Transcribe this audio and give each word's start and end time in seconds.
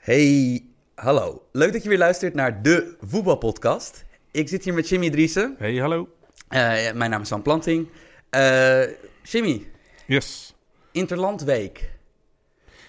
Hey, 0.00 0.64
hallo. 0.94 1.42
Leuk 1.52 1.72
dat 1.72 1.82
je 1.82 1.88
weer 1.88 1.98
luistert 1.98 2.34
naar 2.34 2.62
de 2.62 2.96
voetbalpodcast. 3.00 4.04
Ik 4.30 4.48
zit 4.48 4.64
hier 4.64 4.74
met 4.74 4.88
Jimmy 4.88 5.10
Driessen. 5.10 5.54
Hey, 5.58 5.76
hallo. 5.76 6.08
Uh, 6.48 6.92
mijn 6.92 7.10
naam 7.10 7.20
is 7.20 7.28
Sam 7.28 7.42
Planting. 7.42 7.88
Uh, 8.30 8.82
Jimmy. 9.22 9.66
Yes. 10.06 10.54
Interlandweek. 10.92 11.90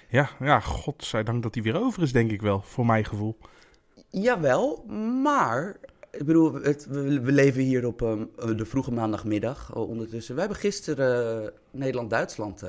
Ja, 0.10 0.30
ja, 0.40 0.60
godzijdank 0.60 1.44
dat 1.44 1.54
hij 1.54 1.64
weer 1.64 1.82
over 1.82 2.04
is, 2.04 2.12
denk 2.12 2.32
ik 2.32 2.42
wel, 2.42 2.62
voor 2.62 2.86
mijn 2.86 3.06
gevoel. 3.06 3.38
Jawel, 4.10 4.84
maar 5.22 5.78
ik 6.12 6.26
bedoel, 6.26 6.54
het, 6.54 6.86
we, 6.90 7.22
we, 7.22 7.32
leven 7.32 7.62
hier 7.62 7.86
op 7.86 8.02
um, 8.02 8.30
de 8.56 8.66
vroege 8.66 8.92
maandagmiddag 8.92 9.76
ondertussen. 9.76 10.34
We 10.34 10.40
hebben 10.40 10.60
gisteren 10.60 11.54
Nederland-Duitsland 11.72 12.64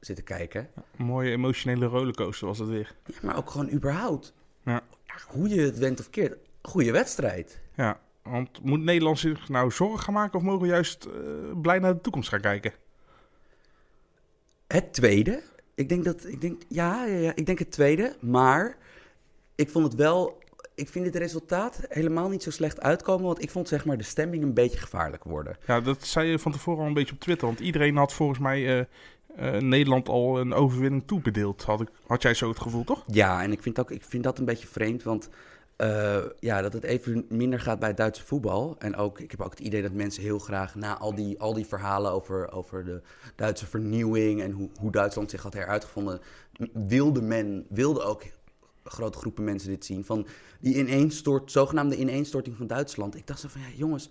zitten 0.00 0.24
kijken. 0.24 0.70
Mooie 0.96 1.30
emotionele 1.30 1.86
rollercoaster 1.86 2.46
was 2.46 2.58
het 2.58 2.68
weer. 2.68 2.94
Ja, 3.06 3.14
maar 3.22 3.36
ook 3.36 3.50
gewoon 3.50 3.70
überhaupt. 3.70 4.34
Ja. 4.64 4.82
Hoe 5.26 5.48
je 5.48 5.60
het 5.60 5.78
went 5.78 6.00
of 6.00 6.10
keert. 6.10 6.36
Goede 6.62 6.92
wedstrijd. 6.92 7.60
Ja, 7.74 8.00
want 8.22 8.62
moet 8.62 8.80
Nederland 8.80 9.18
zich 9.18 9.48
nou 9.48 9.70
zorgen 9.70 9.98
gaan 9.98 10.14
maken 10.14 10.38
of 10.38 10.44
mogen 10.44 10.60
we 10.60 10.66
juist 10.66 11.06
uh, 11.06 11.12
blij 11.60 11.78
naar 11.78 11.94
de 11.94 12.00
toekomst 12.00 12.28
gaan 12.28 12.40
kijken? 12.40 12.72
Het 14.66 14.92
tweede. 14.92 15.42
Ik 15.74 15.88
denk 15.88 16.04
dat, 16.04 16.26
ik 16.26 16.40
denk, 16.40 16.62
ja, 16.68 17.04
ja, 17.04 17.16
ja, 17.16 17.32
ik 17.34 17.46
denk 17.46 17.58
het 17.58 17.70
tweede. 17.70 18.16
Maar 18.20 18.76
ik 19.54 19.70
vond 19.70 19.84
het 19.84 19.94
wel, 19.94 20.42
ik 20.74 20.88
vind 20.88 21.04
het 21.04 21.16
resultaat 21.16 21.80
helemaal 21.88 22.28
niet 22.28 22.42
zo 22.42 22.50
slecht 22.50 22.80
uitkomen. 22.80 23.26
Want 23.26 23.42
ik 23.42 23.50
vond 23.50 23.68
zeg 23.68 23.84
maar 23.84 23.96
de 23.96 24.04
stemming 24.04 24.42
een 24.42 24.54
beetje 24.54 24.78
gevaarlijk 24.78 25.24
worden. 25.24 25.56
Ja, 25.66 25.80
dat 25.80 26.06
zei 26.06 26.30
je 26.30 26.38
van 26.38 26.52
tevoren 26.52 26.80
al 26.80 26.86
een 26.86 26.94
beetje 26.94 27.14
op 27.14 27.20
Twitter. 27.20 27.46
Want 27.46 27.60
iedereen 27.60 27.96
had 27.96 28.12
volgens 28.12 28.38
mij 28.38 28.78
uh, 28.78 28.84
uh, 29.40 29.60
Nederland 29.60 30.08
al 30.08 30.40
een 30.40 30.54
overwinning 30.54 31.02
toebedeeld. 31.06 31.62
Had, 31.62 31.80
ik, 31.80 31.88
had 32.06 32.22
jij 32.22 32.34
zo 32.34 32.48
het 32.48 32.60
gevoel, 32.60 32.84
toch? 32.84 33.04
Ja, 33.06 33.42
en 33.42 33.52
ik 33.52 33.62
vind, 33.62 33.80
ook, 33.80 33.90
ik 33.90 34.04
vind 34.04 34.24
dat 34.24 34.38
een 34.38 34.44
beetje 34.44 34.66
vreemd. 34.66 35.02
Want 35.02 35.28
uh, 35.78 36.18
ja, 36.40 36.62
dat 36.62 36.72
het 36.72 36.82
even 36.82 37.26
minder 37.28 37.60
gaat 37.60 37.78
bij 37.78 37.88
het 37.88 37.96
Duitse 37.96 38.24
voetbal. 38.24 38.76
En 38.78 38.96
ook, 38.96 39.20
ik 39.20 39.30
heb 39.30 39.40
ook 39.40 39.50
het 39.50 39.60
idee 39.60 39.82
dat 39.82 39.92
mensen 39.92 40.22
heel 40.22 40.38
graag 40.38 40.74
na 40.74 40.98
al 40.98 41.14
die, 41.14 41.40
al 41.40 41.54
die 41.54 41.66
verhalen 41.66 42.12
over, 42.12 42.52
over 42.52 42.84
de 42.84 43.02
Duitse 43.36 43.66
vernieuwing 43.66 44.42
en 44.42 44.50
hoe, 44.50 44.70
hoe 44.80 44.90
Duitsland 44.90 45.30
zich 45.30 45.42
had 45.42 45.54
heruitgevonden, 45.54 46.20
wilde 46.72 47.22
men, 47.22 47.66
wilde 47.68 48.02
ook 48.02 48.22
grote 48.84 49.18
groepen 49.18 49.44
mensen 49.44 49.68
dit 49.68 49.84
zien. 49.84 50.04
Van 50.04 50.26
die 50.60 50.74
ineenstort, 50.74 51.52
zogenaamde 51.52 51.96
ineenstorting 51.96 52.56
van 52.56 52.66
Duitsland. 52.66 53.16
Ik 53.16 53.26
dacht 53.26 53.40
zo 53.40 53.48
van, 53.48 53.60
ja 53.60 53.66
jongens, 53.76 54.10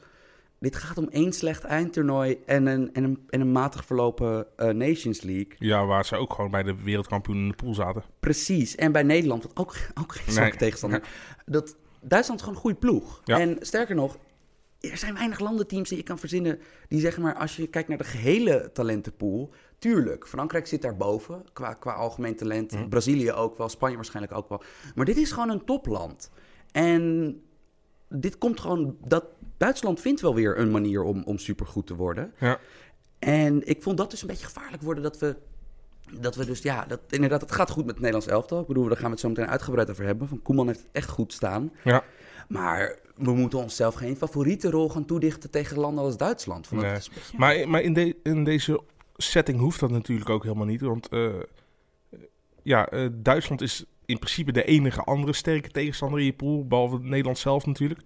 dit 0.60 0.76
gaat 0.76 0.98
om 0.98 1.08
één 1.10 1.34
slecht 1.34 1.64
eindtoernooi 1.64 2.38
en 2.46 2.66
een, 2.66 2.94
en 2.94 3.04
een, 3.04 3.26
en 3.30 3.42
een 3.42 3.52
matig 3.52 3.86
verlopen 3.86 4.48
uh, 4.58 4.70
Nations 4.70 5.22
League. 5.22 5.56
Ja, 5.58 5.86
waar 5.86 6.06
ze 6.06 6.16
ook 6.16 6.34
gewoon 6.34 6.52
bij 6.52 6.64
de 6.64 6.76
wereldkampioen 6.84 7.38
in 7.38 7.48
de 7.48 7.56
pool 7.56 7.74
zaten. 7.74 8.04
Precies. 8.20 8.76
En 8.76 8.92
bij 8.92 9.04
Nederland, 9.04 9.44
wat 9.44 9.58
ook, 9.58 9.76
ook 10.02 10.16
geen 10.16 10.34
zwakke 10.34 10.50
nee. 10.50 10.60
tegenstander. 10.60 11.08
Dat, 11.46 11.76
Duitsland 12.02 12.40
is 12.40 12.46
gewoon 12.46 12.56
een 12.56 12.66
goede 12.66 12.80
ploeg. 12.80 13.22
Ja. 13.24 13.40
En 13.40 13.58
sterker 13.60 13.96
nog, 13.96 14.18
er 14.80 14.98
zijn 14.98 15.14
weinig 15.14 15.40
landenteams 15.40 15.90
die 15.90 15.98
je 15.98 16.04
kan 16.04 16.20
verzinnen... 16.20 16.60
die 16.88 17.00
zeggen 17.00 17.22
maar, 17.24 17.36
als 17.36 17.56
je 17.56 17.68
kijkt 17.68 17.88
naar 17.90 17.98
de 17.98 18.04
gehele 18.04 18.70
talentenpool... 18.74 19.54
Tuurlijk, 19.80 20.28
Frankrijk 20.28 20.68
zit 20.68 20.82
daarboven 20.82 21.46
qua, 21.54 21.74
qua 21.74 21.94
algemeen 21.94 22.36
talent. 22.36 22.72
Mhm. 22.72 22.88
Brazilië 22.88 23.32
ook 23.32 23.58
wel, 23.58 23.70
Spanje 23.70 23.96
waarschijnlijk 23.96 24.36
ook 24.36 24.50
wel. 24.50 24.62
Maar 24.96 25.06
dit 25.06 25.18
is 25.18 25.32
gewoon 25.32 25.50
een 25.50 25.66
topland. 25.66 26.32
En 26.72 27.36
dit 28.10 28.38
komt 28.38 28.60
gewoon... 28.60 28.98
Dat, 29.08 29.26
Duitsland 29.58 30.00
vindt 30.02 30.22
wel 30.22 30.36
weer 30.36 30.58
een 30.60 30.72
manier 30.72 31.04
om, 31.04 31.24
om 31.26 31.38
supergoed 31.38 31.88
te 31.88 31.96
worden. 31.96 32.34
Ja. 32.40 32.60
En 33.20 33.68
ik 33.68 33.82
vond 33.84 33.98
dat 33.98 34.12
dus 34.12 34.22
een 34.22 34.28
beetje 34.28 34.46
gevaarlijk 34.46 34.84
worden 34.84 35.04
dat 35.04 35.20
we. 35.20 35.36
Dat 36.20 36.36
we 36.36 36.46
dus, 36.46 36.62
ja, 36.62 36.86
dat, 36.86 37.00
inderdaad, 37.10 37.42
het 37.42 37.52
gaat 37.52 37.70
goed 37.70 37.86
met 37.86 37.94
het 37.96 38.04
Nederlands 38.04 38.28
elftal. 38.28 38.62
Ik 38.62 38.68
bedoel, 38.68 38.88
daar 38.88 38.96
gaan 38.98 39.06
we 39.06 39.12
het 39.12 39.20
zo 39.20 39.28
meteen 39.28 39.48
uitgebreid 39.48 39.90
over 39.90 40.06
hebben. 40.06 40.28
Van 40.28 40.42
Koeman 40.42 40.68
heeft 40.68 40.80
het 40.80 40.88
echt 40.92 41.10
goed 41.10 41.34
staan. 41.34 41.72
Ja. 41.84 42.04
Maar 42.48 43.00
we 43.16 43.32
moeten 43.34 43.60
onszelf 43.60 43.94
geen 43.96 44.16
favoriete 44.18 44.70
rol 44.70 44.90
gaan 44.90 45.06
toedichten 45.06 45.50
tegen 45.50 45.78
landen 45.80 46.04
als 46.04 46.18
Duitsland. 46.18 46.72
Nee. 46.72 46.82
beetje- 46.94 47.12
Maar, 47.38 47.70
maar 47.70 47.82
in, 47.82 47.94
de, 47.94 48.16
in 48.24 48.44
deze 48.44 48.82
setting 49.18 49.60
hoeft 49.60 49.80
dat 49.80 49.90
natuurlijk 49.92 50.30
ook 50.30 50.44
helemaal 50.44 50.66
niet. 50.66 50.82
Want 50.82 51.08
eh, 51.10 51.34
ja, 52.64 52.88
eh, 52.90 53.08
Duitsland 53.12 53.62
is 53.62 53.86
in 54.06 54.20
principe 54.20 54.52
de 54.52 54.64
enige 54.64 55.02
andere 55.02 55.34
sterke 55.34 55.70
tegenstander 55.70 56.20
in 56.20 56.26
je 56.26 56.34
pool. 56.34 56.68
Behalve 56.68 57.00
Nederland 57.02 57.38
zelf 57.38 57.66
natuurlijk. 57.66 58.00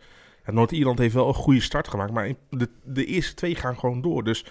Ja, 0.45 0.51
Noord-Ierland 0.51 0.99
heeft 0.99 1.13
wel 1.13 1.27
een 1.27 1.33
goede 1.33 1.61
start 1.61 1.87
gemaakt. 1.87 2.11
Maar 2.11 2.33
de, 2.49 2.69
de 2.83 3.05
eerste 3.05 3.33
twee 3.33 3.55
gaan 3.55 3.77
gewoon 3.79 4.01
door. 4.01 4.23
Dus 4.23 4.45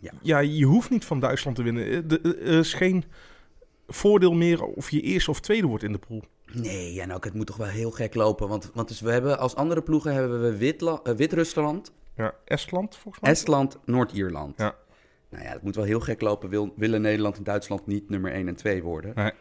Ja. 0.00 0.12
ja, 0.22 0.38
je 0.38 0.64
hoeft 0.64 0.90
niet 0.90 1.04
van 1.04 1.20
Duitsland 1.20 1.56
te 1.56 1.62
winnen. 1.62 1.84
Eh, 1.86 1.96
eh, 1.96 2.24
Er 2.24 2.58
is 2.58 2.74
geen 2.74 3.04
voordeel 3.88 4.32
meer 4.32 4.62
of 4.62 4.90
je 4.90 5.00
eerste 5.00 5.30
of 5.30 5.40
tweede 5.40 5.66
wordt 5.66 5.84
in 5.84 5.92
de 5.92 5.98
pool. 5.98 6.22
Nee, 6.52 7.00
en 7.00 7.12
ook 7.12 7.24
het 7.24 7.34
moet 7.34 7.46
toch 7.46 7.56
wel 7.56 7.66
heel 7.66 7.90
gek 7.90 8.14
lopen. 8.14 8.48
Want, 8.48 8.70
want 8.74 8.88
dus 8.88 9.00
we 9.00 9.10
hebben 9.10 9.38
als 9.38 9.54
andere 9.54 9.82
ploegen 9.82 10.14
hebben 10.14 10.42
we 10.42 10.56
Witla- 10.56 11.00
eh, 11.02 11.14
Wit-Rusland, 11.14 11.92
Ja, 12.16 12.34
Estland 12.44 12.96
volgens 12.96 13.22
mij. 13.22 13.32
Estland, 13.32 13.78
Noord-Ierland. 13.84 14.54
Ja. 14.58 14.74
Nou 15.28 15.44
ja, 15.44 15.50
het 15.50 15.62
moet 15.62 15.74
wel 15.76 15.84
heel 15.84 16.00
gek 16.00 16.20
lopen. 16.20 16.48
Wil, 16.48 16.72
willen 16.76 17.00
Nederland 17.00 17.36
en 17.36 17.44
Duitsland 17.44 17.86
niet 17.86 18.10
nummer 18.10 18.32
1 18.32 18.48
en 18.48 18.56
2 18.56 18.82
worden? 18.82 19.12
Nee. 19.14 19.32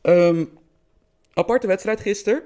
Ehm, 0.00 0.44
aparte 1.34 1.66
wedstrijd 1.66 2.00
gisteren. 2.00 2.42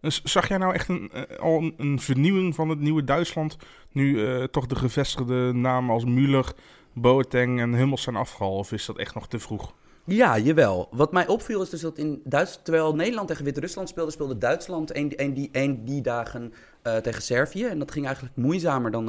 Dus 0.00 0.22
zag 0.22 0.48
jij 0.48 0.58
nou 0.58 0.74
echt 0.74 0.88
een, 0.88 1.10
eh, 1.12 1.38
al 1.38 1.58
een, 1.58 1.74
een 1.76 2.00
vernieuwing 2.00 2.54
van 2.54 2.68
het 2.68 2.80
nieuwe 2.80 3.04
Duitsland? 3.04 3.56
Nu 3.92 4.26
eh, 4.26 4.44
toch 4.44 4.66
de 4.66 4.76
gevestigde 4.76 5.52
namen 5.52 5.94
als 5.94 6.04
Müller, 6.04 6.56
Boateng 6.92 7.60
en 7.60 7.74
Hummels 7.74 8.02
zijn 8.02 8.16
afgehaald? 8.16 8.58
Of 8.58 8.72
is 8.72 8.86
dat 8.86 8.98
echt 8.98 9.14
nog 9.14 9.28
te 9.28 9.38
vroeg? 9.38 9.74
Ja, 10.04 10.38
jawel. 10.38 10.88
Wat 10.90 11.12
mij 11.12 11.26
opviel 11.26 11.62
is 11.62 11.70
dus 11.70 11.80
dat 11.80 11.98
in 11.98 12.20
Duits, 12.24 12.60
terwijl 12.62 12.94
Nederland 12.94 13.28
tegen 13.28 13.44
Wit-Rusland 13.44 13.88
speelde, 13.88 14.10
speelde 14.10 14.38
Duitsland 14.38 14.96
een, 14.96 15.12
een, 15.16 15.34
die, 15.34 15.48
een 15.52 15.84
die 15.84 16.02
dagen 16.02 16.52
eh, 16.82 16.96
tegen 16.96 17.22
Servië. 17.22 17.64
En 17.64 17.78
dat 17.78 17.90
ging 17.90 18.06
eigenlijk 18.06 18.36
moeizamer 18.36 18.90
dan, 18.90 19.06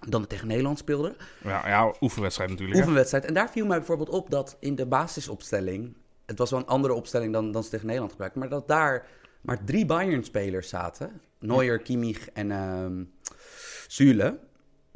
dan 0.00 0.20
het 0.20 0.30
tegen 0.30 0.46
Nederland 0.48 0.78
speelde. 0.78 1.16
Ja, 1.44 1.68
ja 1.68 1.94
oefenwedstrijd 2.00 2.50
natuurlijk. 2.50 2.76
hè? 2.76 2.82
Oefenwedstrijd. 2.82 3.24
En 3.24 3.34
daar 3.34 3.50
viel 3.50 3.66
mij 3.66 3.76
bijvoorbeeld 3.76 4.08
op 4.08 4.30
dat 4.30 4.56
in 4.60 4.74
de 4.74 4.86
basisopstelling, 4.86 5.96
het 6.26 6.38
was 6.38 6.50
wel 6.50 6.60
een 6.60 6.66
andere 6.66 6.94
opstelling 6.94 7.32
dan, 7.32 7.52
dan 7.52 7.62
ze 7.62 7.70
tegen 7.70 7.86
Nederland 7.86 8.12
gebruikten, 8.12 8.40
maar 8.40 8.50
dat 8.50 8.68
daar 8.68 9.06
maar 9.40 9.64
drie 9.64 9.86
Bayern-spelers 9.86 10.68
zaten. 10.68 11.20
Neuer, 11.38 11.78
Kimmich 11.78 12.28
en 12.30 12.50
ehm 12.50 13.02
Süle. 13.86 14.38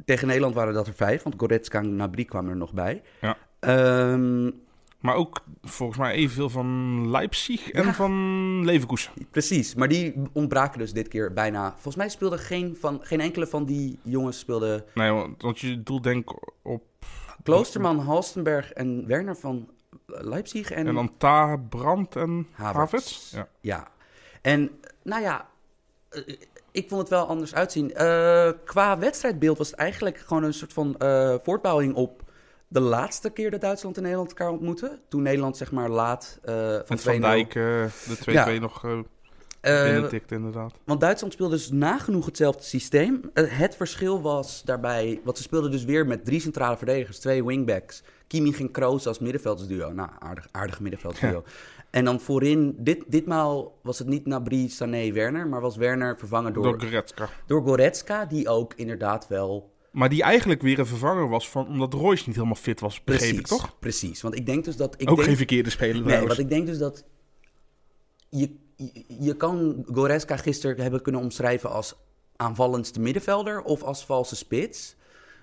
Tegen 0.05 0.27
Nederland 0.27 0.55
waren 0.55 0.73
dat 0.73 0.87
er 0.87 0.93
vijf, 0.93 1.23
want 1.23 1.35
Goretzka 1.37 1.79
en 1.79 1.85
Gnabry 1.85 2.25
kwamen 2.25 2.49
er 2.51 2.57
nog 2.57 2.73
bij. 2.73 3.01
Ja. 3.21 3.37
Ehm, 3.59 4.51
Maar 4.99 5.15
ook 5.15 5.43
volgens 5.61 5.99
mij 5.99 6.13
evenveel 6.13 6.49
van 6.49 7.09
Leipzig 7.11 7.71
en 7.71 7.85
Ja. 7.85 7.93
van 7.93 8.65
Leverkusen. 8.65 9.11
Precies, 9.31 9.75
maar 9.75 9.87
die 9.87 10.13
ontbraken 10.33 10.79
dus 10.79 10.93
dit 10.93 11.07
keer 11.07 11.33
bijna. 11.33 11.71
Volgens 11.71 11.95
mij 11.95 12.09
speelde 12.09 12.37
geen, 12.37 12.77
van, 12.79 12.99
geen 13.01 13.19
enkele 13.21 13.47
van 13.47 13.65
die 13.65 13.99
jongens 14.01 14.39
speelde... 14.39 14.85
Nee, 14.93 15.11
want, 15.11 15.59
je 15.59 15.83
doelt 15.83 16.03
denk 16.03 16.33
op... 16.63 16.83
Kloosterman, 17.43 17.99
Halstenberg 17.99 18.71
en 18.71 19.07
Werner 19.07 19.35
van 19.35 19.69
Leipzig 20.05 20.71
en, 20.71 20.87
En, 20.87 20.93
dan 20.95 21.17
Ta, 21.17 21.55
Brandt 21.57 22.15
en 22.15 22.47
Havertz. 22.51 22.77
Havertz. 22.77 23.31
Ja. 23.31 23.47
Ja, 23.61 23.87
en 24.43 24.71
nou 25.03 25.21
ja, 25.21 25.47
eh, 26.09 26.21
ik 26.73 26.89
vond 26.89 27.01
het 27.01 27.09
wel 27.09 27.25
anders 27.27 27.55
uitzien. 27.55 27.93
Eh, 27.93 28.49
qua 28.65 28.97
wedstrijdbeeld 28.97 29.57
was 29.57 29.69
het 29.69 29.79
eigenlijk 29.79 30.17
gewoon 30.17 30.43
een 30.43 30.53
soort 30.53 30.73
van 30.73 30.97
eh, 30.97 31.35
voortbouwing 31.43 31.93
op 31.95 32.21
de 32.67 32.79
laatste 32.79 33.29
keer 33.29 33.51
dat 33.51 33.61
Duitsland 33.61 33.95
en 33.97 34.01
Nederland 34.01 34.29
elkaar 34.29 34.49
ontmoeten. 34.49 34.99
Toen 35.07 35.21
Nederland 35.21 35.57
zeg 35.57 35.71
maar 35.71 35.89
laat 35.89 36.39
eh, 36.43 36.77
van 36.85 36.97
Van 36.99 37.15
2-0. 37.15 37.19
Dijk, 37.19 37.53
de 37.53 37.89
2-2 38.19 38.33
Ja. 38.33 38.59
nog 38.59 38.81
binnentikt 39.61 40.31
inderdaad. 40.31 40.73
Want 40.83 41.01
Duitsland 41.01 41.33
speelde 41.33 41.55
dus 41.55 41.71
nagenoeg 41.71 42.25
hetzelfde 42.25 42.63
systeem. 42.63 43.21
Het 43.33 43.75
verschil 43.75 44.21
was 44.21 44.61
daarbij, 44.63 45.21
want 45.23 45.37
ze 45.37 45.43
speelden 45.43 45.71
dus 45.71 45.83
weer 45.83 46.07
met 46.07 46.25
drie 46.25 46.39
centrale 46.41 46.77
verdedigers, 46.77 47.19
twee 47.19 47.45
wingbacks. 47.45 48.03
Kimi 48.27 48.53
ging 48.53 48.71
Kroos 48.71 49.07
als 49.07 49.19
middenveldsduo. 49.19 49.91
Nou, 49.91 50.09
aardig, 50.19 50.47
aardig 50.51 50.79
middenveldsduo. 50.79 51.43
En 51.93 52.05
dan 52.05 52.19
voorin, 52.19 52.75
dit, 52.77 53.03
ditmaal 53.07 53.79
was 53.83 53.99
het 53.99 54.07
niet 54.07 54.25
Nabri, 54.25 54.69
Sané, 54.69 55.11
Werner, 55.11 55.47
maar 55.47 55.61
was 55.61 55.75
Werner 55.75 56.17
vervangen 56.17 56.53
door, 56.53 56.63
Door 56.63 56.77
door, 56.77 56.87
Goretzka. 56.89 57.29
Goretzka, 57.47 58.25
die 58.25 58.49
ook 58.49 58.73
inderdaad 58.75 59.27
wel... 59.27 59.71
Maar 59.91 60.09
die 60.09 60.23
eigenlijk 60.23 60.61
weer 60.61 60.79
een 60.79 60.85
vervanger 60.85 61.29
was 61.29 61.49
van, 61.49 61.67
omdat 61.67 61.93
Royce 61.93 62.23
niet 62.25 62.35
helemaal 62.35 62.55
fit 62.55 62.79
was, 62.79 63.03
begreep 63.03 63.33
ik 63.39 63.47
toch? 63.47 63.79
Precies, 63.79 64.21
want 64.21 64.35
ik 64.35 64.45
denk 64.45 64.65
dus 64.65 64.75
dat... 64.77 64.93
Ik 64.97 65.09
ook 65.09 65.15
denk, 65.15 65.27
geen 65.27 65.37
verkeerde 65.37 65.69
speler 65.69 65.93
Nee, 65.95 66.03
trouwens. 66.03 66.35
want 66.35 66.39
ik 66.49 66.55
denk 66.55 66.67
dus 66.67 66.77
dat... 66.77 67.03
Je, 68.29 68.55
je, 68.75 69.05
je 69.19 69.37
kan 69.37 69.85
Goretzka 69.93 70.37
gisteren 70.37 70.81
hebben 70.81 71.01
kunnen 71.01 71.21
omschrijven 71.21 71.69
als 71.69 71.95
aanvallendste 72.35 72.99
middenvelder 72.99 73.61
of 73.61 73.83
als 73.83 74.05
valse 74.05 74.35
spits. 74.35 74.95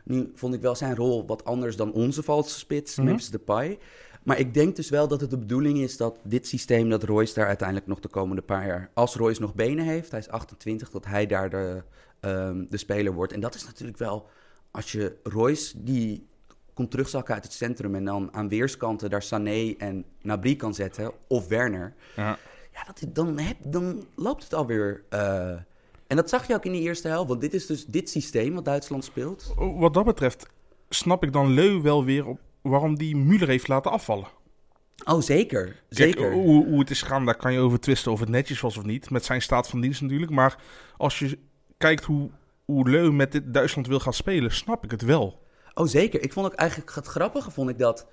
Nu 0.05 0.31
vond 0.35 0.55
ik 0.55 0.61
wel 0.61 0.75
zijn 0.75 0.97
rol 0.97 1.27
wat 1.27 1.45
anders 1.45 1.77
dan 1.77 1.93
onze 1.93 2.23
valse 2.23 2.59
spits, 2.59 2.97
Mhm. 2.97 3.07
Memphis 3.07 3.31
Depay. 3.31 3.79
Maar 4.23 4.39
ik 4.39 4.55
denk 4.55 4.77
dus 4.77 4.91
wel 4.91 5.09
dat 5.09 5.21
het 5.21 5.31
de 5.31 5.39
bedoeling 5.39 5.79
is 5.79 5.97
dat 5.97 6.19
dit 6.23 6.47
systeem, 6.47 6.89
dat 6.89 7.03
Royce 7.03 7.35
daar 7.35 7.47
uiteindelijk 7.47 7.87
nog 7.89 8.01
de 8.01 8.09
komende 8.09 8.43
paar 8.43 8.67
jaar, 8.67 8.91
als 8.95 9.15
Royce 9.15 9.41
nog 9.41 9.55
benen 9.55 9.85
heeft, 9.85 10.11
hij 10.11 10.21
is 10.21 10.29
28, 10.29 10.91
dat 10.91 11.07
hij 11.07 11.27
daar 11.27 11.51
de, 11.51 11.83
ehm, 12.21 12.65
de 12.69 12.77
speler 12.77 13.13
wordt. 13.13 13.33
En 13.33 13.41
dat 13.41 13.55
is 13.55 13.65
natuurlijk 13.65 13.99
wel, 13.99 14.29
als 14.71 14.93
je 14.93 15.17
Royce, 15.23 15.83
die 15.85 16.29
komt 16.75 16.91
terugzakken 16.91 17.35
uit 17.35 17.45
het 17.45 17.53
centrum 17.53 17.95
en 17.95 18.05
dan 18.05 18.29
aan 18.35 18.49
weerskanten 18.49 19.11
daar 19.11 19.23
Sané 19.23 19.75
en 19.79 20.05
Nabri 20.23 20.57
kan 20.57 20.75
zetten, 20.75 21.13
of 21.27 21.49
Werner. 21.49 21.95
Ja. 22.17 22.39
Ja, 22.73 22.85
dat, 22.87 23.15
dan, 23.15 23.39
heb, 23.39 23.57
dan 23.65 24.05
loopt 24.15 24.43
het 24.43 24.55
alweer. 24.55 25.03
eh 25.09 25.57
en 26.07 26.17
dat 26.17 26.29
zag 26.29 26.47
je 26.47 26.55
ook 26.55 26.65
in 26.65 26.73
die 26.73 26.81
eerste 26.81 27.09
helft. 27.09 27.29
Want 27.29 27.41
dit 27.41 27.55
is 27.55 27.67
dus 27.67 27.87
dit 27.87 28.11
systeem 28.11 28.55
wat 28.55 28.65
Duitsland 28.65 29.05
speelt. 29.05 29.55
Wat 29.57 29.95
dat 29.95 30.05
betreft 30.05 30.47
snap 30.89 31.23
ik 31.23 31.33
dan 31.33 31.51
Leu 31.51 31.81
wel 31.81 32.05
weer 32.05 32.27
op 32.27 32.41
waarom 32.63 32.99
die 32.99 33.17
Müller 33.17 33.47
heeft 33.47 33.69
laten 33.69 33.91
afvallen. 33.91 34.27
Oh, 35.05 35.21
zeker. 35.21 35.65
Kijk, 35.65 35.75
Zeker. 35.89 36.33
hoe, 36.33 36.67
hoe 36.67 36.79
het 36.79 36.91
is 36.91 37.03
gegaan, 37.03 37.25
daar 37.25 37.37
kan 37.37 37.53
je 37.53 37.59
over 37.59 37.81
twisten 37.81 38.13
of 38.13 38.21
het 38.21 38.29
netjes 38.29 38.61
was 38.61 38.77
of 38.77 38.85
niet. 38.85 39.11
Met 39.11 39.25
zijn 39.25 39.43
staat 39.43 39.69
van 39.69 39.81
dienst 39.81 40.01
natuurlijk. 40.03 40.33
Maar 40.33 40.57
als 40.97 41.19
je 41.19 41.39
kijkt 41.79 42.05
hoe, 42.05 42.31
hoe 42.65 42.91
Leu 42.91 43.11
met 43.13 43.33
dit 43.33 43.55
Duitsland 43.55 43.87
wil 43.87 44.01
gaan 44.01 44.13
spelen, 44.13 44.53
snap 44.53 44.85
ik 44.85 44.91
het 44.91 45.03
wel. 45.03 45.43
Oh, 45.75 45.87
zeker. 45.87 46.23
Ik 46.23 46.33
vond 46.33 46.47
ook 46.47 46.55
eigenlijk 46.55 46.95
het 46.95 47.07
grappige, 47.07 47.51
vond 47.51 47.71
ik 47.71 47.79
dat... 47.79 48.07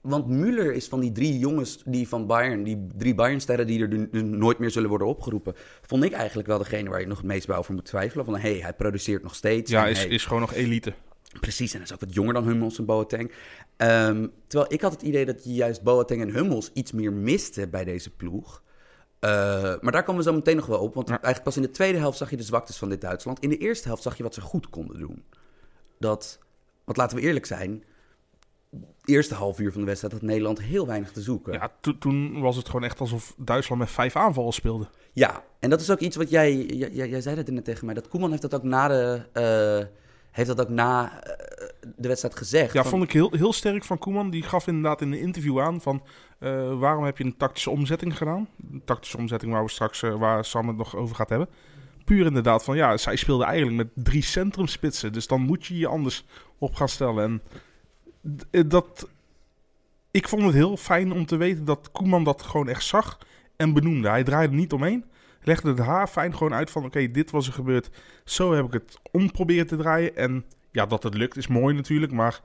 Want 0.00 0.26
Müller 0.28 0.74
is 0.74 0.88
van 0.88 1.00
die 1.00 1.12
drie 1.12 1.38
jongens 1.38 1.82
die 1.84 2.08
van 2.08 2.26
Bayern, 2.26 2.62
die 2.62 2.86
drie 2.96 3.14
Bayern-sterren 3.14 3.66
die 3.66 3.80
er 3.82 3.88
nu- 3.88 4.22
nooit 4.22 4.58
meer 4.58 4.70
zullen 4.70 4.88
worden 4.88 5.06
opgeroepen, 5.06 5.54
vond 5.82 6.04
ik 6.04 6.12
eigenlijk 6.12 6.48
wel 6.48 6.58
degene 6.58 6.90
waar 6.90 7.00
je 7.00 7.06
nog 7.06 7.16
het 7.16 7.26
meest 7.26 7.46
bij 7.46 7.56
over 7.56 7.74
moet 7.74 7.84
twijfelen. 7.84 8.24
Van, 8.24 8.34
hé, 8.34 8.50
hey, 8.52 8.60
hij 8.60 8.72
produceert 8.72 9.22
nog 9.22 9.34
steeds. 9.34 9.70
Ja, 9.70 9.84
En, 9.84 9.90
is, 9.90 9.98
hey, 9.98 10.08
is 10.08 10.24
gewoon 10.24 10.40
nog 10.40 10.52
elite. 10.52 10.92
Precies, 11.40 11.70
en 11.72 11.76
hij 11.78 11.86
is 11.86 11.92
ook 11.94 12.00
wat 12.00 12.14
jonger 12.14 12.34
dan 12.34 12.44
Hummels 12.46 12.78
en 12.78 12.84
Boateng. 12.84 13.32
Ehm, 13.76 14.26
terwijl 14.46 14.72
ik 14.72 14.80
had 14.80 14.92
het 14.92 15.02
idee 15.02 15.24
dat 15.26 15.44
je 15.44 15.54
juist 15.54 15.82
Boateng 15.82 16.20
en 16.22 16.30
Hummels 16.30 16.70
iets 16.72 16.92
meer 16.92 17.12
miste 17.12 17.68
bij 17.68 17.84
deze 17.84 18.10
ploeg. 18.10 18.62
Eh, 19.18 19.30
maar 19.80 19.92
daar 19.92 20.02
komen 20.02 20.24
we 20.24 20.30
zo 20.30 20.34
meteen 20.36 20.56
nog 20.56 20.66
wel 20.66 20.78
op. 20.80 20.94
Want 20.94 21.06
Ja. 21.08 21.12
eigenlijk 21.12 21.44
pas 21.44 21.56
in 21.56 21.62
de 21.62 21.70
tweede 21.70 21.98
helft 21.98 22.18
zag 22.18 22.30
je 22.30 22.36
de 22.36 22.42
zwaktes 22.42 22.76
van 22.76 22.88
dit 22.88 23.00
Duitsland. 23.00 23.40
In 23.40 23.48
de 23.48 23.58
eerste 23.58 23.86
helft 23.88 24.02
zag 24.02 24.16
je 24.16 24.22
wat 24.22 24.34
ze 24.34 24.40
goed 24.40 24.70
konden 24.70 24.98
doen. 24.98 25.24
Dat, 25.98 26.38
want 26.84 26.98
laten 26.98 27.16
we 27.16 27.22
eerlijk 27.22 27.46
zijn, 27.46 27.84
eerste 29.04 29.34
half 29.34 29.58
uur 29.60 29.70
van 29.72 29.80
de 29.80 29.86
wedstrijd 29.86 30.14
had 30.14 30.22
Nederland 30.22 30.60
heel 30.60 30.86
weinig 30.86 31.12
te 31.12 31.20
zoeken. 31.22 31.52
Ja, 31.52 31.72
to- 31.80 31.98
toen 31.98 32.40
was 32.40 32.56
het 32.56 32.66
gewoon 32.66 32.84
echt 32.84 33.00
alsof 33.00 33.34
Duitsland 33.38 33.80
met 33.80 33.90
vijf 33.90 34.16
aanvallen 34.16 34.52
speelde. 34.52 34.86
Ja, 35.12 35.44
en 35.60 35.70
dat 35.70 35.80
is 35.80 35.90
ook 35.90 35.98
iets 36.00 36.16
wat 36.16 36.30
jij, 36.30 36.56
jij, 36.56 36.90
jij 36.90 37.08
jij 37.08 37.20
zei 37.20 37.36
dat 37.36 37.46
net 37.46 37.64
tegen 37.64 37.84
mij. 37.86 37.94
Dat 37.94 38.08
Koeman 38.08 38.30
heeft 38.30 38.42
dat 38.42 38.54
ook 38.54 38.62
na 38.62 38.88
de, 38.88 39.22
eh, 39.32 39.86
heeft 40.32 40.48
dat 40.48 40.60
ook 40.60 40.68
na 40.68 41.22
eh, 41.22 41.32
de 41.96 42.08
wedstrijd 42.08 42.36
gezegd. 42.36 42.72
Ja, 42.72 42.82
Van- 42.82 42.90
vond 42.90 43.02
ik 43.02 43.12
heel, 43.12 43.30
heel 43.32 43.52
sterk 43.52 43.84
van 43.84 43.98
Koeman. 43.98 44.30
Die 44.30 44.42
gaf 44.42 44.66
inderdaad 44.66 45.00
in 45.00 45.12
een 45.12 45.18
interview 45.18 45.60
aan 45.60 45.80
van... 45.80 46.02
eh, 46.38 46.78
waarom 46.78 47.04
heb 47.04 47.18
je 47.18 47.24
een 47.24 47.36
tactische 47.36 47.70
omzetting 47.70 48.16
gedaan? 48.16 48.48
Een 48.72 48.82
tactische 48.84 49.16
omzetting 49.16 49.52
waar 49.52 49.64
we 49.64 49.70
straks, 49.70 50.02
eh, 50.02 50.14
waar 50.14 50.44
Sam 50.44 50.68
het 50.68 50.76
nog 50.76 50.96
over 50.96 51.16
gaat 51.16 51.28
hebben. 51.28 51.48
Puur 52.04 52.26
inderdaad 52.26 52.64
van, 52.64 52.76
ja, 52.76 52.96
zij 52.96 53.16
speelde 53.16 53.44
eigenlijk 53.44 53.76
met 53.76 54.04
drie 54.04 54.22
centrumspitsen. 54.22 55.12
Dus 55.12 55.26
dan 55.26 55.40
moet 55.40 55.66
je 55.66 55.78
je 55.78 55.86
anders 55.86 56.24
op 56.58 56.74
gaan 56.74 56.88
stellen. 56.88 57.42
En 58.50 58.68
dat... 58.68 59.08
Ik 60.10 60.28
vond 60.28 60.42
het 60.42 60.54
heel 60.54 60.76
fijn 60.76 61.12
om 61.12 61.26
te 61.26 61.36
weten 61.36 61.64
dat 61.64 61.88
Koeman 61.92 62.24
dat 62.24 62.42
gewoon 62.42 62.68
echt 62.68 62.84
zag 62.84 63.18
en 63.56 63.72
benoemde. 63.72 64.08
Hij 64.08 64.22
draaide 64.24 64.54
niet 64.54 64.72
omheen. 64.72 65.04
Legde 65.42 65.68
het 65.68 65.78
haar 65.78 66.06
fijn 66.08 66.36
gewoon 66.36 66.54
uit 66.54 66.70
van, 66.70 66.84
oké, 66.84 67.10
dit 67.10 67.30
was 67.30 67.46
er 67.46 67.52
gebeurd. 67.52 67.90
Zo 68.24 68.52
heb 68.52 68.64
ik 68.64 68.72
het 68.72 68.98
om 69.10 69.30
proberen 69.30 69.66
te 69.66 69.76
draaien. 69.76 70.16
En 70.16 70.44
ja, 70.70 70.86
dat 70.86 71.02
het 71.02 71.14
lukt 71.14 71.36
is 71.36 71.46
mooi 71.46 71.74
natuurlijk, 71.74 72.12
maar 72.12 72.40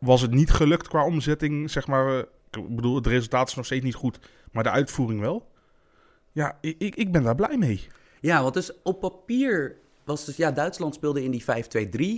was 0.00 0.20
het 0.20 0.30
niet 0.30 0.50
gelukt 0.50 0.88
qua 0.88 1.04
omzetting, 1.04 1.70
zeg 1.70 1.86
maar. 1.86 2.18
eh, 2.18 2.24
Ik 2.50 2.74
bedoel, 2.76 2.94
het 2.94 3.06
resultaat 3.06 3.48
is 3.48 3.54
nog 3.54 3.64
steeds 3.64 3.84
niet 3.84 3.94
goed, 3.94 4.18
maar 4.52 4.62
de 4.62 4.70
uitvoering 4.70 5.20
wel. 5.20 5.50
Ja, 6.32 6.58
ik, 6.60 6.74
ik, 6.78 6.96
ik 6.96 7.12
ben 7.12 7.22
daar 7.22 7.34
blij 7.34 7.56
mee. 7.56 7.86
Ja, 8.20 8.42
want 8.42 8.54
dus 8.54 8.72
op 8.82 9.00
papier 9.00 9.76
was 10.04 10.24
dus... 10.24 10.36
Ja, 10.36 10.50
Duitsland 10.50 10.94
speelde 10.94 11.22
in 11.24 11.30
die 11.30 11.44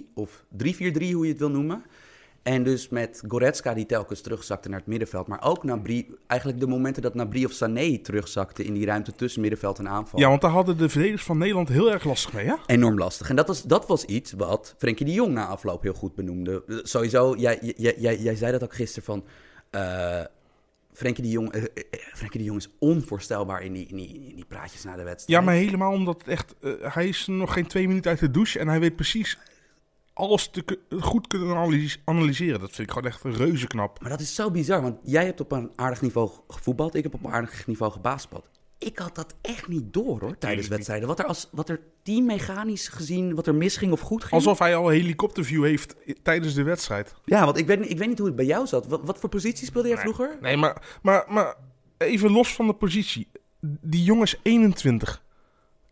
5-2-3 0.06 0.12
of 0.14 0.44
3-4-3, 0.52 0.56
hoe 0.58 1.25
je 1.25 1.29
het 1.29 1.38
wil 1.38 1.50
noemen. 1.50 1.85
En 2.42 2.62
dus 2.62 2.88
met 2.88 3.22
Goretzka 3.28 3.75
die 3.75 3.87
telkens 3.87 4.20
terugzakte 4.20 4.69
naar 4.69 4.78
het 4.78 4.88
middenveld. 4.88 5.26
Maar 5.26 5.44
ook 5.44 5.64
Nabri, 5.64 6.14
eigenlijk 6.26 6.60
de 6.60 6.66
momenten 6.66 7.02
dat 7.02 7.14
Nabri 7.14 7.44
of 7.44 7.52
Sané 7.52 7.98
terugzakte... 7.98 8.64
in 8.64 8.75
die 8.75 8.87
ruimte 8.87 9.12
tussen 9.14 9.40
middenveld 9.40 9.78
en 9.78 9.88
aanval. 9.88 10.20
Ja, 10.20 10.28
want 10.28 10.40
daar 10.40 10.50
hadden 10.50 10.78
de 10.78 10.88
verdedigers 10.88 11.25
van 11.25 11.38
Nederland 11.38 11.69
heel 11.69 11.92
erg 11.92 12.04
lastig 12.04 12.32
mee, 12.32 12.44
ja? 12.44 12.58
Enorm 12.66 12.98
lastig. 12.98 13.28
En 13.28 13.37
dat 13.37 13.46
was, 13.46 13.62
dat 13.62 13.87
was 13.87 14.04
iets 14.04 14.32
wat 14.32 14.75
Frenkie 14.78 15.06
de 15.06 15.12
Jong 15.12 15.32
na 15.32 15.46
afloop 15.46 15.82
heel 15.82 15.94
goed 15.94 16.14
benoemde. 16.14 16.82
Sowieso, 16.82 17.34
jij, 17.37 17.75
jij, 17.76 17.94
jij, 17.98 18.19
jij 18.19 18.37
zei 18.37 18.52
dat 18.52 18.62
ook 18.62 18.75
gisteren 18.75 19.04
van... 19.04 19.25
eh 19.70 20.25
Frenkie, 20.92 21.25
de 21.25 21.31
Jong, 21.31 21.52
eh, 21.52 21.62
Frenkie 22.14 22.40
de 22.40 22.46
Jong 22.46 22.58
is 22.58 22.70
onvoorstelbaar 22.78 23.62
in 23.62 23.72
die, 23.72 23.87
in, 23.87 23.96
die, 23.96 24.28
in 24.28 24.34
die 24.34 24.44
praatjes 24.48 24.84
na 24.84 24.96
de 24.96 25.02
wedstrijd. 25.02 25.40
Ja, 25.40 25.40
maar 25.40 25.54
helemaal 25.54 25.92
omdat 25.92 26.19
het 26.19 26.28
echt... 26.28 26.54
hij 26.94 27.08
is 27.08 27.26
nog 27.26 27.52
geen 27.52 27.66
twee 27.66 27.88
minuten 27.88 28.10
uit 28.10 28.20
de 28.20 28.31
douche 28.31 28.58
en 28.58 28.69
hij 28.69 28.81
weet 28.81 28.96
precies 28.96 29.38
alles 30.20 30.49
te, 30.49 30.78
goed 31.00 31.26
kunnen 31.26 31.56
analys- 31.56 32.00
analyseren. 32.05 32.61
Dat 32.61 32.72
vind 32.72 32.88
ik 32.88 32.94
gewoon 32.94 33.11
echt 33.11 33.38
reuze 33.38 33.67
knap. 33.67 34.00
Maar 34.00 34.11
dat 34.11 34.20
is 34.20 34.34
zo 34.34 34.50
bizar, 34.50 34.82
want 34.82 34.99
jij 35.02 35.25
hebt 35.25 35.40
op 35.40 35.52
een 35.52 35.70
aardig 35.76 36.00
niveau 36.00 36.31
gevoetbald. 36.49 36.94
Ik 36.94 37.02
heb 37.02 37.14
op 37.14 37.25
een 37.25 37.32
aardig 37.32 37.67
niveau 37.67 37.93
gebasketbald. 37.93 38.50
Ik 38.78 38.99
had 38.99 39.14
dat 39.14 39.34
echt 39.40 39.69
niet 39.69 39.93
door 39.93 40.20
hoor, 40.20 40.38
tijdens 40.38 40.69
wedstrijden. 40.69 41.08
Wat 41.08 41.19
er, 41.19 41.25
als, 41.25 41.49
wat 41.52 41.69
er 41.69 41.81
teammechanisch 42.02 42.88
gezien, 42.88 43.34
wat 43.34 43.46
er 43.46 43.55
misging 43.55 43.93
of 43.93 44.00
goed 44.00 44.22
ging. 44.22 44.32
Alsof 44.34 44.58
hij 44.58 44.76
al 44.76 44.93
een 44.93 45.00
helikopterview 45.00 45.64
heeft 45.64 45.96
tijdens 46.23 46.55
de 46.55 46.62
wedstrijd. 46.62 47.14
Ja, 47.25 47.44
want 47.44 47.58
ik 47.58 47.66
weet, 47.66 47.90
ik 47.90 47.99
weet 47.99 48.08
niet 48.08 48.19
hoe 48.19 48.26
het 48.26 48.37
bij 48.37 48.44
jou 48.44 48.66
zat. 48.66 48.87
Wat, 48.87 49.00
wat 49.05 49.19
voor 49.19 49.28
positie 49.28 49.66
speelde 49.66 49.88
jij 49.88 49.99
vroeger? 49.99 50.38
Nee, 50.40 50.56
maar, 50.56 50.99
maar, 51.02 51.25
maar 51.28 51.55
even 51.99 52.31
los 52.31 52.55
van 52.55 52.66
de 52.66 52.75
positie. 52.75 53.28
Die 53.81 54.02
jongen 54.02 54.25
is 54.25 54.38
21. 54.43 55.23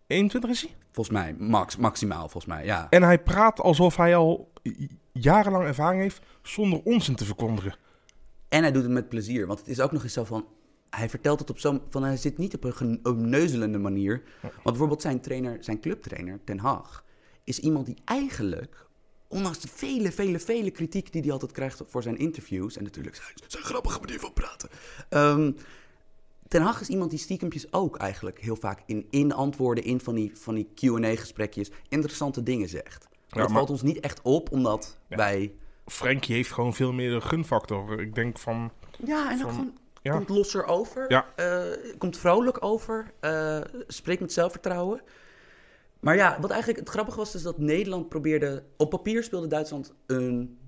21 0.08 0.50
is 0.50 0.60
hij? 0.60 0.76
Volgens 0.92 1.16
mij, 1.16 1.34
max, 1.38 1.76
maximaal 1.76 2.20
volgens 2.20 2.46
mij, 2.46 2.64
ja. 2.64 2.86
En 2.90 3.02
hij 3.02 3.22
praat 3.22 3.60
alsof 3.60 3.96
hij 3.96 4.16
al 4.16 4.52
jarenlang 5.12 5.64
ervaring 5.64 6.02
heeft 6.02 6.22
zonder 6.42 6.80
onzin 6.84 7.14
te 7.14 7.24
verkondigen. 7.24 7.76
En 8.48 8.62
hij 8.62 8.72
doet 8.72 8.82
het 8.82 8.92
met 8.92 9.08
plezier, 9.08 9.46
want 9.46 9.58
het 9.58 9.68
is 9.68 9.80
ook 9.80 9.92
nog 9.92 10.02
eens 10.02 10.12
zo 10.12 10.24
van... 10.24 10.46
Hij 10.90 11.08
vertelt 11.08 11.38
het 11.38 11.50
op 11.50 11.58
zo'n... 11.58 11.82
Van, 11.90 12.02
hij 12.02 12.16
zit 12.16 12.38
niet 12.38 12.54
op 12.54 12.64
een 12.64 13.00
neuzelende 13.28 13.78
manier. 13.78 14.22
Want 14.40 14.62
bijvoorbeeld 14.62 15.02
zijn 15.02 15.20
trainer, 15.20 15.56
zijn 15.60 15.80
clubtrainer, 15.80 16.40
Ten 16.44 16.58
Hag... 16.58 17.04
is 17.44 17.58
iemand 17.58 17.86
die 17.86 17.96
eigenlijk... 18.04 18.86
Ondanks 19.30 19.58
de 19.58 19.68
vele, 19.68 20.12
vele, 20.12 20.38
vele 20.38 20.70
kritiek 20.70 21.12
die 21.12 21.22
hij 21.22 21.32
altijd 21.32 21.52
krijgt 21.52 21.82
voor 21.86 22.02
zijn 22.02 22.18
interviews... 22.18 22.76
en 22.76 22.82
natuurlijk 22.82 23.16
zijn, 23.16 23.32
zijn 23.46 23.64
grappige 23.64 24.00
manier 24.00 24.20
van 24.20 24.32
praten... 24.32 24.68
ehm, 25.08 25.52
Ten 26.48 26.62
Hag 26.62 26.80
is 26.80 26.88
iemand 26.88 27.10
die 27.10 27.18
stiekempjes 27.18 27.72
ook 27.72 27.96
eigenlijk 27.96 28.40
heel 28.40 28.56
vaak 28.56 28.82
in, 28.86 29.06
in 29.10 29.32
antwoorden... 29.32 29.84
in 29.84 30.00
van 30.00 30.14
die, 30.14 30.30
van 30.34 30.54
die 30.54 30.68
Q&A-gesprekjes 30.74 31.70
interessante 31.88 32.42
dingen 32.42 32.68
zegt. 32.68 33.04
Maar 33.10 33.18
Ja, 33.28 33.40
dat 33.40 33.48
maar- 33.48 33.56
valt 33.58 33.70
ons 33.70 33.82
niet 33.82 34.00
echt 34.00 34.20
op, 34.22 34.52
omdat 34.52 34.98
Ja. 35.08 35.16
wij... 35.16 35.52
Frenkie 35.86 36.34
heeft 36.34 36.52
gewoon 36.52 36.74
veel 36.74 36.92
meer 36.92 37.10
de 37.10 37.20
gunfactor. 37.20 38.00
Ik 38.00 38.14
denk 38.14 38.38
van... 38.38 38.70
Ja, 39.04 39.30
en 39.30 39.34
ook 39.36 39.40
Van- 39.42 39.50
gewoon 39.50 39.78
ja. 40.02 40.12
komt 40.16 40.28
losser 40.28 40.64
over. 40.66 41.04
Ja. 41.08 41.26
eh, 41.36 41.62
komt 41.98 42.16
vrolijk 42.18 42.64
over. 42.64 43.12
eh, 43.20 43.60
spreekt 43.86 44.20
met 44.20 44.32
zelfvertrouwen. 44.32 45.00
Maar 46.00 46.16
ja, 46.16 46.38
wat 46.40 46.50
eigenlijk 46.50 46.80
het 46.80 46.88
grappige 46.88 47.16
was, 47.16 47.34
is 47.34 47.42
dat 47.42 47.58
Nederland 47.58 48.08
probeerde... 48.08 48.64
Op 48.76 48.90
papier 48.90 49.22
speelde 49.24 49.46
Duitsland 49.46 49.94
een 50.06 50.58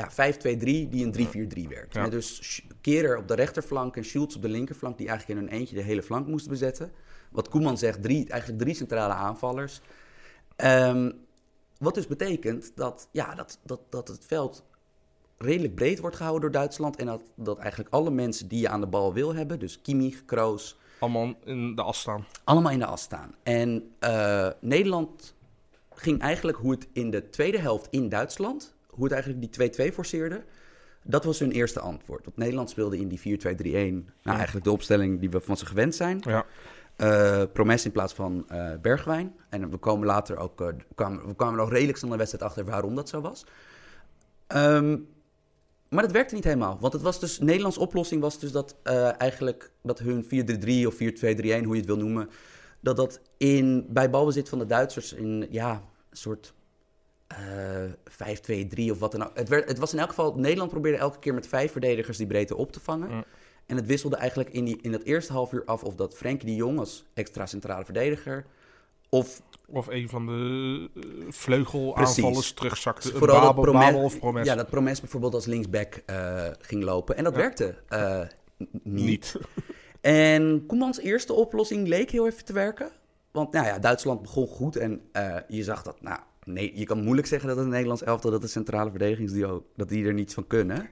ja, 0.00 0.32
5-2-3 0.32 0.62
die 0.64 1.04
een 1.04 1.48
3-4-3 1.64 1.68
werd. 1.68 1.94
Ja. 1.94 2.02
Met 2.02 2.10
dus 2.10 2.62
Kerer 2.80 3.18
op 3.18 3.28
de 3.28 3.34
rechterflank 3.34 3.96
en 3.96 4.04
Schultz 4.04 4.36
op 4.36 4.42
de 4.42 4.48
linkerflank... 4.48 4.98
die 4.98 5.08
eigenlijk 5.08 5.40
in 5.40 5.46
hun 5.46 5.58
eentje 5.58 5.74
de 5.76 5.82
hele 5.82 6.02
flank 6.02 6.26
moesten 6.26 6.50
bezetten. 6.50 6.92
Wat 7.30 7.48
Koeman 7.48 7.78
zegt, 7.78 8.02
drie, 8.02 8.28
eigenlijk 8.28 8.62
drie 8.62 8.74
centrale 8.74 9.12
aanvallers. 9.12 9.80
Ehm, 10.56 11.10
wat 11.78 11.94
dus 11.94 12.06
betekent 12.06 12.72
dat, 12.74 13.08
ja, 13.12 13.34
dat, 13.34 13.58
dat, 13.62 13.80
dat 13.88 14.08
het 14.08 14.24
veld 14.26 14.64
redelijk 15.38 15.74
breed 15.74 15.98
wordt 15.98 16.16
gehouden 16.16 16.42
door 16.42 16.60
Duitsland. 16.60 16.96
En 16.96 17.06
dat, 17.06 17.22
dat 17.36 17.58
eigenlijk 17.58 17.94
alle 17.94 18.10
mensen 18.10 18.48
die 18.48 18.60
je 18.60 18.68
aan 18.68 18.80
de 18.80 18.86
bal 18.86 19.12
wil 19.12 19.34
hebben, 19.34 19.58
dus 19.58 19.80
Kimmich, 19.80 20.24
Kroos, 20.24 20.78
Allemaal 20.98 21.34
in 21.44 21.74
de 21.74 21.82
as 21.82 22.00
staan. 22.00 22.26
allemaal 22.44 22.72
in 22.72 22.78
de 22.78 22.86
as 22.86 23.02
staan. 23.02 23.34
En 23.42 23.94
eh, 23.98 24.48
Nederland 24.60 25.34
ging 25.94 26.20
eigenlijk 26.20 26.58
hoe 26.58 26.70
het 26.70 26.88
in 26.92 27.10
de 27.10 27.30
tweede 27.30 27.58
helft 27.58 27.86
in 27.90 28.08
Duitsland, 28.08 28.74
hoe 29.00 29.08
het 29.08 29.24
eigenlijk 29.24 29.76
die 29.76 29.90
2-2 29.90 29.94
forceerde. 29.94 30.42
Dat 31.02 31.24
was 31.24 31.38
hun 31.38 31.50
eerste 31.50 31.80
antwoord. 31.80 32.24
Want 32.24 32.36
Nederland 32.36 32.70
speelde 32.70 32.98
in 32.98 33.08
die 33.08 33.18
4-2-3-1. 33.18 33.22
Nou, 34.22 34.36
eigenlijk 34.36 34.64
de 34.64 34.70
opstelling 34.70 35.20
die 35.20 35.30
we 35.30 35.40
van 35.40 35.56
ze 35.56 35.66
gewend 35.66 35.94
zijn. 35.94 36.22
Ja. 36.26 36.46
Eh 36.96 37.42
Promes 37.52 37.84
in 37.84 37.92
plaats 37.92 38.12
van 38.12 38.44
eh, 38.48 38.70
Bergwijn. 38.82 39.34
En 39.48 39.70
we 39.70 39.76
komen 39.76 40.06
later 40.06 40.36
ook, 40.36 40.72
kwamen, 40.94 41.26
we 41.26 41.34
kwamen 41.34 41.56
nog 41.56 41.70
redelijk 41.70 41.98
snel 41.98 42.10
de 42.10 42.16
wedstrijd 42.16 42.44
achter 42.44 42.64
waarom 42.64 42.94
dat 42.94 43.08
zo 43.08 43.20
was. 43.20 43.44
Ehm, 44.46 44.98
maar 45.88 46.02
dat 46.02 46.12
werkte 46.12 46.34
niet 46.34 46.44
helemaal. 46.44 46.78
Want 46.80 46.92
het 46.92 47.02
was 47.02 47.20
dus, 47.20 47.38
Nederlands 47.38 47.78
oplossing 47.78 48.20
was 48.20 48.38
dus 48.38 48.52
dat 48.52 48.76
eigenlijk 49.18 49.70
dat 49.82 49.98
hun 49.98 50.24
4-3-3 50.24 50.86
of 50.86 50.94
4-2-3-1, 50.94 50.98
hoe 50.98 51.74
je 51.74 51.80
het 51.80 51.86
wil 51.86 51.96
noemen, 51.96 52.28
dat 52.80 52.96
dat 52.96 53.20
in, 53.36 53.86
bij 53.88 54.10
balbezit 54.10 54.48
van 54.48 54.58
de 54.58 54.66
Duitsers 54.66 55.12
in 55.12 55.46
ja, 55.50 55.72
een 56.10 56.16
soort 56.16 56.54
eh 57.30 57.38
5-2-3 58.86 58.90
of 58.90 58.98
wat 58.98 59.12
dan 59.12 59.22
ook. 59.24 59.36
Het, 59.36 59.48
werd, 59.48 59.68
het 59.68 59.78
was 59.78 59.92
in 59.92 59.98
elk 59.98 60.08
geval, 60.08 60.34
Nederland 60.34 60.70
probeerde 60.70 60.98
elke 60.98 61.18
keer 61.18 61.34
met 61.34 61.46
vijf 61.46 61.72
verdedigers 61.72 62.16
die 62.16 62.26
breedte 62.26 62.56
op 62.56 62.72
te 62.72 62.80
vangen. 62.80 63.10
Ja. 63.10 63.24
En 63.66 63.76
het 63.76 63.86
wisselde 63.86 64.16
eigenlijk 64.16 64.50
in, 64.50 64.64
die, 64.64 64.78
in 64.82 64.92
dat 64.92 65.02
eerste 65.02 65.32
half 65.32 65.52
uur 65.52 65.64
af 65.64 65.82
of 65.84 65.94
dat 65.94 66.16
Frenkie 66.16 66.46
de 66.48 66.54
Jong 66.54 66.78
als 66.78 67.04
extra 67.14 67.46
centrale 67.46 67.84
verdediger. 67.84 68.44
Of 69.08 69.42
Of 69.66 69.86
een 69.86 70.08
van 70.08 70.26
de 70.26 70.88
eh, 70.94 71.02
vleugelaanvallers 71.28 72.52
terugzakte. 72.52 73.12
vooral 73.16 73.40
dat 73.40 73.46
Babel, 73.54 73.62
Promes, 73.62 73.84
Babel 73.84 74.02
of 74.02 74.18
Promes. 74.18 74.46
Ja, 74.46 74.54
dat 74.54 74.70
Promes 74.70 75.00
bijvoorbeeld 75.00 75.34
als 75.34 75.46
linksback 75.46 76.02
eh, 76.06 76.46
ging 76.60 76.82
lopen. 76.82 77.16
En 77.16 77.24
dat 77.24 77.32
Ja. 77.32 77.38
werkte 77.38 77.74
niet. 78.82 78.82
niet. 78.82 79.36
En 80.00 80.64
Koemans 80.66 80.98
eerste 80.98 81.32
oplossing 81.32 81.88
leek 81.88 82.10
heel 82.10 82.26
even 82.26 82.44
te 82.44 82.52
werken. 82.52 82.90
Want 83.30 83.52
nou 83.52 83.66
ja, 83.66 83.78
Duitsland 83.78 84.22
begon 84.22 84.46
goed 84.46 84.76
en 84.76 85.00
uh, 85.12 85.36
je 85.48 85.62
zag 85.62 85.82
dat, 85.82 86.02
nou, 86.02 86.18
nee, 86.52 86.72
je 86.74 86.84
kan 86.84 87.02
moeilijk 87.02 87.26
zeggen 87.26 87.48
dat 87.48 87.56
het 87.56 87.66
Nederlands 87.66 88.02
elftal, 88.02 88.30
dat 88.30 88.40
de 88.40 88.46
centrale 88.46 88.90
verdedigingsduo, 88.90 89.66
dat 89.76 89.88
die 89.88 90.06
er 90.06 90.14
niets 90.14 90.34
van 90.34 90.46
kunnen. 90.46 90.90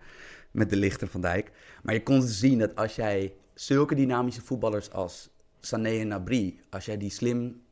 Met 0.51 0.71
de 0.71 0.77
lichter 0.77 1.09
van 1.09 1.21
Dijk. 1.21 1.51
Maar 1.83 1.95
je 1.95 2.03
kon 2.03 2.23
zien 2.23 2.59
dat 2.59 2.77
als 2.77 2.95
jij 2.95 3.35
zulke 3.55 3.95
dynamische 3.95 4.43
voetballers 4.43 4.91
als 4.91 5.31
Sané 5.61 5.99
en 5.99 6.09
Nabri, 6.09 6.61
als 6.71 6.85
jij 6.85 6.97
die 6.97 7.11
slim, 7.11 7.63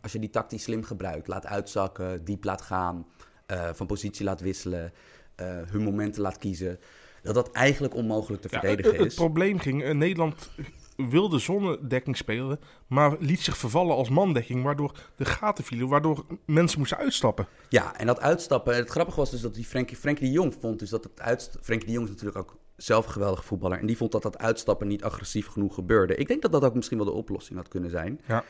als 0.00 0.12
je 0.12 0.18
die 0.18 0.30
tactisch 0.30 0.62
slim 0.62 0.82
gebruikt, 0.82 1.28
laat 1.28 1.46
uitzakken, 1.46 2.24
diep 2.24 2.44
laat 2.44 2.62
gaan, 2.62 3.06
uh, 3.50 3.68
van 3.72 3.86
positie 3.86 4.24
laat 4.24 4.40
wisselen, 4.40 4.92
uh, 5.40 5.46
hun 5.46 5.82
momenten 5.82 6.22
laat 6.22 6.38
kiezen, 6.38 6.78
dat 7.22 7.34
dat 7.34 7.52
eigenlijk 7.52 7.94
onmogelijk 7.94 8.42
te 8.42 8.48
verdedigen 8.48 8.92
ja, 8.92 8.98
het, 8.98 9.06
is. 9.06 9.12
Het 9.12 9.24
probleem 9.24 9.58
ging, 9.58 9.82
uh, 9.82 9.90
Nederland 9.90 10.50
wilde 10.96 11.38
zonnedekking 11.38 12.16
spelen, 12.16 12.60
maar 12.86 13.16
liet 13.18 13.40
zich 13.40 13.56
vervallen 13.56 13.96
als 13.96 14.08
mandekking, 14.08 14.62
waardoor 14.62 14.92
de 15.16 15.24
gaten 15.24 15.64
vielen, 15.64 15.88
waardoor 15.88 16.24
mensen 16.44 16.78
moesten 16.78 16.98
uitstappen. 16.98 17.46
Ja, 17.68 17.96
en 17.96 18.06
dat 18.06 18.20
uitstappen, 18.20 18.76
het 18.76 18.90
grappige 18.90 19.18
was 19.18 19.30
dus 19.30 19.40
dat 19.40 19.54
die 19.54 19.64
Frenkie, 19.64 19.96
Frenkie 19.96 20.26
de 20.26 20.32
Jong 20.32 20.54
vond 20.60 20.78
dus 20.78 20.90
dat 20.90 21.04
het 21.04 21.20
uitstappen, 21.20 21.64
Frenkie 21.64 21.86
de 21.86 21.92
Jong 21.92 22.04
is 22.04 22.12
natuurlijk 22.12 22.38
ook 22.38 22.56
zelf 22.76 23.06
een 23.06 23.12
geweldige 23.12 23.42
voetballer, 23.42 23.78
en 23.78 23.86
die 23.86 23.96
vond 23.96 24.12
dat 24.12 24.22
dat 24.22 24.38
uitstappen 24.38 24.86
niet 24.86 25.04
agressief 25.04 25.46
genoeg 25.46 25.74
gebeurde. 25.74 26.16
Ik 26.16 26.28
denk 26.28 26.42
dat 26.42 26.52
dat 26.52 26.64
ook 26.64 26.74
misschien 26.74 26.96
wel 26.96 27.06
de 27.06 27.12
oplossing 27.12 27.58
had 27.58 27.68
kunnen 27.68 27.90
zijn. 27.90 28.20
Ja. 28.26 28.44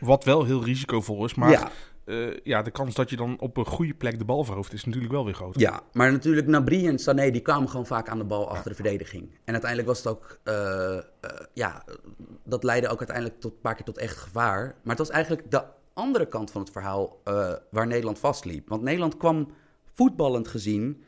Wat 0.00 0.24
wel 0.24 0.44
heel 0.44 0.64
risicovol 0.64 1.24
is, 1.24 1.34
maar 1.34 1.50
ja. 1.50 1.70
Uh, 2.04 2.36
ja, 2.42 2.62
de 2.62 2.70
kans 2.70 2.94
dat 2.94 3.10
je 3.10 3.16
dan 3.16 3.40
op 3.40 3.56
een 3.56 3.66
goede 3.66 3.94
plek 3.94 4.18
de 4.18 4.24
bal 4.24 4.44
verhooft 4.44 4.72
is 4.72 4.84
natuurlijk 4.84 5.12
wel 5.12 5.24
weer 5.24 5.34
groot. 5.34 5.60
Ja, 5.60 5.80
maar 5.92 6.12
natuurlijk 6.12 6.46
Nabri 6.46 6.86
en 6.86 6.98
Sané 6.98 7.30
die 7.30 7.40
kwamen 7.40 7.68
gewoon 7.68 7.86
vaak 7.86 8.08
aan 8.08 8.18
de 8.18 8.24
bal 8.24 8.48
achter 8.48 8.70
de 8.70 8.74
verdediging. 8.74 9.30
En 9.44 9.52
uiteindelijk 9.52 9.88
was 9.88 9.98
het 9.98 10.06
ook, 10.06 10.38
uh, 10.44 10.54
uh, 10.54 11.00
ja, 11.52 11.84
dat 12.44 12.64
leidde 12.64 12.88
ook 12.88 12.98
uiteindelijk 12.98 13.40
tot 13.40 13.52
een 13.52 13.60
paar 13.60 13.74
keer 13.74 13.84
tot 13.84 13.98
echt 13.98 14.16
gevaar. 14.16 14.62
Maar 14.64 14.96
het 14.96 14.98
was 14.98 15.10
eigenlijk 15.10 15.50
de 15.50 15.64
andere 15.92 16.26
kant 16.26 16.50
van 16.50 16.60
het 16.60 16.70
verhaal 16.70 17.20
waar 17.70 17.86
Nederland 17.86 18.18
vastliep. 18.18 18.68
Want 18.68 18.82
Nederland 18.82 19.16
kwam 19.16 19.48
voetballend 19.94 20.48
gezien 20.48 21.02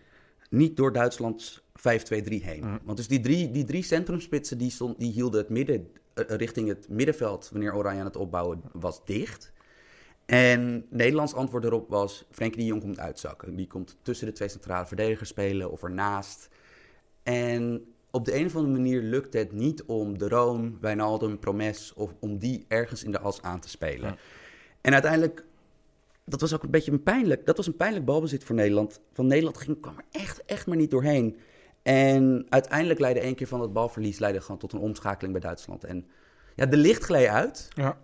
niet 0.51 0.77
door 0.77 0.93
Duitslands 0.93 1.63
5-2-3 1.79 1.83
heen. 2.25 2.65
Mm. 2.65 2.79
Want 2.85 2.97
dus 2.97 3.09
die 3.09 3.21
drie, 3.21 3.51
die 3.51 3.65
drie 3.65 3.83
centrumspitsen 3.83 4.59
die, 4.59 4.71
stond, 4.71 4.99
die 4.99 5.13
hielden 5.13 5.41
het 5.41 5.49
midden 5.49 5.89
richting 6.15 6.69
het 6.69 6.89
middenveld 6.89 7.49
wanneer 7.53 7.75
Oranje 7.75 7.99
aan 7.99 8.07
het 8.07 8.17
opbouwen 8.17 8.63
was 8.73 9.05
dicht. 9.05 9.53
En 10.27 10.87
Nederlands 10.91 11.35
antwoord 11.35 11.65
erop 11.65 11.89
was: 11.89 12.25
Frenkie 12.31 12.61
de 12.61 12.67
Jong 12.67 12.81
komt 12.81 12.99
uitzakken. 12.99 13.57
Die 13.57 13.67
komt 13.67 13.97
tussen 14.03 14.27
de 14.27 14.33
twee 14.33 14.49
centrale 14.49 14.87
verdedigers 14.87 15.29
spelen 15.29 15.71
of 15.71 15.83
ernaast. 15.83 16.49
En 17.23 17.85
op 18.11 18.25
de 18.25 18.35
een 18.35 18.47
of 18.47 18.57
andere 18.57 18.75
manier 18.75 19.03
lukt 19.03 19.33
het 19.33 19.53
niet 19.53 19.85
om 19.85 20.19
de 20.19 20.29
Roon, 20.29 20.79
Wijnaldum, 20.81 21.39
Promes 21.39 21.93
of 21.95 22.15
om 22.21 22.39
die 22.39 22.65
ergens 22.69 23.05
in 23.05 23.13
de 23.13 23.19
as 23.19 23.43
aan 23.43 23.61
te 23.61 23.69
spelen. 23.69 24.11
Ja. 24.11 24.17
En 24.81 24.93
uiteindelijk, 24.93 25.45
dat 26.25 26.41
was 26.41 26.55
ook 26.55 26.63
een 26.63 26.71
beetje 26.71 26.93
een 26.93 27.03
pijnlijk, 27.03 27.47
dat 27.47 27.57
was 27.57 27.67
een 27.67 27.77
pijnlijk 27.77 28.05
balbezit 28.05 28.45
voor 28.45 28.55
Nederland. 28.55 29.01
Van 29.13 29.27
Nederland 29.27 29.59
ging, 29.59 29.81
kwam 29.81 29.97
er 29.97 30.21
echt, 30.21 30.45
echt 30.45 30.67
maar 30.67 30.77
niet 30.77 30.91
doorheen. 30.91 31.37
En 31.83 32.47
uiteindelijk 32.49 33.01
leidde 33.01 33.21
één 33.21 33.35
keer 33.35 33.47
van 33.47 33.59
dat 33.59 33.73
balverlies 33.73 34.19
leidde 34.19 34.41
gewoon 34.41 34.59
tot 34.59 34.73
een 34.73 34.79
omschakeling 34.79 35.33
bij 35.33 35.43
Duitsland. 35.43 35.85
En 35.85 36.07
ja, 36.55 36.67
de 36.67 36.77
licht 36.77 37.05
gleed 37.05 37.29
uit. 37.29 37.69
Ja 37.75 37.99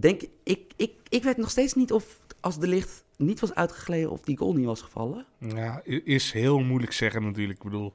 denk 0.00 0.22
ik, 0.42 0.72
ik, 0.76 0.92
ik 1.08 1.22
weet 1.22 1.36
nog 1.36 1.50
steeds 1.50 1.74
niet 1.74 1.92
of 1.92 2.20
als 2.40 2.58
de 2.58 2.66
licht 2.66 3.04
niet 3.16 3.40
was 3.40 3.54
uitgegleden 3.54 4.10
of 4.10 4.20
die 4.20 4.36
goal 4.36 4.52
niet 4.52 4.66
was 4.66 4.82
gevallen. 4.82 5.26
Ja, 5.38 5.80
is 5.84 6.32
heel 6.32 6.58
moeilijk 6.58 6.92
zeggen 6.92 7.22
natuurlijk. 7.22 7.58
Ik 7.58 7.64
bedoel, 7.64 7.94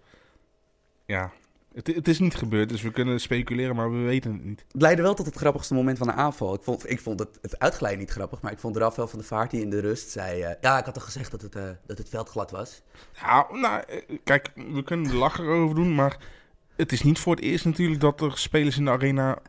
ja, 1.06 1.32
het, 1.74 1.88
het 1.88 2.08
is 2.08 2.20
niet 2.20 2.36
gebeurd, 2.36 2.70
dus 2.70 2.82
we 2.82 2.92
kunnen 2.92 3.20
speculeren, 3.20 3.76
maar 3.76 3.92
we 3.92 3.98
weten 3.98 4.34
het 4.34 4.44
niet. 4.44 4.66
Het 4.72 4.82
leidde 4.82 5.02
wel 5.02 5.14
tot 5.14 5.26
het 5.26 5.36
grappigste 5.36 5.74
moment 5.74 5.98
van 5.98 6.08
de 6.08 6.14
aanval. 6.14 6.54
Ik 6.54 6.64
vond, 6.64 6.90
ik 6.90 7.00
vond 7.00 7.20
het, 7.20 7.40
het 7.42 7.60
uitglijden 7.60 8.00
niet 8.00 8.10
grappig, 8.10 8.42
maar 8.42 8.52
ik 8.52 8.60
vond 8.60 8.78
Rafael 8.78 9.08
van 9.08 9.20
de 9.20 9.26
Vaart 9.26 9.52
die 9.52 9.62
in 9.62 9.70
de 9.70 9.80
rust 9.80 10.10
zei... 10.10 10.44
Uh, 10.44 10.52
ja, 10.62 10.78
ik 10.78 10.86
had 10.86 10.94
toch 10.94 11.04
gezegd 11.04 11.32
dat 11.32 11.42
het, 11.42 11.56
uh, 11.56 11.70
dat 11.86 11.98
het 11.98 12.10
veld 12.10 12.30
glad 12.30 12.52
was? 12.52 12.82
Ja, 13.14 13.48
nou, 13.52 13.84
kijk, 14.24 14.52
we 14.56 14.84
kunnen 14.84 15.10
er 15.10 15.16
lachen 15.16 15.46
over 15.46 15.76
doen, 15.76 15.96
maar 15.96 16.18
het 16.76 16.92
is 16.92 17.04
niet 17.04 17.20
voor 17.20 17.36
het 17.36 17.44
eerst 17.44 17.66
natuurlijk 17.66 18.02
dat 18.02 18.22
er 18.22 18.38
spelers 18.38 18.78
in 18.78 18.86
de 18.86 18.92
arena 18.92 19.42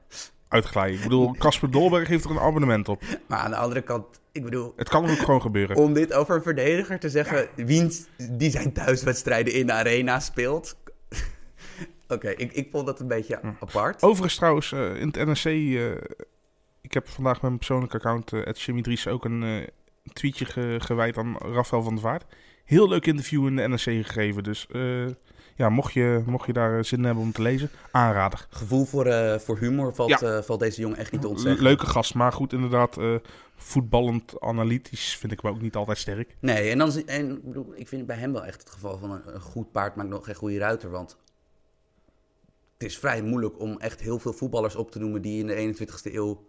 uitglijden. 0.51 0.97
Ik 0.97 1.03
bedoel, 1.03 1.35
Casper 1.39 1.71
Dolberg 1.71 2.09
heeft 2.09 2.25
er 2.25 2.31
een 2.31 2.39
abonnement 2.39 2.89
op. 2.89 3.03
Maar 3.27 3.39
aan 3.39 3.51
de 3.51 3.57
andere 3.57 3.83
kant, 3.83 4.07
ik 4.33 4.45
bedoel... 4.45 4.73
Het 4.77 4.89
kan 4.89 5.11
ook 5.11 5.19
gewoon 5.19 5.41
gebeuren. 5.41 5.77
Om 5.77 5.93
dit 5.93 6.13
over 6.13 6.37
een 6.37 6.43
verdediger 6.43 6.99
te 6.99 7.11
zeggen, 7.11 7.49
ja. 7.57 7.65
wiens 7.65 8.07
die 8.31 8.51
zijn 8.51 8.73
thuiswedstrijden 8.73 9.55
in 9.55 9.67
de 9.67 9.73
arena 9.73 10.21
speelt... 10.21 10.77
Oké, 12.05 12.15
okay, 12.15 12.33
ik, 12.33 12.53
ik 12.53 12.69
vond 12.71 12.87
dat 12.87 13.01
een 13.01 13.09
beetje 13.09 13.39
ja. 13.43 13.57
apart. 13.61 14.03
Overigens 14.03 14.37
trouwens, 14.37 14.73
uh, 14.73 15.01
in 15.01 15.07
het 15.07 15.27
NRC... 15.27 15.45
Uh, 15.45 15.91
ik 16.81 16.93
heb 16.93 17.09
vandaag 17.09 17.33
met 17.33 17.43
mijn 17.43 17.57
persoonlijke 17.57 17.97
account, 17.97 18.33
uh, 18.33 18.43
Jimmy 18.53 18.83
Dries, 18.83 19.07
ook 19.07 19.25
een 19.25 19.69
tweetje 20.13 20.45
ge 20.45 20.77
gewijd 20.79 21.17
aan 21.17 21.37
Rafael 21.39 21.83
van 21.83 21.95
der 21.95 22.03
Vaart. 22.03 22.25
Heel 22.65 22.89
leuk 22.89 23.07
interview 23.07 23.47
in 23.47 23.57
de 23.57 23.69
NRC 23.69 23.81
gegeven, 23.81 24.43
dus 24.43 24.67
ja, 25.55 25.69
mocht 25.69 25.93
je, 25.93 26.23
mocht 26.27 26.47
je 26.47 26.53
daar 26.53 26.85
zin 26.85 26.99
in 26.99 27.05
hebben 27.05 27.23
om 27.23 27.33
te 27.33 27.43
lezen, 27.43 27.71
aanrader. 27.91 28.47
Gevoel 28.51 28.85
voor, 28.85 29.07
uh, 29.07 29.39
voor 29.39 29.59
humor 29.59 29.95
valt, 29.95 30.09
ja. 30.09 30.23
uh, 30.23 30.43
valt 30.43 30.61
deze 30.61 30.81
jongen 30.81 30.99
echt 30.99 31.13
niet 31.13 31.21
te 31.21 31.29
ontzeggen. 31.29 31.63
Leuke 31.63 31.87
gast, 31.87 32.15
maar 32.15 32.33
goed, 32.33 32.53
inderdaad, 32.53 32.99
voetballend 33.57 34.41
analytisch 34.41 35.17
vind 35.17 35.33
ik 35.33 35.41
hem 35.41 35.51
ook 35.51 35.61
niet 35.61 35.77
altijd 35.77 35.99
sterk. 35.99 36.37
Nee, 36.41 36.71
en, 36.71 36.79
dan, 36.79 36.93
en 37.07 37.31
ik, 37.31 37.45
bedoel, 37.45 37.73
ik 37.75 37.89
vind 37.89 38.07
bij 38.07 38.17
hem 38.17 38.33
wel 38.33 38.45
echt 38.45 38.61
het 38.61 38.71
geval 38.71 38.99
van 38.99 39.11
een, 39.11 39.35
een 39.35 39.41
goed 39.41 39.73
paard 39.73 39.97
maakt 39.97 40.09
nog 40.09 40.25
geen 40.25 40.35
goede 40.35 40.59
ruiter. 40.59 40.91
Want 40.91 41.17
het 42.81 42.89
is 42.89 42.99
vrij 42.99 43.23
moeilijk 43.23 43.61
om 43.61 43.79
echt 43.79 44.01
heel 44.01 44.19
veel 44.19 44.33
voetballers 44.33 44.77
op 44.77 44.91
te 44.91 44.99
noemen 44.99 45.23
die 45.23 45.41
in 45.41 45.47
de 45.47 45.87
21ste 45.87 46.15
eeuw 46.15 46.49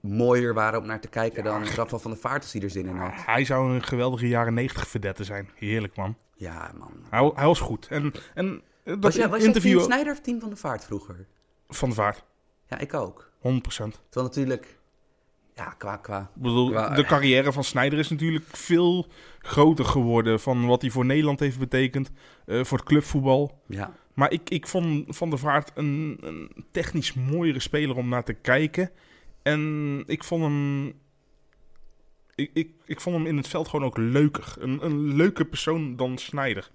mooier 0.00 0.54
waren 0.54 0.80
om 0.80 0.86
naar 0.86 1.00
te 1.00 1.08
kijken 1.08 1.44
ja. 1.44 1.50
dan 1.50 1.64
Rafael 1.64 1.98
van 1.98 2.10
der 2.10 2.20
Vaart 2.20 2.42
als 2.42 2.52
hij 2.52 2.62
er 2.62 2.70
zin 2.70 2.86
in 2.86 2.96
had. 2.96 3.12
Hij 3.14 3.44
zou 3.44 3.74
een 3.74 3.82
geweldige 3.82 4.28
jaren 4.28 4.54
90 4.54 4.88
verdette 4.88 5.24
zijn. 5.24 5.50
Heerlijk 5.54 5.96
man. 5.96 6.16
Ja, 6.38 6.72
man. 6.78 6.92
Hij, 7.10 7.30
hij 7.34 7.46
was 7.46 7.60
goed. 7.60 7.86
En, 7.86 8.12
en 8.34 8.62
dat 8.84 8.98
was 9.00 9.14
jij, 9.14 9.28
was 9.28 9.44
interview... 9.44 9.76
team 9.76 9.90
Snijder 9.90 10.12
of 10.12 10.20
team 10.20 10.40
Van 10.40 10.50
de 10.50 10.56
Vaart 10.56 10.84
vroeger? 10.84 11.26
Van 11.68 11.88
de 11.88 11.94
Vaart. 11.94 12.24
Ja, 12.68 12.78
ik 12.78 12.94
ook. 12.94 13.30
100%. 13.36 13.40
Terwijl 13.40 13.92
natuurlijk... 14.12 14.78
Ja, 15.54 15.74
qua... 15.78 15.96
qua, 15.96 16.20
ik 16.20 16.42
bedoel, 16.42 16.70
qua, 16.70 16.94
de 16.94 17.04
carrière 17.04 17.52
van 17.52 17.64
Snijder 17.64 17.98
is 17.98 18.08
natuurlijk 18.08 18.44
veel 18.46 19.06
groter 19.38 19.84
geworden... 19.84 20.40
van 20.40 20.66
wat 20.66 20.80
hij 20.82 20.90
voor 20.90 21.04
Nederland 21.04 21.40
heeft 21.40 21.58
betekend, 21.58 22.10
uh, 22.46 22.64
voor 22.64 22.78
het 22.78 22.86
clubvoetbal. 22.86 23.62
Ja. 23.66 23.92
Maar 24.14 24.32
ik, 24.32 24.50
ik 24.50 24.66
vond 24.66 25.16
Van 25.16 25.30
der 25.30 25.38
Vaart 25.38 25.70
een, 25.74 26.18
een 26.20 26.64
technisch 26.70 27.12
mooiere 27.12 27.60
speler 27.60 27.96
om 27.96 28.08
naar 28.08 28.24
te 28.24 28.32
kijken. 28.32 28.90
En 29.42 30.02
ik 30.06 30.24
vond 30.24 30.42
hem 30.42 30.92
ik, 32.38 32.50
ik, 32.52 32.70
ik 32.84 33.00
vond 33.00 33.16
hem 33.16 33.26
in 33.26 33.36
het 33.36 33.48
veld 33.48 33.68
gewoon 33.68 33.86
ook 33.86 33.96
leuker. 33.96 34.54
Een, 34.58 34.84
een 34.84 35.14
leuke 35.14 35.44
persoon 35.44 35.96
dan 35.96 36.18
Snijder. 36.18 36.70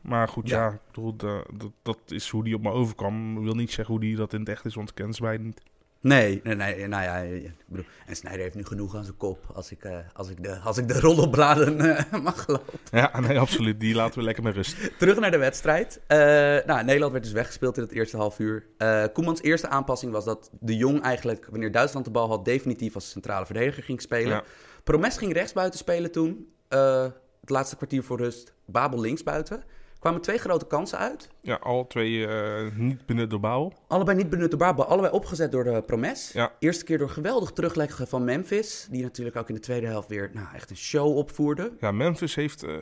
Maar 0.00 0.28
goed, 0.28 0.48
ja, 0.48 0.64
ja 0.64 0.80
bedoel, 0.86 1.16
dat, 1.16 1.46
dat, 1.52 1.72
dat, 1.82 1.98
is 2.06 2.28
hoe 2.28 2.44
die 2.44 2.54
op 2.54 2.62
me 2.62 2.70
overkwam. 2.70 3.36
Ik 3.36 3.44
wil 3.44 3.54
niet 3.54 3.72
zeggen 3.72 3.94
hoe 3.94 4.02
die 4.02 4.16
dat 4.16 4.32
in 4.32 4.40
het 4.40 4.48
echt 4.48 4.64
is, 4.64 4.74
want 4.74 4.88
ik 4.88 4.94
ken 4.94 5.12
ze 5.12 5.36
niet. 5.38 5.62
Nee, 6.00 6.40
nee, 6.44 6.54
nee, 6.54 6.86
nou 6.86 7.02
ja, 7.02 7.16
ik 7.16 7.54
bedoel, 7.66 7.84
en 8.06 8.16
Snijder 8.16 8.40
heeft 8.40 8.54
nu 8.54 8.64
genoeg 8.64 8.96
aan 8.96 9.04
zijn 9.04 9.16
kop, 9.16 9.50
als 9.54 9.70
ik, 9.70 9.84
uh, 9.84 9.96
als 10.12 10.28
ik 10.28 10.42
de, 10.42 10.58
als 10.58 10.78
ik 10.78 10.88
de 10.88 11.00
roddelbladen 11.00 11.84
uh, 11.84 12.00
mag 12.22 12.44
geloven. 12.44 12.78
Ja, 12.90 13.20
nee, 13.20 13.38
absoluut. 13.38 13.80
Die 13.80 13.94
laten 13.94 14.18
we 14.18 14.24
lekker 14.24 14.42
met 14.42 14.54
rust. 14.54 14.76
Terug 14.98 15.18
naar 15.18 15.30
de 15.30 15.38
wedstrijd. 15.38 16.00
Uh, 16.08 16.18
nou, 16.66 16.84
Nederland 16.84 17.12
werd 17.12 17.24
dus 17.24 17.32
weggespeeld 17.32 17.76
in 17.76 17.82
het 17.82 17.92
eerste 17.92 18.16
half 18.16 18.38
uur. 18.38 18.66
Koemans 19.12 19.42
eerste 19.42 19.68
aanpassing 19.68 20.12
was 20.12 20.24
dat 20.24 20.50
de 20.60 20.76
Jong 20.76 21.02
eigenlijk, 21.02 21.46
wanneer 21.50 21.72
Duitsland 21.72 22.04
de 22.04 22.10
bal 22.10 22.28
had, 22.28 22.44
definitief 22.44 22.94
als 22.94 23.10
centrale 23.10 23.46
verdediger 23.46 23.82
ging 23.82 24.00
spelen. 24.00 24.32
Ja. 24.32 24.42
Promes 24.82 25.16
ging 25.16 25.32
rechtsbuiten 25.32 25.78
spelen 25.78 26.12
toen. 26.12 26.52
Uh, 26.68 27.06
het 27.40 27.50
laatste 27.50 27.76
kwartier 27.76 28.02
voor 28.02 28.18
rust. 28.18 28.54
Babel 28.64 29.00
linksbuiten. 29.00 29.64
kwamen 29.98 30.20
twee 30.20 30.38
grote 30.38 30.66
kansen 30.66 30.98
uit. 30.98 31.28
Ja, 31.40 31.54
alle 31.54 31.86
twee 31.86 32.12
uh, 32.12 32.76
niet 32.76 33.06
benut 33.06 33.30
door 33.30 33.40
Babel. 33.40 33.72
Allebei 33.88 34.16
niet 34.16 34.30
benut 34.30 34.50
door 34.50 34.58
Babel. 34.58 34.84
Allebei 34.84 35.12
opgezet 35.12 35.52
door 35.52 35.64
de 35.64 35.82
Promes. 35.86 36.32
Ja. 36.32 36.52
Eerste 36.58 36.84
keer 36.84 36.98
door 36.98 37.10
geweldig 37.10 37.50
terugleggen 37.50 38.08
van 38.08 38.24
Memphis. 38.24 38.86
Die 38.90 39.02
natuurlijk 39.02 39.36
ook 39.36 39.48
in 39.48 39.54
de 39.54 39.60
tweede 39.60 39.86
helft 39.86 40.08
weer 40.08 40.30
nou, 40.32 40.46
echt 40.54 40.70
een 40.70 40.76
show 40.76 41.16
opvoerde. 41.16 41.72
Ja, 41.80 41.92
Memphis 41.92 42.34
heeft, 42.34 42.64
uh, 42.64 42.76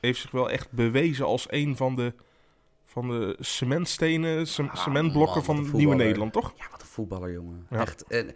heeft 0.00 0.20
zich 0.20 0.30
wel 0.30 0.50
echt 0.50 0.70
bewezen 0.70 1.24
als 1.24 1.46
een 1.48 1.76
van 1.76 1.96
de, 1.96 2.12
van 2.84 3.08
de 3.08 3.36
cementstenen, 3.40 4.46
ce 4.46 4.62
ah, 4.62 4.76
cementblokken 4.76 5.42
man, 5.46 5.66
van 5.66 5.76
Nieuwe 5.76 5.94
Nederland, 5.94 6.32
toch? 6.32 6.52
Ja, 6.56 6.64
wat 6.70 6.80
een 6.80 6.86
voetballer, 6.86 7.32
jongen. 7.32 7.66
Ja. 7.70 7.80
Echt. 7.80 8.04
En, 8.08 8.34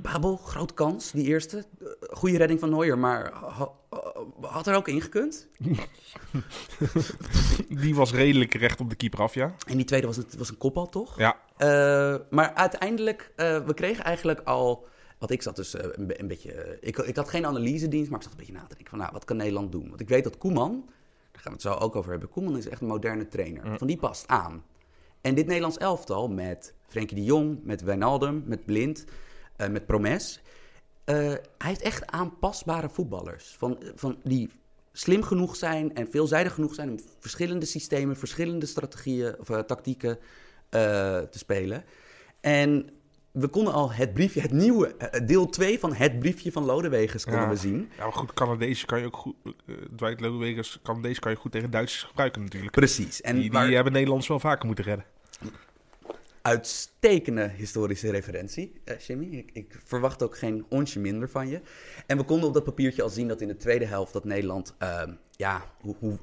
Babel, 0.00 0.36
grote 0.36 0.74
kans, 0.74 1.10
die 1.10 1.26
eerste. 1.26 1.64
Goede 2.10 2.36
redding 2.36 2.60
van 2.60 2.70
Neuer, 2.70 2.98
maar 2.98 3.32
ha, 3.32 3.70
had 4.40 4.66
er 4.66 4.74
ook 4.74 4.88
ingekund? 4.88 5.48
die 7.82 7.94
was 7.94 8.12
redelijk 8.12 8.54
recht 8.54 8.80
op 8.80 8.90
de 8.90 8.96
keeper 8.96 9.20
af, 9.20 9.34
ja. 9.34 9.54
En 9.66 9.76
die 9.76 9.86
tweede 9.86 10.06
was, 10.06 10.16
het 10.16 10.36
was 10.36 10.48
een 10.48 10.58
kopbal, 10.58 10.88
toch? 10.88 11.18
Ja. 11.18 11.36
Uh, 11.58 12.20
maar 12.30 12.54
uiteindelijk, 12.54 13.32
uh, 13.36 13.64
we 13.64 13.74
kregen 13.74 14.04
eigenlijk 14.04 14.40
al... 14.40 14.86
Want 15.18 15.34
ik 15.34 15.42
zat 15.42 15.56
dus 15.56 15.74
uh, 15.74 15.82
een, 15.82 16.20
een, 16.20 16.28
beetje... 16.28 16.78
ik, 16.80 16.98
ik 16.98 17.16
had 17.16 17.28
geen 17.28 17.46
analyse-dienst, 17.46 18.10
maar 18.10 18.18
ik 18.18 18.24
zat 18.24 18.32
een 18.32 18.38
beetje 18.38 18.52
na 18.52 18.60
te 18.60 18.74
denken 18.74 18.88
van... 18.88 18.98
Nou, 18.98 19.12
wat 19.12 19.24
kan 19.24 19.36
Nederland 19.36 19.72
doen? 19.72 19.88
Want 19.88 20.00
ik 20.00 20.08
weet 20.08 20.24
dat 20.24 20.38
Koeman, 20.38 20.82
daar 21.32 21.42
gaan 21.42 21.52
we 21.52 21.58
het 21.58 21.60
zo 21.60 21.72
ook 21.72 21.96
over 21.96 22.10
hebben... 22.10 22.28
Koeman 22.28 22.56
is 22.56 22.68
echt 22.68 22.80
een 22.80 22.86
moderne 22.86 23.28
trainer. 23.28 23.66
Mm. 23.66 23.78
Van 23.78 23.86
die 23.86 23.96
past 23.96 24.28
aan. 24.28 24.64
En 25.20 25.34
dit 25.34 25.46
Nederlands 25.46 25.78
elftal 25.78 26.28
met 26.28 26.74
Frenkie 26.86 27.16
de 27.16 27.24
Jong, 27.24 27.58
met 27.62 27.82
Wijnaldum, 27.82 28.42
met 28.46 28.64
Blind, 28.64 29.04
uh, 29.62 29.68
met 29.68 29.86
Promes. 29.86 30.40
Uh, 31.04 31.16
hij 31.16 31.42
heeft 31.58 31.82
echt 31.82 32.06
aanpasbare 32.06 32.88
voetballers. 32.88 33.54
Van, 33.58 33.78
van 33.94 34.18
die 34.22 34.50
slim 34.92 35.22
genoeg 35.22 35.56
zijn 35.56 35.94
en 35.94 36.10
veelzijdig 36.10 36.54
genoeg 36.54 36.74
zijn 36.74 36.90
om 36.90 37.00
verschillende 37.20 37.66
systemen, 37.66 38.16
verschillende 38.16 38.66
strategieën 38.66 39.38
of 39.38 39.48
uh, 39.48 39.58
tactieken 39.58 40.18
te 40.70 41.38
spelen. 41.38 41.84
En 42.40 42.90
we 43.32 43.48
konden 43.48 43.72
al 43.72 43.92
het 43.92 44.14
briefje, 44.14 44.40
het 44.40 44.52
nieuwe, 44.52 44.94
deel 45.24 45.48
2 45.48 45.78
van 45.78 45.94
het 45.94 46.18
briefje 46.18 46.52
van 46.52 46.64
Lodewegers 46.64 47.24
konden 47.24 47.42
ja. 47.42 47.48
we 47.48 47.56
zien. 47.56 47.90
Ja, 47.96 48.02
maar 48.02 48.12
goed, 48.12 48.32
Canadees 48.34 48.84
kan 48.84 49.00
je 49.00 49.06
ook 49.06 49.16
goed, 49.16 49.34
uh, 49.44 49.76
Dwight 49.96 50.20
Lodewegers, 50.20 50.78
Canadees 50.82 51.18
kan 51.18 51.32
je 51.32 51.38
goed 51.38 51.52
tegen 51.52 51.70
Duitsers 51.70 52.02
gebruiken 52.02 52.42
natuurlijk. 52.42 52.72
Precies. 52.72 53.20
En 53.20 53.34
die, 53.34 53.42
die 53.42 53.52
waar... 53.52 53.68
hebben 53.68 53.92
Nederlands 53.92 54.28
wel 54.28 54.40
vaker 54.40 54.66
moeten 54.66 54.84
redden. 54.84 55.04
Uitstekende 56.42 57.50
historische 57.56 58.10
referentie, 58.10 58.72
uh, 58.84 58.98
Jimmy. 58.98 59.26
Ik, 59.26 59.50
ik, 59.52 59.80
verwacht 59.84 60.22
ook 60.22 60.38
geen 60.38 60.64
onsje 60.68 60.98
minder 60.98 61.28
van 61.28 61.48
je. 61.48 61.60
En 62.06 62.16
we 62.16 62.24
konden 62.24 62.48
op 62.48 62.54
dat 62.54 62.64
papiertje 62.64 63.02
al 63.02 63.08
zien 63.08 63.28
dat 63.28 63.40
in 63.40 63.48
de 63.48 63.56
tweede 63.56 63.84
helft 63.84 64.12
dat 64.12 64.24
Nederland, 64.24 64.74
uh, 64.82 65.02
ja, 65.30 65.64
hoe, 65.80 65.96
hoe, 65.98 66.18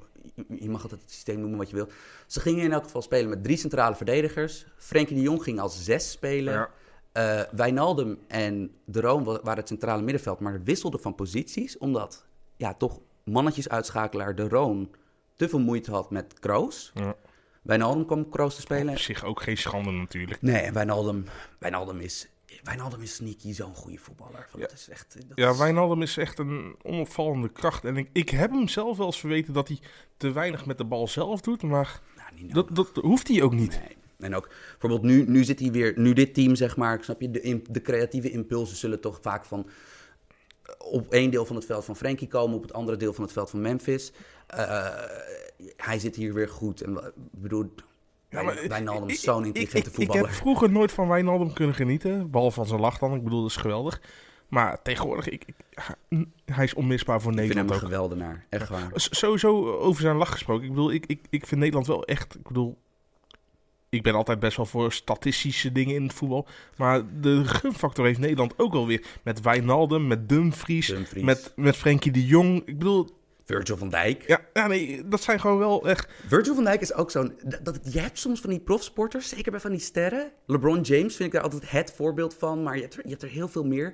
je 0.47 0.69
mag 0.69 0.83
altijd 0.83 1.01
het 1.01 1.11
systeem 1.11 1.39
noemen 1.39 1.57
wat 1.57 1.69
je 1.69 1.75
wil. 1.75 1.87
Ze 2.27 2.39
gingen 2.39 2.63
in 2.63 2.71
elk 2.71 2.83
geval 2.83 3.01
spelen 3.01 3.29
met 3.29 3.43
drie 3.43 3.57
centrale 3.57 3.95
verdedigers. 3.95 4.65
Frenkie 4.77 5.15
de 5.15 5.21
Jong 5.21 5.43
ging 5.43 5.59
als 5.59 5.83
zes 5.83 6.11
spelen. 6.11 6.53
Ja. 6.53 6.69
Uh, 7.13 7.41
Wijnaldum 7.51 8.19
en 8.27 8.71
De 8.85 9.01
Roon 9.01 9.23
waren 9.23 9.55
het 9.55 9.67
centrale 9.67 10.01
middenveld, 10.01 10.39
maar 10.39 10.63
wisselden 10.63 10.99
van 10.99 11.15
posities. 11.15 11.77
Omdat, 11.77 12.25
ja, 12.57 12.73
toch 12.73 12.99
mannetjesuitschakelaar 13.23 14.35
De 14.35 14.47
Roon 14.47 14.89
te 15.35 15.49
veel 15.49 15.59
moeite 15.59 15.91
had 15.91 16.11
met 16.11 16.39
Kroos. 16.39 16.91
Ja. 16.93 17.15
Wijnaldum 17.61 18.05
kwam 18.05 18.29
Kroos 18.29 18.55
te 18.55 18.61
spelen. 18.61 18.93
Op 18.93 18.99
zich 18.99 19.23
ook 19.23 19.41
geen 19.41 19.57
schande 19.57 19.91
natuurlijk. 19.91 20.41
Nee, 20.41 20.61
en 20.61 20.73
Wijnaldum, 20.73 21.25
Wijnaldum 21.59 21.99
is... 21.99 22.29
Wijnaldum 22.63 23.01
is 23.01 23.15
sneaky 23.15 23.53
zo'n 23.53 23.75
goede 23.75 23.97
voetballer. 23.97 24.47
Ja, 24.53 24.59
dat 24.59 24.71
is 24.71 24.89
echt, 24.89 25.15
dat 25.27 25.37
ja. 25.37 25.57
Wijnaldum 25.57 26.01
is 26.01 26.17
echt 26.17 26.39
een 26.39 26.75
onopvallende 26.81 27.49
kracht. 27.49 27.85
En 27.85 27.97
ik, 27.97 28.09
ik 28.13 28.29
heb 28.29 28.51
hem 28.51 28.67
zelf 28.67 28.97
wel 28.97 29.05
eens 29.05 29.19
verweten 29.19 29.53
dat 29.53 29.67
hij 29.67 29.79
te 30.17 30.31
weinig 30.31 30.65
met 30.65 30.77
de 30.77 30.85
bal 30.85 31.07
zelf 31.07 31.41
doet. 31.41 31.63
Maar 31.63 32.01
nou, 32.15 32.53
dat, 32.53 32.75
dat 32.75 32.89
hoeft 32.95 33.27
hij 33.27 33.41
ook 33.41 33.53
niet. 33.53 33.79
Nee. 33.79 33.97
En 34.19 34.35
ook 34.35 34.49
bijvoorbeeld 34.69 35.01
nu, 35.01 35.25
nu 35.27 35.43
zit 35.43 35.59
hij 35.59 35.71
weer, 35.71 35.93
nu 35.95 36.13
dit 36.13 36.33
team 36.33 36.55
zeg 36.55 36.77
maar, 36.77 37.03
snap 37.03 37.21
je, 37.21 37.31
de, 37.31 37.61
de 37.69 37.81
creatieve 37.81 38.29
impulsen 38.29 38.77
zullen 38.77 39.01
toch 39.01 39.19
vaak 39.21 39.45
van 39.45 39.69
op 40.77 41.11
één 41.11 41.31
deel 41.31 41.45
van 41.45 41.55
het 41.55 41.65
veld 41.65 41.85
van 41.85 41.95
Frenkie 41.95 42.27
komen, 42.27 42.55
op 42.55 42.61
het 42.61 42.73
andere 42.73 42.97
deel 42.97 43.13
van 43.13 43.23
het 43.23 43.33
veld 43.33 43.49
van 43.49 43.61
Memphis. 43.61 44.11
Uh, 44.55 44.87
hij 45.77 45.99
zit 45.99 46.15
hier 46.15 46.33
weer 46.33 46.49
goed. 46.49 46.81
En 46.81 46.97
ik 46.97 47.41
bedoel, 47.41 47.73
ja, 48.29 48.41
maar, 48.41 48.67
Wijnaldum 48.67 49.09
is 49.09 49.21
zo'n 49.21 49.45
intelligente 49.45 49.89
ik, 49.89 49.95
voetballer. 49.95 50.23
Ik 50.23 50.29
heb 50.29 50.37
vroeger 50.37 50.71
nooit 50.71 50.91
van 50.91 51.07
Wijnaldum 51.07 51.53
kunnen 51.53 51.75
genieten, 51.75 52.31
behalve 52.31 52.55
van 52.55 52.65
zijn 52.65 52.79
lach 52.79 52.97
dan. 52.97 53.13
Ik 53.13 53.23
bedoel, 53.23 53.41
dat 53.41 53.49
is 53.49 53.55
geweldig. 53.55 54.01
Maar 54.47 54.81
tegenwoordig, 54.81 55.29
ik, 55.29 55.45
ik, 55.45 55.55
hij 56.45 56.63
is 56.63 56.73
onmisbaar 56.73 57.21
voor 57.21 57.31
ik 57.31 57.37
Nederland 57.37 57.71
vind 57.71 57.81
ook. 57.83 57.89
hem 57.89 57.91
een 57.91 57.97
geweldenaar, 57.97 58.45
echt 58.49 58.69
waar. 58.69 58.89
Sowieso 58.93 59.71
over 59.71 60.01
zijn 60.01 60.15
lach 60.15 60.31
gesproken. 60.31 60.63
Ik 60.63 60.69
bedoel, 60.69 60.91
ik, 60.91 61.05
ik, 61.05 61.19
ik 61.29 61.45
vind 61.45 61.59
Nederland 61.59 61.87
wel 61.87 62.05
echt, 62.05 62.35
ik 62.35 62.47
bedoel, 62.47 62.77
ik 63.89 64.03
ben 64.03 64.13
altijd 64.13 64.39
best 64.39 64.57
wel 64.57 64.65
voor 64.65 64.93
statistische 64.93 65.71
dingen 65.71 65.95
in 65.95 66.03
het 66.03 66.13
voetbal. 66.13 66.47
Maar 66.77 67.21
de 67.21 67.45
gunfactor 67.45 68.05
heeft 68.05 68.19
Nederland 68.19 68.53
ook 68.57 68.73
alweer. 68.73 69.05
Met 69.23 69.41
Wijnaldum, 69.41 70.07
met 70.07 70.29
Dumfries, 70.29 70.87
Dumfries. 70.87 71.23
met, 71.23 71.53
met 71.55 71.75
Frenkie 71.75 72.11
de 72.11 72.25
Jong. 72.25 72.61
Ik 72.65 72.77
bedoel... 72.77 73.17
Virgil 73.49 73.77
van 73.77 73.89
Dijk. 73.89 74.23
Ja, 74.27 74.39
ja, 74.53 74.67
nee, 74.67 75.07
dat 75.07 75.21
zijn 75.21 75.39
gewoon 75.39 75.57
wel 75.57 75.87
echt... 75.87 76.07
Virgil 76.27 76.55
van 76.55 76.63
Dijk 76.63 76.81
is 76.81 76.93
ook 76.93 77.11
zo'n... 77.11 77.33
Dat, 77.43 77.65
dat, 77.65 77.79
je 77.93 77.99
hebt 77.99 78.19
soms 78.19 78.41
van 78.41 78.49
die 78.49 78.59
profsporters, 78.59 79.29
zeker 79.29 79.51
bij 79.51 79.59
van 79.59 79.71
die 79.71 79.79
sterren. 79.79 80.31
LeBron 80.45 80.81
James 80.81 81.15
vind 81.15 81.19
ik 81.19 81.31
daar 81.31 81.43
altijd 81.43 81.71
het 81.71 81.93
voorbeeld 81.95 82.35
van. 82.39 82.63
Maar 82.63 82.75
je 82.75 82.81
hebt 82.81 82.93
er, 82.95 83.01
je 83.03 83.09
hebt 83.09 83.21
er 83.21 83.29
heel 83.29 83.47
veel 83.47 83.63
meer. 83.65 83.93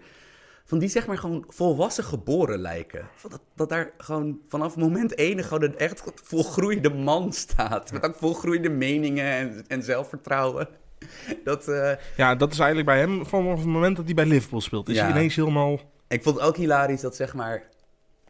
Van 0.65 0.79
die 0.79 0.89
zeg 0.89 1.07
maar 1.07 1.17
gewoon 1.17 1.43
volwassen 1.47 2.03
geboren 2.03 2.59
lijken. 2.59 3.07
Van 3.15 3.29
dat, 3.29 3.41
dat 3.55 3.69
daar 3.69 3.91
gewoon 3.97 4.39
vanaf 4.47 4.75
moment 4.75 5.15
één 5.15 5.43
gewoon 5.43 5.63
een 5.63 5.77
echt 5.77 6.03
volgroeide 6.23 6.89
man 6.89 7.33
staat. 7.33 7.91
Met 7.91 8.03
ook 8.03 8.15
volgroeide 8.15 8.69
meningen 8.69 9.25
en, 9.25 9.63
en 9.67 9.83
zelfvertrouwen. 9.83 10.67
Dat, 11.43 11.67
uh... 11.67 11.91
Ja, 12.17 12.35
dat 12.35 12.51
is 12.51 12.59
eigenlijk 12.59 12.87
bij 12.87 12.99
hem 12.99 13.25
vanaf 13.25 13.57
het 13.57 13.67
moment 13.67 13.95
dat 13.95 14.05
hij 14.05 14.13
bij 14.13 14.25
Liverpool 14.25 14.61
speelt. 14.61 14.89
Is 14.89 14.95
Ja. 14.95 15.01
hij 15.01 15.11
ineens 15.11 15.35
helemaal... 15.35 15.79
Ik 16.07 16.23
vond 16.23 16.35
het 16.35 16.45
ook 16.45 16.57
hilarisch 16.57 17.01
dat 17.01 17.15
zeg 17.15 17.33
maar... 17.33 17.73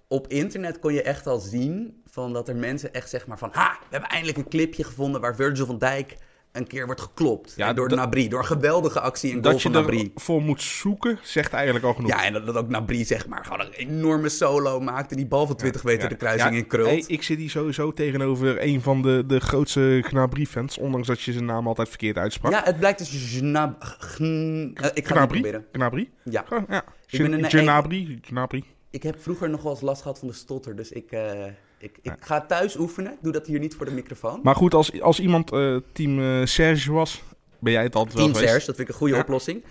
Op 0.07 0.27
internet 0.27 0.79
kon 0.79 0.93
je 0.93 1.01
echt 1.01 1.27
al 1.27 1.39
zien 1.39 2.01
van 2.09 2.33
dat 2.33 2.49
er 2.49 2.55
mensen 2.55 2.93
echt 2.93 3.09
zeg 3.09 3.27
maar 3.27 3.37
van... 3.37 3.49
Ha, 3.51 3.77
we 3.79 3.85
hebben 3.89 4.09
eindelijk 4.09 4.37
een 4.37 4.47
clipje 4.49 4.83
gevonden 4.83 5.21
waar 5.21 5.35
Virgil 5.35 5.65
van 5.65 5.77
Dijk 5.77 6.15
een 6.51 6.67
keer 6.67 6.85
wordt 6.85 7.01
geklopt. 7.01 7.53
Ja, 7.55 7.73
door 7.73 7.87
dat- 7.89 7.97
Nabri, 7.97 8.27
door 8.29 8.39
een 8.39 8.45
geweldige 8.45 8.99
actie 8.99 9.29
en 9.31 9.37
goal 9.41 9.51
Dat 9.53 9.61
je 9.61 9.69
van 9.71 9.81
Nabri. 9.81 10.11
ervoor 10.15 10.41
moet 10.41 10.61
zoeken, 10.61 11.19
zegt 11.23 11.53
eigenlijk 11.53 11.85
al 11.85 11.93
genoeg. 11.93 12.09
Ja, 12.09 12.23
en 12.25 12.33
dat, 12.33 12.45
dat 12.45 12.55
ook 12.55 12.69
Nabri 12.69 13.05
zeg 13.05 13.27
maar 13.27 13.43
gewoon 13.45 13.59
een 13.59 13.71
enorme 13.73 14.29
solo 14.29 14.79
maakte... 14.79 15.15
die 15.15 15.25
bal 15.25 15.47
van 15.47 15.55
20 15.55 15.83
meter 15.83 16.03
Ja. 16.03 16.07
de 16.09 16.15
kruising 16.15 16.55
in 16.55 16.67
krult. 16.67 16.87
hey, 16.89 17.03
ik 17.07 17.23
zit 17.23 17.37
hier 17.37 17.49
sowieso 17.49 17.93
tegenover 17.93 18.63
een 18.63 18.81
van 18.81 19.01
de, 19.01 19.23
de 19.27 19.39
grootste 19.39 19.99
Gnabry-fans. 20.05 20.77
Ondanks 20.77 21.07
dat 21.07 21.21
je 21.21 21.31
zijn 21.31 21.45
naam 21.45 21.67
altijd 21.67 21.89
verkeerd 21.89 22.17
uitsprak. 22.17 22.51
Ja, 22.51 22.61
het 22.63 22.79
blijkt 22.79 22.99
dus... 22.99 23.35
Gnab, 23.37 23.83
gn- 23.99 24.21
eh, 24.21 24.69
ik 24.73 24.79
ga 24.81 24.85
het 24.91 25.05
Gnabry? 25.07 25.25
proberen. 25.41 25.65
Gnabry? 25.71 26.09
Ja. 26.23 26.43
Gewoon, 26.47 26.65
ja. 26.69 26.83
Ik 27.09 27.21
ben 27.21 27.33
een- 27.33 27.49
Gnabry. 27.49 28.19
Gnabry. 28.21 28.63
Ik 28.95 29.03
heb 29.03 29.21
vroeger 29.21 29.49
nog 29.49 29.61
wel 29.61 29.71
eens 29.71 29.81
last 29.81 30.01
gehad 30.01 30.19
van 30.19 30.27
de 30.27 30.33
stotter, 30.33 30.75
dus 30.75 30.91
ik, 30.91 31.11
eh, 31.11 31.45
ik, 31.77 31.97
ik 32.01 32.13
ga 32.19 32.45
thuis 32.45 32.77
oefenen. 32.77 33.11
Ik 33.11 33.17
Doe 33.21 33.31
dat 33.31 33.47
hier 33.47 33.59
niet 33.59 33.75
voor 33.75 33.85
de 33.85 33.91
microfoon. 33.91 34.39
Maar 34.43 34.55
goed, 34.55 34.73
als, 34.73 35.01
als 35.01 35.19
iemand 35.19 35.51
eh, 35.51 35.77
team 35.91 36.19
eh, 36.19 36.45
Serge 36.45 36.91
was, 36.91 37.23
ben 37.59 37.73
jij 37.73 37.83
het 37.83 37.95
altijd 37.95 38.15
Team 38.15 38.25
wel 38.27 38.35
geweest. 38.35 38.53
Serge, 38.53 38.65
dat 38.65 38.75
vind 38.75 38.87
ik 38.87 38.93
een 38.93 38.99
goede 38.99 39.17
oplossing. 39.17 39.63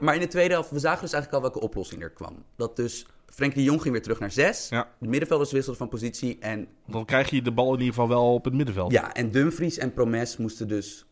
Maar 0.00 0.14
in 0.14 0.20
de 0.20 0.26
tweede 0.26 0.54
helft, 0.54 0.70
we 0.70 0.78
zagen 0.78 1.00
dus 1.02 1.12
eigenlijk 1.12 1.44
al 1.44 1.50
welke 1.50 1.66
oplossing 1.66 2.02
er 2.02 2.10
kwam. 2.10 2.44
Dat 2.56 2.76
dus 2.76 3.06
Frenkie 3.26 3.58
de 3.58 3.64
Jong 3.64 3.80
ging 3.80 3.92
weer 3.92 4.02
terug 4.02 4.18
naar 4.20 4.30
zes. 4.30 4.68
Ja. 4.68 4.88
De 4.98 5.08
middenvelders 5.08 5.52
wisselden 5.52 5.78
van 5.78 5.88
positie. 5.88 6.36
En, 6.40 6.68
Dan 6.86 7.04
krijg 7.04 7.30
je 7.30 7.42
de 7.42 7.52
bal 7.52 7.66
in 7.66 7.78
ieder 7.78 7.94
geval 7.94 8.08
wel 8.08 8.34
op 8.34 8.44
het 8.44 8.54
middenveld. 8.54 8.92
ja, 8.92 9.14
en 9.14 9.30
Dumfries 9.30 9.78
en 9.78 9.92
Promes 9.92 10.36
moesten 10.36 10.68
dus 10.68 11.04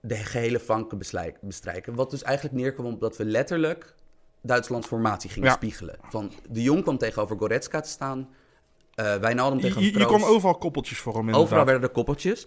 de 0.00 0.14
gehele 0.14 0.60
flanken 0.60 0.98
beslijk- 0.98 1.38
bestrijken. 1.40 1.94
Wat 1.94 2.10
dus 2.10 2.22
eigenlijk 2.22 2.56
neerkwam 2.56 2.86
op 2.86 3.00
dat 3.00 3.16
we 3.16 3.24
letterlijk 3.24 3.94
Duitslands 4.42 4.86
formatie 4.86 5.30
gingen 5.30 5.48
Ja. 5.48 5.54
spiegelen. 5.54 5.96
Van 6.08 6.32
de 6.50 6.62
Jong 6.62 6.82
kwam 6.82 6.98
tegenover 6.98 7.36
Goretzka 7.38 7.80
te 7.80 7.88
staan. 7.88 8.28
eh 8.94 9.14
Wijnaldum 9.16 9.60
tegen 9.60 9.82
je, 9.82 9.98
je 9.98 10.06
kon 10.06 10.24
overal 10.24 10.58
koppeltjes 10.58 10.98
voor 10.98 11.12
hem 11.12 11.20
inderdaad. 11.20 11.42
Overal 11.44 11.64
werden 11.64 11.82
er 11.82 11.88
koppeltjes. 11.94 12.46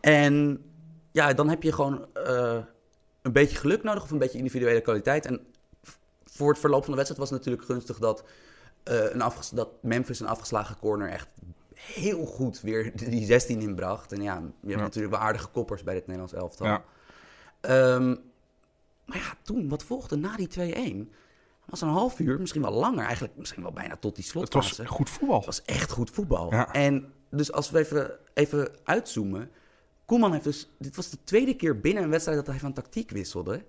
En 0.00 0.64
ja, 1.12 1.32
dan 1.32 1.48
heb 1.48 1.62
je 1.62 1.72
gewoon 1.72 2.06
eh, 2.14 2.58
een 3.22 3.32
beetje 3.32 3.56
geluk 3.56 3.82
nodig 3.82 4.02
of 4.02 4.10
een 4.10 4.18
beetje 4.18 4.38
individuele 4.38 4.80
kwaliteit. 4.80 5.26
En 5.26 5.40
voor 6.24 6.48
het 6.50 6.58
verloop 6.58 6.82
van 6.84 6.90
de 6.90 6.96
wedstrijd 6.96 7.20
was 7.20 7.30
het 7.30 7.38
natuurlijk 7.38 7.64
gunstig 7.66 7.98
dat, 7.98 8.24
eh, 8.82 9.10
een 9.12 9.32
dat 9.54 9.68
Memphis 9.82 10.20
een 10.20 10.26
afgeslagen 10.26 10.76
corner 10.78 11.08
echt 11.08 11.28
heel 11.74 12.24
goed 12.26 12.60
weer 12.60 12.92
die 13.10 13.24
16 13.24 13.60
inbracht. 13.60 14.12
En 14.12 14.22
ja, 14.22 14.34
je 14.34 14.40
hebt 14.40 14.70
Ja. 14.70 14.76
natuurlijk 14.76 15.14
wel 15.14 15.22
aardige 15.22 15.48
koppers 15.48 15.82
bij 15.82 15.94
dit 15.94 16.06
Nederlands 16.06 16.34
elftal. 16.34 16.66
Ja. 16.66 16.84
Ehm, 17.60 18.08
maar 19.04 19.18
ja, 19.18 19.34
toen, 19.42 19.68
wat 19.68 19.84
volgde 19.84 20.16
na 20.16 20.36
die 20.36 20.48
2-1? 20.48 21.12
Was 21.72 21.80
een 21.80 21.88
half 21.88 22.18
uur, 22.18 22.40
misschien 22.40 22.62
wel 22.62 22.72
langer, 22.72 23.04
eigenlijk 23.04 23.36
misschien 23.36 23.62
wel 23.62 23.72
bijna 23.72 23.96
tot 23.96 24.14
die 24.14 24.24
Het 24.24 24.32
slotfase. 24.32 24.82
was 24.82 24.92
goed 24.92 25.10
voetbal. 25.10 25.36
Het 25.36 25.46
was 25.46 25.62
echt 25.62 25.90
goed 25.90 26.10
voetbal. 26.10 26.50
Ja. 26.50 26.72
En 26.72 27.12
dus 27.30 27.52
als 27.52 27.70
we 27.70 27.78
even, 27.78 28.10
even 28.34 28.70
uitzoomen. 28.84 29.50
Koeman 30.04 30.32
heeft 30.32 30.44
dus... 30.44 30.70
Dit 30.78 30.96
was 30.96 31.10
de 31.10 31.16
tweede 31.24 31.56
keer 31.56 31.80
binnen 31.80 32.02
een 32.02 32.10
wedstrijd 32.10 32.38
dat 32.38 32.46
hij 32.46 32.58
van 32.58 32.72
tactiek 32.72 33.10
wisselde. 33.10 33.64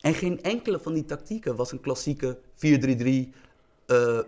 En 0.00 0.14
geen 0.14 0.42
enkele 0.42 0.78
van 0.78 0.92
die 0.94 1.04
tactieken 1.04 1.56
was 1.56 1.72
een 1.72 1.80
klassieke 1.80 2.38
4-3-3. 2.38 2.38
eh, 2.60 3.30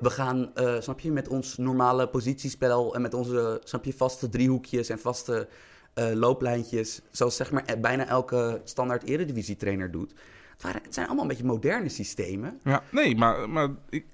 we 0.00 0.10
gaan, 0.10 0.54
eh, 0.54 0.80
snap 0.80 1.00
je, 1.00 1.12
met 1.12 1.28
ons 1.28 1.56
normale 1.56 2.08
positiespel... 2.08 2.94
en 2.94 3.02
met 3.02 3.14
onze, 3.14 3.60
snap 3.64 3.84
je, 3.84 3.92
vaste 3.92 4.28
driehoekjes 4.28 4.88
en 4.88 4.98
vaste 4.98 5.48
eh, 5.94 6.12
looplijntjes... 6.12 7.00
zoals 7.10 7.36
zeg 7.36 7.50
maar 7.50 7.64
bijna 7.80 8.06
elke 8.06 8.60
standaard 8.64 9.02
eredivisie-trainer 9.02 9.90
doet. 9.90 10.14
Het, 10.62 10.94
zijn 10.94 11.06
allemaal 11.06 11.24
een 11.24 11.30
beetje 11.30 11.44
moderne 11.44 11.88
systemen. 11.88 12.60
Ja, 12.64 12.82
nee, 12.90 13.16
maar, 13.16 13.50
maar, 13.50 13.68
ik, 13.88 14.06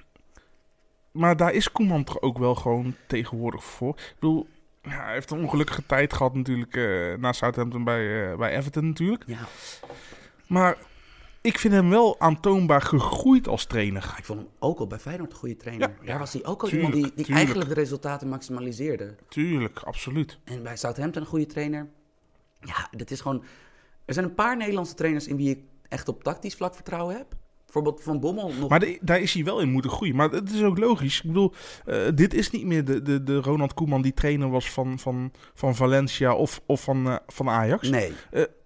maar 1.12 1.36
daar 1.36 1.52
is 1.52 1.72
Koeman 1.72 2.04
toch 2.04 2.20
ook 2.20 2.38
wel 2.38 2.54
gewoon 2.54 2.94
tegenwoordig 3.06 3.64
voor. 3.64 3.94
Ik 3.96 4.14
bedoel, 4.14 4.46
ja, 4.82 5.04
hij 5.04 5.12
heeft 5.12 5.30
een 5.30 5.42
ongelukkige 5.42 5.86
tijd 5.86 6.12
gehad 6.12 6.34
natuurlijk 6.34 6.76
eh, 6.76 7.14
na 7.18 7.32
Southampton 7.32 7.84
bij, 7.84 8.30
eh, 8.30 8.38
bij 8.38 8.56
Everton 8.56 8.86
natuurlijk. 8.86 9.24
Ja, 9.26 9.38
Maar 10.46 10.76
ik 11.40 11.58
vind 11.58 11.74
hem 11.74 11.90
wel 11.90 12.20
aantoonbaar 12.20 12.82
gegroeid 12.82 13.48
als 13.48 13.64
trainer. 13.66 14.14
ik 14.18 14.24
vond 14.24 14.38
hem 14.38 14.48
ook 14.58 14.78
al 14.78 14.86
bij 14.86 14.98
Feyenoord 14.98 15.32
een 15.32 15.38
goede 15.38 15.56
trainer. 15.56 15.88
Ja, 16.00 16.06
Daar 16.06 16.18
was 16.18 16.32
hij 16.32 16.44
ook 16.44 16.62
al 16.62 16.68
tuurlijk, 16.68 16.94
iemand 16.94 17.04
die, 17.04 17.14
die 17.14 17.24
tuurlijk. 17.24 17.46
eigenlijk 17.46 17.68
de 17.74 17.80
resultaten 17.80 18.28
maximaliseerde. 18.28 19.14
Tuurlijk, 19.28 19.78
absoluut. 19.78 20.38
En 20.44 20.62
bij 20.62 20.76
Southampton 20.76 21.22
een 21.22 21.28
goede 21.28 21.46
trainer. 21.46 21.88
Ja, 22.60 22.88
dat 22.90 23.10
is 23.10 23.20
gewoon... 23.20 23.44
Er 24.04 24.14
zijn 24.14 24.26
een 24.26 24.34
paar 24.34 24.56
Nederlandse 24.56 24.94
trainers 24.94 25.26
in 25.26 25.36
wie 25.36 25.50
ik 25.50 25.58
echt 25.94 26.08
op 26.08 26.22
tactisch 26.24 26.54
vlak 26.54 26.74
vertrouwen 26.74 27.16
heb. 27.16 27.26
Bijvoorbeeld 27.64 28.02
Van 28.04 28.20
Bommel 28.20 28.52
nog... 28.52 28.68
Maar 28.68 28.80
de- 28.80 28.98
daar 29.00 29.20
is 29.20 29.34
hij 29.34 29.44
wel 29.44 29.60
in 29.60 29.68
moeten 29.70 29.90
groeien. 29.90 30.16
Maar 30.16 30.30
het 30.30 30.50
is 30.52 30.62
ook 30.62 30.78
logisch. 30.78 31.16
Ik 31.16 31.26
bedoel, 31.26 31.52
eh, 31.86 32.06
dit 32.14 32.34
is 32.34 32.50
niet 32.50 32.64
meer 32.64 32.84
de, 32.84 33.02
de, 33.02 33.22
de 33.22 33.36
Ronald 33.40 33.74
Koeman 33.74 34.02
die 34.02 34.14
trainer 34.14 34.50
was 34.50 34.70
van, 34.70 34.98
van, 34.98 35.32
van 35.54 35.74
Valencia 35.76 36.34
of, 36.34 36.60
of 36.66 36.82
van, 36.82 37.06
eh, 37.06 37.16
van 37.26 37.48
Ajax. 37.48 37.88
Nee, 37.88 38.12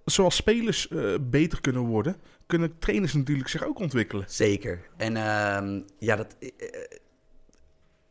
zoals 0.05 0.37
spelers 0.37 0.89
eh, 0.89 1.15
beter 1.21 1.61
kunnen 1.61 1.83
worden, 1.83 2.17
kunnen 2.47 2.79
trainers 2.79 3.13
natuurlijk 3.15 3.49
zich 3.49 3.65
ook 3.67 3.79
ontwikkelen. 3.79 4.25
Zeker. 4.29 4.81
En 4.97 5.17
ehm, 5.17 5.81
ja, 5.99 6.17
dat. 6.17 6.37
eh, 6.41 6.49
eh, 6.59 6.81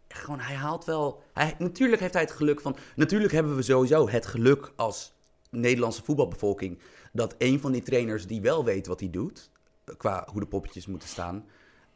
gewoon, 0.08 0.40
hij 0.40 0.56
haalt 0.56 0.86
wel. 0.86 1.24
Hij, 1.34 1.56
natuurlijk 1.58 2.02
heeft 2.02 2.14
hij 2.14 2.22
het 2.22 2.32
geluk 2.32 2.62
van. 2.62 2.76
Natuurlijk 2.96 3.34
hebben 3.34 3.56
we 3.56 3.62
sowieso 3.62 4.10
het 4.10 4.26
geluk 4.26 4.72
als 4.76 5.14
Nederlandse 5.50 6.04
voetbalbevolking. 6.04 6.80
Dat 7.18 7.36
een 7.38 7.60
van 7.60 7.72
die 7.72 7.82
trainers 7.84 8.28
die 8.28 8.42
wel 8.42 8.66
weet 8.66 8.88
wat 8.88 9.00
hij 9.00 9.10
doet. 9.10 9.50
qua 9.98 10.28
hoe 10.32 10.40
de 10.40 10.48
poppetjes 10.48 10.86
moeten 10.86 11.10
staan. 11.10 11.46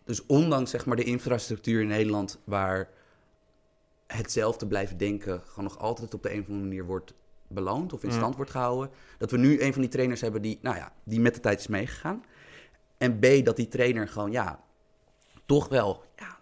Dus 0.03 0.25
ondanks 0.25 0.71
zeg 0.71 0.85
maar 0.85 0.95
de 0.95 1.03
infrastructuur 1.03 1.81
in 1.81 1.87
Nederland. 1.87 2.39
waar 2.43 2.89
hetzelfde 4.07 4.67
blijven 4.67 4.97
denken. 4.97 5.41
gewoon 5.45 5.63
nog 5.63 5.79
altijd 5.79 6.13
op 6.13 6.23
de 6.23 6.33
een 6.33 6.39
of 6.39 6.45
andere 6.45 6.65
manier 6.65 6.85
wordt 6.85 7.13
beloond 7.47 7.93
of 7.93 8.03
in 8.03 8.11
stand 8.11 8.35
wordt 8.35 8.51
gehouden. 8.51 8.89
Dat 9.17 9.31
we 9.31 9.37
nu 9.37 9.61
een 9.61 9.73
van 9.73 9.81
die 9.81 9.91
trainers 9.91 10.21
hebben 10.21 10.41
die, 10.41 10.59
nou 10.61 10.75
ja, 10.75 10.93
die 11.03 11.19
met 11.19 11.35
de 11.35 11.39
tijd 11.39 11.59
is 11.59 11.67
meegegaan. 11.67 12.23
En 12.97 13.19
B, 13.19 13.45
dat 13.45 13.55
die 13.55 13.67
trainer 13.67 14.07
gewoon, 14.07 14.31
ja, 14.31 14.63
toch 15.45 15.67
wel, 15.67 16.03
ja, 16.15 16.37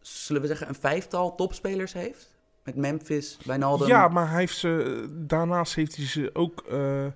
zullen 0.00 0.42
we 0.42 0.48
zeggen, 0.48 0.68
een 0.68 0.74
vijftal 0.74 1.34
topspelers 1.34 1.92
heeft. 1.92 2.34
Met 2.62 2.76
Memphis, 2.76 3.38
Wijnaldum. 3.44 3.88
Ja, 3.88 4.08
maar 4.08 4.30
hij 4.30 4.38
heeft 4.38 4.56
ze, 4.56 5.06
daarnaast 5.10 5.74
heeft 5.74 5.96
hij 5.96 6.06
ze 6.06 6.30
ook... 6.32 6.60
eh, 6.60 7.06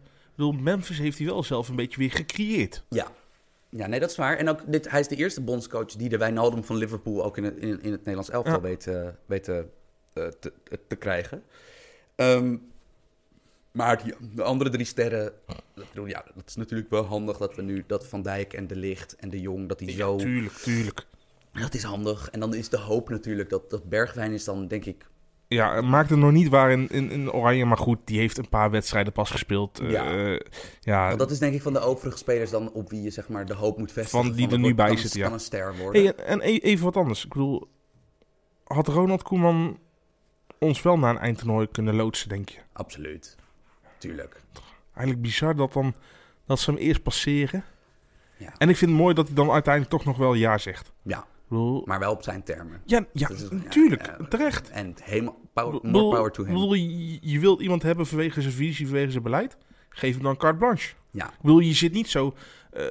bedoel, 0.40 0.62
Memphis 0.62 0.98
heeft 0.98 1.18
hij 1.18 1.26
wel 1.26 1.42
zelf 1.42 1.68
een 1.68 1.76
beetje 1.76 1.98
weer 1.98 2.10
gecreëerd. 2.10 2.84
Ja. 2.88 3.12
Ja, 3.68 3.86
nee, 3.86 4.00
dat 4.00 4.10
is 4.10 4.16
waar. 4.16 4.36
En 4.36 4.48
ook 4.48 4.60
dit, 4.66 4.90
hij 4.90 5.00
is 5.00 5.08
de 5.08 5.16
eerste 5.16 5.40
bondscoach 5.40 5.86
die 5.86 6.08
de 6.08 6.18
Wijnaldum 6.18 6.64
van 6.64 6.76
Liverpool 6.76 7.24
ook 7.24 7.36
in 7.36 7.44
het, 7.44 7.56
in, 7.56 7.68
in 7.68 7.90
het 7.92 8.00
Nederlands 8.00 8.30
elftal 8.30 8.54
Ja. 8.54 8.60
weet, 8.60 8.86
eh, 8.86 9.08
weet 9.26 9.48
eh, 9.48 9.58
te, 10.12 10.34
te, 10.40 10.52
te 10.88 10.96
krijgen. 10.96 11.42
Ehm, 12.14 12.56
maar 13.72 14.02
die, 14.04 14.14
de 14.34 14.42
andere 14.42 14.70
drie 14.70 14.84
sterren, 14.84 15.32
bedoel, 15.74 16.06
ja, 16.06 16.24
dat 16.34 16.44
is 16.46 16.56
natuurlijk 16.56 16.90
wel 16.90 17.04
handig 17.04 17.36
dat 17.36 17.56
we 17.56 17.62
nu 17.62 17.84
dat 17.86 18.06
Van 18.06 18.22
Dijk 18.22 18.52
en 18.52 18.66
De 18.66 18.76
Licht 18.76 19.16
en 19.16 19.30
De 19.30 19.40
Jong, 19.40 19.68
dat 19.68 19.78
die 19.78 19.90
zo, 19.90 20.16
Tuurlijk, 20.16 20.54
tuurlijk. 20.54 21.06
dat 21.52 21.74
is 21.74 21.82
handig. 21.82 22.30
En 22.30 22.40
dan 22.40 22.54
is 22.54 22.68
de 22.68 22.78
hoop 22.78 23.08
natuurlijk 23.08 23.50
dat, 23.50 23.70
dat 23.70 23.88
Bergwijn 23.88 24.32
is 24.32 24.44
dan, 24.44 24.68
denk 24.68 24.84
ik, 24.84 25.06
Ja, 25.54 25.80
maakt 25.80 26.10
het 26.10 26.18
nog 26.18 26.32
niet 26.32 26.48
waar 26.48 26.70
in, 26.70 26.88
in, 26.88 27.10
in 27.10 27.32
Oranje, 27.32 27.64
maar 27.64 27.76
goed, 27.76 27.98
die 28.04 28.18
heeft 28.18 28.38
een 28.38 28.48
paar 28.48 28.70
wedstrijden 28.70 29.12
pas 29.12 29.30
gespeeld. 29.30 29.80
Ja. 29.82 30.04
eh, 30.04 30.40
ja. 30.80 31.06
want 31.06 31.18
dat 31.18 31.30
is 31.30 31.38
denk 31.38 31.54
ik 31.54 31.62
van 31.62 31.72
de 31.72 31.80
overige 31.80 32.18
spelers 32.18 32.50
dan 32.50 32.72
op 32.72 32.90
wie 32.90 33.02
je 33.02 33.10
zeg 33.10 33.28
maar 33.28 33.46
de 33.46 33.54
hoop 33.54 33.78
moet 33.78 33.92
vestigen. 33.92 34.24
Van 34.24 34.36
die 34.36 34.50
er 34.50 34.58
nu 34.58 34.74
bij 34.74 34.96
zitten, 34.96 35.18
ja. 35.18 35.24
kan 35.24 35.34
een 35.34 35.40
ster 35.40 35.76
worden. 35.76 36.02
Hey, 36.02 36.14
en, 36.14 36.40
e- 36.40 36.56
even 36.56 36.84
wat 36.84 36.96
anders. 36.96 37.24
Ik 37.24 37.32
bedoel, 37.32 37.68
had 38.64 38.88
Ronald 38.88 39.22
Koeman 39.22 39.78
ons 40.58 40.82
wel 40.82 40.98
naar 40.98 41.10
een 41.10 41.20
eindtoernooi 41.20 41.68
kunnen 41.72 41.94
loodsen, 41.94 42.28
denk 42.28 42.48
je? 42.48 42.58
Absoluut. 42.72 43.36
Tuurlijk. 43.98 44.40
Eigenlijk 44.94 45.22
bizar 45.22 45.56
dat, 45.56 45.72
dan, 45.72 45.94
dat 46.46 46.60
ze 46.60 46.70
hem 46.70 46.80
eerst 46.80 47.02
passeren. 47.02 47.64
Ja. 48.36 48.52
En 48.58 48.68
ik 48.68 48.76
vind 48.76 48.90
het 48.90 49.00
mooi 49.00 49.14
dat 49.14 49.26
hij 49.26 49.36
dan 49.36 49.50
uiteindelijk 49.50 49.94
toch 49.94 50.04
nog 50.04 50.16
wel 50.16 50.34
ja 50.34 50.58
zegt. 50.58 50.92
Ja, 51.02 51.26
maar 51.84 51.98
wel 51.98 52.12
op 52.12 52.22
zijn 52.22 52.42
termen. 52.42 52.82
ja, 52.84 53.04
ja, 53.12 53.30
ja, 53.36 53.48
natuurlijk, 53.50 54.06
ja. 54.06 54.26
terecht. 54.28 54.70
En 54.70 54.94
helemaal 55.02 55.39
power, 55.52 55.78
more 55.82 56.14
power 56.16 56.30
to 56.32 56.44
him. 56.44 56.52
bedoel, 56.54 56.74
je, 56.74 57.18
je 57.20 57.38
wilt 57.40 57.60
iemand 57.60 57.82
hebben 57.82 58.06
vanwege 58.06 58.40
zijn 58.40 58.54
visie, 58.54 58.86
vanwege 58.86 59.10
zijn 59.10 59.22
beleid. 59.22 59.56
Geef 59.88 60.14
hem 60.14 60.22
dan 60.22 60.36
carte 60.36 60.58
blanche. 60.58 60.94
Ja. 61.10 61.30
Bedoel, 61.42 61.58
je 61.58 61.72
zit 61.74 61.92
niet 61.92 62.08
zo... 62.08 62.34
eh, 62.72 62.84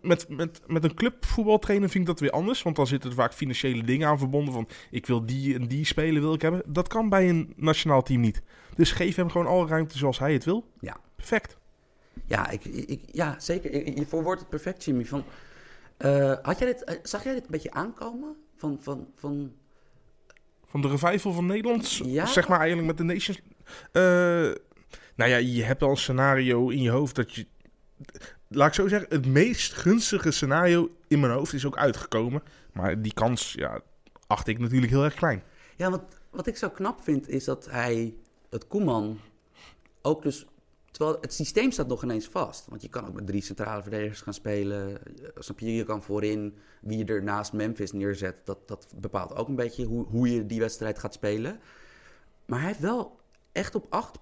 met, 0.00 0.28
met, 0.28 0.60
met 0.66 0.84
een 0.84 0.94
clubvoetbaltrainer 0.94 1.88
vind 1.88 2.00
ik 2.02 2.10
dat 2.10 2.20
weer 2.20 2.30
anders. 2.30 2.62
Want 2.62 2.76
dan 2.76 2.86
zitten 2.86 3.10
er 3.10 3.16
vaak 3.16 3.32
financiële 3.34 3.82
dingen 3.84 4.08
aan 4.08 4.18
verbonden. 4.18 4.54
Van, 4.54 4.68
ik 4.90 5.06
wil 5.06 5.26
die 5.26 5.54
en 5.54 5.66
die 5.68 5.84
speler 5.84 6.20
wil 6.22 6.34
ik 6.34 6.42
hebben. 6.42 6.62
Dat 6.66 6.88
kan 6.88 7.08
bij 7.08 7.28
een 7.28 7.52
nationaal 7.56 8.02
team 8.02 8.20
niet. 8.20 8.42
Dus 8.76 8.92
geef 8.92 9.16
hem 9.16 9.30
gewoon 9.30 9.46
alle 9.46 9.66
ruimte 9.66 9.98
zoals 9.98 10.18
hij 10.18 10.32
het 10.32 10.44
wil. 10.44 10.64
Ja. 10.80 10.96
Perfect. 11.16 11.56
Ja, 12.26 12.50
ik, 12.50 12.64
ik, 12.64 13.00
ja 13.12 13.34
zeker. 13.38 13.72
Je- 13.74 13.96
Je 13.96 14.06
verwoordt 14.06 14.40
het 14.40 14.50
perfect, 14.50 14.84
Jimmy. 14.84 15.04
Van, 15.04 15.24
eh, 15.96 16.34
had 16.42 16.58
jij 16.58 16.66
dit, 16.72 16.84
eh, 16.84 16.96
zag 17.02 17.24
jij 17.24 17.32
dit 17.34 17.44
een 17.44 17.50
beetje 17.50 17.72
aankomen? 17.72 18.36
Van, 18.56 18.78
van, 18.80 19.06
van, 19.14 19.52
Van 20.72 20.80
de 20.80 20.88
revival 20.88 21.32
van 21.32 21.46
Nederland, 21.46 22.00
Ja. 22.04 22.26
zeg 22.26 22.48
maar 22.48 22.58
eigenlijk 22.58 22.88
met 22.88 22.96
de 22.96 23.04
Nations... 23.14 23.40
Eh, 23.92 24.02
nou 25.14 25.30
ja, 25.30 25.36
je 25.36 25.62
hebt 25.62 25.82
al 25.82 25.90
een 25.90 25.96
scenario 25.96 26.68
in 26.68 26.82
je 26.82 26.90
hoofd 26.90 27.14
dat 27.14 27.32
je... 27.34 27.46
Laat 28.48 28.68
ik 28.68 28.74
zo 28.74 28.88
zeggen, 28.88 29.08
het 29.10 29.26
meest 29.26 29.72
gunstige 29.72 30.30
scenario 30.30 30.90
in 31.08 31.20
mijn 31.20 31.32
hoofd 31.32 31.52
is 31.52 31.66
ook 31.66 31.76
uitgekomen. 31.76 32.42
Maar 32.72 33.02
die 33.02 33.12
kans, 33.14 33.52
ja, 33.52 33.80
acht 34.26 34.46
ik 34.46 34.58
natuurlijk 34.58 34.92
heel 34.92 35.04
erg 35.04 35.14
klein. 35.14 35.42
Ja, 35.76 35.90
wat, 35.90 36.20
wat 36.30 36.46
ik 36.46 36.56
zo 36.56 36.70
knap 36.70 37.02
vind 37.02 37.28
is 37.28 37.44
dat 37.44 37.68
hij, 37.70 38.14
het 38.50 38.66
Koeman, 38.66 39.18
ook 40.02 40.22
dus... 40.22 40.46
Terwijl 40.92 41.18
het 41.20 41.32
systeem 41.32 41.70
staat 41.70 41.86
nog 41.88 42.02
ineens 42.02 42.26
vast. 42.26 42.66
Want 42.68 42.82
je 42.82 42.88
kan 42.88 43.06
ook 43.06 43.14
met 43.14 43.26
drie 43.26 43.42
centrale 43.42 43.82
verdedigers 43.82 44.20
gaan 44.20 44.34
spelen. 44.34 45.06
Eh, 45.06 45.30
Snap 45.38 45.58
je, 45.58 45.74
je 45.74 45.84
kan 45.84 46.02
voorin 46.02 46.56
wie 46.80 46.98
je 46.98 47.04
er 47.04 47.22
naast 47.22 47.52
Memphis 47.52 47.92
neerzet. 47.92 48.36
Dat, 48.44 48.68
dat 48.68 48.86
bepaalt 48.96 49.34
ook 49.36 49.48
een 49.48 49.56
beetje 49.56 49.84
hoe, 49.84 50.06
hoe 50.06 50.32
je 50.34 50.46
die 50.46 50.60
wedstrijd 50.60 50.98
gaat 50.98 51.14
spelen. 51.14 51.60
Maar 52.46 52.58
hij 52.58 52.68
heeft 52.68 52.80
wel 52.80 53.20
echt 53.52 53.74
op 53.74 53.86
acht, 53.90 54.18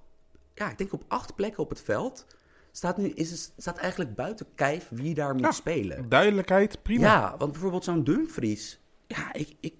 ja, 0.54 0.70
ik 0.70 0.78
denk 0.78 0.92
op 0.92 1.04
acht 1.08 1.34
plekken 1.34 1.62
op 1.62 1.68
het 1.68 1.80
veld... 1.80 2.26
Staat, 2.72 2.96
nu, 2.96 3.08
is 3.08 3.30
het, 3.30 3.52
staat 3.56 3.76
eigenlijk 3.78 4.14
buiten 4.14 4.46
kijf 4.54 4.88
wie 4.90 5.14
daar 5.14 5.32
moet 5.34 5.42
Ja. 5.44 5.50
spelen. 5.50 6.08
Duidelijkheid, 6.08 6.82
prima. 6.82 7.06
Ja, 7.06 7.34
want 7.38 7.52
bijvoorbeeld 7.52 7.84
zo'n 7.84 8.04
Dumfries. 8.04 8.80
Ja, 9.06 9.32
ik, 9.32 9.56
ik, 9.60 9.74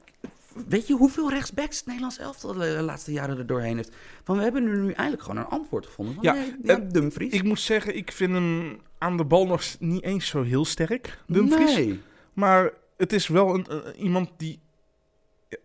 weet 0.68 0.86
je 0.86 0.94
hoeveel 0.94 1.30
rechtsbacks 1.30 1.76
het 1.76 1.86
Nederlands 1.86 2.18
elftal 2.18 2.52
de 2.52 2.66
laatste 2.82 3.12
jaren 3.12 3.38
er 3.38 3.46
doorheen 3.46 3.76
heeft? 3.76 3.92
Van 4.24 4.36
we 4.36 4.42
hebben 4.42 4.66
er 4.66 4.76
nu 4.78 4.92
eindelijk 4.92 5.22
gewoon 5.22 5.36
een 5.38 5.48
antwoord 5.50 5.86
gevonden. 5.86 6.14
Van, 6.14 6.24
Ja, 6.24 6.32
nee, 6.32 6.54
ja, 6.62 6.76
Dumfries. 6.76 7.32
Ik 7.32 7.42
moet 7.44 7.60
zeggen, 7.60 7.96
ik 7.96 8.12
vind 8.12 8.32
hem 8.32 8.80
aan 8.98 9.16
de 9.16 9.24
bal 9.24 9.46
nog 9.46 9.62
niet 9.78 10.02
eens 10.02 10.26
zo 10.26 10.42
heel 10.42 10.64
sterk, 10.64 11.18
Dumfries. 11.26 11.74
Nee. 11.74 12.00
Maar 12.32 12.70
het 12.96 13.12
is 13.12 13.26
wel 13.28 13.54
een, 13.54 13.64
een- 13.68 13.96
iemand 13.96 14.30
die... 14.36 14.60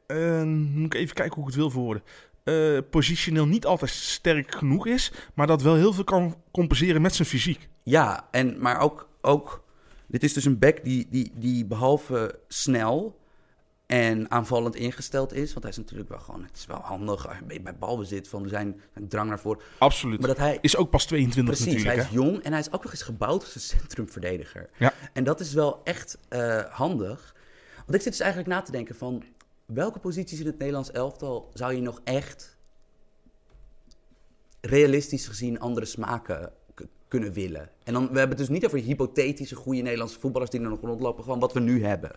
eh, 0.07 0.43
moet 0.43 0.93
ik 0.93 0.93
even 0.93 1.15
kijken 1.15 1.33
hoe 1.35 1.43
ik 1.43 1.49
het 1.49 1.59
wil 1.59 1.69
verwoorden. 1.69 2.03
Eh, 2.43 2.77
positioneel 2.89 3.45
niet 3.45 3.65
altijd 3.65 3.91
sterk 3.91 4.55
genoeg 4.55 4.87
is, 4.87 5.11
maar 5.33 5.47
dat 5.47 5.61
wel 5.61 5.75
heel 5.75 5.93
veel 5.93 6.03
kan 6.03 6.35
compenseren 6.51 7.01
met 7.01 7.15
zijn 7.15 7.27
fysiek. 7.27 7.67
Ja, 7.83 8.27
en, 8.31 8.59
maar 8.61 8.79
ook, 8.79 9.09
ook... 9.21 9.63
Dit 10.07 10.23
is 10.23 10.33
dus 10.33 10.45
een 10.45 10.59
back 10.59 10.83
die, 10.83 11.07
die, 11.09 11.31
die 11.35 11.65
behalve 11.65 12.39
snel 12.47 13.19
en 13.85 14.31
aanvallend 14.31 14.75
ingesteld 14.75 15.33
is... 15.33 15.49
Want 15.49 15.61
hij 15.61 15.71
is 15.71 15.77
natuurlijk 15.77 16.09
wel 16.09 16.19
gewoon... 16.19 16.43
Het 16.43 16.57
is 16.57 16.65
wel 16.65 16.77
handig 16.77 17.43
bij 17.47 17.61
bij 17.61 17.77
balbezit 17.77 18.27
van 18.27 18.47
zijn, 18.47 18.81
zijn 18.93 19.07
drang 19.07 19.29
naar 19.29 19.39
voren. 19.39 19.61
Absoluut. 19.77 20.19
Maar 20.19 20.27
dat 20.27 20.37
hij 20.37 20.57
Is 20.61 20.77
ook 20.77 20.89
pas 20.89 21.05
22 21.05 21.55
Precies, 21.55 21.73
natuurlijk. 21.73 21.95
hij 21.95 22.05
Hè? 22.05 22.09
is 22.09 22.25
jong 22.25 22.43
en 22.43 22.51
hij 22.51 22.59
is 22.59 22.71
ook 22.71 22.83
nog 22.83 22.91
eens 22.91 23.01
gebouwd 23.01 23.43
als 23.43 23.55
een 23.55 23.61
centrumverdediger. 23.79 24.69
Ja. 24.77 24.93
En 25.13 25.23
dat 25.23 25.39
is 25.39 25.53
wel 25.53 25.81
echt 25.83 26.17
eh, 26.27 26.63
handig. 26.63 27.35
Want 27.75 27.93
ik 27.93 28.01
zit 28.01 28.11
dus 28.11 28.19
eigenlijk 28.19 28.49
na 28.49 28.61
te 28.61 28.71
denken 28.71 28.95
van... 28.95 29.23
welke 29.65 29.99
posities 29.99 30.39
in 30.39 30.45
het 30.45 30.57
Nederlands 30.57 30.91
elftal 30.91 31.51
zou 31.53 31.73
je 31.73 31.81
nog 31.81 32.01
echt... 32.03 32.57
realistisch 34.61 35.27
gezien 35.27 35.59
andere 35.59 35.85
smaken 35.85 36.51
kunnen 37.07 37.33
willen? 37.33 37.69
En 37.83 37.93
dan, 37.93 38.01
we 38.01 38.17
hebben 38.17 38.37
het 38.37 38.47
dus 38.47 38.55
niet 38.55 38.65
over 38.65 38.79
hypothetische 38.79 39.55
goede 39.55 39.81
Nederlandse 39.81 40.19
voetballers... 40.19 40.51
die 40.51 40.61
er 40.61 40.69
nog 40.69 40.81
rondlopen, 40.81 41.23
gewoon 41.23 41.39
wat 41.39 41.53
we 41.53 41.59
nu 41.59 41.83
hebben. 41.85 42.15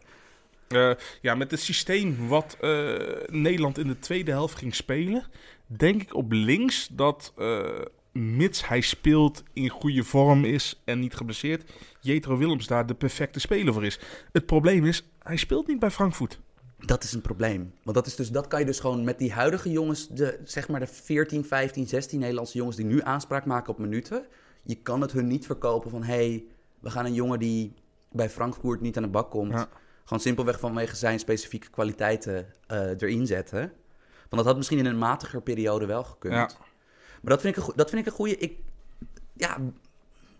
Eh, 0.68 0.90
ja, 1.20 1.34
met 1.34 1.50
het 1.50 1.60
systeem 1.60 2.28
wat 2.28 2.56
eh, 2.60 2.94
Nederland 3.26 3.78
in 3.78 3.86
de 3.86 3.98
tweede 3.98 4.30
helft 4.30 4.54
ging 4.56 4.74
spelen, 4.74 5.24
denk 5.66 6.02
ik 6.02 6.14
op 6.14 6.32
links 6.32 6.88
dat, 6.92 7.32
eh, 7.36 7.80
mits 8.12 8.68
hij 8.68 8.80
speelt, 8.80 9.42
in 9.52 9.68
goede 9.68 10.04
vorm 10.04 10.44
is 10.44 10.80
en 10.84 10.98
niet 10.98 11.14
geblesseerd, 11.14 11.70
Jetro 12.00 12.36
Willems 12.36 12.66
daar 12.66 12.86
de 12.86 12.94
perfecte 12.94 13.40
speler 13.40 13.72
voor 13.72 13.84
is. 13.84 14.00
Het 14.32 14.46
probleem 14.46 14.84
is, 14.84 15.08
hij 15.18 15.36
speelt 15.36 15.66
niet 15.66 15.78
bij 15.78 15.90
Frankfurt. 15.90 16.40
Dat 16.78 17.04
is 17.04 17.12
een 17.12 17.20
probleem. 17.20 17.72
Want 17.82 17.96
dat, 17.96 18.06
is 18.06 18.16
dus, 18.16 18.30
dat 18.30 18.46
kan 18.46 18.60
je 18.60 18.66
dus 18.66 18.80
gewoon 18.80 19.04
met 19.04 19.18
die 19.18 19.32
huidige 19.32 19.70
jongens, 19.70 20.08
de, 20.08 20.40
zeg 20.44 20.68
maar 20.68 20.80
de 20.80 20.86
14, 20.86 21.44
15, 21.44 21.86
16 21.86 22.18
Nederlandse 22.18 22.58
jongens 22.58 22.76
die 22.76 22.86
nu 22.86 23.02
aanspraak 23.02 23.44
maken 23.44 23.72
op 23.72 23.78
minuten. 23.78 24.26
Je 24.62 24.74
kan 24.74 25.00
het 25.00 25.12
hun 25.12 25.26
niet 25.26 25.46
verkopen 25.46 25.90
van 25.90 26.02
hé, 26.02 26.14
hey, 26.14 26.44
we 26.80 26.90
gaan 26.90 27.04
een 27.04 27.14
jongen 27.14 27.38
die 27.38 27.74
bij 28.12 28.30
Frankfurt 28.30 28.80
niet 28.80 28.96
aan 28.96 29.02
de 29.02 29.08
bak 29.08 29.30
komt. 29.30 29.52
Ja. 29.52 29.68
Gewoon 30.08 30.22
simpelweg 30.22 30.60
vanwege 30.60 30.96
zijn 30.96 31.18
specifieke 31.18 31.70
kwaliteiten 31.70 32.46
eh, 32.66 32.80
erin 32.80 33.26
zetten. 33.26 33.60
Want 34.18 34.36
dat 34.36 34.44
had 34.44 34.56
misschien 34.56 34.78
in 34.78 34.86
een 34.86 34.98
matiger 34.98 35.42
periode 35.42 35.86
wel 35.86 36.04
gekund. 36.04 36.34
Ja. 36.34 36.50
Maar 37.22 37.32
dat 37.32 37.40
vind 37.40 37.56
ik 37.56 37.66
een, 37.66 37.72
dat 37.76 37.90
vind 37.90 38.00
ik 38.00 38.06
een 38.06 38.16
goede. 38.16 38.36
Ik, 38.36 38.56
ja, 39.32 39.58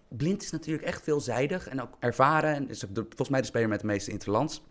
Blind 0.09 0.43
is 0.43 0.51
natuurlijk 0.51 0.87
echt 0.87 1.03
veelzijdig 1.03 1.69
en 1.69 1.83
ook 1.83 1.97
ervaren. 1.99 2.55
En 2.55 2.69
is 2.69 2.85
volgens 2.95 3.29
mij 3.29 3.41
de 3.41 3.47
speler 3.47 3.69
met 3.69 3.81
de 3.81 3.87
meeste 3.87 4.11
interlands. 4.11 4.63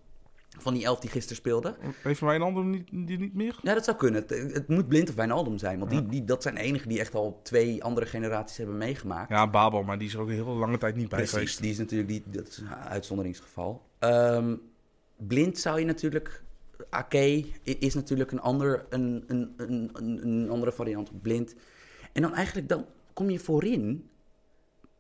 Van 0.60 0.74
die 0.74 0.84
elf 0.84 1.00
die 1.00 1.10
gisteren 1.10 1.38
speelde. 1.38 1.76
Heeft 2.02 2.20
Wijnaldum 2.20 2.70
niet, 2.70 2.90
die 2.92 3.20
niet 3.20 3.34
meer? 3.34 3.60
Ja, 3.62 3.74
dat 3.74 3.84
zou 3.84 3.98
kunnen. 3.98 4.22
Het, 4.22 4.54
het 4.54 4.68
moet 4.68 4.88
Blind 4.88 5.10
of 5.10 5.16
Wijnaldum 5.16 5.58
zijn. 5.58 5.80
Want 5.80 5.92
die, 5.92 6.06
die, 6.06 6.24
dat 6.24 6.42
zijn 6.42 6.56
de 6.56 6.62
enigen 6.62 6.90
die 6.90 7.00
echt 7.00 7.16
al 7.16 7.40
twee 7.44 7.84
andere 7.84 8.06
generaties 8.06 8.58
hebben 8.58 8.78
meegemaakt. 8.78 9.30
Ja, 9.30 9.50
Babel, 9.50 9.84
maar 9.84 9.98
die 9.98 10.08
is 10.08 10.14
er 10.14 10.20
ook 10.20 10.28
een 10.28 10.34
hele 10.34 10.50
lange 10.50 10.78
tijd 10.78 10.96
niet 10.96 11.10
bij 11.10 11.18
Precies, 11.18 11.38
geweest. 11.38 11.62
die 11.62 11.72
is 11.72 11.78
natuurlijk 11.78 12.10
die, 12.10 12.24
dat 12.26 12.48
is 12.48 12.58
een 12.58 12.76
uitzonderingsgeval. 12.76 13.86
Ehm, 14.00 14.56
blind 15.18 15.58
zou 15.58 15.80
je 15.80 15.86
natuurlijk... 15.86 16.44
Ake 16.90 17.46
is 17.64 17.94
natuurlijk 17.94 18.32
een, 18.32 18.42
ander, 18.42 18.86
een, 18.90 19.24
een, 19.28 19.54
een, 19.58 19.90
een, 20.24 20.50
andere 20.50 20.72
variant 20.72 21.10
op 21.10 21.22
blind. 21.22 21.56
En 22.14 22.22
dan 22.22 22.34
eigenlijk, 22.34 22.70
dan 22.70 22.86
kom 23.14 23.30
je 23.30 23.40
voorin... 23.40 24.10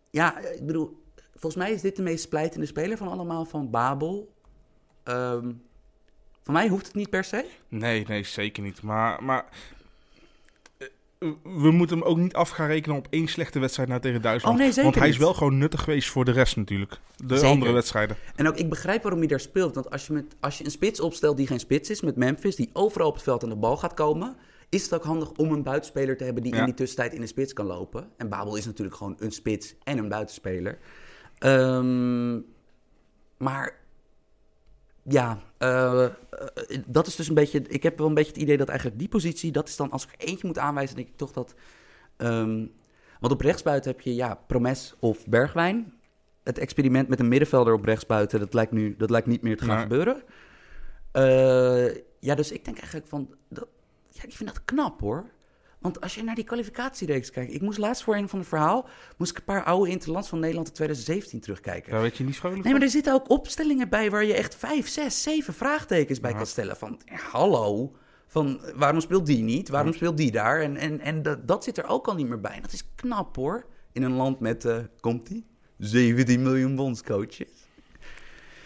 ja, 0.09 0.39
ik 0.39 0.65
bedoel, 0.65 1.03
volgens 1.31 1.55
mij 1.55 1.71
is 1.71 1.81
dit 1.81 1.95
de 1.95 2.01
meest 2.01 2.23
splijtende 2.23 2.65
speler 2.65 2.97
van 2.97 3.07
allemaal 3.07 3.45
van 3.45 3.69
Babel. 3.69 4.33
Ehm 5.03 5.51
voor 6.47 6.55
mij 6.55 6.67
hoeft 6.67 6.85
het 6.85 6.95
niet 6.95 7.09
per 7.09 7.23
se. 7.23 7.45
Nee, 7.67 8.05
nee, 8.07 8.23
zeker 8.23 8.63
niet. 8.63 8.81
Maar, 8.81 9.23
maar 9.23 9.45
we 11.43 11.71
moeten 11.71 11.97
hem 11.97 12.07
ook 12.07 12.17
niet 12.17 12.33
af 12.33 12.49
gaan 12.49 12.67
rekenen 12.67 12.97
op 12.97 13.07
één 13.09 13.27
slechte 13.27 13.59
wedstrijd 13.59 13.89
nou 13.89 14.01
tegen 14.01 14.21
Duitsland. 14.21 14.55
Oh 14.55 14.61
nee, 14.61 14.71
zeker 14.71 14.83
Want 14.83 14.95
hij 14.95 15.09
is 15.09 15.17
wel 15.17 15.33
gewoon 15.33 15.57
nuttig 15.57 15.83
geweest 15.83 16.09
voor 16.09 16.25
de 16.25 16.31
rest 16.31 16.55
natuurlijk. 16.55 16.99
De 17.15 17.35
Zeker. 17.35 17.49
andere 17.49 17.71
wedstrijden. 17.71 18.15
En 18.35 18.47
ook, 18.47 18.55
ik 18.55 18.69
begrijp 18.69 19.01
waarom 19.01 19.19
hij 19.19 19.29
daar 19.29 19.39
speelt. 19.39 19.75
Want 19.75 19.89
als 19.91 20.07
je, 20.07 20.13
met, 20.13 20.35
als 20.39 20.57
je 20.57 20.65
een 20.65 20.71
spits 20.71 20.99
opstelt 20.99 21.37
die 21.37 21.47
geen 21.47 21.59
spits 21.59 21.89
is, 21.89 22.01
met 22.01 22.15
Memphis, 22.15 22.55
die 22.55 22.69
overal 22.73 23.07
op 23.07 23.13
het 23.13 23.23
veld 23.23 23.43
aan 23.43 23.49
de 23.49 23.55
bal 23.55 23.77
gaat 23.77 23.93
komen, 23.93 24.35
is 24.69 24.83
het 24.83 24.93
ook 24.93 25.03
handig 25.03 25.31
om 25.31 25.51
een 25.51 25.63
buitenspeler 25.63 26.17
te 26.17 26.23
hebben 26.23 26.43
die 26.43 26.53
Ja. 26.53 26.59
in 26.59 26.65
die 26.65 26.73
tussentijd 26.73 27.13
in 27.13 27.21
de 27.21 27.27
spits 27.27 27.53
kan 27.53 27.65
lopen. 27.65 28.09
En 28.17 28.29
Babel 28.29 28.55
is 28.55 28.65
natuurlijk 28.65 28.97
gewoon 28.97 29.15
een 29.19 29.31
spits 29.31 29.75
en 29.83 29.97
een 29.97 30.09
buitenspeler. 30.09 30.77
Ehm, 31.37 32.39
maar 33.37 33.79
ja, 35.03 35.39
eh, 35.57 36.03
eh, 36.05 36.11
dat 36.85 37.07
is 37.07 37.15
dus 37.15 37.27
een 37.27 37.35
beetje. 37.35 37.61
Ik 37.67 37.83
heb 37.83 37.97
wel 37.97 38.07
een 38.07 38.13
beetje 38.13 38.31
het 38.31 38.41
idee 38.41 38.57
dat 38.57 38.67
eigenlijk 38.67 38.99
die 38.99 39.07
positie, 39.07 39.51
dat 39.51 39.67
is 39.67 39.75
dan 39.75 39.91
als 39.91 40.03
ik 40.03 40.09
er 40.17 40.27
eentje 40.27 40.47
moet 40.47 40.57
aanwijzen, 40.57 40.95
denk 40.95 41.07
ik 41.07 41.17
toch 41.17 41.31
dat. 41.31 41.55
ehm, 42.17 42.65
want 43.19 43.33
op 43.33 43.41
rechtsbuiten 43.41 43.91
heb 43.91 44.01
je 44.01 44.15
ja, 44.15 44.39
Promes 44.47 44.95
of 44.99 45.25
Bergwijn. 45.25 45.93
Het 46.43 46.57
experiment 46.57 47.07
met 47.07 47.19
een 47.19 47.27
middenvelder 47.27 47.73
op 47.73 47.85
rechtsbuiten, 47.85 48.39
dat 48.39 48.53
lijkt 48.53 48.71
nu 48.71 48.95
dat 48.97 49.09
lijkt 49.09 49.27
niet 49.27 49.41
meer 49.41 49.57
te 49.57 49.65
gaan 49.65 49.81
gebeuren. 49.81 50.23
Eh, 51.11 51.95
ja, 52.19 52.35
dus 52.35 52.51
ik 52.51 52.65
denk 52.65 52.77
eigenlijk 52.77 53.07
van. 53.07 53.35
Dat, 53.49 53.67
ja, 54.11 54.23
ik 54.23 54.33
vind 54.33 54.49
dat 54.49 54.65
knap 54.65 54.99
hoor. 54.99 55.25
Want 55.87 56.01
als 56.01 56.15
je 56.15 56.23
naar 56.23 56.35
die 56.35 56.43
kwalificatiereeks 56.43 57.31
kijkt. 57.31 57.53
Ik 57.53 57.61
moest 57.61 57.77
laatst 57.77 58.03
voor 58.03 58.15
een 58.15 58.29
van 58.29 58.39
het 58.39 58.47
verhaal. 58.47 58.87
moest 59.17 59.31
ik 59.31 59.37
een 59.37 59.43
paar 59.43 59.63
oude 59.63 59.89
interlands 59.91 60.29
van 60.29 60.39
Nederland 60.39 60.67
in 60.67 60.73
2017 60.73 61.39
terugkijken. 61.39 61.91
Daar 61.91 62.01
weet 62.01 62.17
je 62.17 62.23
niet 62.23 62.37
vrolijk 62.37 62.63
Nee, 62.63 62.73
maar 62.73 62.81
er 62.81 62.89
zitten 62.89 63.13
ook 63.13 63.29
opstellingen 63.29 63.89
bij 63.89 64.09
waar 64.09 64.25
je 64.25 64.33
echt 64.33 64.55
vijf, 64.55 64.87
zes, 64.87 65.21
zeven 65.23 65.53
vraagtekens 65.53 66.19
bij 66.19 66.31
Ja. 66.31 66.37
kan 66.37 66.45
stellen. 66.45 66.77
Van, 66.77 66.99
ja, 67.05 67.15
hallo, 67.31 67.95
van 68.27 68.61
waarom 68.75 69.01
speelt 69.01 69.25
die 69.25 69.43
niet? 69.43 69.69
Waarom 69.69 69.93
speelt 69.93 70.17
die 70.17 70.31
daar? 70.31 70.61
En, 70.61 70.77
en, 70.77 70.99
en 70.99 71.21
dat, 71.21 71.47
dat 71.47 71.63
zit 71.63 71.77
er 71.77 71.87
ook 71.87 72.07
al 72.07 72.15
niet 72.15 72.27
meer 72.27 72.41
bij. 72.41 72.51
En 72.51 72.61
dat 72.61 72.73
is 72.73 72.83
knap 72.95 73.35
hoor. 73.35 73.65
In 73.91 74.03
een 74.03 74.13
land 74.13 74.39
met, 74.39 74.65
eh 74.65 74.77
komt 74.99 75.27
die? 75.27 75.45
17 75.77 76.41
miljoen 76.41 76.75
bondscoaches. 76.75 77.47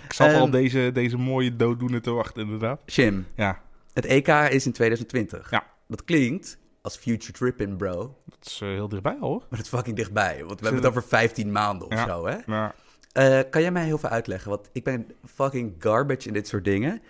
Ik 0.05 0.13
zat 0.13 0.33
al 0.33 0.41
Ehm, 0.41 0.51
deze, 0.51 0.89
deze 0.93 1.17
mooie 1.17 1.55
dooddoener 1.55 2.01
te 2.01 2.11
wachten, 2.11 2.41
inderdaad. 2.43 2.81
Shim, 2.91 3.27
Ja, 3.35 3.61
het 3.93 4.05
EK 4.05 4.27
is 4.27 4.65
in 4.65 4.71
2020. 4.71 5.49
Ja. 5.51 5.63
Dat 5.87 6.03
klinkt 6.03 6.57
als 6.81 6.97
future 6.97 7.31
tripping, 7.33 7.77
bro. 7.77 8.15
dat 8.25 8.37
is 8.45 8.59
eh, 8.61 8.67
heel 8.69 8.87
dichtbij 8.87 9.17
hoor. 9.19 9.37
Maar 9.39 9.57
het 9.59 9.61
is 9.61 9.67
fucking 9.69 9.95
dichtbij. 9.95 10.43
Want 10.45 10.59
we 10.59 10.65
hebben 10.65 10.83
het 10.83 10.91
over 10.91 11.03
15 11.09 11.51
maanden 11.51 11.87
of 11.87 11.93
Ja. 11.93 12.05
zo, 12.07 12.25
hè? 12.27 12.37
Maar 12.45 12.75
Eh, 13.11 13.39
kan 13.49 13.61
jij 13.61 13.71
mij 13.71 13.85
heel 13.85 13.97
veel 13.97 14.09
uitleggen? 14.09 14.49
Want 14.49 14.69
ik 14.71 14.83
ben 14.83 15.07
fucking 15.33 15.73
garbage 15.79 16.27
in 16.27 16.33
dit 16.33 16.47
soort 16.47 16.63
dingen. 16.65 17.01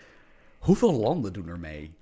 Hoeveel 0.59 0.93
landen 0.93 1.33
doen 1.33 1.47
er 1.47 1.59
mee? 1.59 1.93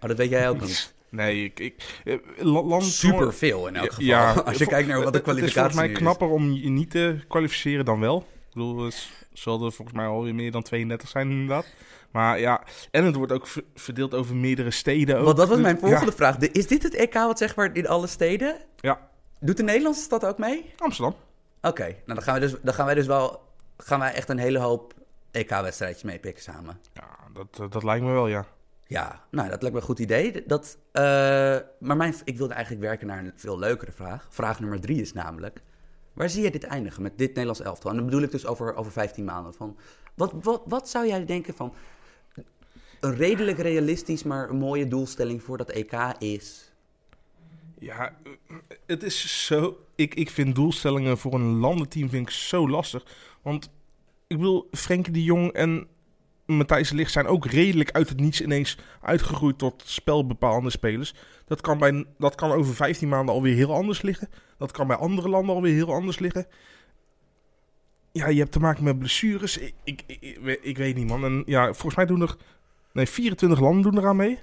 Oh, 0.00 0.08
dat 0.08 0.16
weet 0.16 0.30
jij 0.30 0.48
ook 0.48 0.60
niet. 0.60 0.94
nee, 1.08 1.44
ik... 1.44 1.58
ik 1.60 2.00
eh, 2.04 2.16
la- 2.38 2.62
land, 2.62 2.84
Super 2.84 3.34
veel 3.34 3.66
in 3.66 3.76
elk 3.76 3.88
geval. 3.88 4.04
Ja, 4.04 4.32
Als 4.40 4.58
je 4.58 4.66
kijkt 4.66 4.88
naar 4.88 5.02
wat 5.02 5.12
de 5.12 5.18
Het 5.18 5.26
is 5.26 5.32
kwalificatie 5.32 5.60
volgens 5.60 5.76
mij 5.76 5.90
is. 5.90 5.98
knapper 5.98 6.28
om 6.28 6.52
je 6.52 6.68
niet 6.70 6.90
te 6.90 7.18
kwalificeren 7.28 7.84
dan 7.84 8.00
wel. 8.00 8.18
Ik 8.18 8.52
bedoel, 8.54 8.84
het 8.84 9.08
zal 9.32 9.64
er 9.64 9.72
volgens 9.72 9.96
mij 9.96 10.06
alweer 10.06 10.34
meer 10.34 10.50
dan 10.50 10.62
32 10.62 11.08
zijn 11.08 11.30
inderdaad. 11.30 11.66
Maar 12.10 12.40
ja, 12.40 12.62
en 12.90 13.04
het 13.04 13.14
wordt 13.14 13.32
ook 13.32 13.46
ver- 13.46 13.64
verdeeld 13.74 14.14
over 14.14 14.36
meerdere 14.36 14.70
steden. 14.70 15.18
Ook. 15.18 15.24
Want 15.24 15.36
dat 15.36 15.46
was 15.48 15.56
Dus- 15.56 15.66
mijn 15.66 15.78
volgende 15.78 16.06
ja, 16.10 16.16
vraag. 16.16 16.36
De- 16.36 16.50
is 16.50 16.66
dit 16.66 16.82
het 16.82 16.94
EK 16.94 17.14
wat 17.14 17.38
zeg 17.38 17.56
maar 17.56 17.76
in 17.76 17.88
alle 17.88 18.06
steden? 18.06 18.56
Ja, 18.76 19.08
Doet 19.40 19.56
de 19.56 19.62
Nederlandse 19.62 20.02
stad 20.02 20.24
ook 20.24 20.38
mee? 20.38 20.72
Amsterdam. 20.78 21.14
Oké, 21.62 21.82
nou 21.84 21.96
dan 22.04 22.22
gaan, 22.22 22.34
we 22.34 22.40
dus, 22.40 22.54
dan 22.62 22.74
gaan 22.74 22.86
wij 22.86 22.94
dus 22.94 23.06
wel... 23.06 23.48
Gaan 23.76 23.98
wij 23.98 24.12
echt 24.12 24.28
een 24.28 24.38
hele 24.38 24.58
hoop 24.58 24.94
EK-wedstrijdjes 25.30 26.02
meepikken 26.02 26.42
samen. 26.42 26.80
Ja, 26.92 27.06
dat, 27.32 27.72
dat 27.72 27.82
lijkt 27.82 28.04
me 28.04 28.12
wel, 28.12 28.26
ja. 28.26 28.46
Ja, 28.86 29.20
nou, 29.30 29.48
dat 29.48 29.60
lijkt 29.62 29.74
me 29.76 29.80
een 29.80 29.86
goed 29.86 29.98
idee. 29.98 30.42
Dat, 30.46 30.78
eh, 30.92 31.02
maar 31.80 31.96
mijn, 31.96 32.14
ik 32.24 32.36
wilde 32.38 32.54
eigenlijk 32.54 32.84
werken 32.84 33.06
naar 33.06 33.18
een 33.18 33.32
veel 33.36 33.58
leukere 33.58 33.92
vraag. 33.92 34.26
Vraag 34.30 34.60
nummer 34.60 34.80
drie 34.80 35.00
is 35.00 35.12
namelijk... 35.12 35.62
Waar 36.12 36.28
zie 36.28 36.42
je 36.42 36.50
dit 36.50 36.64
eindigen 36.64 37.02
met 37.02 37.18
dit 37.18 37.28
Nederlands 37.28 37.60
elftal? 37.60 37.90
En 37.90 37.96
dan 37.96 38.04
bedoel 38.04 38.22
ik 38.22 38.30
dus 38.30 38.46
over, 38.46 38.74
over 38.74 38.92
15 38.92 39.24
maanden. 39.24 39.54
Van, 39.54 39.76
wat, 40.14 40.32
wat, 40.42 40.62
wat 40.66 40.88
zou 40.88 41.06
jij 41.06 41.24
denken 41.24 41.54
van... 41.54 41.74
Een 43.00 43.16
redelijk 43.16 43.58
realistisch, 43.58 44.22
maar 44.22 44.50
een 44.50 44.58
mooie 44.58 44.88
doelstelling 44.88 45.42
voor 45.42 45.56
dat 45.56 45.70
EK 45.70 45.92
is... 46.18 46.72
Ja, 47.78 48.16
het 48.86 49.02
is 49.02 49.46
zo... 49.46 49.78
Ik, 49.94 50.14
ik 50.14 50.30
vind 50.30 50.54
doelstellingen 50.54 51.18
voor 51.18 51.34
een 51.34 51.58
landenteam 51.58 52.08
vind 52.08 52.28
ik 52.28 52.34
zo 52.34 52.68
lastig. 52.68 53.04
Want, 53.42 53.70
ik 54.26 54.36
bedoel, 54.36 54.68
Frenkie 54.72 55.12
de 55.12 55.22
Jong 55.22 55.52
en 55.52 55.88
Matthijs 56.56 56.90
Ligt 56.90 57.12
zijn 57.12 57.26
ook 57.26 57.46
redelijk 57.46 57.90
uit 57.90 58.08
het 58.08 58.20
niets 58.20 58.40
ineens 58.40 58.78
uitgegroeid 59.00 59.58
tot 59.58 59.82
spelbepalende 59.86 60.70
spelers. 60.70 61.14
Dat 61.46 61.60
kan, 61.60 61.78
bij, 61.78 62.04
dat 62.18 62.34
kan 62.34 62.52
over 62.52 62.74
15 62.74 63.08
maanden 63.08 63.34
alweer 63.34 63.54
heel 63.54 63.74
anders 63.74 64.02
liggen. 64.02 64.28
Dat 64.58 64.72
kan 64.72 64.86
bij 64.86 64.96
andere 64.96 65.28
landen 65.28 65.54
alweer 65.54 65.74
heel 65.74 65.92
anders 65.92 66.18
liggen. 66.18 66.46
Ja, 68.12 68.28
je 68.28 68.38
hebt 68.38 68.52
te 68.52 68.60
maken 68.60 68.84
met 68.84 68.98
blessures. 68.98 69.58
Ik, 69.58 69.74
ik, 69.84 70.02
ik, 70.06 70.60
ik 70.62 70.76
weet 70.76 70.96
niet, 70.96 71.06
man. 71.06 71.24
En 71.24 71.42
ja, 71.46 71.64
volgens 71.64 71.94
mij 71.94 72.06
doen 72.06 72.22
er... 72.22 72.36
Nee, 72.92 73.06
24 73.06 73.60
landen 73.60 73.82
doen 73.92 73.98
eraan 74.02 74.16
mee. 74.16 74.38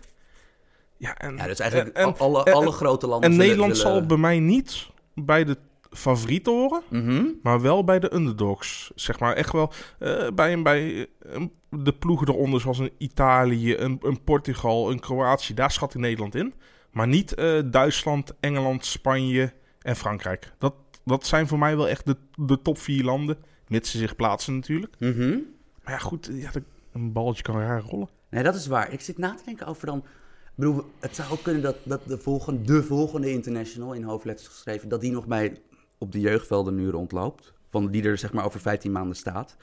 Ja, 0.97 1.17
en, 1.17 1.35
Ja, 1.37 1.45
dus 1.47 1.59
eigenlijk 1.59 1.95
en- 1.97 2.03
en- 2.05 2.17
alle, 2.17 2.43
en- 2.43 2.53
alle 2.53 2.71
grote 2.71 3.07
landen 3.07 3.31
en 3.31 3.37
Nederland 3.37 3.77
zal 3.77 4.05
bij 4.05 4.17
mij 4.17 4.39
niet 4.39 4.89
bij 5.15 5.43
de 5.43 5.57
favorieten 5.89 6.53
horen, 6.53 6.81
Mhm. 6.89 7.25
maar 7.43 7.61
wel 7.61 7.83
bij 7.83 7.99
de 7.99 8.13
underdogs. 8.13 8.91
Zeg 8.95 9.19
maar 9.19 9.33
echt 9.33 9.51
wel 9.51 9.71
eh, 9.99 10.27
bij, 10.35 10.61
bij 10.61 11.07
eh, 11.21 11.41
de 11.69 11.93
ploegen 11.93 12.27
eronder, 12.27 12.61
zoals 12.61 12.79
een 12.79 12.91
Italië, 12.97 13.77
een, 13.77 13.99
een 14.01 14.23
Portugal, 14.23 14.91
een 14.91 14.99
Kroatië. 14.99 15.53
Daar 15.53 15.71
schat 15.71 15.93
ik 15.93 15.99
Nederland 16.01 16.35
in. 16.35 16.53
Maar 16.91 17.07
niet 17.07 17.33
eh, 17.33 17.59
Duitsland, 17.65 18.33
Engeland, 18.39 18.85
Spanje 18.85 19.53
en 19.81 19.95
Frankrijk. 19.95 20.51
Dat, 20.57 20.73
dat 21.05 21.25
zijn 21.25 21.47
voor 21.47 21.59
mij 21.59 21.77
wel 21.77 21.87
echt 21.89 22.05
de, 22.05 22.17
de 22.35 22.61
top 22.61 22.77
vier 22.77 23.03
landen. 23.03 23.37
Mits 23.67 23.91
ze 23.91 23.97
zich 23.97 24.15
plaatsen 24.15 24.55
natuurlijk. 24.55 24.95
Mhm. 24.99 25.37
Maar 25.83 25.93
ja, 25.93 25.97
goed, 25.99 26.29
ja, 26.31 26.51
een 26.93 27.11
balletje 27.13 27.43
kan 27.43 27.59
raar 27.59 27.81
rollen. 27.81 28.09
Nee, 28.37 28.45
dat 28.45 28.55
is 28.55 28.67
waar. 28.67 28.91
Ik 28.91 29.01
zit 29.01 29.17
na 29.17 29.33
te 29.33 29.43
denken 29.45 29.67
over 29.67 29.85
dan... 29.85 29.97
Ik 29.97 30.53
bedoel, 30.55 30.83
het 30.99 31.15
zou 31.15 31.31
ook 31.31 31.43
kunnen 31.43 31.61
dat, 31.61 31.75
dat 31.83 32.05
de, 32.05 32.17
volgende, 32.17 32.61
de 32.63 32.83
volgende 32.83 33.31
international, 33.31 33.93
in 33.93 34.03
hoofdletters 34.03 34.47
geschreven... 34.47 34.89
dat 34.89 35.01
die 35.01 35.11
nog 35.11 35.27
bij, 35.27 35.61
op 35.97 36.11
de 36.11 36.19
jeugdvelden 36.19 36.75
nu 36.75 36.89
rondloopt. 36.89 37.53
Van 37.69 37.91
die 37.91 38.03
er 38.03 38.17
zeg 38.17 38.33
maar 38.33 38.45
over 38.45 38.59
15 38.59 38.91
maanden 38.91 39.15
staat. 39.15 39.55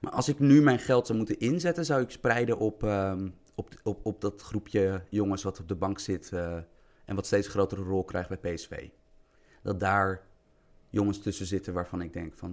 Maar 0.00 0.12
als 0.12 0.28
ik 0.28 0.38
nu 0.38 0.62
mijn 0.62 0.78
geld 0.78 1.06
zou 1.06 1.18
moeten 1.18 1.38
inzetten... 1.38 1.84
zou 1.84 2.02
ik 2.02 2.10
spreiden 2.10 2.58
op, 2.58 2.82
ehm, 2.82 3.28
op, 3.54 3.70
op, 3.82 4.06
op 4.06 4.20
dat 4.20 4.42
groepje 4.42 5.02
jongens 5.10 5.42
wat 5.42 5.60
op 5.60 5.68
de 5.68 5.76
bank 5.76 5.98
zit... 5.98 6.32
eh, 6.32 6.56
en 7.04 7.14
wat 7.14 7.26
steeds 7.26 7.48
grotere 7.48 7.82
rol 7.82 8.04
krijgt 8.04 8.28
bij 8.28 8.54
PSV. 8.54 8.88
Dat 9.62 9.80
daar 9.80 10.22
jongens 10.90 11.18
tussen 11.18 11.46
zitten 11.46 11.72
waarvan 11.72 12.02
ik 12.02 12.12
denk 12.12 12.34
van... 12.34 12.50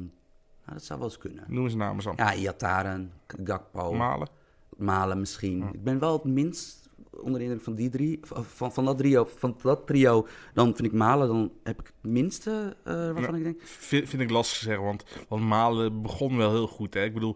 Nou, 0.66 0.78
dat 0.78 0.84
zou 0.84 1.00
wel 1.00 1.08
eens 1.08 1.18
kunnen. 1.18 1.44
Noem 1.48 1.64
eens 1.64 1.76
namen 1.76 2.04
zo. 2.04 2.14
Ja, 2.16 2.34
Iataren, 2.34 3.12
Gakpo... 3.28 3.94
Malen. 3.94 4.44
Malen 4.78 5.20
misschien. 5.20 5.70
Ik 5.74 5.84
ben 5.84 6.00
wel 6.00 6.14
het 6.14 6.24
minst 6.24 6.90
onder 7.22 7.40
de 7.40 7.46
indruk 7.46 7.64
van 7.64 7.76
die 7.76 7.90
drie. 7.90 8.20
Van, 8.22 8.72
van, 8.72 8.86
dat 8.86 8.98
trio. 8.98 9.28
Van 9.36 9.56
dat 9.62 9.88
trio. 9.88 10.28
Dan 10.54 10.76
vind 10.76 10.88
ik 10.88 10.94
Malen. 10.94 11.28
Dan 11.28 11.52
heb 11.64 11.80
ik 11.80 11.86
het 11.86 12.12
minste 12.12 12.76
eh, 12.84 12.94
waarvan 12.94 13.36
ik 13.36 13.44
denk. 13.44 13.62
Vind, 13.64 14.10
vind 14.10 14.22
ik 14.22 14.30
lastig 14.30 14.58
te 14.58 14.64
zeggen, 14.64 14.84
want, 14.84 15.04
want 15.28 15.44
Malen 15.44 16.02
begon 16.02 16.38
wel 16.38 16.52
heel 16.52 16.68
goed. 16.68 16.94
Hè? 16.94 17.04
Ik 17.04 17.14
bedoel, 17.14 17.36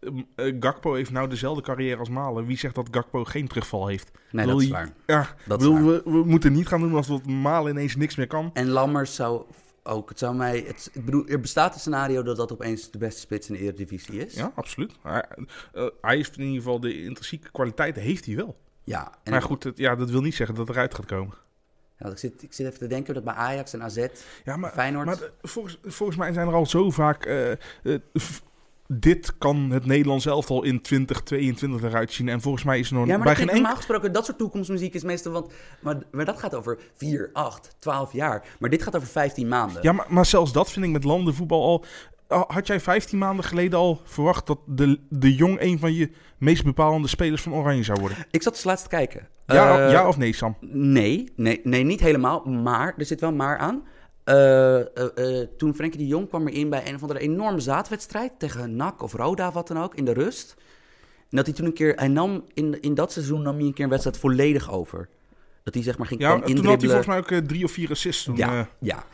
eh, 0.00 0.10
eh, 0.34 0.56
Gakpo 0.60 0.94
heeft 0.94 1.10
nou 1.10 1.28
dezelfde 1.28 1.62
carrière 1.62 1.98
als 1.98 2.08
Malen. 2.08 2.46
Wie 2.46 2.58
zegt 2.58 2.74
dat 2.74 2.88
Gakpo 2.90 3.24
geen 3.24 3.48
terugval 3.48 3.86
heeft? 3.86 4.10
Nee, 4.30 4.46
dat 4.46 4.60
is 4.60 4.68
waar. 4.68 4.92
Ja, 5.06 5.34
Dat 5.46 5.60
is 5.62 5.68
waar. 5.68 5.86
we, 5.86 6.02
we 6.04 6.24
moeten 6.24 6.52
niet 6.52 6.68
gaan 6.68 6.80
doen 6.80 6.94
alsof 6.94 7.24
Malen 7.24 7.72
ineens 7.72 7.96
niks 7.96 8.16
meer 8.16 8.26
kan. 8.26 8.50
En 8.52 8.68
Lammers 8.68 9.14
zou 9.14 9.44
ook. 9.84 10.08
Het 10.08 10.18
zou 10.18 10.34
mij. 10.34 10.64
Het, 10.66 10.90
ik 10.92 11.04
bedoel, 11.04 11.26
er 11.26 11.40
bestaat 11.40 11.74
een 11.74 11.80
scenario 11.80 12.22
dat 12.22 12.36
dat 12.36 12.52
opeens 12.52 12.90
de 12.90 12.98
beste 12.98 13.20
spits 13.20 13.48
in 13.48 13.54
de 13.54 13.60
Eredivisie 13.60 14.26
is. 14.26 14.34
Ja, 14.34 14.52
absoluut. 14.54 14.92
Hij, 15.02 15.24
eh, 15.72 15.86
hij 16.00 16.16
heeft 16.16 16.36
in 16.36 16.42
ieder 16.44 16.56
geval 16.62 16.80
de 16.80 17.02
intrinsieke 17.02 17.50
kwaliteit, 17.50 17.96
heeft 17.96 18.24
hij 18.26 18.36
wel. 18.36 18.56
Ja, 18.84 19.12
en 19.22 19.32
maar 19.32 19.42
goed, 19.42 19.62
het- 19.64 19.78
ja, 19.78 19.96
dat 19.96 20.10
wil 20.10 20.20
niet 20.20 20.34
zeggen 20.34 20.56
dat 20.56 20.66
het 20.66 20.76
eruit 20.76 20.94
gaat 20.94 21.06
komen. 21.06 21.34
ja, 21.98 22.08
ik, 22.10 22.18
zit, 22.18 22.42
ik 22.42 22.52
zit 22.52 22.66
even 22.66 22.78
te 22.78 22.86
denken 22.86 23.14
dat 23.14 23.24
bij 23.24 23.34
Ajax 23.34 23.72
en 23.72 23.82
AZ. 23.82 24.06
Ja, 24.44 24.56
maar, 24.56 24.70
Feyenoord. 24.72 25.06
maar 25.06 25.16
de- 25.16 25.32
volgens, 25.42 25.78
volgens 25.82 26.18
mij 26.18 26.32
zijn 26.32 26.48
er 26.48 26.54
al 26.54 26.66
zo 26.66 26.90
vaak... 26.90 27.24
eh, 27.24 27.52
eh, 27.52 27.58
dit 28.88 29.38
kan 29.38 29.70
het 29.70 29.86
Nederlands 29.86 30.26
elftal 30.26 30.62
in 30.62 30.80
2022 30.80 31.82
eruit 31.82 32.12
zien. 32.12 32.28
En 32.28 32.40
volgens 32.40 32.64
mij 32.64 32.78
is 32.78 32.88
er 32.90 32.94
nog 32.94 33.06
Ja, 33.06 33.16
maar 33.16 33.24
bij 33.24 33.34
geen 33.34 33.42
enkel... 33.42 33.56
normaal 33.56 33.76
gesproken, 33.76 34.12
dat 34.12 34.24
soort 34.24 34.38
toekomstmuziek 34.38 34.94
is 34.94 35.02
meestal, 35.02 35.32
want, 35.32 35.52
maar, 35.80 35.96
maar 36.12 36.24
dat 36.24 36.38
gaat 36.38 36.54
over 36.54 36.78
4, 36.96 37.30
8, 37.32 37.76
12 37.78 38.12
jaar. 38.12 38.44
Maar 38.58 38.70
dit 38.70 38.82
gaat 38.82 38.96
over 38.96 39.08
15 39.08 39.48
maanden. 39.48 39.82
Ja, 39.82 39.92
maar, 39.92 40.06
maar 40.08 40.26
zelfs 40.26 40.52
dat 40.52 40.70
vind 40.70 40.84
ik 40.86 40.90
met 40.92 41.04
landenvoetbal 41.04 41.62
al... 41.62 41.84
al- 42.28 42.44
Had 42.48 42.66
jij 42.66 42.80
15 42.80 43.18
maanden 43.18 43.44
geleden 43.44 43.78
al 43.78 44.00
verwacht 44.04 44.46
dat 44.46 44.58
de, 44.66 45.00
de 45.08 45.34
Jong 45.34 45.60
een 45.60 45.78
van 45.78 45.94
je 45.94 46.10
meest 46.38 46.64
bepalende 46.64 47.08
spelers 47.08 47.42
van 47.42 47.54
Oranje 47.54 47.82
zou 47.82 48.00
worden? 48.00 48.18
Ik 48.30 48.42
zat 48.42 48.52
dus 48.54 48.64
laatst 48.64 48.84
te 48.84 48.90
kijken. 48.90 49.28
Ja, 49.46 49.78
Eh, 49.86 49.90
ja 49.92 50.08
of 50.08 50.16
nee, 50.16 50.32
Sam? 50.34 50.56
Nee, 50.70 51.32
nee, 51.36 51.60
nee, 51.64 51.82
niet 51.84 52.00
helemaal. 52.00 52.44
Maar, 52.44 52.94
er 52.98 53.04
zit 53.06 53.20
wel 53.20 53.32
maar 53.32 53.58
aan. 53.58 53.82
Eh, 54.24 54.80
eh, 54.80 55.40
eh, 55.40 55.48
toen 55.56 55.74
Frenkie 55.74 55.98
de 55.98 56.06
Jong 56.06 56.28
kwam 56.28 56.48
erin 56.48 56.68
bij 56.68 56.88
een 56.88 56.94
of 56.94 57.00
andere 57.00 57.20
enorme 57.20 57.60
zaadwedstrijd 57.60 58.32
tegen 58.38 58.76
NAC 58.76 59.02
of 59.02 59.12
Roda, 59.12 59.52
wat 59.52 59.68
dan 59.68 59.78
ook, 59.82 59.94
in 59.94 60.04
de 60.04 60.12
rust. 60.12 60.54
En 61.30 61.36
dat 61.36 61.46
hij 61.46 61.54
toen 61.54 61.66
een 61.66 61.72
keer, 61.72 61.94
hij 61.94 62.08
nam 62.08 62.44
in, 62.54 62.80
in 62.80 62.94
dat 62.94 63.12
seizoen 63.12 63.42
nam 63.42 63.56
hij 63.56 63.66
een 63.66 63.72
keer 63.72 63.84
een 63.84 63.90
wedstrijd 63.90 64.18
volledig 64.18 64.72
over. 64.72 65.08
Dat 65.62 65.74
hij 65.74 65.82
zeg 65.82 65.98
maar 65.98 66.06
ging 66.06 66.20
Ja, 66.20 66.26
kwam 66.26 66.40
toen 66.40 66.50
had 66.50 66.56
hij 66.56 66.64
indribbelen. 66.70 67.04
volgens 67.04 67.28
mij 67.28 67.38
ook 67.38 67.46
drie 67.46 67.64
of 67.64 67.70
vier 67.70 67.90
assists. 67.90 68.24
Toen, 68.24 68.36
Ja, 68.36 68.68
ja. 68.80 69.04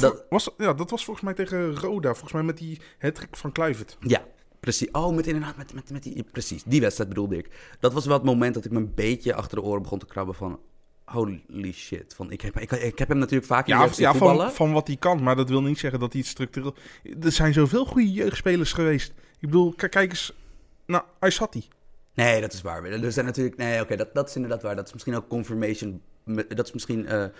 Dat, 0.00 0.24
was, 0.28 0.50
ja, 0.58 0.72
dat 0.72 0.90
was 0.90 1.04
volgens 1.04 1.24
mij 1.24 1.34
tegen 1.34 1.76
Roda. 1.76 2.08
Volgens 2.08 2.32
mij 2.32 2.42
met 2.42 2.58
die 2.58 2.80
hattrick 2.98 3.36
van 3.36 3.52
Kluivert. 3.52 3.96
ja, 4.00 4.24
precies. 4.60 4.90
Oh, 4.90 5.14
met 5.14 5.26
inderdaad, 5.26 5.56
met, 5.56 5.74
met, 5.74 5.90
met 5.90 6.02
die, 6.02 6.24
precies. 6.32 6.62
Die 6.62 6.80
wedstrijd 6.80 7.08
bedoelde 7.08 7.36
ik. 7.36 7.76
Dat 7.80 7.92
was 7.92 8.06
wel 8.06 8.16
het 8.16 8.24
moment 8.24 8.54
dat 8.54 8.64
ik 8.64 8.70
me 8.70 8.78
een 8.78 8.94
beetje 8.94 9.34
achter 9.34 9.56
de 9.56 9.62
oren 9.62 9.82
begon 9.82 9.98
te 9.98 10.06
krabben 10.06 10.34
van... 10.34 10.58
Holy 11.10 11.72
shit. 11.72 12.14
Van, 12.14 12.30
ik, 12.30 12.40
heb, 12.40 12.58
ik, 12.58 12.70
ik 12.70 12.98
heb 12.98 13.08
hem 13.08 13.18
natuurlijk 13.18 13.46
vaak 13.46 13.66
in 13.66 13.78
de 13.78 13.90
Ja, 13.96 14.14
van, 14.14 14.50
van 14.50 14.72
wat 14.72 14.86
hij 14.86 14.96
kan. 14.96 15.22
Maar 15.22 15.36
dat 15.36 15.48
wil 15.48 15.62
niet 15.62 15.78
zeggen 15.78 16.00
dat 16.00 16.12
hij 16.12 16.20
het 16.20 16.30
structureel... 16.30 16.74
Er 17.22 17.32
zijn 17.32 17.52
zoveel 17.52 17.84
goede 17.84 18.12
jeugdspelers 18.12 18.72
geweest. 18.72 19.12
Ik 19.38 19.48
bedoel, 19.48 19.74
kijk 19.74 19.94
eens 20.10 20.32
naar 20.86 21.04
Aysati. 21.18 21.68
Nee, 22.14 22.40
dat 22.40 22.52
is 22.52 22.62
waar. 22.62 22.84
Er 22.84 23.12
zijn 23.12 23.26
natuurlijk. 23.26 23.56
Nee, 23.56 23.80
oké, 23.80 23.96
dat, 23.96 24.14
dat 24.14 24.28
is 24.28 24.34
inderdaad 24.34 24.62
waar. 24.62 24.76
Dat 24.76 24.86
is 24.86 24.92
misschien 24.92 25.16
ook 25.16 25.28
confirmation. 25.28 26.02
Dat 26.48 26.66
is 26.66 26.72
misschien 26.72 27.06
eh, 27.06 27.24
eh, 27.24 27.30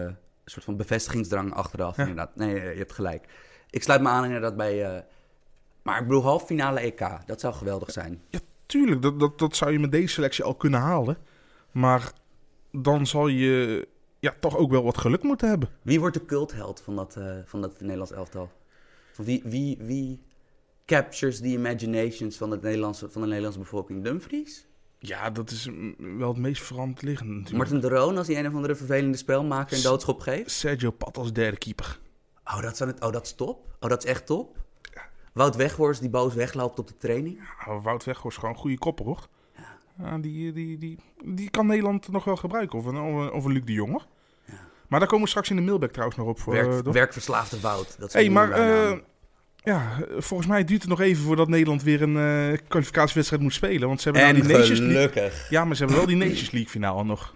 een 0.00 0.16
soort 0.44 0.64
van 0.64 0.76
bevestigingsdrang 0.76 1.54
achteraf. 1.54 1.96
Ja. 1.96 2.02
Inderdaad. 2.02 2.36
Nee, 2.36 2.54
je 2.54 2.60
hebt 2.60 2.92
gelijk. 2.92 3.28
Ik 3.70 3.82
sluit 3.82 4.02
me 4.02 4.08
aan 4.08 4.24
inderdaad 4.24 4.56
bij. 4.56 4.84
eh, 4.96 5.02
maar 5.82 6.00
ik 6.00 6.06
bedoel, 6.06 6.22
halve 6.22 6.46
finale 6.46 6.80
EK. 6.80 7.08
Dat 7.26 7.40
zou 7.40 7.54
geweldig 7.54 7.90
zijn. 7.90 8.22
Ja, 8.28 8.38
tuurlijk. 8.66 9.02
Dat, 9.02 9.20
dat, 9.20 9.38
dat 9.38 9.56
zou 9.56 9.72
je 9.72 9.78
met 9.78 9.92
deze 9.92 10.08
selectie 10.08 10.44
al 10.44 10.54
kunnen 10.54 10.80
halen. 10.80 11.16
Maar 11.70 12.12
dan 12.70 13.06
zal 13.06 13.26
je 13.26 13.88
ja, 14.18 14.34
toch 14.40 14.56
ook 14.56 14.70
wel 14.70 14.82
wat 14.82 14.98
geluk 14.98 15.22
moeten 15.22 15.48
hebben. 15.48 15.68
Wie 15.82 16.00
wordt 16.00 16.16
de 16.16 16.24
cultheld 16.24 16.80
van 16.80 16.96
dat, 16.96 17.16
eh, 17.16 17.36
van 17.44 17.60
dat 17.60 17.80
Nederlands 17.80 18.12
elftal? 18.12 18.50
Wie, 19.16 19.42
wie, 19.44 19.78
wie 19.80 20.20
captures 20.86 21.38
the 21.38 21.46
imaginations 21.46 22.36
van, 22.36 22.50
het 22.50 22.62
Nederlandse, 22.62 23.10
van 23.10 23.20
de 23.20 23.26
Nederlandse 23.26 23.60
bevolking? 23.60 24.04
Dumfries? 24.04 24.66
Ja, 24.98 25.30
dat 25.30 25.50
is 25.50 25.68
mm, 25.68 26.18
wel 26.18 26.28
het 26.28 26.38
meest 26.38 26.62
verant 26.62 27.02
liggend 27.02 27.28
natuurlijk. 27.28 27.56
Martin 27.56 27.80
de 27.80 27.88
Roon 27.88 28.16
als 28.16 28.26
hij 28.26 28.38
een 28.38 28.46
of 28.46 28.54
andere 28.54 28.76
vervelende 28.76 29.16
spelmaker 29.16 29.76
een 29.76 29.82
doodschop 29.82 30.20
geeft? 30.20 30.50
Sergio 30.50 30.90
Pat 30.90 31.16
als 31.16 31.32
derde 31.32 31.56
keeper. 31.56 31.98
Oh, 32.44 32.62
dat, 32.62 32.76
zou 32.76 32.90
het, 32.90 33.04
oh, 33.04 33.12
dat 33.12 33.24
is 33.24 33.34
top. 33.34 33.76
Oh, 33.80 33.90
dat 33.90 34.04
is 34.04 34.10
echt 34.10 34.26
top. 34.26 34.64
Wout 35.32 35.56
Weghorst 35.56 36.00
die 36.00 36.10
boos 36.10 36.34
wegloopt 36.34 36.78
op 36.78 36.86
de 36.86 36.96
training. 36.96 37.38
Ja, 37.66 37.80
Wout 37.80 38.04
Weghorst 38.04 38.36
is 38.36 38.40
gewoon 38.40 38.54
een 38.54 38.60
goede 38.60 38.78
kopper, 38.78 39.04
hoor. 39.04 39.28
Die, 40.20 40.52
die, 40.52 40.78
die, 40.78 40.98
die 41.24 41.50
kan 41.50 41.66
Nederland 41.66 42.08
nog 42.08 42.24
wel 42.24 42.36
gebruiken. 42.36 42.78
Of 42.78 42.84
een, 42.84 42.96
of 43.32 43.44
een, 43.44 43.52
Luc 43.52 43.64
de 43.64 43.72
Jong, 43.72 43.90
hoor. 43.90 44.06
Maar 44.88 44.98
daar 44.98 45.08
komen 45.08 45.24
we 45.24 45.30
straks 45.30 45.50
in 45.50 45.56
de 45.56 45.62
mailback 45.62 45.90
trouwens 45.90 46.18
nog 46.18 46.28
op. 46.28 46.40
Voor, 46.40 46.52
Werk, 46.52 46.86
eh, 46.86 46.92
werkverslaafde 46.92 47.60
Wout. 47.60 47.96
Dat 47.98 48.12
hey, 48.12 48.30
maar 48.30 48.50
eh, 48.50 48.98
ja, 49.56 49.98
volgens 50.18 50.48
mij 50.48 50.64
duurt 50.64 50.80
het 50.80 50.90
nog 50.90 51.00
even 51.00 51.22
voordat 51.22 51.48
Nederland 51.48 51.82
weer 51.82 52.02
een 52.02 52.16
eh, 52.52 52.58
kwalificatiewedstrijd 52.68 53.42
moet 53.42 53.52
spelen. 53.52 53.88
Want 53.88 54.00
ze 54.00 54.10
hebben 54.10 54.22
nou 54.22 54.34
en 54.34 54.46
die 54.46 54.56
Nations 54.56 54.78
League. 54.78 54.96
gelukkig. 54.96 55.50
Ja, 55.50 55.64
maar 55.64 55.76
ze 55.76 55.84
hebben 55.84 55.98
wel 55.98 56.08
die 56.08 56.16
Nations 56.16 56.50
League 56.50 56.70
finale 56.70 57.04
nog. 57.04 57.34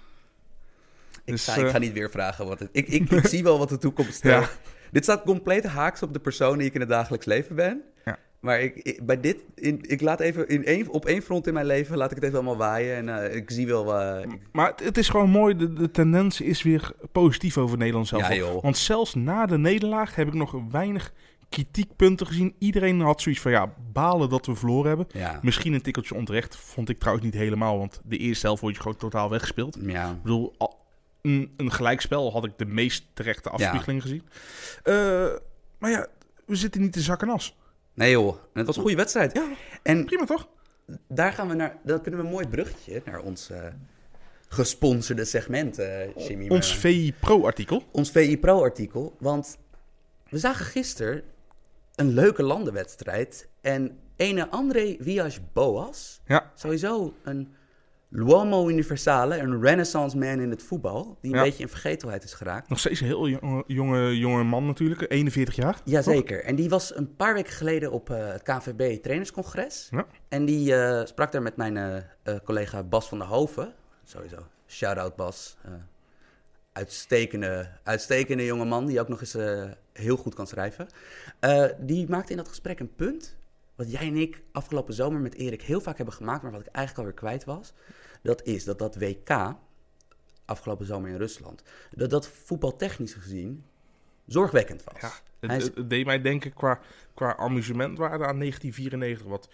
Ik, 1.25 1.33
Dus, 1.33 1.45
ga, 1.45 1.55
ik 1.57 1.69
ga 1.69 1.79
niet 1.79 1.93
weer 1.93 2.11
vragen 2.11 2.47
wat 2.47 2.59
het... 2.59 2.69
Ik, 2.73 2.89
ik, 2.89 3.11
ik 3.11 3.27
zie 3.35 3.43
wel 3.43 3.59
wat 3.59 3.69
de 3.69 3.79
toekomst 3.79 4.15
stelt. 4.15 4.45
Ja. 4.45 4.51
Dit 4.91 5.03
staat 5.03 5.23
compleet 5.23 5.65
haaks 5.65 6.03
op 6.03 6.13
de 6.13 6.19
persoon 6.19 6.59
die 6.59 6.67
ik 6.67 6.75
in 6.75 6.81
het 6.81 6.89
dagelijks 6.89 7.27
leven 7.27 7.57
ben. 7.57 7.83
Ja. 8.05 8.19
Maar 8.41 8.61
ik, 8.61 8.75
ik- 8.77 9.07
bij 9.07 9.21
dit... 9.21 9.37
In, 9.55 9.79
ik 9.83 10.01
laat 10.01 10.21
even 10.21 10.49
in 10.49 10.65
één, 10.65 10.89
op 10.89 11.05
één 11.07 11.23
front 11.23 11.47
in 11.47 11.53
mijn 11.55 11.67
leven... 11.67 11.97
laat 11.97 12.11
ik 12.11 12.17
het 12.17 12.25
even 12.25 12.37
allemaal 12.37 12.57
waaien. 12.57 12.97
En 12.97 13.25
eh, 13.25 13.35
ik 13.37 13.51
zie 13.51 13.67
wel... 13.67 13.95
eh, 14.01 14.23
ik- 14.23 14.39
Maar 14.53 14.67
het, 14.71 14.81
het 14.85 14.99
is 14.99 15.09
gewoon 15.09 15.31
mooi, 15.31 15.57
de, 15.57 15.73
de 15.73 15.91
tendens 15.91 16.41
is 16.41 16.63
weer 16.63 16.93
positief 17.13 17.59
over 17.59 17.79
Nederland 17.79 18.09
zelf. 18.09 18.29
Ja, 18.29 18.35
joh. 18.35 18.63
Want 18.63 18.77
zelfs 18.77 19.15
na 19.15 19.47
de 19.47 19.59
nederlaag 19.59 20.15
heb 20.15 20.27
ik 20.29 20.35
nog 20.35 20.55
weinig 20.71 21.13
kritiekpunten 21.49 22.27
gezien. 22.27 22.55
Iedereen 22.59 23.01
had 23.01 23.21
zoiets 23.21 23.41
van, 23.41 23.51
ja, 23.51 23.73
balen 23.93 24.29
dat 24.29 24.47
we 24.47 24.55
verloren 24.55 24.89
hebben. 24.89 25.07
ja. 25.13 25.39
Misschien 25.43 25.73
een 25.73 25.83
tikkeltje 25.83 26.15
onterecht, 26.15 26.57
vond 26.57 26.89
ik 26.89 26.99
trouwens 26.99 27.27
niet 27.27 27.35
helemaal. 27.35 27.79
Want 27.79 28.01
de 28.05 28.17
eerste 28.17 28.47
helft 28.47 28.63
word 28.63 28.75
je 28.75 28.81
gewoon 28.81 28.97
totaal 28.97 29.31
weggespeeld. 29.31 29.79
ja. 29.87 30.11
Ik 30.11 30.23
bedoel, 30.23 30.55
een, 31.23 31.53
een 31.57 31.73
gelijkspel 31.73 32.33
had 32.33 32.45
ik 32.45 32.53
de 32.57 32.67
meest 32.67 33.05
terechte 33.15 33.51
afspiegeling 33.51 34.03
gezien. 34.03 34.23
Eh, 34.83 34.95
maar 35.79 35.91
ja, 35.91 36.07
we 36.47 36.55
zitten 36.57 36.81
niet 36.81 36.97
in 36.97 37.03
zak 37.03 37.23
en 37.23 37.29
as. 37.29 37.57
Nee 37.95 38.11
joh. 38.11 38.29
En 38.35 38.39
het 38.53 38.67
was 38.67 38.77
een 38.77 38.83
goede 38.83 38.97
wedstrijd. 38.97 39.33
Ja, 39.33 39.49
En 39.83 40.05
prima 40.05 40.25
toch? 40.25 40.49
daar 41.09 41.33
gaan 41.33 41.49
we 41.49 41.55
naar... 41.55 41.79
Dan 41.85 42.01
kunnen 42.01 42.21
we 42.21 42.27
een 42.27 42.33
mooi 42.33 42.49
bruggetje 42.49 43.03
naar 43.05 43.21
ons... 43.21 43.51
eh, 43.51 43.67
gesponsorde 44.49 45.25
segment, 45.25 45.79
eh 45.79 46.17
Jimmy. 46.17 46.49
Ons 46.49 46.77
VI 46.77 47.15
Pro-artikel. 47.21 47.83
ons 47.93 48.11
VI 48.11 48.39
Pro-artikel. 48.39 49.17
Want 49.19 49.59
we 50.29 50.39
zagen 50.39 50.65
gisteren 50.67 51.23
een 51.95 52.09
leuke 52.15 52.43
landenwedstrijd. 52.43 53.49
En 53.61 53.99
ene 54.17 54.49
André 54.49 54.97
Villas-Boas, 55.01 56.21
Ja, 56.27 56.53
sowieso 56.55 57.15
een 57.23 57.55
L'uomo 58.13 58.69
universale, 58.69 59.39
een 59.39 59.61
renaissance 59.63 60.17
man 60.19 60.41
in 60.41 60.51
het 60.51 60.63
voetbal, 60.63 61.19
die 61.21 61.31
een 61.33 61.37
Ja. 61.39 61.45
beetje 61.45 61.63
in 61.63 61.69
vergetelheid 61.69 62.25
is 62.25 62.33
geraakt. 62.35 62.69
nog 62.69 62.79
steeds 62.79 63.01
een 63.01 63.07
heel 63.07 63.29
jonge, 63.29 63.65
jonge, 63.67 64.19
jonge 64.19 64.43
man 64.45 64.67
natuurlijk, 64.67 65.05
41 65.09 65.55
jaar. 65.57 65.81
Jazeker. 65.85 66.45
En 66.45 66.55
die 66.57 66.69
was 66.69 66.97
een 66.97 67.17
paar 67.17 67.35
weken 67.35 67.53
geleden 67.53 67.93
op 67.93 68.11
eh, 68.11 68.27
het 68.27 68.43
KNVB 68.43 69.03
trainerscongres. 69.03 69.89
Ja. 69.91 70.07
En 70.29 70.45
die 70.45 70.75
eh, 70.77 71.07
sprak 71.07 71.33
daar 71.33 71.43
met 71.43 71.57
mijn 71.57 71.77
eh, 71.77 72.35
collega 72.45 72.83
Bas 72.83 73.09
van 73.09 73.19
der 73.19 73.27
Hoven. 73.27 73.73
Sowieso, 74.05 74.37
shout-out 74.67 75.17
Bas. 75.17 75.57
Uitstekende, 76.73 77.69
uitstekende 77.83 78.45
jonge 78.45 78.65
man 78.65 78.87
die 78.87 79.01
ook 79.01 79.09
nog 79.09 79.21
eens 79.21 79.37
heel 79.93 80.17
goed 80.17 80.35
kan 80.35 80.47
schrijven. 80.47 80.87
Die 81.79 82.09
maakte 82.09 82.31
in 82.31 82.37
dat 82.37 82.49
gesprek 82.49 82.81
een 82.81 82.95
punt. 82.95 83.37
Wat 83.81 83.91
jij 83.91 84.07
en 84.07 84.17
ik 84.17 84.43
afgelopen 84.53 84.95
zomer 84.95 85.21
met 85.21 85.35
Erik 85.35 85.63
heel 85.63 85.81
vaak 85.81 85.97
hebben 85.97 86.15
gemaakt, 86.15 86.43
maar 86.43 86.53
wat 86.53 86.61
ik 86.61 86.67
eigenlijk 86.67 86.99
alweer 87.07 87.21
kwijt 87.21 87.45
was. 87.45 87.73
Dat 88.23 88.47
is 88.47 88.65
dat 88.65 88.79
dat 88.79 88.97
WK, 88.97 89.55
afgelopen 90.45 90.87
zomer 90.87 91.11
in 91.11 91.17
Rusland, 91.17 91.63
dat 91.91 92.11
dat 92.11 92.29
voetbaltechnisch 92.29 93.15
gezien 93.15 93.65
zorgwekkend 94.27 94.85
was. 94.85 95.01
Ja, 95.41 95.57
is- 95.57 95.65
het 95.65 95.91
deed 95.91 96.07
mij 96.07 96.21
denken 96.21 96.53
qua, 96.53 96.81
qua 97.15 97.37
amusementwaarde 97.37 98.27
aan 98.27 98.39
1994. 98.39 99.27
Wat 99.27 99.49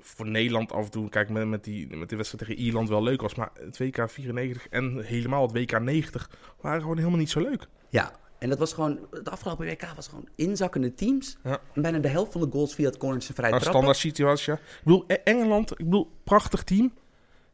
voor 0.00 0.26
Nederland 0.28 0.72
af 0.72 0.84
en 0.84 0.90
toe, 0.90 1.08
kijk 1.08 1.28
met, 1.28 1.46
met, 1.48 1.64
die, 1.64 1.96
met 1.96 2.08
die 2.08 2.16
wedstrijd 2.18 2.46
tegen 2.48 2.62
Ierland 2.62 2.88
wel 2.88 3.02
leuk 3.02 3.20
was. 3.20 3.34
Maar 3.34 3.50
het 3.60 3.78
WK 3.78 4.10
94 4.10 4.68
en 4.68 5.00
helemaal 5.00 5.42
het 5.42 5.52
WK 5.52 5.80
90 5.80 6.30
waren 6.60 6.80
gewoon 6.80 6.96
helemaal 6.98 7.18
niet 7.18 7.30
zo 7.30 7.40
leuk. 7.40 7.66
Ja, 7.88 8.12
en 8.38 8.48
dat 8.48 8.58
was 8.58 8.72
gewoon, 8.72 8.98
het 9.10 9.30
afgelopen 9.30 9.66
WK 9.66 9.92
was 9.96 10.08
gewoon 10.08 10.28
inzakkende 10.34 10.94
teams. 10.94 11.36
Ja. 11.44 11.60
En 11.74 11.82
bijna 11.82 11.98
de 11.98 12.08
helft 12.08 12.32
van 12.32 12.40
de 12.40 12.48
goals 12.50 12.74
via 12.74 12.86
het 12.86 12.96
corners 12.96 13.26
en 13.28 13.34
Een 13.36 13.42
trappen. 13.50 13.68
standaard 13.68 13.96
situatie. 13.96 14.52
ja. 14.52 14.58
Ik 14.58 14.80
bedoel, 14.84 15.04
E- 15.06 15.14
Engeland, 15.24 15.70
ik 15.70 15.76
bedoel, 15.84 16.10
prachtig 16.24 16.62
team. 16.64 16.92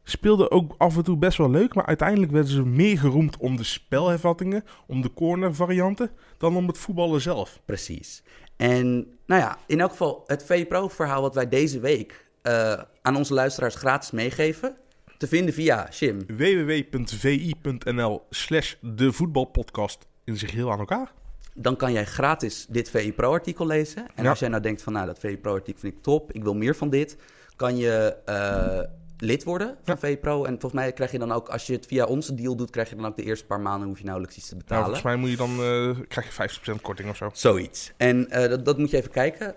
Speelde 0.05 0.51
ook 0.51 0.75
af 0.79 0.97
en 0.97 1.03
toe 1.05 1.17
best 1.17 1.39
wel 1.39 1.51
leuk. 1.51 1.75
Maar 1.75 1.87
uiteindelijk 1.87 2.33
werden 2.33 2.51
ze 2.53 2.63
meer 2.65 2.99
geroemd 2.99 3.37
om 3.37 3.57
de 3.57 3.65
spelhervattingen, 3.65 4.65
om 4.87 5.03
de 5.03 5.13
corner 5.13 5.55
varianten, 5.55 6.11
dan 6.39 6.57
om 6.57 6.67
het 6.67 6.79
voetballen 6.79 7.21
zelf. 7.21 7.61
Precies. 7.65 8.23
En 8.57 8.95
nou 9.27 9.41
ja, 9.41 9.59
in 9.67 9.81
elk 9.81 9.91
geval 9.91 10.23
het 10.27 10.45
VPRO-verhaal 10.45 11.23
wat 11.23 11.35
wij 11.35 11.49
deze 11.49 11.81
week 11.81 12.29
eh, 12.43 12.83
aan 13.03 13.17
onze 13.17 13.35
luisteraars 13.35 13.75
gratis 13.75 14.11
meegeven. 14.11 14.77
Te 15.17 15.27
vinden 15.27 15.55
via 15.55 15.89
Jim. 15.99 16.25
www.vi.nl 16.27 18.23
slash 18.31 18.75
de 18.81 19.13
voetbalpodcast 19.13 20.09
zich 20.39 20.51
heel 20.51 20.73
aan 20.73 20.79
elkaar. 20.79 21.13
Dan 21.55 21.77
kan 21.77 21.93
jij 21.93 22.05
gratis 22.07 22.67
dit 22.69 22.91
VI 22.91 23.13
Pro-artikel 23.13 23.67
lezen. 23.67 24.07
En 24.15 24.23
Ja. 24.25 24.31
als 24.31 24.39
jij 24.39 24.49
nou 24.49 24.63
denkt 24.63 24.83
van, 24.83 24.93
nou, 24.93 25.07
dat 25.07 25.19
VI 25.19 25.39
Pro-artikel 25.39 25.81
vind 25.81 25.95
ik 25.95 26.03
top, 26.03 26.33
ik 26.33 26.43
wil 26.43 26.55
meer 26.55 26.77
van 26.77 26.91
dit, 26.91 27.17
kan 27.57 27.77
je 27.77 28.17
eh, 28.25 28.81
lid 29.19 29.45
worden 29.45 29.77
van 29.83 29.99
VI 29.99 30.17
Pro. 30.19 30.45
En 30.45 30.51
volgens 30.51 30.73
mij 30.83 30.93
krijg 30.93 31.11
je 31.13 31.19
dan 31.19 31.33
ook, 31.33 31.49
als 31.49 31.67
je 31.67 31.73
het 31.73 31.87
via 31.87 32.05
onze 32.05 32.35
deal 32.35 32.57
doet, 32.57 32.71
krijg 32.71 32.89
je 32.91 32.97
dan 32.97 33.07
ook 33.07 33.17
de 33.17 33.23
eerste 33.23 33.47
paar 33.47 33.61
maanden, 33.61 33.89
hoef 33.89 33.99
je 33.99 34.05
nauwelijks 34.05 34.37
iets 34.37 34.49
te 34.49 34.55
Nou, 34.55 34.65
betalen. 34.67 34.85
volgens 34.85 35.07
mij 35.07 35.17
moet 35.17 35.31
je 35.31 35.37
dan, 35.37 35.51
eh, 35.51 36.07
krijg 36.09 36.27
je 36.27 36.33
50% 36.33 36.81
korting 36.83 37.11
of 37.11 37.17
zo. 37.17 37.31
Zoiets. 37.33 37.93
En 37.97 38.31
eh, 38.31 38.49
dat, 38.49 38.65
dat 38.65 38.79
moet 38.79 38.91
je 38.91 38.97
even 38.97 39.11
kijken. 39.11 39.55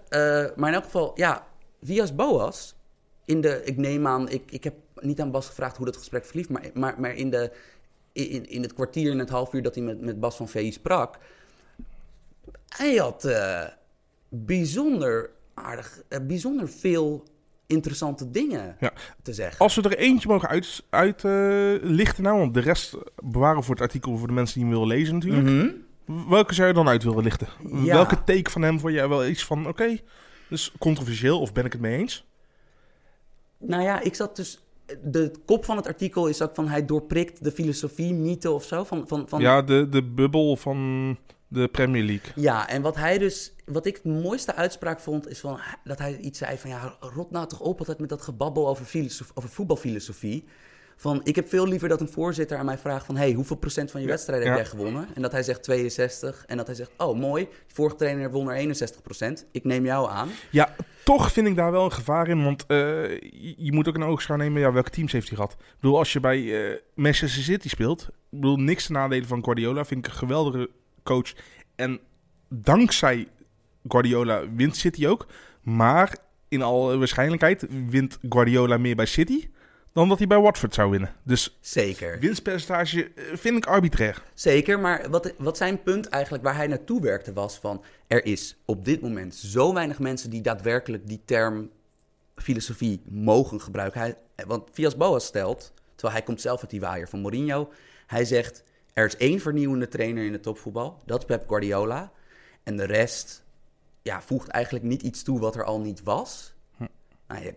Maar 0.56 0.70
in 0.70 0.74
elk 0.76 0.84
geval, 0.84 1.12
ja, 1.16 1.46
Vias 1.82 2.16
Boas. 2.16 2.76
In 3.26 3.42
de, 3.42 3.62
ik 3.64 3.78
neem 3.78 4.08
aan, 4.08 4.30
ik, 4.30 4.52
ik 4.52 4.64
heb 4.64 4.74
niet 5.00 5.22
aan 5.22 5.32
Bas 5.32 5.48
gevraagd 5.48 5.78
hoe 5.78 5.86
dat 5.86 5.98
gesprek 5.98 6.26
verliep. 6.26 6.50
Maar, 6.50 6.64
maar, 6.74 6.96
maar 7.00 7.16
in, 7.16 7.30
de, 7.30 7.52
in, 8.14 8.50
in 8.50 8.62
het 8.62 8.74
kwartier 8.74 9.12
en 9.12 9.20
het 9.20 9.30
half 9.30 9.54
uur 9.54 9.62
dat 9.62 9.76
hij 9.76 9.84
met, 9.84 10.02
met 10.02 10.20
Bas 10.20 10.36
van 10.36 10.48
VI 10.48 10.72
sprak. 10.72 11.18
Hij 12.68 12.96
had 12.96 13.26
eh, 13.26 13.64
bijzonder 14.30 15.30
aardig, 15.54 16.02
eh, 16.10 16.20
bijzonder 16.22 16.70
veel 16.70 17.24
interessante 17.68 18.30
dingen 18.32 18.76
Ja. 18.80 18.94
te 19.22 19.34
zeggen. 19.34 19.60
Als 19.60 19.76
we 19.76 19.82
er 19.82 19.98
eentje 19.98 20.28
mogen 20.28 20.50
uitlichten, 20.50 20.86
uit, 20.90 21.24
eh, 21.24 21.90
lichten 21.90 22.24
nou, 22.24 22.38
want 22.40 22.54
de 22.54 22.60
rest 22.60 22.96
bewaren 23.24 23.64
voor 23.64 23.74
het 23.74 23.84
artikel 23.84 24.18
voor 24.18 24.28
de 24.28 24.34
mensen 24.34 24.54
die 24.60 24.64
hem 24.64 24.74
willen 24.74 24.96
lezen 24.98 25.14
natuurlijk. 25.14 25.48
Mhm. 25.48 26.30
Welke 26.30 26.54
zou 26.54 26.68
je 26.68 26.74
dan 26.74 26.88
uit 26.88 27.04
willen 27.04 27.24
lichten? 27.24 27.48
Ja. 27.84 27.94
Welke 27.94 28.24
take 28.24 28.50
van 28.50 28.62
hem 28.62 28.80
vond 28.80 28.94
jij 28.94 29.08
wel 29.08 29.26
iets 29.28 29.46
van, 29.46 29.68
oké, 29.68 29.98
dus 30.48 30.72
controversieel 30.80 31.40
of 31.40 31.54
ben 31.54 31.66
ik 31.66 31.72
het 31.72 31.82
mee 31.82 31.98
eens? 31.98 32.26
Nou 33.58 33.84
ja, 33.84 34.00
ik 34.02 34.16
zat 34.16 34.36
dus. 34.36 34.63
De 35.04 35.32
kop 35.46 35.66
van 35.66 35.78
het 35.78 35.88
artikel 35.88 36.28
is 36.28 36.42
ook 36.42 36.56
van 36.56 36.68
hij 36.68 36.86
doorprikt 36.86 37.44
de 37.44 37.52
filosofie, 37.52 38.14
mythe 38.14 38.52
of 38.52 38.64
zo. 38.64 38.84
Van, 38.84 39.08
van, 39.08 39.30
van, 39.30 39.42
Ja, 39.42 39.62
de, 39.62 39.90
de 39.90 40.04
bubbel 40.04 40.56
van 40.56 41.18
de 41.48 41.68
Premier 41.68 42.04
League. 42.04 42.32
Ja, 42.36 42.70
en 42.70 42.82
wat 42.82 42.96
hij 42.96 43.18
dus, 43.18 43.54
wat 43.66 43.86
ik 43.86 44.04
de 44.04 44.10
mooiste 44.10 44.56
uitspraak 44.56 45.00
vond, 45.00 45.30
is 45.30 45.40
van, 45.40 45.60
dat 45.84 46.00
hij 46.00 46.18
iets 46.18 46.40
zei 46.40 46.58
van, 46.58 46.70
ja, 46.70 46.98
rot 47.00 47.32
nou 47.32 47.48
toch 47.48 47.60
op 47.60 47.80
altijd 47.80 48.00
met 48.00 48.10
dat 48.10 48.22
gebabbel 48.22 48.68
over, 48.68 48.86
filosof, 48.86 49.32
over 49.34 49.50
voetbalfilosofie. 49.50 50.46
Van, 50.96 51.22
ik 51.24 51.36
heb 51.36 51.50
veel 51.50 51.68
liever 51.68 51.90
dat 51.90 52.02
een 52.02 52.10
voorzitter 52.10 52.58
aan 52.58 52.66
mij 52.66 52.78
vraagt 52.78 53.06
van... 53.06 53.16
hey, 53.16 53.34
hoeveel 53.34 53.56
procent 53.56 53.92
van 53.92 54.00
je 54.00 54.06
Ja, 54.06 54.12
wedstrijden 54.12 54.48
heb 54.48 54.58
jij 54.58 54.66
gewonnen? 54.66 55.08
En 55.14 55.22
dat 55.22 55.32
hij 55.32 55.44
zegt 55.44 55.64
62. 55.64 56.44
En 56.48 56.58
dat 56.58 56.68
hij 56.68 56.76
zegt, 56.76 56.92
oh, 56.98 57.20
mooi, 57.20 57.44
de 57.44 57.74
vorige 57.74 57.96
trainer 57.96 58.32
won 58.32 58.50
er 58.50 58.56
61 58.56 59.02
procent. 59.02 59.46
Ik 59.52 59.64
neem 59.64 59.86
jou 59.86 60.10
aan. 60.10 60.30
Ja, 60.50 60.76
toch 61.04 61.32
vind 61.32 61.48
ik 61.48 61.56
daar 61.56 61.72
wel 61.72 61.86
een 61.86 61.92
gevaar 61.92 62.28
in. 62.28 62.44
Want 62.44 62.66
eh, 62.66 62.78
je, 63.58 63.72
moet 63.72 63.88
ook 63.88 63.96
een 63.96 64.04
oogschouw 64.04 64.36
nemen. 64.36 64.62
Ja, 64.62 64.72
welke 64.72 64.90
teams 64.90 65.12
heeft 65.12 65.28
hij 65.28 65.38
gehad? 65.38 65.52
Ik 65.52 65.76
bedoel, 65.80 65.98
als 65.98 66.14
je 66.14 66.20
bij 66.20 66.72
eh, 66.72 66.80
Manchester 66.96 67.44
City 67.44 67.70
speelt. 67.70 68.02
Ik 68.02 68.40
bedoel, 68.40 68.58
niks 68.58 68.86
te 68.86 68.92
nadelen 68.92 69.28
van 69.28 69.44
Guardiola. 69.44 69.86
Vind 69.86 70.06
ik 70.06 70.12
een 70.12 70.18
geweldige 70.18 70.70
coach. 71.04 71.34
En 71.76 72.00
dankzij 72.50 73.28
Guardiola 73.88 74.42
wint 74.56 74.76
City 74.76 75.08
ook. 75.08 75.26
Maar 75.62 76.18
in 76.48 76.62
alle 76.62 76.98
waarschijnlijkheid 76.98 77.66
wint 77.90 78.18
Guardiola 78.30 78.78
meer 78.78 78.96
bij 78.96 79.06
City. 79.06 79.48
Dan 79.94 80.10
dat 80.10 80.18
hij 80.18 80.28
bij 80.28 80.40
Watford 80.40 80.74
zou 80.74 80.92
winnen. 80.92 81.14
Dus 81.24 81.58
Zeker. 81.60 82.20
winstpercentage 82.20 83.12
eh, 83.14 83.24
vind 83.34 83.58
ik 83.58 83.66
arbitrair. 83.66 84.24
Zeker, 84.34 84.80
maar 84.80 85.10
wat, 85.10 85.34
wat 85.38 85.58
zijn 85.58 85.84
punt 85.84 86.08
eigenlijk 86.08 86.44
waar 86.44 86.56
hij 86.56 86.68
naartoe 86.68 87.02
werkte 87.02 87.34
was 87.34 87.58
van... 87.58 87.84
er 88.08 88.26
is 88.26 88.58
op 88.66 88.86
dit 88.86 89.02
moment 89.02 89.36
zo 89.36 89.74
weinig 89.74 90.00
mensen 90.00 90.30
die 90.30 90.42
daadwerkelijk 90.42 91.08
die 91.08 91.22
term 91.26 91.70
filosofie 92.36 93.02
mogen 93.10 93.62
gebruiken. 93.62 94.00
Hij, 94.00 94.16
want 94.48 94.70
Vias 94.72 94.98
Boas 94.98 95.26
stelt, 95.26 95.74
terwijl 95.96 96.14
hij 96.14 96.24
komt 96.24 96.42
zelf 96.42 96.62
uit 96.62 96.70
die 96.70 96.80
waaier 96.80 97.08
van 97.08 97.22
Mourinho... 97.22 97.72
hij 98.08 98.26
zegt, 98.26 98.64
er 98.94 99.06
is 99.06 99.18
één 99.18 99.40
vernieuwende 99.40 99.88
trainer 99.88 100.26
in 100.26 100.34
het 100.34 100.44
topvoetbal, 100.44 101.00
dat 101.06 101.20
is 101.20 101.26
Pep 101.26 101.48
Guardiola. 101.48 102.12
En 102.64 102.78
de 102.78 102.86
rest 102.86 103.44
ja, 104.02 104.22
voegt 104.22 104.48
eigenlijk 104.48 104.86
niet 104.86 105.02
iets 105.02 105.24
toe 105.24 105.40
wat 105.40 105.56
er 105.56 105.64
al 105.64 105.80
niet 105.80 106.04
was. 106.04 106.54
Hm. 106.78 106.86
Nou, 107.28 107.44
ja, 107.44 107.52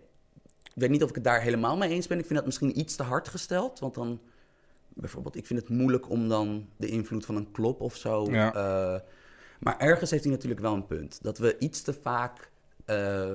ik 0.77 0.83
weet 0.83 0.91
niet 0.91 1.03
of 1.03 1.09
ik 1.09 1.15
het 1.15 1.23
daar 1.23 1.41
helemaal 1.41 1.77
mee 1.77 1.89
eens 1.89 2.07
ben. 2.07 2.19
Ik 2.19 2.25
vind 2.25 2.35
dat 2.35 2.45
misschien 2.45 2.79
iets 2.79 2.95
te 2.95 3.03
hard 3.03 3.27
gesteld, 3.27 3.79
want 3.79 3.93
dan 3.93 4.19
bijvoorbeeld, 4.93 5.35
ik 5.35 5.45
vind 5.45 5.59
het 5.59 5.69
moeilijk 5.69 6.09
om 6.09 6.29
dan 6.29 6.67
de 6.77 6.87
invloed 6.87 7.25
van 7.25 7.35
een 7.35 7.51
klop 7.51 7.81
of 7.81 7.95
zo. 7.95 8.25
Ja. 8.31 8.53
eh, 8.53 8.99
maar 9.59 9.77
ergens 9.79 10.11
heeft 10.11 10.23
hij 10.23 10.31
natuurlijk 10.33 10.61
wel 10.61 10.73
een 10.73 10.85
punt. 10.85 11.19
Dat 11.23 11.37
we 11.37 11.55
iets 11.59 11.81
te 11.81 11.93
vaak. 11.93 12.51
eh, 12.85 13.31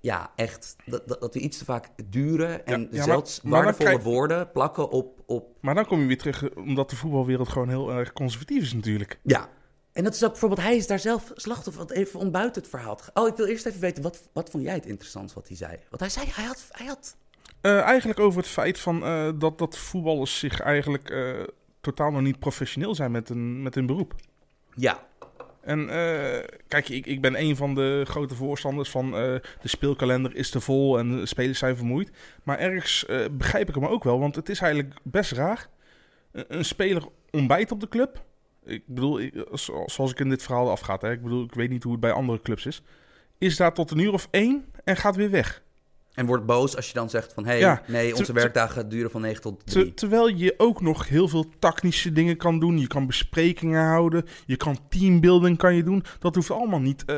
ja, 0.00 0.30
echt. 0.36 0.76
Dat, 0.86 1.08
dat, 1.08 1.20
dat 1.20 1.34
we 1.34 1.40
iets 1.40 1.58
te 1.58 1.64
vaak 1.64 1.88
dure 2.10 2.46
en 2.46 2.80
Ja, 2.80 2.86
ja, 2.90 2.96
maar- 2.96 3.04
zelfs 3.04 3.40
waardevolle 3.44 3.88
krijg- 3.88 4.02
woorden 4.02 4.50
plakken 4.50 4.90
op, 4.90 5.22
op. 5.26 5.56
Maar 5.60 5.74
dan 5.74 5.86
kom 5.86 6.00
je 6.00 6.06
weer 6.06 6.18
terug, 6.18 6.42
eh, 6.48 6.56
omdat 6.56 6.90
de 6.90 6.96
voetbalwereld 6.96 7.48
gewoon 7.48 7.68
heel 7.68 7.92
erg 7.92 8.12
conservatief 8.12 8.62
is 8.62 8.72
natuurlijk. 8.74 9.18
Ja. 9.22 9.48
En 9.92 10.04
dat 10.04 10.14
is 10.14 10.24
ook 10.24 10.30
bijvoorbeeld, 10.30 10.60
hij 10.60 10.76
is 10.76 10.86
daar 10.86 10.98
zelf 10.98 11.32
slachtoffer. 11.34 11.86
Want 11.86 11.90
even 11.90 12.20
om 12.20 12.30
buiten 12.30 12.62
het 12.62 12.70
verhaal. 12.70 13.00
Oh, 13.14 13.28
ik 13.28 13.36
wil 13.36 13.46
eerst 13.46 13.66
even 13.66 13.80
weten, 13.80 14.02
wat, 14.02 14.28
wat 14.32 14.50
vond 14.50 14.64
jij 14.64 14.74
het 14.74 14.86
interessant 14.86 15.32
wat 15.32 15.48
hij 15.48 15.56
zei? 15.56 15.76
Want 15.88 16.00
hij 16.00 16.10
zei, 16.10 16.26
hij 16.30 16.44
had. 16.44 16.68
Hij 16.70 16.86
had 16.86 17.16
Eh, 17.60 17.80
eigenlijk 17.80 18.20
over 18.20 18.40
het 18.40 18.50
feit 18.50 18.78
van, 18.80 19.04
eh, 19.04 19.30
dat, 19.38 19.58
dat 19.58 19.78
voetballers 19.78 20.38
zich 20.38 20.60
eigenlijk 20.60 21.10
eh, 21.10 21.42
totaal 21.80 22.10
nog 22.10 22.20
niet 22.20 22.38
professioneel 22.38 22.94
zijn 22.94 23.10
met 23.10 23.28
een, 23.28 23.62
met 23.62 23.74
hun 23.74 23.86
beroep. 23.86 24.14
ja, 24.74 25.06
En 25.60 25.86
kijk, 26.68 26.88
ik, 26.88 27.06
ik 27.06 27.20
ben 27.20 27.40
een 27.40 27.56
van 27.56 27.74
de 27.74 28.02
grote 28.06 28.34
voorstanders 28.34 28.90
van 28.90 29.10
de 29.10 29.40
speelkalender 29.64 30.36
is 30.36 30.50
te 30.50 30.60
vol 30.60 30.98
en 30.98 31.16
de 31.16 31.26
spelers 31.26 31.58
zijn 31.58 31.76
vermoeid. 31.76 32.10
Maar 32.42 32.58
ergens 32.58 33.06
begrijp 33.30 33.68
ik 33.68 33.74
hem 33.74 33.86
ook 33.86 34.04
wel, 34.04 34.18
want 34.18 34.36
het 34.36 34.48
is 34.48 34.60
eigenlijk 34.60 34.94
best 35.02 35.32
raar. 35.32 35.68
Een, 36.32 36.44
een 36.48 36.64
speler 36.64 37.02
ontbijt 37.30 37.72
op 37.72 37.80
de 37.80 37.88
club. 37.88 38.22
Ik 38.70 38.82
bedoel, 38.86 39.20
ik- 39.20 39.44
zoals 39.84 40.10
ik 40.10 40.18
in 40.20 40.28
dit 40.28 40.42
verhaal 40.42 40.70
afgaat, 40.70 41.02
hè, 41.02 41.10
ik 41.10 41.22
bedoel, 41.22 41.44
ik 41.44 41.54
weet 41.54 41.70
niet 41.70 41.82
hoe 41.82 41.92
het 41.92 42.00
bij 42.00 42.12
andere 42.12 42.40
clubs 42.40 42.66
is. 42.66 42.82
Is 43.38 43.56
daar 43.56 43.74
tot 43.74 43.90
een 43.90 43.98
uur 43.98 44.12
of 44.12 44.28
één 44.30 44.64
en 44.84 44.96
gaat 44.96 45.16
weer 45.16 45.30
weg. 45.30 45.62
en 46.14 46.26
wordt 46.26 46.46
boos 46.46 46.76
als 46.76 46.86
je 46.88 46.94
dan 46.94 47.10
zegt 47.10 47.32
van... 47.32 47.44
hé, 47.44 47.50
hey, 47.50 47.58
Ja, 47.60 47.82
nee, 47.86 48.16
onze 48.16 48.32
werkdagen 48.32 48.88
duren 48.88 49.10
van 49.10 49.20
9 49.20 49.40
tot 49.42 49.66
3. 49.66 49.84
Ter- 49.84 49.94
terwijl 49.94 50.28
je 50.28 50.54
ook 50.56 50.80
nog 50.80 51.08
heel 51.08 51.28
veel 51.28 51.44
tactische 51.58 52.12
dingen 52.12 52.36
kan 52.36 52.58
doen. 52.58 52.78
Je 52.78 52.86
kan 52.86 53.06
besprekingen 53.06 53.84
houden. 53.86 54.24
Je 54.46 54.56
kan 54.56 54.78
teambuilding 54.88 55.58
kan 55.58 55.74
je 55.74 55.82
doen. 55.82 56.04
Dat 56.18 56.34
hoeft 56.34 56.50
allemaal 56.50 56.80
niet. 56.80 57.04
eh, 57.04 57.16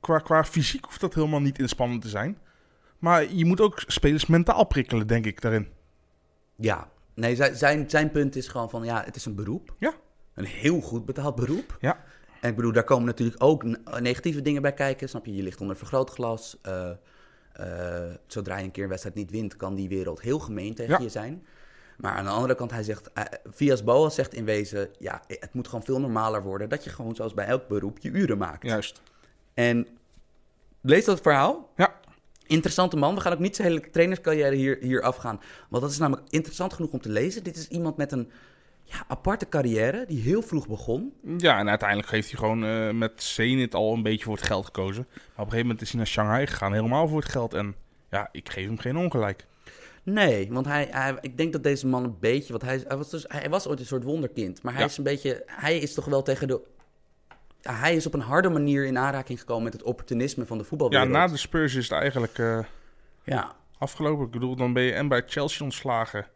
qua, 0.00 0.18
qua 0.18 0.44
fysiek 0.44 0.84
hoeft 0.84 1.00
dat 1.00 1.14
helemaal 1.14 1.40
niet 1.40 1.58
inspannend 1.58 2.02
te 2.02 2.08
zijn. 2.08 2.38
Maar 2.98 3.32
je 3.34 3.44
moet 3.44 3.60
ook 3.60 3.82
spelers 3.86 4.26
mentaal 4.26 4.64
prikkelen, 4.66 5.06
denk 5.06 5.26
ik, 5.26 5.40
daarin. 5.40 5.68
Ja, 6.56 6.88
nee, 7.14 7.36
zijn, 7.52 7.90
zijn 7.90 8.10
punt 8.10 8.36
is 8.36 8.48
gewoon 8.48 8.70
van, 8.70 8.84
ja, 8.84 9.02
het 9.04 9.16
is 9.16 9.24
een 9.24 9.34
beroep. 9.34 9.74
Ja. 9.78 9.92
Een 10.40 10.46
heel 10.46 10.80
goed 10.80 11.04
betaald 11.04 11.34
beroep. 11.34 11.76
Ja. 11.80 12.04
En 12.40 12.50
ik 12.50 12.56
bedoel, 12.56 12.72
daar 12.72 12.84
komen 12.84 13.06
natuurlijk 13.06 13.42
ook 13.42 13.62
ne- 13.64 13.78
negatieve 14.00 14.42
dingen 14.42 14.62
bij 14.62 14.74
kijken, 14.74 15.08
snap 15.08 15.26
je? 15.26 15.34
Je 15.36 15.42
ligt 15.42 15.60
onder 15.60 15.76
vergrootglas. 15.76 16.56
eh, 16.62 16.90
zodra 18.26 18.56
je 18.58 18.64
een 18.64 18.70
keer 18.70 18.82
een 18.82 18.88
wedstrijd 18.88 19.16
niet 19.16 19.30
wint, 19.30 19.56
kan 19.56 19.74
die 19.74 19.88
wereld 19.88 20.20
heel 20.20 20.38
gemeen 20.38 20.74
tegen 20.74 20.92
Ja. 20.92 20.98
je 21.00 21.08
zijn. 21.08 21.46
Maar 21.96 22.12
aan 22.12 22.24
de 22.24 22.30
andere 22.30 22.54
kant, 22.54 22.70
hij 22.70 22.82
zegt, 22.82 23.12
eh, 23.12 23.24
Vias 23.50 23.84
Boas 23.84 24.14
zegt 24.14 24.34
in 24.34 24.44
wezen, 24.44 24.88
ja, 24.98 25.22
het 25.26 25.54
moet 25.54 25.68
gewoon 25.68 25.84
veel 25.84 26.00
normaler 26.00 26.42
worden 26.42 26.68
dat 26.68 26.84
je 26.84 26.90
gewoon 26.90 27.14
zoals 27.14 27.34
bij 27.34 27.46
elk 27.46 27.68
beroep 27.68 27.98
je 27.98 28.10
uren 28.10 28.38
maakt. 28.38 28.62
Juist. 28.62 29.02
En 29.54 29.86
lees 30.80 31.04
dat 31.04 31.20
verhaal. 31.20 31.70
Ja. 31.76 31.94
Interessante 32.46 32.96
man. 32.96 33.14
We 33.14 33.20
gaan 33.20 33.32
ook 33.32 33.38
niet 33.38 33.56
zijn 33.56 33.68
hele 33.68 33.90
trainerscarrière 33.90 34.54
hier, 34.54 34.78
hier 34.80 35.02
afgaan. 35.02 35.40
Want 35.68 35.82
dat 35.82 35.92
is 35.92 35.98
namelijk 35.98 36.26
interessant 36.30 36.72
genoeg 36.72 36.90
om 36.92 37.00
te 37.00 37.08
lezen. 37.08 37.42
Dit 37.44 37.56
is 37.56 37.68
iemand 37.68 37.96
met 37.96 38.12
een 38.12 38.30
ja, 38.90 39.04
aparte 39.08 39.48
carrière 39.48 40.04
die 40.08 40.20
heel 40.22 40.42
vroeg 40.42 40.66
begon. 40.68 41.12
Ja, 41.38 41.58
en 41.58 41.68
uiteindelijk 41.68 42.10
heeft 42.10 42.30
hij 42.30 42.38
gewoon 42.38 42.64
eh, 42.64 42.90
met 42.90 43.22
Zenit 43.22 43.74
al 43.74 43.92
een 43.94 44.02
beetje 44.02 44.24
voor 44.24 44.34
het 44.36 44.46
geld 44.46 44.64
gekozen. 44.64 45.06
Maar 45.10 45.16
op 45.24 45.36
een 45.36 45.42
gegeven 45.44 45.60
moment 45.66 45.80
is 45.80 45.88
hij 45.88 45.96
naar 45.98 46.06
Shanghai 46.06 46.46
gegaan, 46.46 46.72
helemaal 46.72 47.08
voor 47.08 47.20
het 47.20 47.28
geld. 47.30 47.54
En 47.54 47.74
ja, 48.10 48.28
ik 48.32 48.48
geef 48.50 48.66
hem 48.66 48.78
geen 48.78 48.96
ongelijk. 48.96 49.46
Nee, 50.02 50.52
want 50.52 50.66
hij, 50.66 50.88
hij, 50.90 51.16
ik 51.20 51.36
denk 51.36 51.52
dat 51.52 51.62
deze 51.62 51.86
man 51.86 52.04
een 52.04 52.16
beetje... 52.20 52.50
Want 52.52 52.62
hij, 52.64 52.84
hij, 52.88 52.96
was 52.96 53.10
dus, 53.10 53.24
hij 53.28 53.50
was 53.50 53.66
ooit 53.68 53.80
een 53.80 53.86
soort 53.86 54.04
wonderkind. 54.04 54.62
Maar 54.62 54.72
hij 54.72 54.82
Ja. 54.82 54.88
is 54.88 54.96
een 54.98 55.04
beetje... 55.04 55.42
Hij 55.46 55.78
is 55.78 55.94
toch 55.94 56.04
wel 56.04 56.22
tegen 56.22 56.48
de... 56.48 56.60
ja, 57.60 57.74
hij 57.74 57.96
is 57.96 58.06
op 58.06 58.14
een 58.14 58.20
harde 58.20 58.48
manier 58.48 58.84
in 58.86 58.98
aanraking 58.98 59.38
gekomen 59.40 59.64
met 59.64 59.72
het 59.72 59.82
opportunisme 59.82 60.46
van 60.46 60.56
de 60.56 60.62
Ja, 60.62 60.68
voetbalwereld. 60.68 61.08
na 61.10 61.26
de 61.26 61.36
Spurs 61.36 61.74
is 61.74 61.88
het 61.88 61.98
eigenlijk... 61.98 62.38
eh, 62.38 62.58
Ja, 63.24 63.52
Afgelopen, 63.78 64.24
ik 64.24 64.30
bedoel, 64.30 64.56
dan 64.56 64.72
ben 64.72 64.82
je 64.82 64.92
en 64.92 65.08
bij 65.08 65.22
Chelsea 65.26 65.64
ontslagen. 65.64 66.26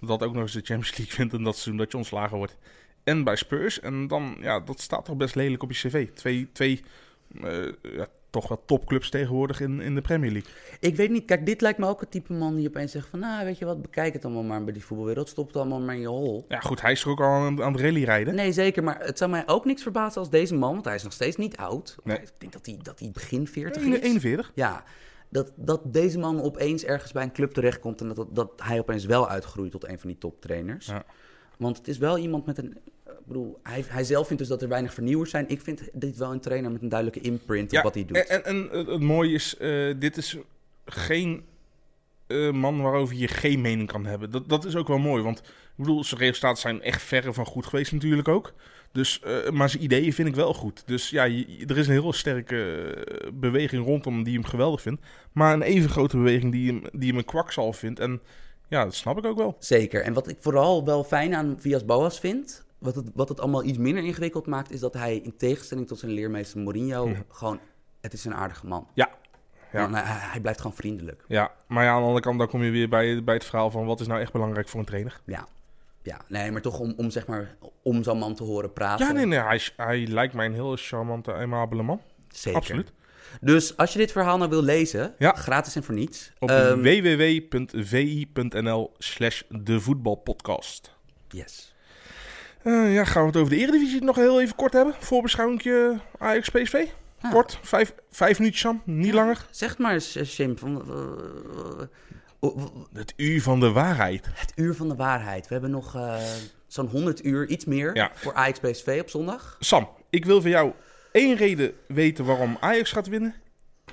Dat 0.00 0.22
ook 0.22 0.32
nog 0.32 0.42
eens 0.42 0.52
de 0.52 0.60
Champions 0.64 0.96
League 0.96 1.14
vindt 1.14 1.32
in 1.32 1.42
dat 1.42 1.54
seizoen 1.54 1.76
dat 1.76 1.90
je 1.90 1.96
ontslagen 1.96 2.36
wordt. 2.36 2.56
En 3.04 3.24
bij 3.24 3.36
Spurs. 3.36 3.80
En 3.80 4.06
dan, 4.06 4.36
ja, 4.40 4.60
dat 4.60 4.80
staat 4.80 5.04
toch 5.04 5.16
best 5.16 5.34
lelijk 5.34 5.62
op 5.62 5.72
je 5.72 5.88
cv. 5.88 6.08
Twee, 6.14 6.48
twee 6.52 6.84
eh, 7.42 7.66
ja, 7.82 8.06
toch 8.30 8.48
wel 8.48 8.62
topclubs 8.66 9.10
tegenwoordig 9.10 9.60
in, 9.60 9.80
in 9.80 9.94
de 9.94 10.00
Premier 10.00 10.30
League. 10.30 10.50
Ik 10.80 10.96
weet 10.96 11.10
niet, 11.10 11.24
kijk, 11.24 11.46
dit 11.46 11.60
lijkt 11.60 11.78
me 11.78 11.86
ook 11.86 12.00
het 12.00 12.10
type 12.10 12.32
man 12.32 12.54
die 12.56 12.68
opeens 12.68 12.92
zegt 12.92 13.08
van... 13.08 13.18
Nou, 13.18 13.44
weet 13.44 13.58
je 13.58 13.64
wat, 13.64 13.82
bekijk 13.82 14.12
het 14.12 14.24
allemaal 14.24 14.42
maar 14.42 14.64
bij 14.64 14.72
die 14.72 14.84
voetbalwereld. 14.84 15.28
Stop 15.28 15.46
het 15.46 15.56
allemaal 15.56 15.80
maar 15.80 15.94
in 15.94 16.00
je 16.00 16.06
hol. 16.06 16.44
Ja, 16.48 16.60
goed, 16.60 16.80
hij 16.80 16.92
is 16.92 17.02
er 17.02 17.08
ook 17.10 17.20
al 17.20 17.26
aan, 17.26 17.62
aan 17.62 17.72
het 17.72 17.80
rally 17.80 18.04
rijden. 18.04 18.34
Nee, 18.34 18.52
zeker, 18.52 18.82
maar 18.84 18.98
het 19.00 19.18
zou 19.18 19.30
mij 19.30 19.42
ook 19.46 19.64
niks 19.64 19.82
verbazen 19.82 20.20
als 20.20 20.30
deze 20.30 20.54
man... 20.54 20.72
want 20.72 20.84
hij 20.84 20.94
is 20.94 21.02
nog 21.02 21.12
steeds 21.12 21.36
niet 21.36 21.56
oud. 21.56 21.96
Nee. 22.04 22.16
Ik 22.16 22.30
denk 22.38 22.52
dat 22.52 22.66
hij, 22.66 22.78
dat 22.82 22.98
hij 22.98 23.10
begin 23.10 23.46
40 23.46 23.82
Ene- 23.82 23.96
is. 23.96 24.02
41. 24.02 24.52
Ja, 24.54 24.84
dat, 25.30 25.52
dat 25.56 25.92
deze 25.92 26.18
man 26.18 26.40
opeens 26.42 26.84
ergens 26.84 27.12
bij 27.12 27.22
een 27.22 27.32
club 27.32 27.50
terechtkomt... 27.52 28.00
en 28.00 28.06
dat, 28.06 28.16
dat, 28.16 28.34
dat 28.34 28.50
hij 28.62 28.78
opeens 28.78 29.04
wel 29.04 29.28
uitgroeit 29.28 29.70
tot 29.70 29.88
een 29.88 29.98
van 29.98 30.08
die 30.08 30.18
toptrainers. 30.18 30.86
Ja. 30.86 31.04
Want 31.56 31.76
het 31.76 31.88
is 31.88 31.98
wel 31.98 32.18
iemand 32.18 32.46
met 32.46 32.58
een... 32.58 32.76
Ik 33.06 33.26
bedoel, 33.26 33.58
hij, 33.62 33.84
hij 33.88 34.04
zelf 34.04 34.26
vindt 34.26 34.42
dus 34.42 34.50
dat 34.50 34.62
er 34.62 34.68
weinig 34.68 34.94
vernieuwers 34.94 35.30
zijn. 35.30 35.48
Ik 35.48 35.60
vind 35.60 35.88
dit 35.92 36.16
wel 36.16 36.32
een 36.32 36.40
trainer 36.40 36.70
met 36.70 36.82
een 36.82 36.88
duidelijke 36.88 37.28
imprint 37.28 37.76
op 37.76 37.82
wat 37.82 37.94
hij 37.94 38.04
doet. 38.04 38.16
En, 38.16 38.44
en, 38.44 38.44
en 38.44 38.78
het- 38.78 38.86
het 38.86 39.00
mooie 39.00 39.32
is, 39.34 39.56
eh, 39.56 39.94
dit 39.98 40.16
is 40.16 40.36
geen 40.84 41.44
eh, 42.26 42.50
man 42.50 42.80
waarover 42.82 43.16
je 43.16 43.28
geen 43.28 43.60
mening 43.60 43.88
kan 43.88 44.06
hebben. 44.06 44.30
Dat, 44.30 44.48
dat 44.48 44.64
is 44.64 44.76
ook 44.76 44.88
wel 44.88 44.98
mooi, 44.98 45.22
want 45.22 45.38
ik 45.38 45.44
bedoel, 45.76 46.04
zijn 46.04 46.20
resultaten 46.20 46.60
zijn 46.62 46.82
echt 46.82 47.02
verre 47.02 47.32
van 47.32 47.46
goed 47.46 47.66
geweest 47.66 47.92
natuurlijk 47.92 48.28
ook. 48.28 48.52
Dus, 48.92 49.20
eh, 49.20 49.50
maar 49.50 49.68
zijn 49.70 49.82
ideeën 49.82 50.12
vind 50.12 50.28
ik 50.28 50.34
wel 50.34 50.54
goed. 50.54 50.82
Dus 50.86 51.10
ja, 51.10 51.24
je- 51.24 51.64
er 51.66 51.78
is 51.78 51.86
een 51.86 51.92
heel 51.92 52.12
sterke 52.12 52.84
eh, 52.84 53.28
beweging 53.34 53.84
rondom 53.84 54.22
die 54.22 54.34
hem 54.34 54.44
geweldig 54.44 54.80
vindt. 54.82 55.02
Maar 55.32 55.54
een 55.54 55.62
even 55.62 55.90
grote 55.90 56.16
beweging 56.16 56.52
die 56.52 56.72
hem, 56.72 56.82
die 56.92 57.08
hem 57.08 57.18
een 57.18 57.24
kwakzal 57.24 57.72
vindt. 57.72 57.98
En 58.00 58.20
ja, 58.68 58.84
dat 58.84 58.94
snap 58.94 59.18
ik 59.18 59.24
ook 59.24 59.36
wel. 59.38 59.56
Zeker. 59.58 60.02
En 60.02 60.12
wat 60.12 60.28
ik 60.28 60.36
vooral 60.40 60.84
wel 60.84 61.04
fijn 61.04 61.34
aan 61.34 61.56
Vias 61.58 61.84
Boas 61.84 62.20
vind, 62.20 62.64
wat 62.78 62.94
het, 62.94 63.10
wat 63.14 63.28
het 63.28 63.40
allemaal 63.40 63.64
iets 63.64 63.78
minder 63.78 64.04
ingewikkeld 64.04 64.46
maakt, 64.46 64.70
is 64.72 64.80
dat 64.80 64.94
hij 64.94 65.16
in 65.16 65.36
tegenstelling 65.36 65.86
tot 65.86 65.98
zijn 65.98 66.12
leermeester 66.12 66.60
Mourinho 66.60 67.10
gewoon, 67.28 67.60
het 68.00 68.12
is 68.12 68.24
een 68.24 68.34
aardige 68.34 68.66
man. 68.66 68.86
Ja. 68.94 69.08
Ja. 69.72 69.84
En 69.86 69.94
hij 70.30 70.40
blijft 70.40 70.60
gewoon 70.60 70.76
vriendelijk. 70.76 71.24
Ja, 71.28 71.52
maar 71.68 71.84
ja, 71.84 71.90
aan 71.90 71.98
de 72.00 72.02
andere 72.06 72.20
kant 72.24 72.38
dan 72.38 72.48
kom 72.48 72.62
je 72.62 72.70
weer 72.70 72.88
bij, 72.88 73.24
bij 73.24 73.34
het 73.34 73.44
verhaal 73.44 73.70
van 73.70 73.86
wat 73.86 74.00
is 74.00 74.06
nou 74.06 74.20
echt 74.20 74.32
belangrijk 74.32 74.68
voor 74.68 74.80
een 74.80 74.86
trainer. 74.86 75.20
Ja. 75.24 75.46
Ja, 76.02 76.20
nee, 76.28 76.50
maar 76.50 76.60
toch 76.60 76.78
om, 76.78 76.94
om 76.96 77.10
zeg 77.10 77.26
maar, 77.26 77.56
om 77.82 78.02
zo'n 78.02 78.18
man 78.18 78.34
te 78.34 78.42
horen 78.42 78.72
praten. 78.72 79.06
Ja, 79.06 79.12
nee, 79.12 79.26
nee, 79.26 79.38
hij, 79.38 79.60
hij 79.76 80.06
lijkt 80.06 80.34
mij 80.34 80.46
een 80.46 80.52
heel 80.54 80.76
charmante, 80.76 81.32
aimabele 81.32 81.82
man. 81.82 82.00
Zeker. 82.28 82.58
Absoluut. 82.60 82.92
Dus 83.40 83.76
als 83.76 83.92
je 83.92 83.98
dit 83.98 84.12
verhaal 84.12 84.36
nou 84.38 84.50
wil 84.50 84.62
lezen, 84.62 85.14
Ja. 85.18 85.32
gratis 85.32 85.76
en 85.76 85.82
voor 85.84 85.94
niets. 85.94 86.32
Op 86.38 86.50
ehm, 86.50 86.80
www.vi.nl 87.74 88.92
slash 88.98 89.42
de 89.48 89.80
voetbalpodcast. 89.80 90.94
yes. 91.28 91.74
Eh, 92.62 92.94
ja, 92.94 93.04
gaan 93.04 93.22
we 93.22 93.28
het 93.28 93.36
over 93.36 93.50
de 93.50 93.56
Eredivisie 93.58 94.02
nog 94.02 94.16
heel 94.16 94.40
even 94.40 94.54
kort 94.56 94.72
hebben? 94.72 94.94
Voorbeschouwingje 94.98 95.98
Ajax-PSV? 96.18 96.84
Ja. 97.22 97.30
Kort, 97.30 97.58
vijf, 97.62 97.94
vijf 98.10 98.38
minuutjes 98.38 98.62
Sam, 98.62 98.82
niet 98.84 99.12
langer. 99.12 99.46
Zeg 99.50 99.78
maar 99.78 99.96
Jim, 99.98 100.58
van, 100.58 100.82
eh, 100.88 100.94
eh, 101.80 101.86
Het 102.92 103.12
uur 103.16 103.42
van 103.42 103.60
de 103.60 103.70
waarheid. 103.72 104.26
het 104.32 104.52
uur 104.56 104.74
van 104.74 104.88
de 104.88 104.94
waarheid. 104.96 105.46
We 105.46 105.52
hebben 105.52 105.70
nog 105.70 105.94
eh, 105.94 106.22
zo'n 106.66 106.86
100 106.86 107.24
uur, 107.24 107.48
iets 107.48 107.64
meer, 107.64 107.96
Ja. 107.96 108.10
voor 108.14 108.34
Ajax 108.34 108.58
PSV 108.60 108.98
op 109.02 109.08
zondag. 109.10 109.56
Sam, 109.60 109.88
ik 110.10 110.24
wil 110.24 110.40
van 110.40 110.50
jou 110.50 110.72
één 111.12 111.36
reden 111.36 111.72
weten 111.88 112.24
waarom 112.24 112.56
Ajax 112.60 112.92
gaat 112.92 113.06
winnen. 113.08 113.34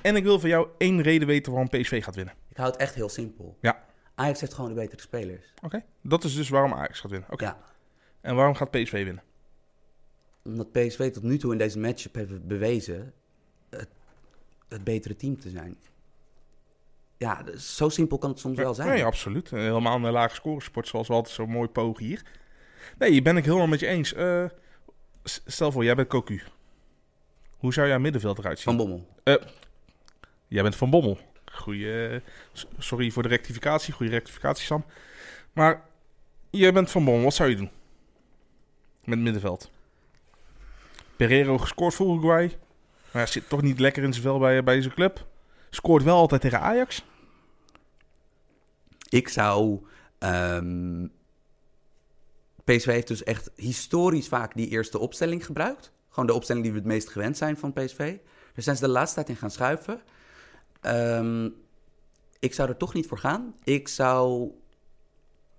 En 0.02 0.16
ik 0.16 0.22
wil 0.22 0.40
van 0.40 0.48
jou 0.48 0.68
één 0.78 1.00
reden 1.02 1.26
weten 1.28 1.52
waarom 1.52 1.68
PSV 1.68 2.02
gaat 2.04 2.14
winnen. 2.14 2.34
Ik 2.48 2.56
hou 2.56 2.70
het 2.70 2.80
echt 2.80 2.94
heel 2.94 3.08
simpel. 3.08 3.56
Ja. 3.60 3.84
Ajax 4.14 4.40
heeft 4.40 4.54
gewoon 4.54 4.70
de 4.74 4.80
betere 4.80 5.00
spelers. 5.02 5.52
Oké, 5.62 5.84
dat 6.02 6.24
is 6.24 6.34
dus 6.34 6.48
waarom 6.48 6.72
Ajax 6.72 7.00
gaat 7.00 7.10
winnen. 7.10 7.30
Oké. 7.32 7.44
Ja. 7.44 7.58
En 8.20 8.34
waarom 8.34 8.54
gaat 8.54 8.70
PSV 8.70 8.92
winnen? 9.04 9.22
Omdat 10.44 10.72
PSV 10.72 11.12
tot 11.12 11.22
nu 11.22 11.38
toe 11.38 11.52
in 11.52 11.58
deze 11.58 11.78
matchup 11.78 12.14
heeft 12.14 12.46
bewezen 12.46 13.12
het, 13.70 13.88
het 14.68 14.84
betere 14.84 15.16
team 15.16 15.40
te 15.40 15.50
zijn. 15.50 15.76
Ja, 17.18 17.44
zo 17.56 17.88
simpel 17.88 18.18
kan 18.18 18.30
het 18.30 18.38
soms 18.38 18.56
wel 18.56 18.74
zijn. 18.74 18.88
Nee, 18.88 19.04
absoluut. 19.04 19.52
Eh, 19.52 19.60
Helemaal 19.60 20.04
een 20.04 20.12
lage 20.12 20.34
scoresport, 20.34 20.88
zoals 20.88 21.08
we 21.08 21.14
altijd 21.14 21.34
zo 21.34 21.46
mooi 21.46 21.68
pogen 21.68 22.04
hier. 22.04 22.22
Nee, 22.98 23.22
ben 23.22 23.36
ik 23.36 23.44
helemaal 23.44 23.66
met 23.66 23.80
je 23.80 23.86
eens. 23.86 24.12
Eh, 24.14 24.44
stel 25.24 25.72
voor, 25.72 25.84
jij 25.84 25.94
bent 25.94 26.08
Cocu. 26.08 26.42
Hoe 27.58 27.72
zou 27.72 27.88
jouw 27.88 27.98
middenveld 27.98 28.38
eruit 28.38 28.58
zien? 28.58 28.76
Van 28.76 28.86
Bommel. 28.86 29.08
Jij 30.48 30.62
bent 30.62 30.76
Van 30.76 30.90
Bommel. 30.90 31.18
Goeie, 31.52 32.08
eh, 32.08 32.20
sorry 32.78 33.10
voor 33.10 33.22
de 33.22 33.28
rectificatie. 33.28 33.92
Goede 33.94 34.12
rectificatie, 34.12 34.64
Sam. 34.64 34.84
Maar 35.52 35.82
jij 36.50 36.72
bent 36.72 36.90
Van 36.90 37.04
Bommel. 37.04 37.24
Wat 37.24 37.34
zou 37.34 37.48
je 37.48 37.56
doen? 37.56 37.70
Met 39.04 39.18
middenveld. 39.18 39.70
Pereiro 41.16 41.58
gescoord 41.58 41.94
voor 41.94 42.06
Uruguay. 42.06 42.46
Maar 43.10 43.22
hij 43.22 43.26
zit 43.26 43.48
toch 43.48 43.62
niet 43.62 43.78
lekker 43.78 44.02
in 44.02 44.12
zijn 44.12 44.24
vel 44.24 44.38
bij, 44.38 44.64
bij 44.64 44.80
zijn 44.82 44.94
club. 44.94 45.26
Scoort 45.70 46.02
wel 46.02 46.16
altijd 46.16 46.40
tegen 46.40 46.60
Ajax. 46.60 47.04
Ik 49.08 49.28
zou. 49.28 49.86
ehm, 50.18 51.06
PSV 52.64 52.86
heeft 52.86 53.08
dus 53.08 53.22
echt 53.24 53.50
historisch 53.56 54.28
vaak 54.28 54.54
die 54.54 54.68
eerste 54.68 54.98
opstelling 54.98 55.46
gebruikt. 55.46 55.92
Gewoon 56.08 56.26
de 56.26 56.34
opstelling 56.34 56.64
die 56.64 56.72
we 56.74 56.78
het 56.80 56.88
meest 56.88 57.08
gewend 57.08 57.36
zijn 57.36 57.56
van 57.56 57.72
PSV. 57.72 57.96
Daar 58.54 58.62
zijn 58.64 58.76
ze 58.76 58.82
de 58.84 58.90
laatste 58.90 59.14
tijd 59.14 59.28
in 59.28 59.36
gaan 59.36 59.50
schuiven. 59.50 60.00
Ehm, 60.80 61.48
ik 62.38 62.54
zou 62.54 62.68
er 62.68 62.76
toch 62.76 62.94
niet 62.94 63.06
voor 63.06 63.18
gaan. 63.18 63.54
Ik 63.64 63.88
zou 63.88 64.50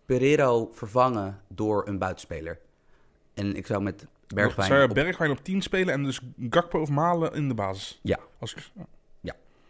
Pereiro 0.06 0.70
vervangen 0.74 1.42
door 1.48 1.88
een 1.88 1.98
buitenspeler. 1.98 2.60
En 3.34 3.56
ik 3.56 3.66
zou 3.68 3.82
met 3.82 4.08
Bergwijn... 4.28 4.68
Zou 4.68 4.80
je 4.82 4.88
op- 4.88 4.94
Bergwijn 4.94 5.32
op 5.32 5.44
10 5.44 5.62
spelen 5.62 5.94
en 5.94 6.04
dus 6.04 6.20
Gakpo 6.50 6.80
of 6.82 6.90
Malen 6.90 7.34
in 7.34 7.48
de 7.48 7.54
basis? 7.54 8.00
Ja. 8.04 8.20
Als 8.40 8.54
ik- 8.56 8.70
Ja. 8.76 8.86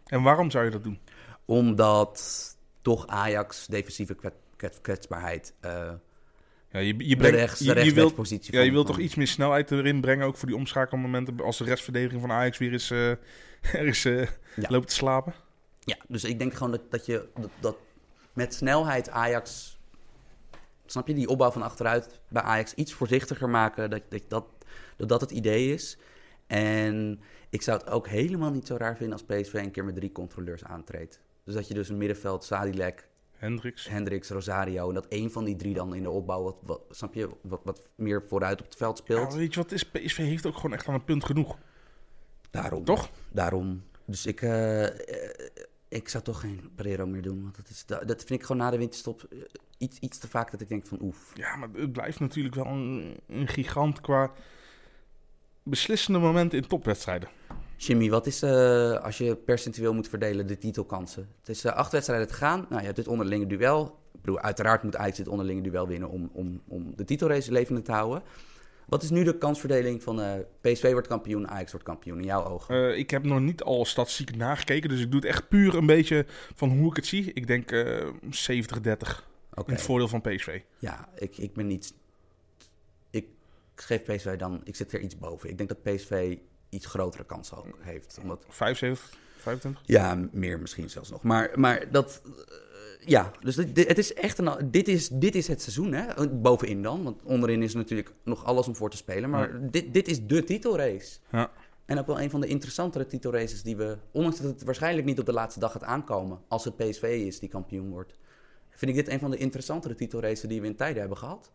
En 0.09 0.21
waarom 0.21 0.51
zou 0.51 0.65
je 0.65 0.71
dat 0.71 0.83
doen? 0.83 0.99
Omdat 1.45 2.21
toch 2.81 3.07
Ajax 3.07 3.67
defensieve 3.67 4.15
kwet- 4.15 4.33
kwet- 4.55 4.81
kwetsbaarheid... 4.81 5.53
eh 5.59 5.91
Ja, 6.71 6.79
je, 6.79 6.85
je, 6.85 6.93
de 6.93 7.15
brengt, 7.15 7.37
rechts, 7.37 7.59
de 7.59 7.65
je, 7.65 7.69
je, 7.69 7.75
wilt, 7.75 7.85
rechtsbackpositie 7.95 8.53
ja, 8.53 8.61
je 8.61 8.71
wilt 8.71 8.87
toch 8.87 8.99
iets 8.99 9.15
meer 9.15 9.27
snelheid 9.27 9.71
erin 9.71 10.01
brengen, 10.01 10.25
ook 10.25 10.37
voor 10.37 10.47
die 10.47 10.57
omschakelmomenten, 10.57 11.39
als 11.41 11.57
de 11.57 11.63
restverdediging 11.63 12.21
van 12.21 12.31
Ajax 12.31 12.57
weer 12.57 12.71
eens 12.71 12.91
eh, 12.91 13.09
ergens 13.79 14.05
eh, 14.05 14.21
Ja. 14.55 14.67
loopt 14.69 14.87
te 14.87 14.93
slapen. 14.93 15.33
Ja, 15.79 15.97
dus 16.07 16.23
ik 16.23 16.39
denk 16.39 16.53
gewoon 16.53 16.71
dat, 16.71 16.91
dat 16.91 17.05
je 17.05 17.27
dat, 17.39 17.49
dat 17.59 17.77
met 18.33 18.53
snelheid 18.53 19.09
Ajax. 19.09 19.77
Snap 20.85 21.07
je, 21.07 21.13
die 21.13 21.27
opbouw 21.27 21.51
van 21.51 21.61
achteruit 21.61 22.19
bij 22.27 22.41
Ajax 22.41 22.73
iets 22.73 22.93
voorzichtiger 22.93 23.49
maken. 23.49 23.89
Dat, 23.89 24.01
dat, 24.09 24.21
dat, 24.27 24.45
dat 25.09 25.21
het 25.21 25.31
idee 25.31 25.73
is. 25.73 25.97
En 26.47 27.19
ik 27.49 27.61
zou 27.61 27.79
het 27.79 27.89
ook 27.89 28.07
helemaal 28.07 28.51
niet 28.51 28.67
zo 28.67 28.75
raar 28.75 28.97
vinden 28.97 29.19
als 29.19 29.25
PSV 29.41 29.53
een 29.53 29.71
keer 29.71 29.85
met 29.85 29.95
drie 29.95 30.11
controleurs 30.11 30.63
aantreedt. 30.63 31.21
Dus 31.43 31.53
dat 31.53 31.67
je 31.67 31.73
dus 31.73 31.89
een 31.89 31.97
middenveld, 31.97 32.43
Sadilek, 32.43 33.07
Hendricks. 33.39 33.87
Hendricks, 33.87 34.29
Rosario. 34.29 34.87
En 34.87 34.93
dat 34.93 35.07
één 35.07 35.31
van 35.31 35.45
die 35.45 35.55
drie 35.55 35.73
dan 35.73 35.95
in 35.95 36.03
de 36.03 36.09
opbouw, 36.09 36.43
wat, 36.43 36.57
wat, 36.61 36.81
snap 36.89 37.13
je, 37.13 37.29
wat, 37.41 37.61
wat 37.63 37.89
meer 37.95 38.23
vooruit 38.27 38.59
op 38.59 38.65
het 38.65 38.75
veld 38.75 38.97
Ja, 38.97 39.03
speelt. 39.03 39.33
weet 39.33 39.53
je 39.53 39.61
wat 39.61 39.71
is? 39.71 39.89
PSV 39.89 40.17
heeft 40.17 40.45
ook 40.45 40.55
gewoon 40.55 40.73
echt 40.73 40.87
aan 40.87 40.93
een 40.93 41.03
punt 41.03 41.25
genoeg. 41.25 41.57
Daarom. 42.49 42.83
Toch? 42.83 43.09
Daarom. 43.31 43.83
Dus 44.05 44.25
ik, 44.25 44.41
eh, 44.41 44.85
eh, 44.85 45.49
ik 45.87 46.09
zou 46.09 46.23
toch 46.23 46.39
geen 46.39 46.71
Pereiro 46.75 47.05
meer 47.05 47.21
doen. 47.21 47.41
Want 47.41 47.55
dat, 47.55 47.69
is, 47.69 47.85
dat 47.85 48.07
dat 48.07 48.23
vind 48.23 48.39
ik 48.39 48.45
gewoon 48.45 48.61
na 48.61 48.69
de 48.71 48.77
winterstop 48.77 49.23
eh, 49.23 49.39
iets, 49.77 49.99
iets 49.99 50.17
te 50.17 50.27
vaak 50.27 50.51
dat 50.51 50.61
ik 50.61 50.69
denk 50.69 50.85
van 50.85 51.01
oef. 51.01 51.31
Ja, 51.33 51.55
maar 51.55 51.69
het 51.73 51.91
blijft 51.91 52.19
natuurlijk 52.19 52.55
wel 52.55 52.65
een, 52.65 53.17
een 53.27 53.47
gigant 53.47 54.01
qua 54.01 54.31
beslissende 55.69 56.19
momenten 56.19 56.57
in 56.57 56.67
topwedstrijden. 56.67 57.29
Jimmy, 57.77 58.09
wat 58.09 58.27
is 58.27 58.41
eh, 58.41 58.93
als 58.93 59.17
je 59.17 59.35
percentueel 59.35 59.93
moet 59.93 60.09
verdelen 60.09 60.47
de 60.47 60.57
titelkansen? 60.57 61.29
Het 61.39 61.49
is 61.49 61.65
eh, 61.65 61.73
acht 61.73 61.91
wedstrijden 61.91 62.27
te 62.27 62.33
gaan. 62.33 62.65
Nou, 62.69 62.79
je 62.79 62.85
hebt 62.85 62.95
dit 62.95 63.07
onderlinge 63.07 63.47
duel. 63.47 63.99
Ik 64.13 64.21
bedoel, 64.21 64.39
uiteraard 64.39 64.83
moet 64.83 64.95
Ajax 64.95 65.17
dit 65.17 65.27
onderlinge 65.27 65.61
duel 65.61 65.87
winnen 65.87 66.09
om, 66.09 66.29
om, 66.33 66.61
om 66.67 66.95
de 66.95 67.05
titelrace 67.05 67.51
levende 67.51 67.81
te 67.81 67.91
houden. 67.91 68.23
Wat 68.85 69.03
is 69.03 69.09
nu 69.09 69.23
de 69.23 69.37
kansverdeling 69.37 70.03
van 70.03 70.21
eh, 70.21 70.31
PSV 70.61 70.91
wordt 70.91 71.07
kampioen, 71.07 71.47
Ajax 71.49 71.71
wordt 71.71 71.85
kampioen 71.85 72.19
in 72.19 72.25
jouw 72.25 72.45
ogen? 72.45 72.97
Ik 72.97 73.09
heb 73.09 73.23
nog 73.23 73.39
niet 73.39 73.63
alle 73.63 73.85
statistieken 73.85 74.37
nagekeken, 74.37 74.89
dus 74.89 75.01
ik 75.01 75.11
doe 75.11 75.19
het 75.19 75.29
echt 75.29 75.47
puur 75.47 75.75
een 75.75 75.85
beetje 75.85 76.25
van 76.55 76.69
hoe 76.69 76.89
ik 76.89 76.95
het 76.95 77.07
zie. 77.07 77.33
Ik 77.33 77.47
denk 77.47 77.71
eh 77.71 78.07
70-30 78.07 78.09
Oké. 79.53 79.69
in 79.69 79.73
het 79.73 79.81
voordeel 79.81 80.07
van 80.07 80.21
PSV. 80.21 80.61
Ja, 80.79 81.09
ik, 81.15 81.37
ik 81.37 81.53
ben 81.53 81.67
niet. 81.67 81.93
Geef 83.81 84.03
PSV 84.03 84.37
dan. 84.37 84.61
Ik 84.63 84.75
zit 84.75 84.93
er 84.93 84.99
iets 84.99 85.17
boven. 85.17 85.49
Ik 85.49 85.57
denk 85.57 85.69
dat 85.69 85.83
PSV 85.83 86.37
iets 86.69 86.85
grotere 86.85 87.25
kansen 87.25 87.57
ook 87.57 87.77
heeft. 87.79 88.19
Omdat, 88.21 88.45
75, 88.49 89.17
25? 89.37 89.81
ja, 89.85 90.27
meer 90.31 90.59
misschien 90.59 90.89
zelfs 90.89 91.09
nog. 91.09 91.23
Maar, 91.23 91.51
maar 91.55 91.91
dat. 91.91 92.21
eh, 92.25 93.07
ja, 93.07 93.31
dus 93.41 93.55
dit, 93.55 93.87
het 93.87 93.97
is 93.97 94.13
echt 94.13 94.37
een. 94.37 94.71
Dit 94.71 94.87
is, 94.87 95.09
dit 95.09 95.35
is 95.35 95.47
het 95.47 95.61
seizoen, 95.61 95.93
hè? 95.93 96.29
Bovenin 96.29 96.81
dan. 96.83 97.03
Want 97.03 97.23
onderin 97.23 97.63
is 97.63 97.73
natuurlijk 97.73 98.11
nog 98.23 98.45
alles 98.45 98.67
om 98.67 98.75
voor 98.75 98.89
te 98.89 98.97
spelen. 98.97 99.29
Maar 99.29 99.71
dit, 99.71 99.93
dit 99.93 100.07
is 100.07 100.25
de 100.25 100.43
titelrace. 100.43 101.19
Ja. 101.31 101.51
En 101.85 101.99
ook 101.99 102.07
wel 102.07 102.21
een 102.21 102.29
van 102.29 102.41
de 102.41 102.47
interessantere 102.47 103.05
titelraces 103.05 103.63
die 103.63 103.77
we. 103.77 103.97
Ondanks 104.11 104.39
dat 104.39 104.51
het 104.51 104.63
waarschijnlijk 104.63 105.05
niet 105.05 105.19
op 105.19 105.25
de 105.25 105.33
laatste 105.33 105.59
dag 105.59 105.71
gaat 105.71 105.83
aankomen. 105.83 106.39
Als 106.47 106.63
het 106.63 106.77
PSV 106.77 107.03
is 107.27 107.39
die 107.39 107.49
kampioen 107.49 107.89
wordt. 107.89 108.17
Vind 108.69 108.91
ik 108.91 108.97
dit 108.97 109.13
een 109.13 109.19
van 109.19 109.31
de 109.31 109.37
interessantere 109.37 109.95
titelraces 109.95 110.49
die 110.49 110.61
we 110.61 110.67
in 110.67 110.75
tijden 110.75 110.99
hebben 110.99 111.17
gehad. 111.17 111.51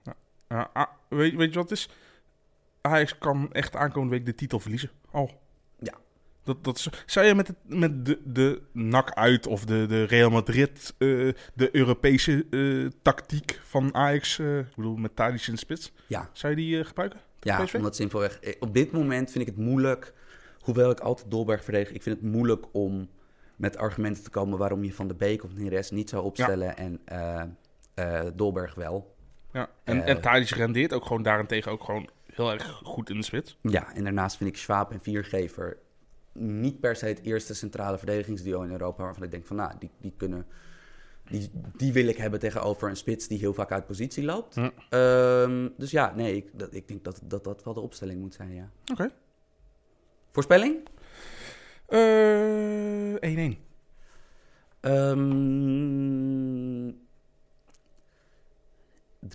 Ja, 0.49 0.71
ah, 0.73 0.87
weet, 1.09 1.35
weet 1.35 1.49
je 1.49 1.59
wat 1.59 1.71
het 1.71 1.79
is? 1.79 1.89
Ajax 2.87 3.19
kan 3.19 3.53
echt 3.53 3.77
aankomende 3.77 4.15
week 4.17 4.27
de 4.27 4.35
titel 4.35 4.61
verliezen. 4.61 4.91
Oh. 5.11 5.31
Ja. 5.79 5.95
Dat, 6.43 6.65
dat 6.65 6.89
zou 7.07 7.27
je 7.27 7.35
met, 7.35 7.47
het, 7.47 7.57
met 7.67 8.07
de, 8.07 8.21
de 8.25 8.63
NAC 8.73 9.11
uit 9.11 9.47
of 9.47 9.65
de, 9.65 9.87
de 9.87 10.05
Real 10.05 10.31
Madrid, 10.31 10.95
eh, 10.99 11.09
de 11.55 11.69
Europese 11.73 12.47
eh, 12.51 12.91
tactiek 13.03 13.61
van 13.63 13.95
Ajax, 13.95 14.39
eh, 14.39 14.59
ik 14.59 14.75
bedoel 14.77 14.97
met 14.97 15.17
Tadic 15.17 15.47
in 15.47 15.57
spits, 15.57 15.93
Ja, 16.07 16.31
zou 16.33 16.53
je 16.57 16.59
die 16.59 16.85
gebruiken? 16.85 17.21
Ja, 17.41 17.65
PSV? 17.65 17.75
omdat 17.75 17.97
simpelweg... 17.97 18.41
Op 18.61 18.75
dit 18.75 18.93
moment 18.93 19.31
vind 19.31 19.49
ik 19.49 19.55
het 19.55 19.65
moeilijk, 19.65 20.15
hoewel 20.61 20.91
ik 20.91 21.01
altijd 21.01 21.31
Dolberg 21.31 21.65
verdedig, 21.65 21.93
ik 21.93 22.03
vind 22.03 22.21
het 22.21 22.31
moeilijk 22.31 22.67
om 22.73 23.09
met 23.57 23.77
argumenten 23.77 24.23
te 24.23 24.31
komen 24.31 24.59
waarom 24.59 24.85
je 24.85 24.95
Van 24.95 25.09
de 25.09 25.15
Beek 25.15 25.45
of 25.45 25.55
Neres 25.55 25.91
niet 25.91 26.09
zou 26.09 26.25
opstellen 26.25 26.77
en 26.77 27.01
Dolberg 28.37 28.75
wel. 28.75 29.14
Ja. 29.55 29.69
En, 29.85 30.03
Eh. 30.03 30.09
en 30.09 30.21
Tadic 30.21 30.49
rendeert 30.49 30.93
ook 30.93 31.05
gewoon 31.07 31.23
daarentegen 31.23 31.73
ook 31.73 31.85
gewoon 31.85 32.09
heel 32.33 32.53
erg 32.53 32.81
goed 32.83 33.11
in 33.11 33.17
de 33.17 33.23
spits. 33.25 33.59
Ja, 33.63 33.95
en 33.95 34.05
daarnaast 34.05 34.37
vind 34.37 34.51
ik 34.51 34.57
Schwab 34.57 34.93
en 34.93 35.01
Viergever 35.03 35.77
niet 36.33 36.81
per 36.81 36.97
se 36.97 37.07
het 37.07 37.21
eerste 37.23 37.55
centrale 37.55 37.99
verdedigingsduo 37.99 38.63
in 38.63 38.71
Europa 38.71 39.03
waarvan 39.05 39.23
ik 39.23 39.31
denk 39.31 39.47
van, 39.47 39.57
nou, 39.57 39.73
die, 39.79 39.91
die 40.01 40.13
kunnen... 40.17 40.47
Die, 41.31 41.51
die 41.77 41.93
wil 41.93 42.07
ik 42.07 42.17
hebben 42.17 42.41
tegenover 42.41 42.89
een 42.89 42.97
spits 42.97 43.29
die 43.29 43.39
heel 43.39 43.55
vaak 43.55 43.73
uit 43.73 43.87
positie 43.87 44.25
loopt. 44.25 44.55
Ja. 44.55 44.71
Ehm, 44.91 45.69
dus 45.77 45.91
ja, 45.91 46.13
nee, 46.15 46.37
ik, 46.37 46.49
dat, 46.53 46.75
ik 46.75 46.89
denk 46.89 47.05
dat, 47.05 47.21
dat 47.25 47.45
dat 47.45 47.65
wel 47.65 47.75
de 47.75 47.81
opstelling 47.81 48.21
moet 48.21 48.35
zijn, 48.35 48.55
ja. 48.55 48.69
Oké. 48.93 49.11
Voorspelling? 50.33 50.77
Eh 51.87 53.15
1-1. 53.15 53.17
Ehm 54.81 56.89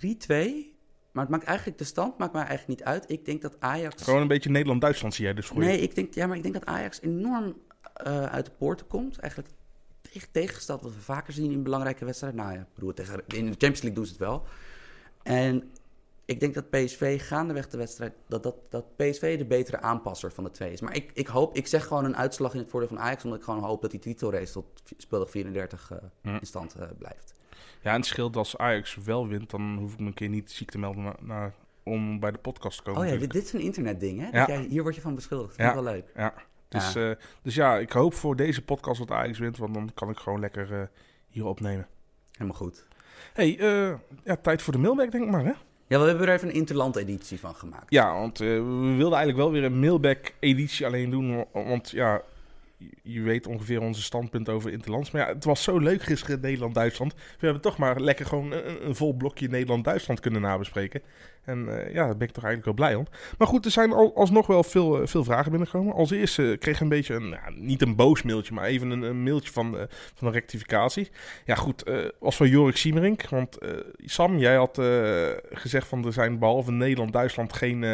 3-2. 0.06 0.78
Maar 1.12 1.22
het 1.22 1.32
maakt 1.32 1.44
eigenlijk 1.44 1.78
de 1.78 1.84
stand 1.84 2.18
maakt 2.18 2.32
mij 2.32 2.44
eigenlijk 2.44 2.78
niet 2.78 2.88
uit. 2.88 3.10
Ik 3.10 3.24
denk 3.24 3.42
dat 3.42 3.56
Ajax. 3.58 4.02
Gewoon 4.02 4.20
een 4.20 4.28
beetje 4.28 4.50
Nederland-Duitsland 4.50 5.14
zie 5.14 5.24
jij 5.24 5.34
dus 5.34 5.46
voor 5.46 5.62
je. 5.62 5.68
nee, 5.68 5.80
ik 5.80 5.94
denk, 5.94 6.14
ja, 6.14 6.26
maar 6.26 6.36
ik 6.36 6.42
denk 6.42 6.54
dat 6.54 6.66
Ajax 6.66 7.00
enorm 7.00 7.56
eh, 7.94 8.24
uit 8.24 8.44
de 8.44 8.50
poorten 8.58 8.86
komt. 8.86 9.18
Eigenlijk 9.18 9.52
tegen, 10.00 10.28
tegengesteld 10.30 10.82
wat 10.82 10.94
we 10.94 11.00
vaker 11.00 11.32
zien 11.32 11.50
in 11.50 11.62
belangrijke 11.62 12.04
wedstrijden. 12.04 12.40
Nou 12.40 12.52
ja, 12.52 12.66
bedoel, 12.74 12.94
tegen, 12.94 13.14
in 13.14 13.44
de 13.44 13.50
Champions 13.50 13.82
League 13.82 13.92
doen 13.92 14.04
ze 14.06 14.10
het 14.10 14.20
wel. 14.20 14.44
En 15.22 15.70
ik 16.24 16.40
denk 16.40 16.54
dat 16.54 16.70
PSV 16.70 17.28
gaandeweg 17.28 17.68
de 17.68 17.76
wedstrijd, 17.76 18.12
dat, 18.28 18.42
dat, 18.42 18.56
dat 18.68 18.96
PSV 18.96 19.38
de 19.38 19.44
betere 19.44 19.80
aanpasser 19.80 20.32
van 20.32 20.44
de 20.44 20.50
twee 20.50 20.72
is. 20.72 20.80
Maar 20.80 20.94
ik, 20.94 21.10
ik 21.14 21.26
hoop, 21.26 21.56
ik 21.56 21.66
zeg 21.66 21.86
gewoon 21.86 22.04
een 22.04 22.16
uitslag 22.16 22.52
in 22.52 22.60
het 22.60 22.70
voordeel 22.70 22.88
van 22.88 22.98
Ajax, 23.00 23.24
omdat 23.24 23.38
ik 23.38 23.44
gewoon 23.44 23.62
hoop 23.62 23.82
dat 23.82 23.90
die 23.90 24.00
titelrace 24.00 24.52
tot 24.52 24.64
speeldag 24.96 25.30
34 25.30 25.90
eh, 25.90 25.98
Hm. 26.22 26.28
in 26.28 26.46
stand 26.46 26.74
eh, 26.74 26.88
blijft. 26.98 27.32
Ja, 27.82 27.90
en 27.90 27.96
het 27.96 28.06
scheelt 28.06 28.36
als 28.36 28.56
Ajax 28.58 28.96
wel 29.04 29.28
wint, 29.28 29.50
dan 29.50 29.76
hoef 29.78 29.92
ik 29.92 29.98
me 29.98 30.06
een 30.06 30.14
keer 30.14 30.28
niet 30.28 30.50
ziek 30.50 30.70
te 30.70 30.78
melden 30.78 31.02
na, 31.02 31.14
na 31.20 31.52
om 31.82 32.20
bij 32.20 32.30
de 32.30 32.38
podcast 32.38 32.76
te 32.76 32.82
komen. 32.82 33.02
Oh 33.02 33.08
ja, 33.08 33.16
dit, 33.16 33.34
is 33.34 33.52
een 33.52 33.60
internetding, 33.60 34.20
hè? 34.20 34.30
Dat 34.38 34.46
jij, 34.48 34.66
hier 34.68 34.82
word 34.82 34.94
je 34.94 35.00
van 35.00 35.14
beschuldigd. 35.14 35.56
Dat 35.56 35.66
Ja. 35.66 35.72
vind 35.72 35.78
ik 35.78 35.84
wel 35.84 35.94
leuk. 35.94 36.10
Ja. 36.16 36.34
Dus, 36.68 36.92
ja. 36.92 37.16
dus 37.42 37.54
ja, 37.54 37.78
ik 37.78 37.92
hoop 37.92 38.14
voor 38.14 38.36
deze 38.36 38.62
podcast 38.64 38.98
dat 38.98 39.10
Ajax 39.10 39.38
wint, 39.38 39.56
want 39.58 39.74
dan 39.74 39.90
kan 39.94 40.10
ik 40.10 40.16
gewoon 40.16 40.40
lekker 40.40 40.72
eh, 40.80 40.86
hier 41.28 41.46
opnemen. 41.46 41.86
Helemaal 42.32 42.56
goed. 42.56 42.86
hey, 43.32 43.58
eh, 43.58 43.94
ja, 44.24 44.36
tijd 44.36 44.62
voor 44.62 44.72
de 44.72 44.78
mailback 44.78 45.10
denk 45.10 45.24
ik 45.24 45.30
maar, 45.30 45.44
hè? 45.44 45.52
Ja, 45.86 46.00
we 46.00 46.06
hebben 46.08 46.28
er 46.28 46.34
even 46.34 46.48
een 46.48 46.54
interland-editie 46.54 47.40
van 47.40 47.54
gemaakt. 47.54 47.86
Ja, 47.88 48.12
want 48.14 48.40
eh, 48.40 48.46
we 48.48 48.94
wilden 48.96 49.18
eigenlijk 49.18 49.36
wel 49.36 49.50
weer 49.50 49.64
een 49.64 49.80
mailback-editie 49.80 50.86
alleen 50.86 51.10
doen. 51.10 51.36
wa- 51.36 51.46
Want 51.64 51.90
ja, 51.90 52.22
je- 53.02 53.22
weet 53.22 53.46
ongeveer 53.46 53.80
onze 53.80 54.02
standpunt 54.02 54.48
over 54.48 54.72
Interlands. 54.72 55.10
Maar 55.10 55.22
ja, 55.22 55.34
het 55.34 55.44
was 55.44 55.62
zo 55.62 55.78
leuk 55.78 56.02
gisteren 56.02 56.40
Nederland-Duitsland. 56.40 57.14
We 57.14 57.20
hebben 57.44 57.60
toch 57.62 57.76
maar 57.78 58.00
lekker 58.00 58.26
gewoon 58.26 58.52
een, 58.52 58.94
vol 58.94 59.14
blokje 59.14 59.48
Nederland-Duitsland 59.48 60.20
kunnen 60.20 60.40
nabespreken. 60.40 61.02
En 61.44 61.68
eh, 61.68 61.94
ja, 61.94 62.06
daar 62.06 62.16
ben 62.16 62.28
ik 62.28 62.34
toch 62.34 62.44
eigenlijk 62.44 62.64
wel 62.64 62.86
blij 62.86 62.94
om. 62.94 63.06
Maar 63.38 63.48
goed, 63.48 63.64
er 63.64 63.70
zijn 63.70 63.92
al, 63.92 64.16
alsnog 64.16 64.46
wel 64.46 64.62
veel, 64.62 65.00
eh, 65.00 65.06
veel 65.06 65.24
vragen 65.24 65.50
binnengekomen. 65.50 65.94
Als 65.94 66.10
eerste 66.10 66.56
kreeg 66.58 66.74
ik 66.74 66.80
een 66.80 66.88
beetje, 66.88 67.14
een, 67.14 67.28
nou, 67.28 67.54
niet 67.54 67.82
een 67.82 67.96
boos 67.96 68.22
mailtje, 68.22 68.54
maar 68.54 68.64
even 68.64 68.90
een, 68.90 69.22
mailtje 69.22 69.52
van, 69.52 69.78
eh, 69.78 69.84
van 70.14 70.26
een 70.26 70.32
rectificatie. 70.32 71.10
Ja 71.44 71.54
goed, 71.54 71.82
eh 71.82 71.98
was 72.18 72.36
van 72.36 72.48
Jorik 72.48 72.76
Siemerink. 72.76 73.28
Want 73.28 73.58
Sam, 73.96 74.38
jij 74.38 74.56
had 74.56 74.80
gezegd 75.50 75.86
van 75.88 76.06
er 76.06 76.12
zijn 76.12 76.38
behalve 76.38 76.72
Nederland-Duitsland 76.72 77.52
geen... 77.52 77.84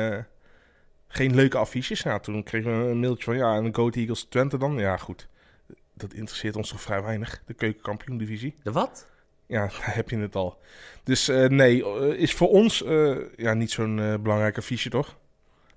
geen 1.09 1.35
leuke 1.35 1.59
affiches. 1.59 2.03
Nou, 2.03 2.21
toen 2.21 2.43
kregen 2.43 2.83
we 2.83 2.91
een 2.91 3.01
mailtje 3.01 3.25
van 3.25 3.37
ja, 3.37 3.55
en 3.57 3.75
Go 3.75 3.91
Eagles 3.91 4.23
Twente 4.23 4.59
dan. 4.59 4.79
Ja, 4.79 4.97
goed. 4.97 5.29
Dat 5.95 6.13
interesseert 6.15 6.57
ons 6.57 6.69
toch 6.69 6.81
vrij 6.81 7.03
weinig, 7.03 7.43
de 7.47 7.55
keukenkampioen-divisie. 7.55 8.55
De 8.63 8.73
wat? 8.73 9.07
Ja, 9.47 9.61
daar 9.81 9.95
heb 9.95 10.11
je 10.11 10.17
het 10.19 10.35
al. 10.37 10.59
Dus 11.05 11.29
eh, 11.29 11.49
nee, 11.49 11.85
eh, 11.85 12.19
is 12.21 12.35
voor 12.35 12.49
ons 12.49 12.83
eh, 12.85 13.17
ja, 13.37 13.55
niet 13.55 13.71
zo'n 13.71 13.99
eh, 14.01 14.15
belangrijk 14.21 14.59
affiche, 14.59 14.91
toch? 14.91 15.17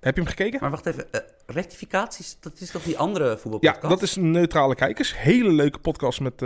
Heb 0.00 0.14
je 0.14 0.20
hem 0.20 0.30
gekeken? 0.30 0.60
Maar 0.60 0.70
wacht 0.70 0.86
even, 0.86 1.06
rectificaties, 1.46 2.36
dat 2.40 2.60
is 2.60 2.70
toch 2.70 2.82
die 2.82 2.98
andere 2.98 3.28
Ja, 3.28 3.36
voetbalpodcast? 3.36 3.88
dat 3.88 4.02
is 4.02 4.16
Neutrale 4.16 4.74
Kijkers. 4.74 5.16
Hele 5.18 5.52
leuke 5.52 5.78
podcast 5.78 6.20
met, 6.20 6.40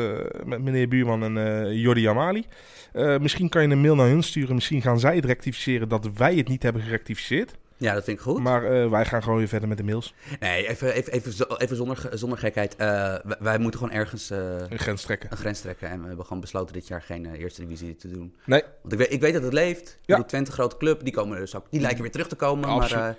met 0.45 0.63
meneer 0.63 0.89
Buurman 0.89 1.23
en 1.39 1.77
Jordi 1.79 2.07
Amali. 2.07 2.45
Misschien 3.21 3.49
kan 3.49 3.63
je 3.63 3.69
een 3.69 3.81
mail 3.81 3.95
naar 3.95 4.09
hun 4.09 4.23
sturen. 4.23 4.55
Misschien 4.55 4.83
gaan 4.83 5.01
zij 5.01 5.17
het 5.17 5.25
rectificeren 5.25 5.89
dat 5.89 6.11
wij 6.15 6.35
het 6.35 6.49
niet 6.49 6.63
hebben 6.63 6.83
gerectificeerd. 6.83 7.57
Ja, 7.77 7.95
dat 7.95 8.05
vind 8.05 8.19
ik 8.19 8.23
goed. 8.23 8.43
Maar 8.43 8.65
eh, 8.65 8.91
wij 8.91 9.05
gaan 9.05 9.23
gewoon 9.23 9.39
weer 9.39 9.49
verder 9.49 9.69
met 9.69 9.77
de 9.77 9.85
mails. 9.85 10.15
Nee, 10.41 10.69
even, 10.69 10.93
even, 10.93 11.13
even, 11.13 11.59
even 11.59 11.77
zonder, 11.77 12.09
zonder 12.13 12.39
gekheid. 12.39 12.77
Eh, 12.77 13.15
wij, 13.39 13.59
moeten 13.59 13.81
gewoon 13.81 13.95
ergens 13.95 14.31
eh, 14.31 14.39
Een 14.69 14.79
grens 14.79 15.03
trekken. 15.03 15.31
een 15.31 15.37
grens 15.37 15.61
trekken. 15.61 15.89
En 15.89 16.01
we 16.01 16.07
hebben 16.07 16.25
gewoon 16.25 16.41
besloten 16.41 16.75
dit 16.75 16.89
jaar 16.89 17.03
geen 17.03 17.35
eerste 17.35 17.61
divisie 17.61 17.97
te 17.97 18.09
doen. 18.09 18.35
Nee, 18.45 18.63
Want 18.81 18.93
ik 18.93 18.99
weet, 18.99 19.13
ik 19.13 19.21
weet 19.21 19.33
dat 19.33 19.43
het 19.43 19.53
leeft. 19.53 19.99
Ja. 20.05 20.17
Die 20.17 20.25
Twente 20.25 20.53
grote 20.53 20.77
club, 20.77 21.05
die, 21.05 21.13
komen 21.13 21.39
dus 21.39 21.57
ook, 21.57 21.67
die 21.71 21.81
lijken 21.81 22.03
weer 22.03 22.11
terug 22.11 22.29
te 22.29 22.37
komen. 22.37 22.69
Absoluut. 22.69 23.03
Maar 23.03 23.17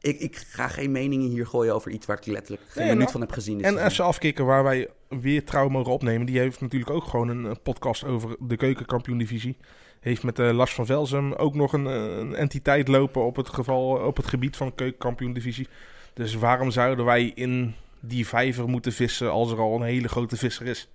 ik, 0.00 0.20
ik 0.20 0.36
ga 0.36 0.68
geen 0.68 0.92
meningen 0.92 1.28
hier 1.28 1.46
gooien 1.46 1.74
over 1.74 1.90
iets 1.90 2.06
waar 2.06 2.16
ik 2.16 2.26
letterlijk 2.26 2.62
geen 2.62 2.72
Nee, 2.74 2.84
minuut 2.84 2.98
nou, 2.98 3.10
van 3.10 3.20
heb 3.20 3.32
gezien. 3.32 3.62
En. 3.62 3.90
FC 3.90 3.98
Afkikken, 3.98 4.44
waar 4.44 4.62
wij 4.62 4.88
weer 5.08 5.44
trouw 5.44 5.68
mogen 5.68 5.92
opnemen, 5.92 6.26
die 6.26 6.38
heeft 6.38 6.60
natuurlijk 6.60 6.90
ook 6.90 7.04
gewoon 7.04 7.28
een 7.28 7.62
podcast 7.62 8.04
over 8.04 8.36
de 8.38 8.56
keukenkampioen-divisie. 8.56 9.56
Heeft 10.00 10.22
met 10.22 10.38
eh, 10.38 10.50
Lars 10.52 10.74
van 10.74 10.86
Velzem 10.86 11.32
ook 11.32 11.54
nog 11.54 11.72
een, 11.72 11.86
eh, 11.86 12.18
een 12.18 12.34
entiteit 12.34 12.88
lopen 12.88 13.24
op 13.24 13.36
het, 13.36 13.48
geval, 13.48 13.88
op 13.88 14.16
het 14.16 14.26
gebied 14.26 14.56
van 14.56 14.74
keukenkampioen-divisie. 14.74 15.68
Dus 16.14 16.34
waarom 16.34 16.70
zouden 16.70 17.04
wij 17.04 17.32
in 17.34 17.74
die 18.00 18.26
vijver 18.26 18.68
moeten 18.68 18.92
vissen 18.92 19.30
als 19.30 19.50
er 19.50 19.58
al 19.58 19.74
een 19.74 19.86
hele 19.86 20.08
grote 20.08 20.36
visser 20.36 20.66
is? 20.66 20.88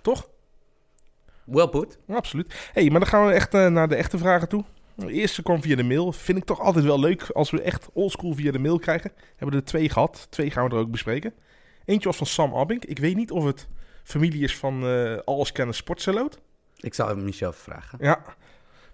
Toch? 0.00 0.28
Well 1.44 1.68
put. 1.68 1.98
Absoluut. 2.08 2.70
hey, 2.72 2.90
maar 2.90 3.00
dan 3.00 3.08
gaan 3.08 3.26
we 3.26 3.32
echt 3.32 3.54
eh, 3.54 3.66
naar 3.66 3.88
de 3.88 3.94
echte 3.94 4.18
vragen 4.18 4.48
toe. 4.48 4.64
De 4.94 5.12
eerste 5.12 5.42
kwam 5.42 5.62
via 5.62 5.76
de 5.76 5.82
mail. 5.82 6.12
Vind 6.12 6.38
ik 6.38 6.44
toch 6.44 6.60
altijd 6.60 6.84
wel 6.84 7.00
leuk 7.00 7.30
als 7.30 7.50
we 7.50 7.62
echt 7.62 7.88
oldschool 7.92 8.34
via 8.34 8.52
de 8.52 8.58
mail 8.58 8.78
krijgen. 8.78 9.12
Hebben 9.36 9.50
we 9.50 9.62
er 9.62 9.68
twee 9.68 9.88
gehad. 9.88 10.26
Twee 10.30 10.50
gaan 10.50 10.68
we 10.68 10.74
er 10.74 10.80
ook 10.80 10.90
bespreken. 10.90 11.34
Eentje 11.84 12.08
was 12.08 12.16
van 12.16 12.26
Sam 12.26 12.54
Abbink. 12.54 12.84
Ik 12.84 12.98
weet 12.98 13.16
niet 13.16 13.30
of 13.30 13.44
het 13.44 13.68
familie 14.02 14.42
is 14.42 14.56
van 14.56 14.86
eh 14.86 15.18
alleskenner 15.24 15.74
Sportseloot. 15.74 16.40
Ik 16.76 16.94
zou 16.94 17.08
hem 17.08 17.24
Michel 17.24 17.52
vragen. 17.52 17.98
Ja. 18.00 18.24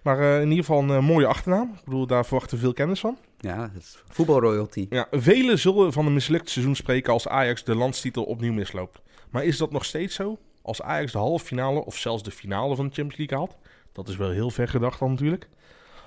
Maar 0.05 0.19
eh, 0.19 0.41
in 0.41 0.49
ieder 0.49 0.65
geval 0.65 0.81
een 0.81 0.89
eh, 0.89 1.07
mooie 1.07 1.25
achternaam. 1.25 1.71
Ik 1.73 1.83
bedoel, 1.83 2.07
daar 2.07 2.25
verwachten 2.25 2.55
we 2.57 2.63
veel 2.63 2.73
kennis 2.73 2.99
van. 2.99 3.17
Ja, 3.37 3.57
dat 3.73 3.81
is 3.81 4.03
voetbalroyalty. 4.09 4.87
Ja, 4.89 5.07
velen 5.11 5.59
zullen 5.59 5.93
van 5.93 6.05
een 6.05 6.13
mislukt 6.13 6.49
seizoen 6.49 6.75
spreken 6.75 7.13
als 7.13 7.27
Ajax 7.27 7.63
de 7.63 7.75
landstitel 7.75 8.23
opnieuw 8.23 8.53
misloopt. 8.53 9.01
Maar 9.29 9.43
is 9.43 9.57
dat 9.57 9.71
nog 9.71 9.85
steeds 9.85 10.15
zo? 10.15 10.37
Als 10.61 10.81
Ajax 10.81 11.11
de 11.11 11.17
halve 11.17 11.45
finale 11.45 11.85
of 11.85 11.97
zelfs 11.97 12.23
de 12.23 12.31
finale 12.31 12.75
van 12.75 12.87
de 12.87 12.93
Champions 12.93 13.17
League 13.17 13.37
haalt? 13.37 13.57
Dat 13.91 14.07
is 14.07 14.15
wel 14.15 14.29
heel 14.29 14.49
ver 14.49 14.67
gedacht 14.67 14.99
dan 14.99 15.09
natuurlijk. 15.09 15.49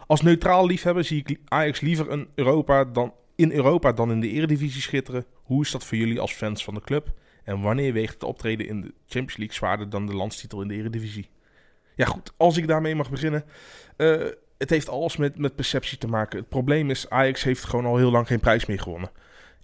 Als 0.06 0.22
neutraal 0.22 0.66
liefhebber 0.66 1.04
zie 1.04 1.24
ik 1.26 1.38
Ajax 1.44 1.80
liever 1.80 2.10
een 2.10 2.28
Europa 2.34 2.84
dan, 2.84 3.12
in 3.36 3.52
Europa 3.52 3.92
dan 3.92 4.10
in 4.10 4.20
de 4.20 4.30
eredivisie 4.30 4.82
schitteren. 4.82 5.24
Hoe 5.34 5.62
is 5.62 5.70
dat 5.70 5.84
voor 5.84 5.98
jullie 5.98 6.20
als 6.20 6.32
fans 6.32 6.64
van 6.64 6.74
de 6.74 6.80
club? 6.80 7.12
En 7.44 7.60
wanneer 7.60 7.92
weegt 7.92 8.14
het 8.14 8.22
optreden 8.22 8.68
in 8.68 8.80
de 8.80 8.94
Champions 9.06 9.36
League 9.36 9.56
zwaarder 9.56 9.90
dan 9.90 10.06
de 10.06 10.14
landstitel 10.14 10.62
in 10.62 10.68
de 10.68 10.74
eredivisie? 10.74 11.28
Ja 11.98 12.06
goed, 12.06 12.32
als 12.36 12.56
ik 12.56 12.66
daarmee 12.66 12.94
mag 12.94 13.10
beginnen. 13.10 13.44
Eh, 13.96 14.24
het 14.58 14.70
heeft 14.70 14.88
alles 14.88 15.16
met, 15.16 15.38
met 15.38 15.54
perceptie 15.54 15.98
te 15.98 16.06
maken. 16.06 16.38
Het 16.38 16.48
probleem 16.48 16.90
is, 16.90 17.10
Ajax 17.10 17.42
heeft 17.42 17.64
gewoon 17.64 17.84
al 17.84 17.96
heel 17.96 18.10
lang 18.10 18.26
geen 18.26 18.40
prijs 18.40 18.66
meer 18.66 18.80
gewonnen. 18.80 19.10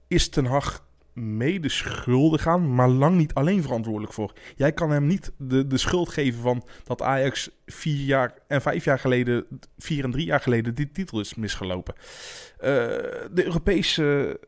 Is 0.09 0.29
Ten 0.29 0.45
Hag 0.45 0.87
mede 1.13 1.69
schuldig 1.69 2.47
aan, 2.47 2.75
maar 2.75 2.89
lang 2.89 3.17
niet 3.17 3.35
alleen 3.35 3.63
verantwoordelijk 3.63 4.13
voor. 4.13 4.33
Jij 4.57 4.73
kan 4.73 4.91
hem 4.91 5.07
niet 5.07 5.33
de, 5.39 5.67
de 5.67 5.79
schuld 5.79 6.09
geven 6.09 6.41
van 6.41 6.65
dat 6.85 7.03
Ajax 7.03 7.51
vier 7.67 8.05
jaar 8.05 8.35
en 8.47 8.63
vijf 8.63 8.85
jaar 8.85 8.99
geleden, 8.99 9.47
vier 9.79 10.05
en 10.05 10.11
drie 10.11 10.27
jaar 10.27 10.41
geleden, 10.41 10.75
die 10.75 10.91
titel 10.93 11.21
is 11.21 11.35
misgelopen. 11.35 11.95
Eh, 12.59 12.71
de 13.33 13.45
Europese 13.45 14.41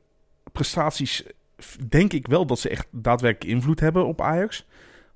prestaties 0.53 1.25
denk 1.89 2.13
ik 2.13 2.27
wel 2.27 2.47
dat 2.47 2.59
ze 2.59 2.69
echt 2.69 2.87
daadwerkelijk 2.91 3.57
invloed 3.57 3.81
hebben 3.81 4.07
op 4.07 4.21
Ajax. 4.21 4.67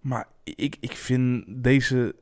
Maar 0.01 0.29
ik, 0.45 0.77
ik 0.81 0.93
vind 0.93 1.45
deze, 1.49 2.15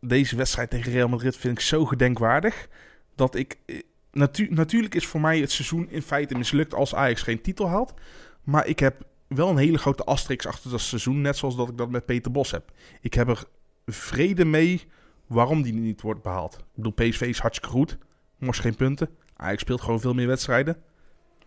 deze 0.00 0.36
wedstrijd 0.36 0.70
tegen 0.70 0.92
Real 0.92 1.08
Madrid 1.08 1.36
vind 1.36 1.58
ik 1.58 1.64
zo 1.64 1.84
gedenkwaardig. 1.86 2.68
Dat 3.14 3.34
ik. 3.34 3.58
eh, 3.66 3.78
Natu 4.12 4.48
natuurlijk 4.50 4.94
is 4.94 5.06
voor 5.06 5.20
mij 5.20 5.40
het 5.40 5.50
seizoen 5.50 5.90
in 5.90 6.02
feite 6.02 6.34
mislukt 6.34 6.74
als 6.74 6.94
Ajax 6.94 7.22
geen 7.22 7.40
titel 7.40 7.68
haalt. 7.68 7.94
Maar 8.42 8.66
ik 8.66 8.78
heb 8.78 9.02
wel 9.26 9.48
een 9.48 9.56
hele 9.56 9.78
grote 9.78 10.04
asterix 10.04 10.46
achter 10.46 10.70
dat 10.70 10.80
seizoen. 10.80 11.20
Net 11.20 11.36
zoals 11.36 11.56
dat 11.56 11.68
ik 11.68 11.76
dat 11.78 11.90
met 11.90 12.06
Peter 12.06 12.30
Bos 12.30 12.50
heb. 12.50 12.72
Ik 13.00 13.14
heb 13.14 13.28
er 13.28 13.44
vrede 13.86 14.44
mee 14.44 14.86
waarom 15.26 15.62
die 15.62 15.72
niet 15.72 16.00
wordt 16.00 16.22
behaald. 16.22 16.54
Ik 16.54 16.64
bedoel, 16.74 16.92
PSV 16.92 17.20
is 17.20 17.38
hartstikke 17.38 17.74
goed. 17.76 17.98
Morst 18.38 18.60
geen 18.60 18.76
punten. 18.76 19.08
Ajax 19.36 19.60
speelt 19.60 19.80
gewoon 19.80 20.00
veel 20.00 20.14
meer 20.14 20.26
wedstrijden. 20.26 20.76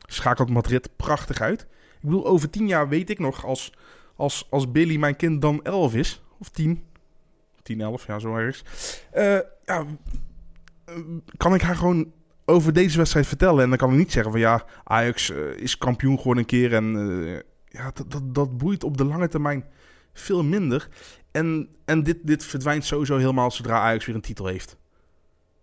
Schakelt 0.06 0.50
Madrid 0.50 0.90
prachtig 0.96 1.42
uit. 1.42 1.62
Ik 1.62 2.02
bedoel, 2.02 2.26
over 2.26 2.50
tien 2.50 2.68
jaar 2.68 2.90
weet 2.90 3.10
ik 3.10 3.20
nog 3.20 3.46
als, 3.46 3.74
als, 4.16 4.48
als 4.50 4.72
Billy 4.72 4.98
mijn 4.98 5.16
kind 5.16 5.42
dan 5.42 5.64
11 5.64 5.94
is. 5.96 6.22
Of 6.40 6.50
10. 6.50 6.84
10, 7.64 7.82
11, 7.82 8.08
ja, 8.08 8.20
zo 8.20 8.36
ergens. 8.36 8.64
Eh, 9.12 9.40
ja, 9.66 9.86
kan 11.38 11.54
ik 11.54 11.62
haar 11.62 11.76
gewoon 11.76 12.12
over 12.46 12.74
deze 12.74 12.98
wedstrijd 12.98 13.28
vertellen. 13.28 13.64
En 13.64 13.70
dan 13.70 13.78
kan 13.78 13.92
ik 13.92 13.98
niet 13.98 14.12
zeggen 14.12 14.32
van 14.32 14.42
ja, 14.42 14.66
Ajax 14.84 15.32
eh, 15.32 15.52
is 15.56 15.78
kampioen 15.78 16.18
geworden 16.18 16.44
een 16.44 16.50
keer. 16.50 16.74
En 16.74 16.96
eh, 16.96 17.40
ja, 17.68 17.92
dat, 17.94 18.12
dat, 18.12 18.36
dat 18.36 18.58
boeit 18.58 18.84
op 18.84 18.98
de 18.98 19.06
lange 19.06 19.28
termijn 19.28 19.66
veel 20.14 20.44
minder. 20.44 20.90
En, 21.32 21.70
en 21.86 22.04
dit, 22.04 22.18
dit 22.22 22.44
verdwijnt 22.46 22.86
sowieso 22.86 23.18
helemaal 23.18 23.52
zodra 23.52 23.80
Ajax 23.80 24.06
weer 24.06 24.16
een 24.16 24.22
titel 24.22 24.48
heeft. 24.48 24.78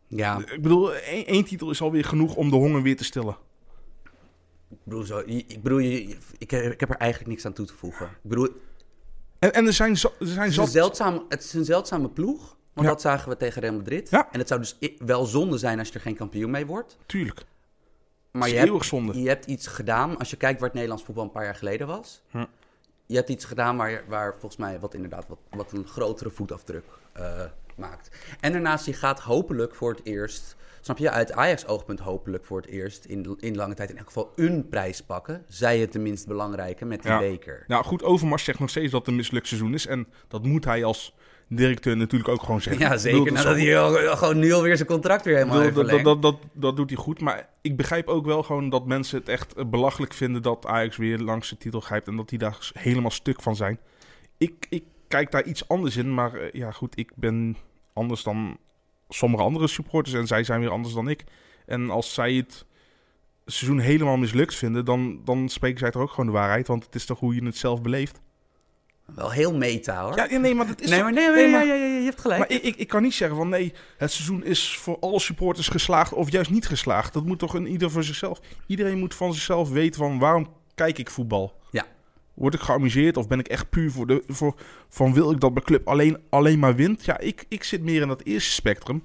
Ja, 0.07 0.39
Ik 0.39 0.63
bedoel, 0.63 0.95
één, 0.95 1.27
één 1.27 1.45
titel 1.45 1.71
is 1.71 1.81
alweer 1.81 2.05
genoeg 2.05 2.35
om 2.35 2.51
de 2.51 2.57
honger 2.57 2.83
weer 2.83 2.97
te 2.97 3.05
stillen. 3.05 3.37
ik 4.71 4.79
bedoel, 4.85 5.03
zo, 5.03 5.23
ik, 5.27 5.63
bedoel 5.63 5.79
je, 5.79 6.17
ik, 6.39 6.51
heb, 6.51 6.73
ik 6.73 6.81
heb 6.81 6.91
er 6.91 6.97
eigenlijk 6.97 7.31
niks 7.31 7.47
aan 7.47 7.53
toe 7.53 7.67
te 7.67 7.75
voegen. 7.75 8.07
Ik 8.07 8.29
bedoel, 8.29 8.49
En, 9.41 9.53
en 9.53 9.67
er 9.67 9.73
zijn, 9.73 9.91
er 9.91 9.99
zijn 9.99 10.11
het 10.21 10.31
is, 10.31 10.37
een 10.37 10.53
zat... 10.53 10.71
zeldzaam, 10.71 11.25
het 11.29 11.45
is 11.45 11.53
een 11.53 11.65
zeldzame 11.65 12.09
ploeg. 12.09 12.57
Want 12.73 12.87
Ja. 12.87 12.93
dat 12.93 13.01
zagen 13.01 13.29
we 13.29 13.37
tegen 13.37 13.61
Real 13.63 13.75
Madrid. 13.75 14.11
Ja. 14.11 14.29
En 14.33 14.39
het 14.39 14.49
zou 14.49 14.61
dus 14.61 14.77
wel 14.99 15.25
zonde 15.25 15.59
zijn 15.59 15.79
als 15.79 15.89
je 15.89 15.95
er 15.95 16.01
geen 16.01 16.17
kampioen 16.17 16.51
mee 16.51 16.67
wordt. 16.67 16.97
Tuurlijk. 17.07 17.45
Maar 18.31 18.49
je 18.49 18.55
hebt, 18.55 18.85
zonde. 18.85 19.21
je 19.21 19.29
hebt 19.29 19.47
iets 19.47 19.67
gedaan, 19.67 20.19
als 20.19 20.31
je 20.31 20.37
kijkt 20.37 20.55
waar 20.59 20.65
het 20.69 20.75
Nederlands 20.75 21.05
voetbal 21.05 21.25
een 21.25 21.31
paar 21.31 21.45
jaar 21.45 21.55
geleden 21.55 21.87
was. 21.87 22.23
Hm. 22.31 22.45
Je 23.07 23.17
hebt 23.17 23.29
iets 23.29 23.45
gedaan 23.45 23.77
waar, 23.77 24.03
waar 24.09 24.31
volgens 24.31 24.57
mij 24.57 24.81
wat 24.81 24.95
inderdaad 24.95 25.27
wat, 25.29 25.39
wat 25.51 25.73
een 25.73 25.87
grotere 25.87 26.31
voetafdruk 26.31 26.85
eh, 27.13 27.43
maakt. 27.77 28.11
En 28.41 28.53
daarnaast, 28.53 28.87
je 28.87 28.93
gaat 28.93 29.21
hopelijk 29.21 29.75
voor 29.75 29.91
het 29.91 30.01
eerst, 30.05 30.57
snap 30.81 30.99
je, 30.99 31.11
uit 31.11 31.33
Ajax-oogpunt 31.33 32.01
hopelijk 32.01 32.45
voor 32.45 32.61
het 32.61 32.71
eerst 32.71 33.05
in, 33.05 33.37
in 33.41 33.57
lange 33.57 33.75
tijd 33.75 33.91
in 33.91 33.97
elk 33.97 34.07
geval 34.07 34.33
een 34.37 34.69
prijs 34.69 35.01
pakken. 35.03 35.45
Zij 35.49 35.79
het 35.79 35.93
de 35.93 35.99
minst 35.99 36.27
belangrijke 36.27 36.85
met 36.85 37.03
die 37.03 37.11
Ja. 37.13 37.19
beker. 37.19 37.65
Nou 37.67 37.85
goed, 37.85 38.03
Overmars 38.03 38.45
zegt 38.45 38.59
nog 38.59 38.71
steeds 38.71 38.91
dat 38.91 39.01
het 39.01 39.09
een 39.09 39.17
mislukt 39.17 39.47
seizoen 39.47 39.75
is. 39.75 39.87
En 39.87 40.07
dat 40.29 40.45
moet 40.45 40.65
hij 40.65 40.85
als 40.85 41.15
directeur 41.49 41.97
natuurlijk 41.97 42.31
ook 42.31 42.43
gewoon 42.43 42.61
zeggen. 42.61 42.83
Ja, 42.89 42.97
zeker. 42.97 43.19
bedoel, 43.19 43.35
dat 43.35 43.45
Nadat 43.45 43.59
is 43.59 43.65
hij 43.65 43.79
al- 43.79 44.17
gewoon 44.17 44.39
nu 44.39 44.53
alweer 44.53 44.77
zijn 44.77 44.89
contract 44.89 45.25
weer 45.25 45.35
helemaal 45.37 45.63
bedoel, 45.63 45.83
heeft 45.89 46.05
dat, 46.05 46.05
dat, 46.05 46.23
dat, 46.23 46.33
dat, 46.43 46.51
dat 46.63 46.77
doet 46.77 46.91
hij 46.91 46.99
goed. 46.99 47.21
Maar 47.21 47.49
ik 47.61 47.77
begrijp 47.77 48.09
ook 48.09 48.25
wel 48.27 48.43
gewoon 48.43 48.69
dat 48.69 48.87
mensen 48.87 49.19
het 49.19 49.29
echt 49.29 49.55
eh, 49.55 49.65
belachelijk 49.65 50.13
vinden 50.15 50.43
dat 50.43 50.67
Ajax 50.67 50.97
weer 50.97 51.19
langs 51.19 51.49
de 51.49 51.57
titel 51.57 51.81
grijpt. 51.81 52.09
En 52.09 52.17
dat 52.17 52.29
die 52.29 52.39
daar 52.39 52.71
helemaal 52.73 53.11
stuk 53.11 53.43
van 53.43 53.57
zijn. 53.57 53.79
Ik, 54.39 54.67
ik 54.69 54.85
kijk 55.09 55.31
daar 55.31 55.45
iets 55.45 55.69
anders 55.69 55.97
in. 55.97 56.15
Maar 56.15 56.35
eh, 56.35 56.49
ja, 56.53 56.71
goed, 56.71 56.99
ik 56.99 57.13
ben 57.15 57.57
anders 57.93 58.23
dan 58.23 58.59
sommige 59.15 59.43
andere 59.43 59.67
supporters. 59.69 60.15
En 60.15 60.27
zij 60.27 60.45
zijn 60.45 60.61
weer 60.61 60.71
anders 60.71 60.95
dan 60.95 61.09
ik. 61.09 61.25
En 61.67 61.91
als 61.91 62.15
zij 62.15 62.33
het 62.35 62.65
seizoen 63.47 63.79
helemaal 63.79 64.17
mislukt 64.17 64.55
vinden, 64.55 64.85
dan, 64.85 65.21
dan 65.25 65.49
spreken 65.49 65.79
zij 65.79 65.91
toch 65.91 66.03
ook 66.03 66.11
gewoon 66.11 66.27
de 66.27 66.33
waarheid. 66.33 66.67
Want 66.67 66.85
het 66.85 66.95
is 66.95 67.05
toch 67.05 67.19
hoe 67.19 67.35
je 67.35 67.45
het 67.45 67.57
zelf 67.57 67.83
beleeft. 67.83 68.21
Wel 69.15 69.31
heel 69.31 69.57
meta 69.57 70.03
hoor. 70.03 70.17
Ja, 70.17 70.39
nee, 70.39 70.55
maar 70.55 70.67
dat 70.67 70.81
is 70.81 70.91
nee, 70.91 71.03
maar, 71.03 71.13
nee, 71.13 71.29
nee, 71.29 71.45
ja, 71.45 71.51
maar- 71.51 71.67
ja, 71.67 71.75
ja, 71.75 71.85
ja, 71.85 71.97
je 71.99 72.05
hebt 72.05 72.21
gelijk. 72.21 72.39
Maar 72.41 72.51
ik, 72.51 72.63
ik, 72.63 72.77
ik 72.77 72.89
kan 72.89 73.03
niet 73.03 73.15
zeggen 73.15 73.37
van 73.37 73.49
nee, 73.49 73.73
het 73.97 74.13
seizoen 74.13 74.45
is 74.45 74.77
voor 74.79 74.97
alle 75.01 75.21
supporters 75.21 75.69
geslaagd 75.69 76.13
of 76.13 76.31
juist 76.31 76.51
niet 76.51 76.67
geslaagd. 76.67 77.13
Dat 77.13 77.25
moet 77.25 77.39
toch 77.39 77.55
een 77.55 77.67
ieder 77.67 77.91
voor 77.91 78.05
zichzelf. 78.05 78.41
Iedereen 78.67 78.99
moet 78.99 79.15
van 79.15 79.35
zichzelf 79.35 79.71
weten 79.71 80.01
van 80.01 80.19
waarom 80.19 80.49
kijk 80.75 80.99
ik 80.99 81.11
voetbal. 81.11 81.61
Ja. 81.71 81.87
Word 82.41 82.55
ik 82.55 82.61
geamuseerd 82.61 83.17
of 83.17 83.29
ben 83.29 83.39
ik 83.39 83.49
echt 83.49 83.71
puur 83.71 83.91
voor 83.91 84.07
de 84.07 84.23
voor, 84.27 84.55
van 84.89 85.13
wil 85.15 85.31
ik 85.31 85.41
dat 85.41 85.53
mijn 85.53 85.65
club 85.65 85.89
alleen, 85.89 86.19
alleen 86.31 86.59
maar 86.59 86.75
wint? 86.75 87.05
Ja, 87.05 87.19
ik, 87.19 87.45
ik 87.49 87.65
zit 87.65 87.83
meer 87.83 88.03
in 88.03 88.09
dat 88.09 88.23
eerste 88.23 88.51
spectrum. 88.51 89.03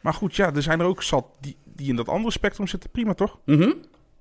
Maar 0.00 0.14
goed, 0.14 0.36
ja, 0.36 0.54
er 0.54 0.62
zijn 0.62 0.80
er 0.80 0.86
ook 0.86 1.02
zat 1.02 1.26
die, 1.40 1.56
die 1.64 1.88
in 1.88 1.96
dat 1.96 2.08
andere 2.08 2.32
spectrum 2.32 2.66
zitten. 2.66 2.90
Prima 2.90 3.14
toch? 3.14 3.38
Mhm, 3.44 3.72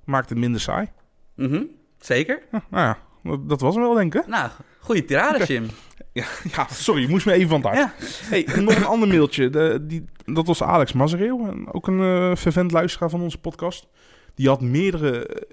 Maakt 0.06 0.30
het 0.30 0.38
minder 0.38 0.62
saai. 0.62 0.88
mhm, 1.36 1.64
Zeker. 2.00 2.42
Ja, 2.52 2.64
nou 2.70 2.84
ja, 2.86 2.98
dat, 3.24 3.50
dat 3.50 3.62
was 3.62 3.76
hem 3.76 3.84
wel 3.84 3.94
denk 3.94 4.16
ik. 4.16 4.28
Nou, 4.28 4.50
goede 4.80 5.06
tirade. 5.06 5.46
Jim. 5.46 5.66
Ja, 6.14 6.26
ja, 6.56 6.68
sorry, 6.72 7.10
moest 7.10 7.26
me 7.26 7.32
even 7.34 7.50
van 7.50 7.62
het. 7.72 7.76
Ja. 7.78 7.94
Hey, 8.30 8.48
nog 8.62 8.76
een 8.76 8.86
ander 8.86 9.08
mailtje. 9.08 9.50
De, 9.50 9.80
die, 9.88 10.06
dat 10.26 10.48
was 10.48 10.64
Alex 10.64 10.94
Mazereel. 10.94 11.40
en 11.48 11.74
Ook 11.74 11.88
een 11.88 12.00
eh 12.02 12.36
fervent 12.36 12.72
luisteraar 12.72 13.10
van 13.10 13.22
onze 13.22 13.38
podcast. 13.40 13.88
Die 14.36 14.48
had 14.48 14.62
meerdere 14.62 15.46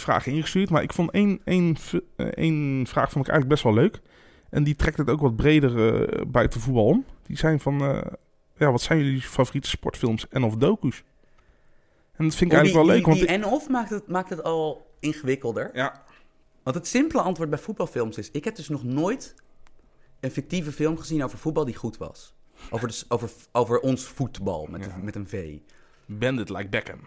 vragen 0.00 0.32
ingestuurd. 0.32 0.70
Maar 0.70 0.82
ik 0.82 0.92
vond 0.92 1.10
één, 1.10 1.40
één, 1.44 1.76
eh, 2.16 2.26
één 2.26 2.86
vraag 2.86 3.10
vond 3.10 3.26
ik 3.26 3.30
eigenlijk 3.32 3.48
best 3.48 3.62
wel 3.62 3.74
leuk. 3.74 4.00
En 4.50 4.64
die 4.64 4.76
trekt 4.76 4.96
het 4.98 5.10
ook 5.10 5.20
wat 5.20 5.36
breder 5.36 5.94
eh, 6.02 6.20
buiten 6.26 6.60
voetbal 6.60 6.84
om. 6.86 7.04
Die 7.26 7.36
zijn 7.36 7.60
van... 7.60 7.80
eh, 7.80 8.12
ja, 8.56 8.70
wat 8.70 8.80
zijn 8.82 8.98
jullie 8.98 9.20
favoriete 9.20 9.68
sportfilms 9.68 10.28
en 10.28 10.42
of 10.42 10.56
docu's? 10.56 11.02
En 12.16 12.24
dat 12.24 12.34
vind 12.34 12.52
ik 12.52 12.58
Oh, 12.58 12.64
die, 12.64 12.72
eigenlijk 12.72 12.74
wel 12.74 12.84
leuk. 12.86 12.96
die, 12.96 13.04
Want 13.04 13.16
die 13.18 13.36
ik- 13.36 13.44
en-of 13.44 13.68
maakt 13.68 13.90
het, 13.90 14.08
maakt 14.08 14.30
het 14.30 14.42
al 14.42 14.94
ingewikkelder. 15.00 15.70
ja, 15.74 16.02
Want 16.62 16.76
het 16.76 16.86
simpele 16.86 17.22
antwoord 17.22 17.50
bij 17.50 17.58
voetbalfilms 17.58 18.18
is... 18.18 18.30
Ik 18.30 18.44
heb 18.44 18.56
dus 18.56 18.68
nog 18.68 18.84
nooit 18.84 19.34
een 20.20 20.30
fictieve 20.30 20.72
film 20.72 20.98
gezien 20.98 21.24
over 21.24 21.38
voetbal 21.38 21.64
die 21.64 21.74
goed 21.74 21.96
was. 21.96 22.34
Over, 22.70 22.88
de, 22.88 22.94
s- 22.94 23.04
over, 23.08 23.30
over 23.52 23.80
ons 23.80 24.04
voetbal, 24.04 24.66
met, 24.70 24.84
Ja. 24.84 24.96
met 25.02 25.14
een 25.14 25.28
V. 25.28 25.56
Bandit 26.06 26.48
Like 26.48 26.68
Beckham. 26.68 26.98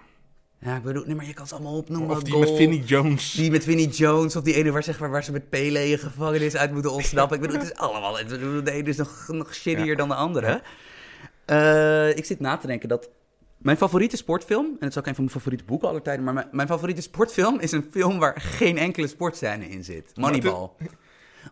Ja, 0.61 0.75
ik 0.75 0.83
bedoel, 0.83 1.03
nee, 1.05 1.15
maar 1.15 1.25
je 1.25 1.33
kan 1.33 1.47
ze 1.47 1.53
allemaal 1.53 1.77
opnoemen. 1.77 2.09
Of 2.15 2.23
die 2.23 2.33
Goal, 2.33 2.45
met 2.45 2.55
Vinnie 2.55 2.83
Jones. 2.83 3.31
Die 3.31 3.51
met 3.51 3.63
Vinnie 3.63 3.87
Jones, 3.87 4.35
of 4.35 4.43
die 4.43 4.53
ene 4.53 4.71
waar, 4.71 4.83
zeg 4.83 4.99
maar, 4.99 5.09
waar 5.09 5.23
ze 5.23 5.31
met 5.31 5.49
Pele 5.49 5.89
in 5.89 5.97
gevangenis 5.97 6.55
uit 6.55 6.71
moeten 6.71 6.91
ontsnappen. 6.91 7.35
Ik 7.35 7.41
bedoel, 7.41 7.57
het 7.59 7.71
is 7.71 7.77
allemaal... 7.77 8.17
bedoel, 8.27 8.63
De 8.63 8.71
ene 8.71 8.89
is 8.89 8.97
nog, 8.97 9.25
nog 9.27 9.55
shittier 9.55 9.85
Ja. 9.85 9.95
dan 9.95 10.07
de 10.07 10.15
andere. 10.15 10.61
Eh, 11.45 12.17
ik 12.17 12.25
zit 12.25 12.39
na 12.39 12.57
te 12.57 12.67
denken 12.67 12.89
dat... 12.89 13.09
Mijn 13.57 13.77
favoriete 13.77 14.17
sportfilm, 14.17 14.65
en 14.65 14.77
het 14.79 14.89
is 14.89 14.97
ook 14.97 15.05
een 15.07 15.15
van 15.15 15.23
mijn 15.23 15.35
favoriete 15.35 15.63
boeken 15.63 15.87
aller 15.87 16.01
tijden... 16.01 16.23
maar 16.25 16.33
mijn, 16.33 16.47
mijn 16.51 16.67
favoriete 16.67 17.01
sportfilm 17.01 17.59
is 17.59 17.71
een 17.71 17.87
film 17.91 18.19
waar 18.19 18.41
geen 18.41 18.77
enkele 18.77 19.07
sportscène 19.07 19.69
in 19.69 19.83
zit. 19.83 20.11
Moneyball. 20.15 20.69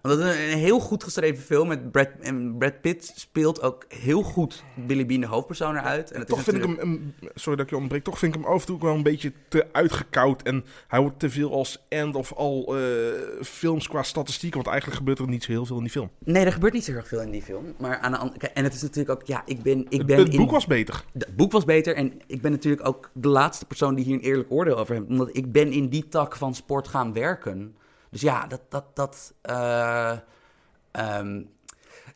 Want 0.02 0.20
dat 0.20 0.28
is 0.28 0.52
een, 0.54 0.58
heel 0.58 0.80
goed 0.80 1.04
geschreven 1.04 1.44
film 1.44 1.68
met 1.68 1.92
Brad, 1.92 2.10
en 2.22 2.58
Brad 2.58 2.82
Pitt 2.82 3.12
speelt 3.16 3.62
ook 3.62 3.86
heel 3.88 4.22
goed 4.22 4.64
Billy 4.88 5.06
Bean 5.06 5.22
de 5.22 5.28
hoofdpersoon 5.28 5.76
eruit. 5.78 6.12
En 6.12 6.20
het 6.20 6.28
Toch 6.28 6.44
vind 6.44 6.58
ik 6.58 6.64
hem, 6.64 6.78
een- 6.80 7.14
sorry 7.36 7.58
dat 7.58 7.66
ik 7.66 7.72
je 7.72 7.78
ontbreek, 7.78 8.04
toch 8.04 8.20
vind 8.20 8.36
ik 8.36 8.42
hem 8.42 8.52
af 8.52 8.60
en 8.60 8.66
toe 8.66 8.80
wel 8.82 8.96
een 8.96 9.04
beetje 9.04 9.32
te 9.50 9.66
uitgekoud. 9.72 10.42
En 10.42 10.66
hij 10.88 11.00
wordt 11.00 11.20
te 11.20 11.30
veel 11.30 11.52
als 11.54 11.86
end 11.90 12.16
of 12.16 12.34
al 12.34 12.78
eh, 12.78 12.84
films 13.42 13.88
qua 13.88 14.04
statistieken, 14.04 14.58
want 14.58 14.68
eigenlijk 14.70 14.98
gebeurt 15.00 15.20
er 15.20 15.28
niet 15.28 15.44
zo 15.44 15.52
heel 15.52 15.66
veel 15.66 15.76
in 15.78 15.82
die 15.84 15.92
film. 15.92 16.10
Nee, 16.24 16.46
er 16.46 16.52
gebeurt 16.52 16.74
niet 16.74 16.86
zo 16.86 16.92
erg 16.92 17.08
veel 17.08 17.22
in 17.22 17.32
die 17.32 17.42
film. 17.42 17.74
Maar 17.80 17.98
aan 17.98 18.12
de 18.12 18.18
andere 18.18 18.40
kijk, 18.40 18.54
En 18.54 18.64
het 18.64 18.74
is 18.74 18.82
natuurlijk 18.82 19.10
ook... 19.22 19.28
Ja, 19.28 19.42
ik 19.46 19.62
ben, 19.62 19.80
ik 19.90 19.98
Het, 19.98 20.06
ben 20.06 20.18
het 20.18 20.30
in- 20.30 20.38
boek 20.38 20.52
was 20.52 20.66
beter. 20.66 21.04
Het 21.14 21.36
boek 21.36 21.52
was 21.52 21.66
beter 21.66 21.96
en 21.96 22.14
ik 22.28 22.42
ben 22.42 22.52
natuurlijk 22.52 22.88
ook 22.88 23.10
de 23.14 23.28
laatste 23.28 23.66
persoon 23.66 23.96
die 23.96 24.06
hier 24.06 24.14
een 24.14 24.20
eerlijk 24.22 24.52
oordeel 24.52 24.78
over 24.78 24.96
heeft. 24.96 25.08
Omdat 25.08 25.30
ik 25.32 25.52
ben 25.52 25.72
in 25.72 25.88
die 25.90 26.08
tak 26.08 26.36
van 26.36 26.56
sport 26.56 26.88
gaan 26.88 27.14
werken. 27.14 27.76
Dus 28.10 28.22
ja, 28.22 28.48
dat... 28.48 28.62
dat, 28.70 28.96
dat 28.96 29.34
eh, 29.42 30.18
ehm, 30.92 31.42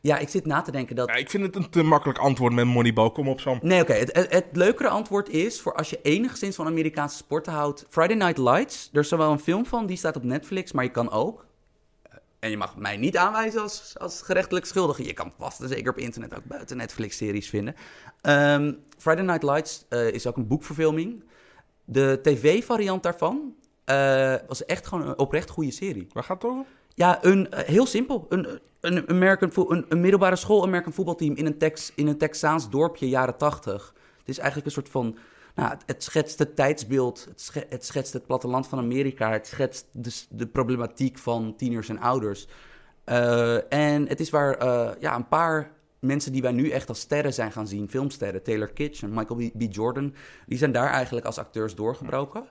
ja, 0.01 0.17
ik 0.17 0.29
zit 0.29 0.45
na 0.45 0.61
te 0.61 0.71
denken 0.71 0.95
dat... 0.95 1.07
Ja, 1.07 1.15
ik 1.15 1.29
vind 1.29 1.43
het 1.43 1.55
een 1.55 1.69
te 1.69 1.83
makkelijk 1.83 2.19
antwoord 2.19 2.53
met 2.53 2.65
Moneyball. 2.65 3.11
Kom 3.11 3.27
op, 3.27 3.39
Sam. 3.39 3.59
Nee, 3.61 3.81
oké. 3.81 3.93
Het, 3.93 4.15
het, 4.15 4.33
het 4.33 4.45
leukere 4.51 4.89
antwoord 4.89 5.29
is, 5.29 5.61
voor 5.61 5.75
als 5.75 5.89
je 5.89 5.99
enigszins 6.01 6.55
van 6.55 6.65
Amerikaanse 6.65 7.17
sporten 7.17 7.53
houdt... 7.53 7.85
Friday 7.89 8.15
Night 8.15 8.37
Lights, 8.37 8.89
er 8.93 8.99
is 8.99 9.07
zowel 9.07 9.31
een 9.31 9.39
film 9.39 9.65
van, 9.65 9.85
die 9.85 9.97
staat 9.97 10.15
op 10.15 10.23
Netflix, 10.23 10.71
maar 10.71 10.83
je 10.83 10.91
kan 10.91 11.11
ook... 11.11 11.45
En 12.39 12.49
je 12.49 12.57
mag 12.57 12.75
mij 12.75 12.97
niet 12.97 13.17
aanwijzen 13.17 13.61
als, 13.61 13.95
als 13.99 14.21
gerechtelijk 14.21 14.65
schuldige. 14.65 15.05
Je 15.05 15.13
kan 15.13 15.33
vast 15.37 15.61
en 15.61 15.67
zeker 15.67 15.91
op 15.91 15.97
internet 15.97 16.35
ook 16.35 16.45
buiten 16.45 16.77
Netflix-series 16.77 17.49
vinden. 17.49 17.75
Ehm, 18.21 18.73
Friday 18.97 19.23
Night 19.23 19.43
Lights 19.43 19.85
eh, 19.89 20.07
is 20.07 20.27
ook 20.27 20.37
een 20.37 20.47
boekverfilming. 20.47 21.23
De 21.85 22.19
tv-variant 22.21 23.03
daarvan 23.03 23.55
eh, 23.85 24.35
was 24.47 24.65
echt 24.65 24.87
gewoon 24.87 25.07
een 25.07 25.17
oprecht 25.17 25.49
goede 25.49 25.71
serie. 25.71 26.07
Waar 26.11 26.23
gaat 26.23 26.41
het 26.41 26.51
over? 26.51 26.65
Ja, 26.93 27.19
een, 27.21 27.51
eh, 27.51 27.67
heel 27.67 27.85
simpel. 27.85 28.25
Een, 28.29 28.59
een, 28.79 29.09
American 29.09 29.51
een, 29.71 29.85
een 29.89 30.01
middelbare 30.01 30.35
school 30.35 30.63
American 30.63 30.93
voetbalteam 30.93 31.35
in 31.35 31.45
een, 31.45 31.57
Tex, 31.57 31.91
in 31.95 32.07
een 32.07 32.17
Texaans 32.17 32.69
dorpje 32.69 33.09
jaren 33.09 33.37
tachtig. 33.37 33.93
Het 34.17 34.29
is 34.29 34.37
eigenlijk 34.37 34.67
een 34.67 34.73
soort 34.73 34.89
van... 34.89 35.17
Nou, 35.55 35.69
het, 35.69 35.83
het 35.85 36.03
schetst 36.03 36.39
het 36.39 36.55
tijdsbeeld, 36.55 37.25
het, 37.29 37.41
sche- 37.41 37.65
het 37.69 37.85
schetst 37.85 38.13
het 38.13 38.25
platteland 38.25 38.67
van 38.67 38.79
Amerika... 38.79 39.31
het 39.31 39.47
schetst 39.47 39.85
de, 39.91 40.11
de 40.29 40.47
problematiek 40.47 41.17
van 41.17 41.55
tieners 41.55 41.89
en 41.89 41.99
ouders. 41.99 42.47
Eh, 43.03 43.73
en 43.73 44.07
het 44.07 44.19
is 44.19 44.29
waar 44.29 44.65
ja, 44.99 45.15
een 45.15 45.27
paar 45.27 45.71
mensen 45.99 46.31
die 46.31 46.41
wij 46.41 46.51
nu 46.51 46.69
echt 46.69 46.89
als 46.89 46.99
sterren 46.99 47.33
zijn 47.33 47.51
gaan 47.51 47.67
zien... 47.67 47.89
filmsterren, 47.89 48.43
Taylor 48.43 48.71
Kitsch 48.71 49.03
en 49.03 49.13
Michael 49.13 49.35
B. 49.35 49.57
B. 49.57 49.73
Jordan... 49.73 50.13
die 50.47 50.57
zijn 50.57 50.71
daar 50.71 50.89
eigenlijk 50.89 51.25
als 51.25 51.37
acteurs 51.37 51.75
doorgebroken. 51.75 52.43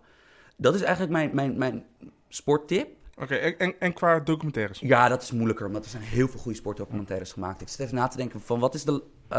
Dat 0.61 0.75
is 0.75 0.81
eigenlijk 0.83 1.13
mijn, 1.13 1.31
mijn, 1.35 1.59
mijn 1.59 1.85
sporttip. 2.29 2.89
Oké, 3.17 3.35
en, 3.35 3.59
en, 3.59 3.75
en 3.79 3.93
qua 3.93 4.21
documentaires? 4.21 4.79
Ja, 4.79 5.09
dat 5.09 5.23
is 5.23 5.33
moeilijker, 5.33 5.67
omdat 5.67 5.85
er 5.85 5.91
zijn 5.91 6.03
heel 6.03 6.29
veel 6.29 6.41
goede 6.41 6.59
sportdocumentaires 6.59 7.33
gemaakt. 7.33 7.61
Ik 7.61 7.69
zit 7.69 7.81
even 7.81 7.95
na 7.95 8.09
te 8.09 8.17
denken 8.17 8.41
van 8.41 8.61
wat 8.61 8.75
is 8.75 8.85
de... 8.85 9.03
eh, 9.29 9.39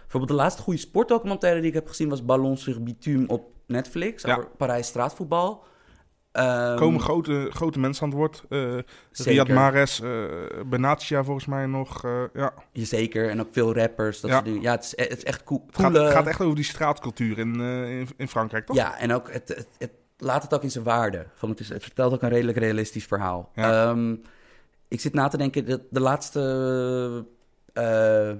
bijvoorbeeld 0.00 0.28
de 0.28 0.44
laatste 0.44 0.62
goede 0.62 0.78
sportdocumentaire 0.78 1.60
die 1.60 1.68
ik 1.68 1.74
heb 1.74 1.88
gezien 1.88 2.08
was 2.08 2.24
Ballon 2.24 2.56
sur 2.56 2.82
Bitume 2.82 3.26
op 3.26 3.50
Netflix. 3.66 4.22
Ja. 4.22 4.36
Over 4.36 4.48
Parijs 4.56 4.86
straatvoetbal. 4.86 5.64
Ehm, 6.32 6.76
Komen 6.76 7.00
grote, 7.00 7.46
grote 7.50 7.78
mensen 7.78 8.02
aan 8.02 8.08
het 8.08 8.18
woord. 8.18 8.44
Zeker. 9.10 9.32
Riyad 9.32 9.48
Mahrez, 9.48 10.00
eh 10.00 10.24
Benatia 10.66 11.24
volgens 11.24 11.46
mij 11.46 11.66
nog. 11.66 12.04
eh, 12.04 12.22
ja. 12.34 12.54
Zeker, 12.72 13.28
en 13.30 13.40
ook 13.40 13.48
veel 13.52 13.74
rappers. 13.74 14.20
Dat 14.20 14.30
Ja. 14.30 14.36
soort 14.36 14.46
dingen. 14.48 14.62
Ja, 14.62 14.70
het 14.72 14.84
is, 14.84 14.92
het 15.08 15.16
is 15.16 15.24
echt 15.24 15.44
cool. 15.44 15.64
Het 15.66 15.76
gaat, 16.12 16.26
echt 16.26 16.40
over 16.40 16.56
die 16.56 16.64
straatcultuur 16.64 17.38
in, 17.38 17.60
in, 17.60 18.08
in 18.16 18.28
Frankrijk, 18.28 18.66
toch? 18.66 18.76
Ja, 18.76 18.98
en 18.98 19.12
ook 19.12 19.32
het, 19.32 19.48
het, 19.48 19.68
het 19.78 19.90
laat 20.22 20.42
het 20.42 20.54
ook 20.54 20.62
in 20.62 20.70
zijn 20.70 20.84
waarde. 20.84 21.26
Van 21.34 21.48
het, 21.48 21.60
is, 21.60 21.68
het 21.68 21.82
vertelt 21.82 22.12
ook 22.12 22.22
een 22.22 22.28
redelijk 22.28 22.58
realistisch 22.58 23.06
verhaal. 23.06 23.50
Ja. 23.54 23.90
Ehm, 23.90 24.14
ik 24.88 25.00
zit 25.00 25.14
na 25.14 25.28
te 25.28 25.36
denken, 25.36 25.64
de, 25.64 25.80
de 25.90 26.00
laatste... 26.00 27.24
eh, 27.72 28.30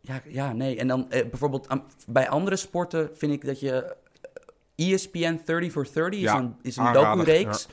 ja, 0.00 0.22
ja, 0.28 0.52
nee. 0.52 0.78
En 0.78 0.88
dan 0.88 1.10
eh, 1.10 1.28
bijvoorbeeld 1.28 1.66
bij 2.06 2.28
andere 2.28 2.56
sporten 2.56 3.10
vind 3.14 3.32
ik 3.32 3.46
dat 3.46 3.60
je... 3.60 3.96
E 4.76 4.92
ESPN 4.92 5.40
30 5.44 5.72
for 5.72 5.86
30 5.92 6.20
Ja, 6.20 6.34
is 6.34 6.40
een, 6.40 6.56
is 6.62 6.76
een 6.76 6.92
docu-reeks. 6.92 7.68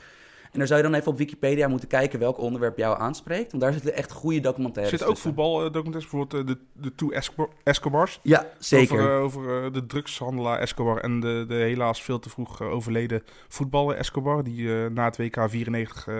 En 0.52 0.58
daar 0.58 0.66
zou 0.66 0.80
je 0.82 0.86
dan 0.86 0.94
even 0.98 1.12
op 1.12 1.18
Wikipedia 1.18 1.68
moeten 1.68 1.88
kijken 1.88 2.18
welk 2.18 2.38
onderwerp 2.38 2.78
jou 2.78 2.98
aanspreekt. 2.98 3.50
Want 3.50 3.62
daar 3.62 3.72
zitten 3.72 3.94
echt 3.94 4.12
goede 4.12 4.36
Er 4.36 4.42
documentaires 4.42 4.90
zitten 4.90 5.08
ook 5.08 5.16
voetbaldocumentaires, 5.18 6.10
bijvoorbeeld 6.10 6.48
eh, 6.48 6.54
de, 6.54 6.80
de 6.82 6.94
Two 6.94 7.10
Esco- 7.10 7.50
Escobars. 7.62 8.20
Ja, 8.22 8.46
zeker. 8.58 9.00
Over, 9.00 9.16
eh, 9.16 9.22
over 9.22 9.64
eh, 9.64 9.72
de 9.72 9.86
drugshandelaar 9.86 10.58
Escobar 10.58 10.96
en 10.98 11.20
de, 11.20 11.44
de 11.48 11.54
helaas 11.54 12.02
veel 12.02 12.18
te 12.18 12.30
vroeg 12.30 12.60
overleden 12.62 13.22
voetballer 13.48 13.96
Escobar. 13.96 14.44
Die 14.44 14.68
na 14.90 15.04
het 15.04 15.16
WK 15.16 15.36
94 15.48 16.06
eh, 16.06 16.14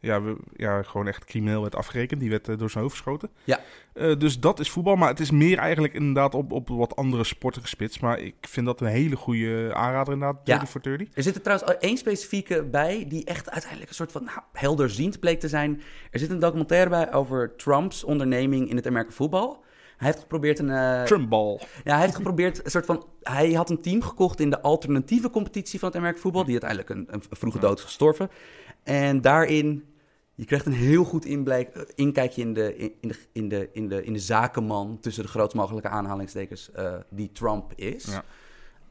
ja, 0.00 0.22
we, 0.22 0.36
ja, 0.56 0.82
gewoon 0.82 1.06
echt 1.08 1.24
crimineel 1.24 1.60
werd 1.60 1.74
afgerekend. 1.74 2.20
Die 2.20 2.30
werd 2.30 2.48
eh, 2.48 2.58
door 2.58 2.70
zijn 2.70 2.82
hoofd 2.84 2.96
geschoten. 2.96 3.30
Ja. 3.44 3.60
Eh, 3.92 4.16
dus 4.18 4.40
dat 4.40 4.60
is 4.60 4.70
voetbal. 4.70 4.96
Maar 4.96 5.08
het 5.08 5.20
is 5.20 5.30
meer 5.30 5.58
eigenlijk 5.58 5.94
inderdaad 5.94 6.34
op, 6.34 6.52
op 6.52 6.68
wat 6.68 6.96
andere 6.96 7.24
sporten 7.24 7.62
gespitst. 7.62 8.00
Maar 8.00 8.18
ik 8.18 8.34
vind 8.40 8.66
dat 8.66 8.80
een 8.80 8.86
hele 8.86 9.16
goede 9.16 9.70
aanrader 9.74 10.12
inderdaad. 10.12 10.36
Ja. 10.44 10.52
30 10.52 10.68
voor 10.70 10.82
30. 10.82 11.08
Er 11.14 11.22
zit 11.22 11.34
er 11.34 11.42
trouwens 11.42 11.76
één 11.78 11.96
specifieke 11.96 12.62
bij 12.64 13.04
die 13.08 13.24
echt 13.24 13.50
uiteindelijk 13.50 13.90
een 13.90 13.96
soort 13.96 14.12
van 14.12 14.24
nou, 14.24 14.38
helderziend 14.52 15.20
bleek 15.20 15.40
te 15.40 15.48
zijn. 15.48 15.80
Er 16.10 16.18
zit 16.18 16.30
een 16.30 16.38
documentaire 16.38 16.90
bij 16.90 17.12
over 17.12 17.56
Trumps 17.56 18.04
onderneming 18.04 18.70
in 18.70 18.76
het 18.76 18.86
Amerika 18.86 19.10
voetbal. 19.12 19.64
Hij 19.96 20.06
heeft 20.06 20.20
geprobeerd 20.20 20.58
een. 20.58 20.70
eh, 20.70 21.02
Trumpball. 21.02 21.60
ja, 21.84 21.92
hij 21.92 22.02
heeft 22.02 22.14
geprobeerd 22.16 22.64
een 22.64 22.70
soort 22.70 22.86
van. 22.86 23.06
Hij 23.22 23.52
had 23.52 23.70
een 23.70 23.80
team 23.80 24.02
gekocht 24.02 24.40
in 24.40 24.50
de 24.50 24.60
alternatieve 24.62 25.30
competitie 25.30 25.78
van 25.78 25.88
het 25.88 25.96
Amerika 25.98 26.20
voetbal, 26.20 26.44
die 26.44 26.60
uiteindelijk 26.62 26.90
een, 26.90 27.06
een 27.14 27.22
vroege 27.30 27.58
dood 27.58 27.78
is 27.78 27.84
gestorven. 27.84 28.30
En 28.82 29.20
daarin. 29.20 29.84
Je 30.38 30.44
krijgt 30.44 30.66
een 30.66 30.72
heel 30.72 31.04
goed 31.04 31.24
eh, 31.24 31.62
inkijkje 31.94 32.42
in 32.42 32.54
de, 32.54 32.76
in, 32.76 33.08
de, 33.08 33.16
in, 33.32 33.48
de, 33.48 33.68
in, 33.72 33.88
de, 33.88 34.04
in 34.04 34.12
de 34.12 34.18
zakenman 34.18 34.98
tussen 35.00 35.22
de 35.22 35.28
grootst 35.28 35.56
mogelijke 35.56 35.88
aanhalingstekens 35.88 36.70
eh, 36.72 36.94
die 37.10 37.32
Trump 37.32 37.72
is. 37.76 38.04
Ja. 38.04 38.24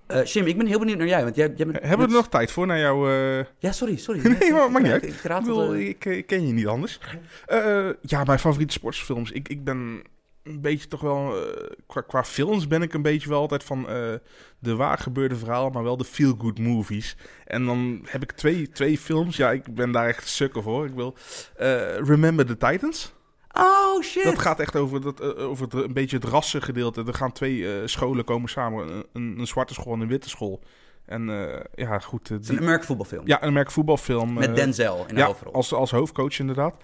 Eh, 0.08 0.24
Jim, 0.24 0.46
ik 0.46 0.58
ben 0.58 0.66
heel 0.66 0.80
benieuwd 0.80 0.98
naar 0.98 1.08
jij. 1.08 1.24
Want 1.24 1.36
jij, 1.36 1.54
jij 1.56 1.66
bent, 1.66 1.80
Hebben 1.82 2.08
we 2.08 2.14
er 2.14 2.20
nog 2.20 2.30
tijd 2.30 2.52
voor 2.52 2.68
naar 2.68 2.80
jouw... 2.80 3.10
eh, 3.10 3.46
ja, 3.58 3.72
sorry, 3.72 3.98
sorry. 3.98 4.22
Nee, 4.40 4.52
maar 4.52 4.72
maakt 4.72 4.84
niet 4.84 4.94
uit. 4.94 5.04
Ik, 5.04 5.14
ik 5.14 5.24
eh, 5.26 5.88
ik, 5.88 6.06
ik 6.06 6.26
ken 6.26 6.48
je 6.48 6.54
niet 6.54 6.68
anders. 6.68 7.00
Eh, 7.46 7.90
ja, 8.02 8.24
mijn 8.24 8.40
favoriete 8.40 8.74
sportsfilms. 8.74 9.32
Ik, 9.32 9.48
ik 9.50 9.64
ben 9.64 10.02
een 10.48 10.62
beetje 10.62 10.88
toch 10.88 11.02
wel... 11.02 11.48
eh, 11.48 11.70
qua, 11.88 12.02
qua 12.02 12.24
films 12.24 12.68
ben 12.68 12.82
ik 12.82 12.94
een 12.94 13.02
beetje 13.02 13.30
wel 13.30 13.40
altijd 13.40 13.64
van 13.64 13.90
eh, 13.90 14.14
de 14.60 14.76
waar 14.76 14.98
gebeurde 14.98 15.36
verhalen, 15.36 15.72
maar 15.72 15.84
wel 15.84 15.98
de 15.98 16.04
feel-good 16.04 16.60
movies. 16.60 17.16
En 17.46 17.66
dan 17.66 18.06
heb 18.06 18.24
ik 18.24 18.32
twee, 18.32 18.70
twee 18.70 18.98
films. 18.98 19.38
Ja, 19.38 19.52
ik 19.52 19.76
ben 19.76 19.92
daar 19.92 20.08
echt 20.08 20.28
sukker 20.28 20.64
voor. 20.64 20.86
Ik 20.86 20.94
wil 20.94 21.16
eh, 21.56 21.98
Remember 21.98 22.46
the 22.46 22.58
Titans. 22.58 23.14
Oh 23.52 24.02
shit! 24.02 24.24
Dat 24.24 24.40
gaat 24.40 24.60
echt 24.60 24.76
over, 24.76 25.02
dat, 25.02 25.22
over 25.38 25.66
het, 25.66 25.74
een 25.74 25.94
beetje 25.94 26.18
het 26.18 26.26
rassengedeelte. 26.26 27.04
Er 27.08 27.14
gaan 27.14 27.32
twee 27.32 27.88
scholen 27.88 28.24
komen 28.24 28.50
samen. 28.50 29.06
Een, 29.14 29.40
een 29.40 29.48
zwarte 29.48 29.74
school 29.74 29.94
en 29.94 30.00
een 30.00 30.08
witte 30.08 30.30
school. 30.30 30.64
En 31.08 31.30
eh, 31.30 31.60
ja, 31.76 32.00
goed. 32.00 32.30
eh, 32.30 32.34
Het 32.36 32.42
is 32.44 32.48
een 32.50 32.54
die- 32.56 32.64
American 32.64 32.86
voetbalfilm. 32.88 33.22
ja, 33.28 33.44
een 33.44 33.54
merk 33.54 33.72
voetbalfilm. 33.72 34.34
Met 34.34 34.50
eh, 34.50 34.56
Denzel 34.56 35.06
in 35.08 35.14
de 35.16 35.20
ja, 35.22 35.26
hoofdrol. 35.28 35.54
als, 35.54 35.74
als 35.74 35.92
hoofdcoach 35.92 36.40
inderdaad. 36.40 36.76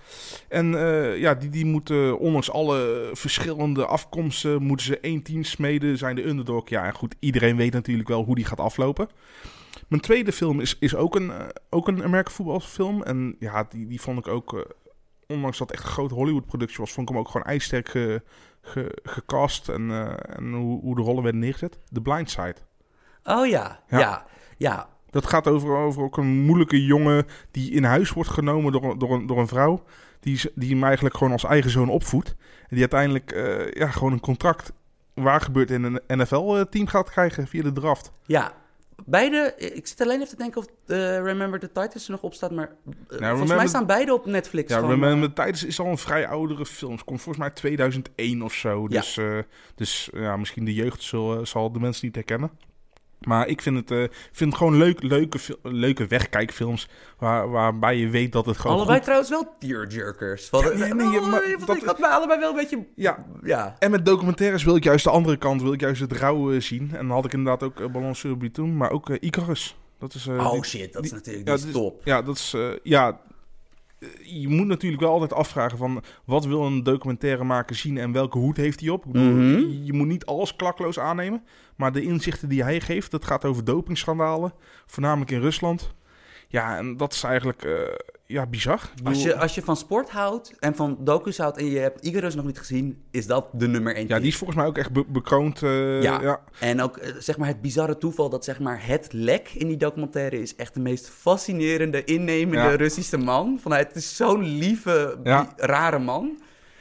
En 0.50 0.68
ja, 1.18 1.34
die, 1.36 1.50
die 1.50 1.66
moeten, 1.66 2.20
ondanks 2.20 2.52
alle 2.52 3.10
verschillende 3.14 3.86
afkomsten, 3.86 4.62
moeten 4.64 4.86
ze 4.86 5.00
één 5.00 5.22
team 5.24 5.44
smeden, 5.44 5.98
zijn 5.98 6.16
de 6.16 6.26
underdog. 6.28 6.70
Ja, 6.70 6.86
en 6.86 6.94
goed, 6.94 7.16
iedereen 7.20 7.56
weet 7.56 7.74
natuurlijk 7.74 8.08
wel 8.10 8.24
hoe 8.24 8.36
die 8.36 8.46
gaat 8.46 8.60
aflopen. 8.60 9.08
Mijn 9.88 10.02
tweede 10.02 10.32
film 10.32 10.60
is, 10.60 10.78
is 10.80 10.96
ook 10.96 11.16
een, 11.16 11.32
ook 11.70 11.88
een 11.88 12.04
American 12.04 12.34
voetbalfilm. 12.34 13.04
En 13.04 13.36
ja, 13.40 13.66
die, 13.70 13.88
die 13.88 14.02
vond 14.02 14.20
ik 14.20 14.28
ook, 14.28 14.74
ondanks 15.28 15.58
dat 15.58 15.68
het 15.70 15.78
echt 15.78 15.86
een 15.88 15.94
grote 15.94 16.14
Hollywood-productie 16.14 16.78
was, 16.78 16.92
vond 16.92 17.10
ik 17.10 17.16
hem 17.16 17.24
ook 17.24 17.32
gewoon 17.32 17.48
ijsterk 17.48 17.90
ge, 17.90 18.22
ge- 18.62 18.98
gecast 19.04 19.70
en, 19.70 19.92
en 20.38 20.54
hoe, 20.54 20.82
hoe 20.82 20.96
de 20.96 21.02
rollen 21.02 21.24
werden 21.24 21.42
neergezet. 21.42 21.80
The 21.92 22.02
Blind 22.02 22.30
Side. 22.30 22.56
Oh 23.24 23.48
ja, 23.48 23.80
Ja. 23.90 24.00
ja, 24.00 24.26
ja. 24.58 24.88
Dat 25.10 25.26
gaat 25.28 25.48
over, 25.48 25.76
over 25.76 26.04
ook 26.04 26.18
een 26.18 26.42
moeilijke 26.44 26.86
jongen 26.86 27.26
die 27.52 27.72
in 27.72 27.84
huis 27.84 28.12
wordt 28.12 28.30
genomen 28.30 28.72
door, 28.72 28.84
een- 28.84 28.98
door, 28.98 29.14
een, 29.14 29.26
door 29.28 29.40
een 29.40 29.48
vrouw. 29.48 29.84
Die, 30.20 30.40
die 30.56 30.70
hem 30.70 30.84
eigenlijk 30.84 31.16
gewoon 31.18 31.34
als 31.34 31.44
eigen 31.44 31.70
zoon 31.72 31.90
opvoedt. 31.90 32.30
En 32.62 32.68
die 32.70 32.80
uiteindelijk 32.80 33.32
eh, 33.32 33.72
ja, 33.72 33.88
gewoon 33.90 34.12
een 34.14 34.20
contract 34.20 34.72
waar 35.14 35.42
gebeurt 35.42 35.72
in 35.72 35.84
een 35.84 36.02
NFL-team 36.08 36.88
gaat 36.88 37.10
krijgen 37.10 37.48
via 37.48 37.64
de 37.64 37.72
draft. 37.72 38.12
Ja, 38.26 38.54
beide. 39.06 39.54
Ik 39.58 39.88
zit 39.88 40.02
alleen 40.02 40.16
even 40.18 40.28
te 40.28 40.36
denken 40.36 40.62
of 40.62 40.66
eh, 40.88 40.98
Remember 41.22 41.60
the 41.60 41.68
Titans 41.72 42.06
er 42.06 42.12
nog 42.12 42.22
op 42.22 42.34
staat, 42.34 42.52
maar 42.52 42.66
eh, 42.68 42.74
volgens 42.88 43.20
Remember- 43.20 43.56
mij 43.56 43.68
staan 43.68 43.86
beide 43.86 44.14
op 44.14 44.26
Netflix. 44.26 44.74
Ja, 44.74 44.80
Remember 44.80 45.30
eh, 45.30 45.36
Tijdens 45.36 45.64
is 45.66 45.80
al 45.80 45.86
een 45.86 45.98
vrij 45.98 46.28
oudere 46.28 46.66
film. 46.66 46.92
Het 46.92 47.04
komt 47.04 47.22
volgens 47.22 47.46
mij 47.46 47.54
2001 47.54 48.42
of 48.42 48.54
zo. 48.54 48.82
Ja. 48.90 49.00
Dus, 49.00 49.18
eh, 49.18 49.38
dus 49.76 50.10
ja, 50.14 50.38
misschien 50.38 50.66
de 50.66 50.74
jeugd 50.74 51.02
zal, 51.04 51.46
zal 51.46 51.72
de 51.72 51.80
mensen 51.80 52.06
niet 52.06 52.16
herkennen. 52.16 52.52
Maar 53.26 53.48
ik 53.48 53.62
vind 53.62 53.76
het, 53.76 53.92
eh, 53.92 54.04
vind 54.32 54.50
het 54.50 54.56
gewoon 54.56 54.78
leuk, 54.78 55.04
leuke, 55.04 55.38
leuke 55.64 56.08
wegkijkfilms. 56.08 56.88
Waar, 57.20 57.50
waarbij 57.50 57.98
je 57.98 58.10
weet 58.10 58.32
dat 58.32 58.46
het 58.46 58.58
gewoon 58.58 58.76
allebei 58.76 58.96
goed- 58.96 59.04
trouwens 59.06 59.30
wel 59.32 59.56
tearjerkers. 59.60 60.50
Ja, 60.52 60.60
nee, 60.60 60.94
nee, 60.94 61.20
oh, 61.20 61.32
maar 61.32 61.50
ik 61.50 61.66
dat- 61.66 61.84
had 61.86 62.00
mij 62.00 62.10
allebei 62.10 62.40
wel 62.40 62.50
een 62.50 62.56
beetje... 62.56 62.86
Ja, 62.96 63.26
Ja, 63.44 63.76
En 63.80 63.92
met 63.92 64.06
documentaires 64.06 64.64
wil 64.64 64.76
ik 64.76 64.84
juist 64.84 65.04
de 65.04 65.10
andere 65.12 65.38
kant, 65.38 65.62
wil 65.62 65.74
ik 65.74 65.80
juist 65.82 66.02
het 66.02 66.12
rouw 66.12 66.54
eh, 66.54 66.60
zien. 66.62 66.90
En 66.94 67.08
dan 67.08 67.16
had 67.16 67.26
ik 67.26 67.34
inderdaad 67.34 67.64
ook 67.64 67.80
uh, 67.80 67.88
Ballon 67.92 68.16
sur 68.16 68.38
maar 68.78 68.92
ook 68.92 69.10
eh, 69.10 69.18
Icarus. 69.20 69.78
Dat 70.00 70.14
is, 70.14 70.28
oh 70.28 70.52
die- 70.52 70.64
shit, 70.64 70.94
dat 70.94 71.02
die- 71.04 71.12
is 71.12 71.18
natuurlijk 71.18 71.48
ja, 71.48 71.54
is 71.54 71.66
is- 71.66 71.72
top. 71.72 72.02
ja, 72.04 72.22
dat 72.22 72.36
is, 72.36 72.56
ja, 72.84 73.20
je 74.24 74.48
moet 74.48 74.68
natuurlijk 74.68 75.02
wel 75.02 75.12
altijd 75.12 75.34
afvragen 75.34 75.78
van, 75.78 76.04
wat 76.26 76.46
wil 76.46 76.66
een 76.66 76.84
documentairemaker 76.84 77.76
zien 77.76 77.98
en 77.98 78.12
welke 78.12 78.38
hoed 78.38 78.58
heeft 78.58 78.80
hij 78.80 78.90
op? 78.90 79.06
Ik 79.06 79.12
bedoel, 79.12 79.32
Mhm. 79.32 79.84
Je 79.84 79.94
moet 79.94 80.08
niet 80.08 80.26
alles 80.26 80.56
klakloos 80.56 81.00
aannemen, 81.00 81.44
maar 81.76 81.92
de 81.92 82.02
inzichten 82.02 82.50
die 82.50 82.64
hij 82.64 82.80
geeft, 82.82 83.12
dat 83.12 83.26
gaat 83.26 83.46
over 83.46 83.64
dopingschandalen, 83.64 84.54
voornamelijk 84.86 85.32
in 85.32 85.42
Rusland. 85.42 85.94
Ja, 86.48 86.78
en 86.78 86.98
dat 86.98 87.14
is 87.14 87.24
eigenlijk, 87.24 87.64
eh, 87.64 87.72
ja, 88.34 88.46
bizar. 88.46 88.82
Als 89.04 89.24
je, 89.24 89.36
als 89.36 89.56
je 89.56 89.62
van 89.62 89.78
sport 89.78 90.10
houdt 90.10 90.54
en 90.60 90.76
van 90.76 90.98
docus 91.00 91.38
houdt 91.38 91.58
en 91.58 91.66
je 91.66 91.80
hebt 91.80 92.06
Icarus 92.06 92.36
nog 92.36 92.46
niet 92.46 92.58
gezien, 92.60 93.02
is 93.12 93.28
dat 93.28 93.48
de 93.54 93.68
nummer 93.68 93.96
één. 93.96 94.08
ja, 94.08 94.18
die 94.20 94.28
is 94.28 94.36
volgens 94.38 94.60
mij 94.60 94.68
ook 94.68 94.78
echt 94.78 94.92
be- 94.92 95.06
bekroond. 95.08 95.64
eh, 95.64 96.02
Ja. 96.02 96.22
ja. 96.22 96.40
En 96.60 96.82
ook 96.82 96.98
eh, 96.98 97.14
zeg 97.20 97.38
maar 97.38 97.48
het 97.48 97.62
bizarre 97.62 97.98
toeval 97.98 98.30
dat 98.30 98.44
zeg 98.44 98.60
maar 98.60 98.86
het 98.88 99.08
lek 99.14 99.50
in 99.50 99.68
die 99.68 99.78
documentaire 99.78 100.42
is 100.42 100.56
echt 100.56 100.74
de 100.74 100.80
meest 100.80 101.10
fascinerende, 101.10 102.04
innemende 102.04 102.70
Ja. 102.70 102.76
Russische 102.76 103.18
man. 103.18 103.60
Van, 103.62 103.74
het 103.74 103.96
is 103.96 104.16
zo'n 104.16 104.44
lieve, 104.44 105.20
Ja. 105.24 105.54
rare 105.58 106.00
man. 106.00 106.38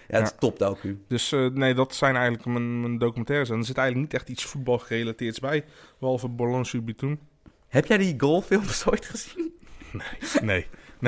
Ja, 0.08 0.18
het 0.18 0.26
is 0.26 0.34
top 0.38 0.58
docu. 0.58 0.98
Dus 1.08 1.32
eh, 1.32 1.46
nee, 1.46 1.74
dat 1.74 1.94
zijn 1.94 2.14
eigenlijk 2.14 2.44
mijn, 2.46 2.80
mijn 2.80 2.98
documentaires. 2.98 3.50
En 3.50 3.58
er 3.58 3.64
zit 3.64 3.76
eigenlijk 3.76 4.12
niet 4.12 4.20
echt 4.20 4.30
iets 4.30 4.44
voetbalgerelateerds 4.44 5.38
bij. 5.40 5.64
Behalve 6.00 6.28
Ballon 6.28 6.64
sur 6.64 6.84
Bitoun. 6.84 7.18
Heb 7.68 7.86
jij 7.86 7.98
die 7.98 8.14
goalfilms 8.16 8.86
ooit 8.90 9.04
gezien? 9.04 9.52
Nee, 9.92 10.40
nee, 10.42 10.66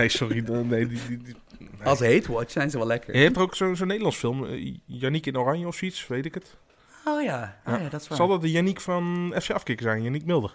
sorry. 0.09 0.45
eh, 0.45 0.61
Nee, 0.61 0.86
die, 0.86 0.99
die, 1.09 1.18
die- 1.22 1.36
nee. 1.59 1.68
Als 1.86 2.01
hate 2.01 2.32
watch 2.32 2.51
zijn 2.51 2.70
ze 2.70 2.78
wel 2.78 2.86
lekker. 2.86 3.16
Je 3.16 3.22
hebt 3.22 3.38
ook 3.38 3.55
zo'n 3.55 3.76
Nederlands 3.80 4.16
film. 4.16 4.45
eh, 4.47 4.74
Yannick 4.86 5.26
in 5.26 5.38
Oranje 5.38 5.66
of 5.66 5.76
zoiets, 5.76 6.07
weet 6.07 6.24
ik 6.26 6.34
het. 6.34 6.57
Oh 7.05 7.22
ja, 7.22 7.59
oh, 7.66 7.72
Ja. 7.74 7.80
ja 7.80 7.88
dat 7.88 8.01
is 8.01 8.09
waar. 8.09 8.16
Zal 8.18 8.28
dat 8.28 8.40
de 8.40 8.51
Yannick 8.51 8.80
van 8.80 9.34
FC 9.42 9.51
Afkikker 9.51 9.86
zijn? 9.86 10.03
Yannick 10.03 10.24
Milder. 10.24 10.55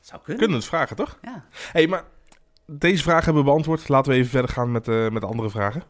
Zou 0.00 0.20
kunnen. 0.22 0.42
Kunnen 0.42 0.58
we 0.58 0.62
het 0.64 0.74
vragen, 0.74 0.96
toch? 0.96 1.18
Ja. 1.22 1.44
hey, 1.72 1.86
maar 1.86 2.04
deze 2.66 3.02
vraag 3.02 3.24
hebben 3.24 3.42
we 3.44 3.48
beantwoord. 3.50 3.88
Laten 3.88 4.12
we 4.12 4.18
even 4.18 4.30
verder 4.30 4.50
gaan 4.50 4.72
met, 4.72 4.88
eh, 4.88 5.08
met 5.08 5.20
de 5.22 5.28
andere 5.28 5.50
vragen. 5.50 5.82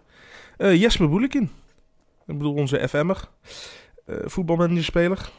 Eh 0.57 0.81
Jesper 0.81 1.09
Boelekin. 1.09 1.43
Ik 2.27 2.39
bedoel 2.39 2.55
onze 2.55 2.89
FM'er. 2.89 3.29
eh 4.07 4.17
voetbalmanagerspeler. 4.25 5.31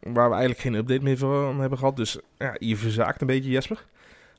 Waar 0.00 0.28
we 0.28 0.34
eigenlijk 0.34 0.60
geen 0.60 0.74
update 0.74 1.02
meer 1.02 1.16
van 1.18 1.60
hebben 1.60 1.78
gehad. 1.78 1.96
Dus 1.96 2.18
ja, 2.38 2.56
je 2.58 2.76
verzaakt 2.76 3.20
een 3.20 3.26
beetje 3.26 3.50
Jesper. 3.50 3.86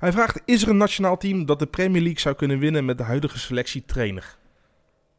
Hij 0.02 0.12
vraagt, 0.12 0.42
is 0.46 0.62
er 0.62 0.70
een 0.70 0.78
nationaal 0.78 1.18
team 1.18 1.46
dat 1.46 1.60
de 1.60 1.68
Premier 1.68 2.02
League 2.02 2.20
zou 2.20 2.36
kunnen 2.36 2.60
winnen 2.60 2.86
met 2.86 2.98
de 2.98 3.04
huidige 3.04 3.40
selectie 3.40 3.86
trainer? 3.86 4.38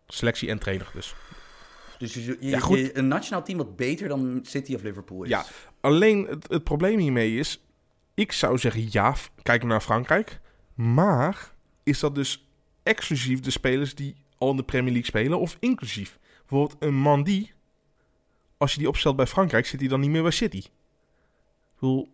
Selectie 0.06 0.48
en 0.48 0.58
trainer 0.58 0.90
dus. 0.94 1.14
Dus 1.98 2.14
je, 2.14 2.20
je- 2.24 2.36
Ja, 2.40 2.58
goed. 2.58 2.78
je- 2.78 2.98
een 2.98 3.08
nationaal 3.08 3.42
team 3.44 3.58
wat 3.58 3.76
beter 3.76 4.08
dan 4.08 4.40
City 4.42 4.74
of 4.74 4.82
Liverpool 4.82 5.22
is. 5.22 5.28
Ja. 5.28 5.44
Alleen 5.80 6.26
het, 6.26 6.46
het 6.50 6.64
probleem 6.64 6.98
hiermee 6.98 7.34
is, 7.36 7.64
ik 8.14 8.32
zou 8.32 8.58
zeggen 8.58 8.86
ja, 8.90 9.14
kijk 9.42 9.62
naar 9.64 9.80
Frankrijk. 9.80 10.40
Maar 10.74 11.52
is 11.82 11.98
dat 12.00 12.14
dus 12.14 12.46
exclusief 12.82 13.40
de 13.40 13.50
spelers 13.50 13.94
die 13.94 14.14
al 14.38 14.50
in 14.50 14.56
de 14.56 14.62
Premier 14.64 14.90
League 14.92 15.08
spelen 15.08 15.38
of 15.38 15.56
inclusief? 15.60 16.18
Bijvoorbeeld 16.40 16.82
een 16.82 16.94
Mandy, 16.94 17.50
als 18.56 18.72
je 18.72 18.78
die 18.78 18.88
opstelt 18.88 19.16
bij 19.16 19.26
Frankrijk, 19.26 19.66
zit 19.66 19.80
hij 19.80 19.88
dan 19.88 20.00
niet 20.00 20.10
meer 20.10 20.22
bij 20.22 20.30
City. 20.30 20.56
Ik 20.58 20.70
bedoel, 21.80 22.12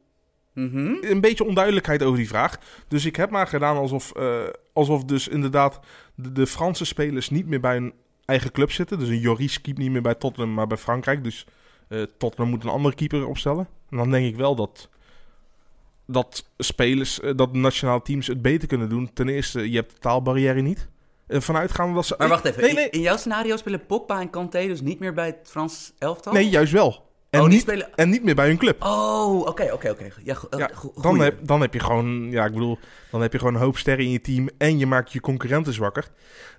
Mhm. 0.59 0.97
een 1.01 1.21
beetje 1.21 1.45
onduidelijkheid 1.45 2.03
over 2.03 2.19
die 2.19 2.29
vraag. 2.29 2.59
Dus 2.89 3.05
ik 3.05 3.17
heb 3.17 3.31
maar 3.31 3.47
gedaan 3.47 3.77
alsof, 3.77 4.13
eh, 4.13 4.43
alsof 4.73 5.05
dus 5.05 5.29
inderdaad 5.29 5.81
de, 6.15 6.33
de 6.33 6.47
Franse 6.47 6.85
spelers 6.85 7.31
niet 7.31 7.47
meer 7.47 7.61
bij 7.61 7.75
hun 7.75 7.93
eigen 8.25 8.53
club 8.53 8.73
zitten. 8.73 8.99
Dus 8.99 9.09
een 9.09 9.21
Joris 9.21 9.61
keept 9.61 9.79
niet 9.79 9.91
meer 9.91 10.03
bij 10.03 10.15
Tottenham, 10.15 10.55
maar 10.55 10.67
bij 10.67 10.77
Frankrijk. 10.77 11.25
Dus 11.25 11.47
eh, 11.89 12.03
Tottenham 12.19 12.51
moet 12.51 12.65
een 12.65 12.71
andere 12.71 12.95
keeper 12.95 13.27
opstellen. 13.27 13.69
En 13.91 13.97
dan 13.97 14.11
denk 14.11 14.27
ik 14.27 14.37
wel 14.37 14.55
dat, 14.55 14.89
dat 16.07 16.49
spelers, 16.59 17.21
eh, 17.21 17.37
dat 17.37 17.53
nationale 17.53 18.03
teams 18.03 18.27
het 18.27 18.43
beter 18.43 18.69
kunnen 18.69 18.89
doen. 18.89 19.13
Ten 19.13 19.29
eerste, 19.29 19.71
je 19.71 19.77
hebt 19.77 19.93
de 19.93 19.99
taalbarrière 19.99 20.61
niet. 20.61 20.89
Eh, 21.27 21.41
vanuitgaande 21.41 21.95
dat 21.95 22.07
ze... 22.07 22.15
Maar 22.19 22.29
wacht 22.29 22.45
even, 22.45 22.63
Nee, 22.63 22.75
nee, 22.75 22.85
In, 22.85 22.93
in 22.93 23.01
jouw 23.01 23.17
scenario 23.17 23.57
spelen 23.57 23.87
Pogba 23.87 24.21
en 24.21 24.31
Kanté 24.31 24.67
dus 24.67 24.81
niet 24.81 24.99
meer 24.99 25.15
bij 25.15 25.27
het 25.27 25.49
Frans 25.51 25.93
elftal? 25.99 26.33
nee 26.33 26.49
juist 26.49 26.73
wel. 26.73 27.08
En, 27.31 27.41
oh, 27.41 27.49
niet, 27.49 27.61
spelen... 27.61 27.95
en 27.97 28.09
niet 28.09 28.23
meer 28.25 28.35
bij 28.35 28.47
hun 28.47 28.57
club. 28.57 28.83
Oh, 28.83 29.41
oké, 29.47 29.73
oké, 29.73 29.91
oké. 29.91 30.09
Ja, 30.25 30.35
go- 30.35 30.49
Ja, 30.59 30.71
go- 30.75 30.93
dan, 31.01 31.21
heb, 31.21 31.47
dan 31.47 31.61
heb 31.61 31.75
je 31.75 31.81
gewoon, 31.81 32.31
ja, 32.31 32.45
ik 32.45 32.53
bedoel, 32.53 32.79
dan 33.11 33.21
heb 33.21 33.33
je 33.33 33.39
gewoon 33.39 33.55
een 33.55 33.61
hoop 33.61 33.79
sterren 33.79 34.05
in 34.05 34.11
je 34.11 34.21
team 34.21 34.49
en 34.59 34.79
je 34.79 34.87
maakt 34.87 35.13
je 35.13 35.21
concurrenten 35.21 35.73
zwakker. 35.73 36.09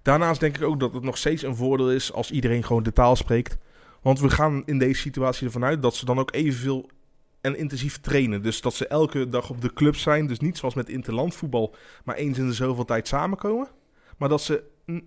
Daarnaast 0.02 0.40
denk 0.40 0.56
ik 0.58 0.64
ook 0.64 0.80
dat 0.80 0.94
het 0.94 1.04
nog 1.04 1.18
steeds 1.18 1.44
een 1.44 1.56
voordeel 1.56 1.92
is 1.92 2.14
als 2.14 2.32
iedereen 2.32 2.64
gewoon 2.64 2.84
de 2.84 2.94
taal 2.94 3.16
spreekt. 3.16 3.58
Want 4.02 4.20
we 4.20 4.30
gaan 4.30 4.64
in 4.66 4.78
deze 4.80 5.00
situatie 5.02 5.46
ervan 5.46 5.64
uit 5.66 5.82
dat 5.82 5.96
ze 5.96 6.06
dan 6.06 6.20
ook 6.20 6.34
evenveel 6.34 6.90
en 7.42 7.58
intensief 7.58 8.00
trainen. 8.00 8.42
Dus 8.42 8.62
dat 8.62 8.74
ze 8.74 8.88
elke 8.88 9.30
dag 9.30 9.50
op 9.50 9.62
de 9.62 9.74
club 9.74 9.96
zijn. 9.96 10.28
Dus 10.28 10.40
niet 10.40 10.58
zoals 10.58 10.74
met 10.74 10.90
interlandvoetbal, 10.90 11.76
maar 12.04 12.16
eens 12.16 12.38
in 12.38 12.48
de 12.48 12.54
zoveel 12.54 12.86
tijd 12.86 13.08
samenkomen. 13.08 13.68
Maar 14.18 14.30
dat 14.30 14.42
ze 14.42 14.64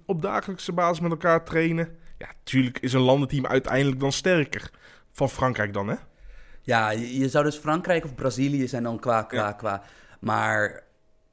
op 0.06 0.22
dagelijkse 0.22 0.72
basis 0.72 1.00
met 1.00 1.10
elkaar 1.10 1.44
trainen. 1.44 1.88
Ja, 2.18 2.28
tuurlijk 2.42 2.78
is 2.78 2.92
een 2.92 3.00
landenteam 3.00 3.46
uiteindelijk 3.46 4.00
dan 4.00 4.12
sterker. 4.12 4.70
Van 5.12 5.28
Frankrijk 5.30 5.72
dan, 5.72 5.88
hè? 5.88 5.96
Ja, 6.62 6.90
je, 6.90 7.18
je 7.18 7.28
zou 7.28 7.44
dus 7.44 7.56
Frankrijk 7.56 8.04
of 8.04 8.14
Brazilië 8.14 8.68
zijn 8.68 8.82
dan 8.82 8.98
qua, 8.98 9.22
qua, 9.22 9.36
Ja. 9.38 9.52
qua... 9.52 9.82
Maar 10.20 10.70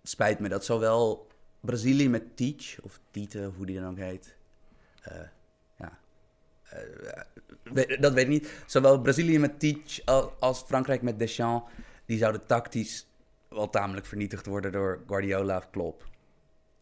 het 0.01 0.09
spijt 0.09 0.39
me 0.39 0.49
dat 0.49 0.65
zowel 0.65 1.27
Brazilië 1.59 2.09
met 2.09 2.37
Teach, 2.37 2.81
of 2.81 2.99
Tite, 3.11 3.51
hoe 3.57 3.65
die 3.65 3.79
dan 3.79 3.89
ook 3.89 3.97
heet... 3.97 4.35
eh, 5.01 5.15
ja, 5.77 5.97
eh, 6.63 6.79
weet- 7.63 8.01
dat 8.01 8.13
weet 8.13 8.23
ik 8.23 8.29
niet. 8.29 8.63
Zowel 8.65 9.01
Brazilië 9.01 9.39
met 9.39 9.59
Teach 9.59 10.05
al- 10.05 10.33
als 10.39 10.63
Frankrijk 10.67 11.01
met 11.01 11.19
Deschamps... 11.19 11.71
die 12.05 12.17
zouden 12.17 12.45
tactisch 12.45 13.07
wel 13.49 13.69
tamelijk 13.69 14.05
vernietigd 14.05 14.45
worden 14.45 14.71
door 14.71 15.03
Guardiola 15.07 15.57
of 15.57 15.69
Klopp. 15.69 16.07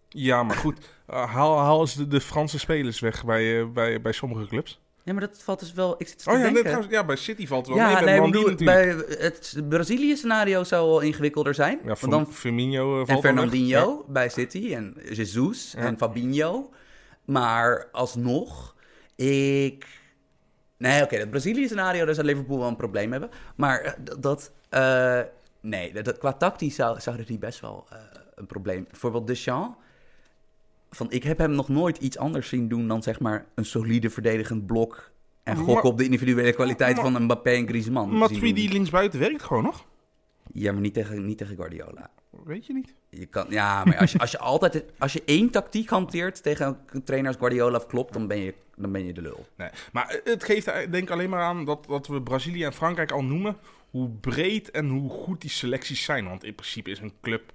Ja, 0.09 0.43
maar 0.43 0.55
goed. 0.55 0.77
uh, 1.09 1.33
haal, 1.33 1.57
haal 1.59 1.79
eens 1.81 1.95
de, 1.95 2.07
de 2.07 2.21
Franse 2.21 2.59
spelers 2.59 2.99
weg 2.99 3.25
bij, 3.25 3.59
eh, 3.61 3.67
bij, 3.67 4.01
bij 4.01 4.11
sommige 4.11 4.47
clubs. 4.47 4.81
Ja, 5.07 5.13
maar 5.13 5.21
dat 5.21 5.43
valt 5.43 5.59
dus 5.59 5.73
wel... 5.73 5.95
Ik 5.97 6.07
zit 6.07 6.23
te 6.23 6.29
Oh 6.29 6.35
ja, 6.35 6.41
denken... 6.43 6.63
trouwens, 6.63 6.91
ja, 6.91 7.05
bij 7.05 7.15
City 7.15 7.47
valt 7.47 7.65
het 7.67 7.75
wel 7.75 7.85
Ja, 7.85 8.01
mee. 8.01 8.19
nee, 8.19 8.31
bedoel, 8.31 8.55
bij 8.55 8.87
het 9.19 9.61
Brazilië-scenario 9.69 10.63
zou 10.63 10.87
wel 10.87 10.99
ingewikkelder 10.99 11.53
zijn. 11.53 11.79
Ja, 11.83 11.95
want 11.99 12.11
dan 12.11 12.33
Firmino 12.33 13.01
eh, 13.01 13.09
En. 13.15 13.19
Fernandinho 13.19 14.05
bij 14.07 14.29
City 14.29 14.73
en 14.73 14.97
Jesus 15.11 15.71
Ja. 15.71 15.79
en 15.79 15.97
Fabinho. 15.97 16.69
Maar 17.25 17.87
alsnog, 17.91 18.75
ik 19.15 19.87
Nee, 20.77 21.03
oké, 21.03 21.17
dat 21.17 21.29
Brazilië-scenario, 21.29 22.05
daar 22.05 22.15
zou 22.15 22.27
Liverpool 22.27 22.59
wel 22.59 22.67
een 22.67 22.75
probleem 22.75 23.11
hebben. 23.11 23.29
Maar 23.55 23.79
eh, 23.81 23.93
dat, 24.19 24.51
eh, 24.69 25.21
nee, 25.61 25.93
dat, 26.03 26.17
qua 26.17 26.33
tactisch 26.33 26.75
zou, 26.75 26.99
zouden 27.01 27.25
die 27.25 27.39
best 27.39 27.59
wel 27.59 27.87
een 28.35 28.45
probleem. 28.45 28.85
Bijvoorbeeld 28.89 29.27
Deschamps, 29.27 29.77
van, 30.89 31.11
ik 31.11 31.23
heb 31.23 31.37
hem 31.37 31.51
nog 31.51 31.69
nooit 31.69 31.97
iets 31.97 32.17
anders 32.17 32.49
zien 32.49 32.67
doen 32.67 32.87
dan 32.87 33.03
zeg 33.03 33.19
maar 33.19 33.45
een 33.55 33.65
solide 33.65 34.09
verdedigend 34.09 34.65
blok 34.65 35.11
en 35.43 35.55
Maar- 35.55 35.65
gokken 35.65 35.89
op 35.89 35.97
de 35.97 36.03
individuele 36.03 36.53
kwaliteit 36.53 36.95
maar- 36.95 37.03
van 37.05 37.15
een 37.15 37.23
Mbappé 37.23 37.49
en 37.49 37.67
Griezmann. 37.67 38.17
Maar 38.17 38.29
zien 38.29 38.37
3D 38.39 38.55
doen. 38.55 38.71
linksbuiten 38.71 39.19
werkt 39.19 39.43
gewoon 39.43 39.63
nog. 39.63 39.85
Ja, 40.53 40.71
maar 40.71 40.81
niet 40.81 40.93
tegen, 40.93 41.25
niet 41.25 41.37
tegen 41.37 41.55
Guardiola. 41.55 42.09
Weet 42.45 42.65
je 42.65 42.73
niet. 42.73 42.93
Je 43.09 43.25
kan, 43.25 43.45
ja, 43.49 43.83
maar 43.85 43.97
als 43.97 44.11
je, 44.11 44.19
als 44.19 44.31
je 44.31 44.39
altijd, 44.53 44.83
als 44.97 45.13
je 45.13 45.21
één 45.25 45.49
tactiek 45.49 45.89
hanteert 45.89 46.43
tegen 46.43 46.77
een 46.91 47.03
trainer 47.03 47.29
als 47.29 47.39
Guardiola 47.39 47.77
of 47.77 47.85
Klopp, 47.87 48.13
dan 48.13 48.27
ben 48.27 48.37
je, 48.39 48.53
dan 48.75 48.91
ben 48.91 49.05
je 49.05 49.13
de 49.13 49.21
lul. 49.21 49.45
Nee. 49.57 49.69
Maar 49.91 50.19
het 50.23 50.43
geeft 50.43 50.67
eh, 50.67 50.91
denk 50.91 51.03
ik 51.03 51.09
alleen 51.09 51.29
maar 51.29 51.43
aan 51.43 51.65
dat, 51.65 51.85
dat 51.87 52.07
we 52.07 52.21
Brazilië 52.21 52.63
en 52.63 52.73
Frankrijk 52.73 53.11
al 53.11 53.23
noemen. 53.23 53.57
Hoe 53.89 54.09
breed 54.09 54.71
en 54.71 54.87
hoe 54.89 55.09
goed 55.09 55.41
die 55.41 55.49
selecties 55.49 56.03
zijn. 56.03 56.27
Want 56.27 56.43
in 56.43 56.55
principe 56.55 56.89
is 56.91 56.99
een 56.99 57.13
club. 57.21 57.51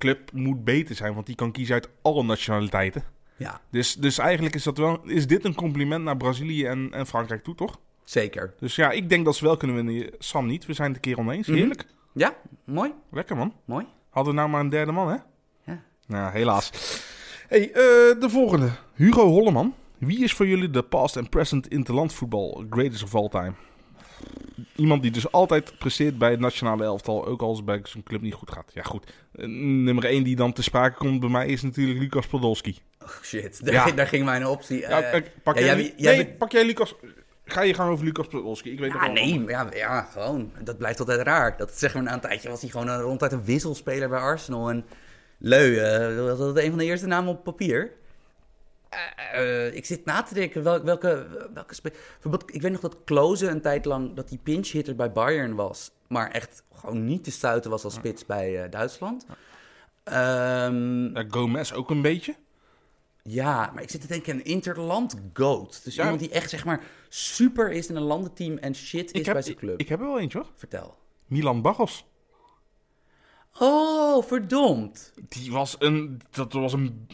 Club 0.00 0.32
moet 0.32 0.64
beter 0.64 0.94
zijn, 0.94 1.14
want 1.14 1.26
die 1.26 1.34
kan 1.34 1.52
kiezen 1.52 1.74
uit 1.74 1.88
alle 2.02 2.22
nationaliteiten. 2.22 3.04
Ja, 3.36 3.60
Dus, 3.70 3.94
dus 3.94 4.18
eigenlijk 4.18 4.54
is, 4.54 4.62
dat 4.62 4.78
wel, 4.78 5.00
is 5.04 5.26
dit 5.26 5.44
een 5.44 5.54
compliment 5.54 6.04
naar 6.04 6.16
Brazilië 6.16 6.64
en, 6.64 6.88
en 6.92 7.06
Frankrijk 7.06 7.44
toe, 7.44 7.54
toch? 7.54 7.78
zeker. 8.04 8.54
Dus 8.58 8.74
ja, 8.76 8.90
ik 8.90 9.08
denk 9.08 9.24
dat 9.24 9.36
ze 9.36 9.44
wel 9.44 9.56
kunnen 9.56 9.76
winnen. 9.76 10.10
Sam 10.18 10.46
niet, 10.46 10.66
we 10.66 10.72
zijn 10.72 10.86
het 10.88 10.96
een 10.96 11.02
keer 11.02 11.18
oneens. 11.18 11.46
Mhm. 11.46 11.56
Heerlijk. 11.56 11.84
Ja, 12.14 12.34
mooi, 12.64 12.92
Lekker 13.10 13.36
man. 13.36 13.54
mooi. 13.64 13.86
Hadden 14.10 14.32
we 14.34 14.38
nou 14.38 14.50
maar 14.50 14.60
een 14.60 14.68
derde 14.68 14.92
man, 14.92 15.08
hè? 15.08 15.16
Ja. 15.72 15.82
Nou, 16.06 16.32
helaas. 16.32 16.70
hey, 17.48 17.68
eh, 17.68 17.74
de 18.20 18.26
volgende. 18.28 18.70
Hugo 18.94 19.26
Holleman. 19.26 19.74
Wie 19.98 20.22
is 20.24 20.32
voor 20.32 20.46
jullie 20.46 20.70
de 20.70 20.82
past 20.82 21.16
en 21.16 21.28
present 21.28 21.68
interlandvoetbal 21.68 22.64
greatest 22.70 23.02
of 23.02 23.14
all 23.14 23.28
time? 23.28 23.52
Iemand 24.76 25.02
die 25.02 25.10
dus 25.10 25.32
altijd 25.32 25.72
presteert 25.78 26.18
bij 26.18 26.30
het 26.30 26.40
nationale 26.40 26.84
elftal, 26.84 27.26
ook 27.26 27.40
als 27.42 27.56
het 27.56 27.66
bij 27.66 27.80
zijn 27.84 28.02
club 28.02 28.20
niet 28.20 28.34
goed 28.34 28.50
gaat. 28.50 28.70
Ja, 28.74 28.82
goed. 28.82 29.12
Eh, 29.32 29.46
nummer 29.48 30.04
1 30.04 30.22
die 30.22 30.36
dan 30.36 30.52
te 30.52 30.62
sprake 30.62 30.96
komt 30.96 31.20
bij 31.20 31.28
mij 31.28 31.46
is 31.46 31.62
natuurlijk 31.62 31.98
Lucas 31.98 32.26
Podolski. 32.26 32.78
Oh, 33.02 33.08
shit, 33.22 33.64
daar, 33.64 33.74
Ja. 33.78 33.82
ging- 33.82 33.96
daar 33.96 34.06
ging 34.06 34.24
mijn 34.24 34.46
optie. 34.46 34.78
Ja, 34.78 35.00
eh, 35.02 35.22
pak, 35.42 35.58
ja, 35.58 35.64
jij, 35.64 35.74
jij- 35.74 35.84
Lu- 35.84 35.92
jij 35.96 36.16
nee, 36.16 36.24
bent- 36.24 36.38
pak 36.38 36.52
jij 36.52 36.64
Lucas... 36.66 36.94
Ga 37.44 37.60
je 37.62 37.74
gaan 37.74 37.88
over 37.88 38.04
Lucas 38.04 38.26
Podolski? 38.26 38.72
Ik 38.72 38.78
weet 38.78 38.92
ja, 38.92 39.06
nee, 39.06 39.44
ja, 39.46 39.66
ja, 39.74 40.02
gewoon. 40.12 40.52
Dat 40.64 40.78
blijft 40.78 40.98
altijd 41.00 41.20
raar. 41.20 41.56
Dat 41.56 41.72
zeg 41.78 41.94
maar 41.94 42.02
na 42.02 42.12
een 42.14 42.20
tijdje 42.20 42.48
was 42.48 42.60
hij 42.60 42.70
gewoon 42.70 42.88
een, 42.88 43.00
ronduit 43.00 43.32
een 43.32 43.44
wisselspeler 43.44 44.08
bij 44.08 44.18
Arsenal. 44.18 44.70
En 44.70 44.84
Leu, 45.38 45.76
eh, 45.78 46.16
dat 46.26 46.38
was 46.38 46.62
een 46.64 46.68
van 46.70 46.78
de 46.78 46.84
eerste 46.84 47.06
namen 47.06 47.30
op 47.32 47.44
papier. 47.44 47.90
Eh, 48.90 49.66
eh, 49.66 49.74
ik 49.74 49.84
zit 49.84 50.04
na 50.04 50.22
te 50.22 50.34
denken 50.34 50.62
welke, 50.62 50.84
welke, 50.84 51.26
bijvoorbeeld, 51.82 52.54
ik 52.54 52.62
weet 52.62 52.72
nog 52.72 52.80
dat 52.80 52.96
Klose 53.04 53.46
een 53.48 53.60
tijd 53.60 53.84
lang 53.84 54.14
dat 54.14 54.28
die 54.28 54.38
pinch 54.42 54.68
hitter 54.70 54.94
bij 54.96 55.12
Bayern 55.12 55.54
was, 55.54 55.90
maar 56.08 56.30
echt 56.30 56.62
gewoon 56.74 57.04
niet 57.04 57.24
te 57.24 57.30
stuiten 57.30 57.70
was 57.70 57.84
als 57.84 57.94
spits 57.94 58.26
bij 58.26 58.62
eh, 58.62 58.70
Duitsland. 58.70 59.26
Ehm, 60.04 61.16
Eh, 61.16 61.24
Gomez 61.28 61.72
ook 61.72 61.90
een 61.90 62.02
beetje. 62.02 62.34
ja, 63.22 63.70
maar 63.74 63.82
ik 63.82 63.90
zit 63.90 64.00
te 64.00 64.06
denken 64.06 64.34
een 64.34 64.44
interland 64.44 65.14
goat. 65.34 65.80
Dus 65.84 65.94
Ja. 65.94 66.02
iemand 66.02 66.20
die 66.20 66.30
echt 66.30 66.50
zeg 66.50 66.64
maar 66.64 66.82
super 67.08 67.70
is 67.72 67.86
in 67.88 67.96
een 67.96 68.02
landenteam 68.02 68.56
en 68.58 68.74
shit 68.74 69.12
is 69.12 69.24
heb, 69.24 69.34
bij 69.34 69.42
zijn 69.42 69.56
club. 69.56 69.74
ik, 69.74 69.80
ik 69.80 69.88
heb 69.88 70.00
er 70.00 70.06
wel 70.06 70.18
eentje 70.20 70.38
hoor. 70.38 70.46
Vertel. 70.56 70.96
Milan 71.26 71.62
Barros. 71.62 72.04
Oh, 73.58 74.24
verdomd. 74.24 75.12
Die 75.28 75.50
was 75.52 75.76
een, 75.78 76.20
dat 76.30 76.52
was 76.52 76.72
een, 76.72 77.06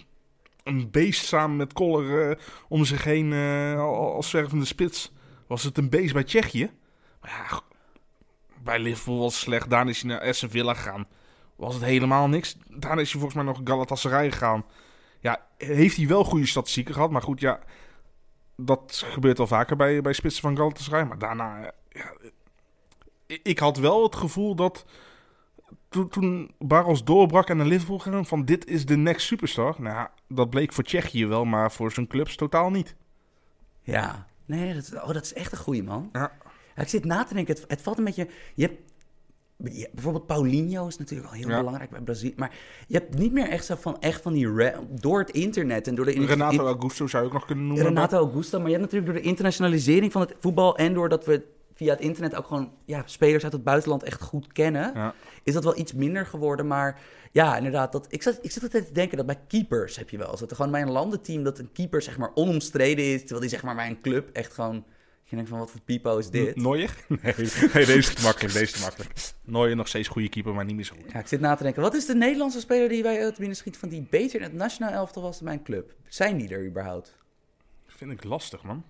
een 0.67 0.91
beest 0.91 1.25
samen 1.25 1.57
met 1.57 1.73
Koller 1.73 2.31
eh, 2.31 2.37
om 2.69 2.85
zich 2.85 3.05
heen 3.05 3.33
eh, 3.33 3.81
als 3.81 4.31
zwervende 4.31 4.65
spits. 4.65 5.13
Was 5.47 5.63
het 5.63 5.79
een 5.79 5.91
beest 5.91 6.13
bij 6.13 6.25
Tsjechië. 6.25 6.71
Maar 7.21 7.31
ja, 7.31 7.61
bij 8.63 8.79
Liverpool 8.79 9.19
was 9.19 9.35
het 9.35 9.43
slecht. 9.43 9.71
Daarna 9.71 9.91
is 9.91 10.03
hij 10.03 10.11
naar 10.11 10.21
Aston 10.21 10.51
Villa 10.51 10.75
gegaan. 10.75 11.07
Was 11.57 11.75
het 11.75 11.85
helemaal 11.85 12.29
niks. 12.29 12.57
Daarna 12.69 13.01
is 13.01 13.11
hij 13.13 13.21
volgens 13.21 13.35
mij 13.35 13.45
nog 13.45 13.61
Galatasaray 13.65 14.31
gegaan. 14.33 14.65
Ja, 15.21 15.47
heeft 15.57 15.97
hij 15.97 16.07
wel 16.07 16.25
goede 16.25 16.47
statistieken 16.47 16.95
gehad. 16.95 17.11
Maar 17.11 17.23
goed, 17.23 17.41
ja, 17.41 17.61
dat 18.57 19.03
gebeurt 19.07 19.39
wel 19.39 19.47
vaker 19.47 19.77
bij, 19.77 20.01
bij 20.01 20.13
spitsen 20.13 20.43
van 20.43 20.57
Galatasaray. 20.57 21.05
Maar 21.05 21.19
daarna, 21.19 21.63
eh, 21.63 21.71
ja, 21.89 22.13
ik 23.43 23.59
had 23.59 23.77
wel 23.77 24.03
het 24.03 24.17
gevoel 24.17 24.55
dat 24.55 24.85
toen, 25.89 26.09
toen 26.09 26.51
Barros 26.59 27.05
doorbrak 27.05 27.49
en 27.49 27.57
naar 27.57 27.67
Liverpool 27.67 27.99
ging, 27.99 28.29
van 28.29 28.45
dit 28.45 28.67
is 28.67 28.87
de 28.87 28.97
next 28.97 29.27
superstar. 29.27 29.77
Nou, 29.79 30.09
dat 30.29 30.51
bleek 30.51 30.73
voor 30.73 30.85
Tsjechië 30.85 31.27
wel, 31.27 31.45
maar 31.45 31.73
voor 31.73 31.93
zijn 31.93 32.07
clubs 32.07 32.37
totaal 32.37 32.71
niet. 32.71 32.95
Ja. 33.83 34.27
Nee, 34.47 34.75
dat, 34.75 34.93
oh, 34.95 35.13
dat 35.13 35.25
is 35.25 35.33
echt 35.35 35.53
een 35.53 35.59
goeie 35.59 35.83
man. 35.83 36.09
Ja. 36.13 36.33
Ik 36.77 36.89
zit 36.89 37.05
na 37.05 37.25
te 37.25 37.35
denken, 37.35 37.55
het, 37.55 37.65
het 37.69 37.83
valt 37.83 37.99
een 37.99 38.05
beetje... 38.05 38.29
Je 38.55 38.63
hebt, 38.67 38.81
je 39.77 39.89
bijvoorbeeld 39.93 40.27
Paulinho 40.27 40.87
is 40.87 40.99
natuurlijk 40.99 41.31
wel 41.31 41.41
heel 41.41 41.49
Ja. 41.49 41.57
belangrijk 41.57 41.91
bij 41.91 42.01
Brazilië. 42.01 42.35
Maar 42.37 42.55
je 42.87 42.95
hebt 42.95 43.19
niet 43.19 43.33
meer 43.33 43.49
echt 43.49 43.65
zo 43.65 43.75
van, 43.79 44.01
echt 44.01 44.23
van 44.23 44.33
die... 44.33 44.73
door 45.01 45.19
het 45.19 45.31
internet 45.31 45.89
en 45.89 45.95
door 45.95 46.05
de... 46.05 46.27
Renato 46.27 46.55
in- 46.55 46.61
Augusto 46.61 47.07
zou 47.07 47.23
je 47.23 47.29
ook 47.29 47.35
nog 47.35 47.45
kunnen 47.47 47.67
noemen. 47.67 47.85
Renato 47.87 48.17
Augusto. 48.19 48.59
Maar 48.59 48.71
je 48.71 48.77
hebt 48.77 48.85
natuurlijk 48.85 49.13
door 49.13 49.23
de 49.23 49.29
internationalisering 49.29 50.13
van 50.13 50.21
het 50.21 50.35
voetbal... 50.39 50.77
en 50.77 50.95
doordat 50.95 51.25
we 51.25 51.47
via 51.77 51.91
het 51.91 52.01
internet 52.01 52.35
ook 52.35 52.47
gewoon 52.47 52.73
ja, 52.85 53.03
spelers 53.05 53.45
uit 53.45 53.53
het 53.53 53.65
buitenland 53.65 54.03
echt 54.03 54.23
goed 54.23 54.53
kennen... 54.53 54.91
Ja. 54.95 55.15
is 55.43 55.55
dat 55.55 55.65
wel 55.65 55.79
iets 55.79 55.93
minder 55.93 56.27
geworden. 56.27 56.67
Maar 56.67 57.01
ja, 57.33 57.57
inderdaad, 57.57 57.93
dat, 57.93 58.07
ik, 58.09 58.23
zat, 58.23 58.39
ik 58.43 58.51
zit 58.51 58.63
altijd 58.63 58.87
te 58.87 58.93
denken 58.93 59.17
dat 59.17 59.27
bij 59.27 59.41
keepers 59.49 59.97
heb 59.97 60.11
je 60.11 60.19
wel. 60.19 60.37
Dat 60.37 60.51
er 60.51 60.57
gewoon 60.57 60.71
bij 60.71 60.83
een 60.83 60.91
landenteam 60.91 61.43
dat 61.43 61.59
een 61.59 61.73
keeper 61.73 62.03
zeg 62.03 62.19
maar 62.19 62.31
onomstreden 62.35 63.05
is... 63.05 63.19
terwijl 63.19 63.41
die 63.41 63.49
zeg 63.49 63.63
maar 63.63 63.75
bij 63.75 63.87
een 63.87 64.01
club 64.01 64.31
echt 64.33 64.53
gewoon... 64.53 64.85
Je 65.29 65.35
denkt 65.35 65.51
van, 65.51 65.59
wat 65.59 65.71
voor 65.71 65.81
pipo 65.81 66.19
is 66.19 66.31
dit? 66.31 66.57
Neuer? 66.57 66.97
Nee, 67.23 67.35
nee, 67.37 67.47
deze 67.73 67.99
is 67.99 68.15
te 68.15 68.23
makkelijk, 68.23 68.53
deze 68.53 68.65
is 68.65 68.73
te 68.73 68.81
makkelijk. 68.81 69.13
Neuer 69.45 69.77
nog 69.77 69.89
steeds 69.89 70.09
goede 70.09 70.29
keeper, 70.29 70.55
maar 70.55 70.65
niet 70.65 70.75
meer 70.75 70.85
zo 70.85 70.95
goed. 70.95 71.13
Ja, 71.13 71.19
ik 71.19 71.27
zit 71.27 71.41
na 71.41 71.55
te 71.55 71.63
denken, 71.63 71.83
wat 71.83 71.95
is 71.95 72.07
de 72.07 72.15
Nederlandse 72.15 72.61
speler 72.61 72.89
die 72.89 73.03
wij 73.03 73.25
uit 73.25 73.39
binnen 73.39 73.57
schiet 73.57 73.77
van 73.77 73.89
die 73.89 74.07
beter 74.11 74.37
in 74.37 74.43
het 74.43 74.53
nationaal 74.53 74.93
elftal 74.93 75.23
was 75.23 75.37
dan 75.37 75.45
mijn 75.45 75.63
club? 75.63 75.95
Zijn 76.09 76.37
die 76.37 76.49
er 76.49 76.67
überhaupt? 76.67 77.17
Vind 77.87 78.11
ik 78.11 78.25
lastig, 78.25 78.63
man. 78.63 78.85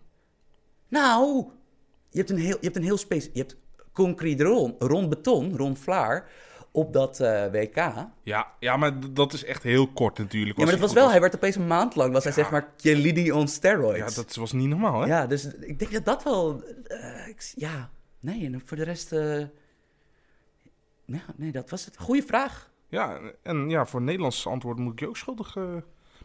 Nou, 0.89 1.47
je 2.17 2.23
hebt 2.23 2.31
een 2.31 2.39
heel, 2.45 2.57
je 2.61 2.65
hebt 2.65 2.77
een 2.77 2.83
heel 2.83 2.97
space. 2.97 3.31
Je 3.33 3.39
hebt 3.41 3.57
concrete 3.93 4.45
Ron, 4.45 4.75
Ron 4.79 5.09
Beton, 5.09 5.57
Ron 5.57 5.77
Vlaar, 5.77 6.29
op 6.71 6.93
dat 6.93 7.21
eh, 7.21 7.45
WK. 7.51 7.75
Ja, 7.75 8.13
Ja, 8.23 8.53
ja, 8.61 8.77
maar 8.77 9.13
dat 9.13 9.33
is 9.33 9.45
echt 9.45 9.63
heel 9.63 9.89
kort 9.89 10.19
natuurlijk. 10.19 10.57
maar 10.59 10.67
dat 10.67 10.79
was 10.79 10.93
wel, 10.93 11.11
hij 11.11 11.21
werd 11.21 11.35
opeens 11.35 11.57
een 11.57 11.67
maand 11.67 11.95
lang, 11.97 12.13
was 12.13 12.25
hij 12.25 12.33
Ja. 12.37 12.39
zeg 12.39 12.51
maar 12.51 12.69
Chiellini 12.77 13.33
on 13.33 13.49
steroids. 13.49 14.15
Ja, 14.15 14.23
dat 14.23 14.35
was 14.35 14.53
niet 14.53 14.69
normaal, 14.69 15.01
hè? 15.01 15.07
Ja, 15.07 15.27
dus 15.27 15.45
ik 15.55 15.79
denk 15.79 15.93
dat 15.93 16.05
dat 16.05 16.23
wel, 16.23 16.63
eh, 16.87 17.29
ik- 17.29 17.53
ja, 17.55 17.91
nee, 18.21 18.45
en 18.47 18.63
voor 18.65 18.77
de 18.77 18.85
rest, 18.85 19.11
ja, 21.05 21.23
nee, 21.37 21.53
dat 21.53 21.71
was 21.71 21.85
het. 21.85 21.97
Goeie 21.99 22.23
vraag. 22.23 22.71
Ja, 22.89 23.21
en 23.43 23.69
ja, 23.71 23.87
voor 23.87 24.03
Nederlands 24.03 24.47
antwoord 24.47 24.79
moet 24.79 24.93
ik 24.93 25.01
je 25.01 25.09
ook 25.09 25.17
schuldig. 25.17 25.57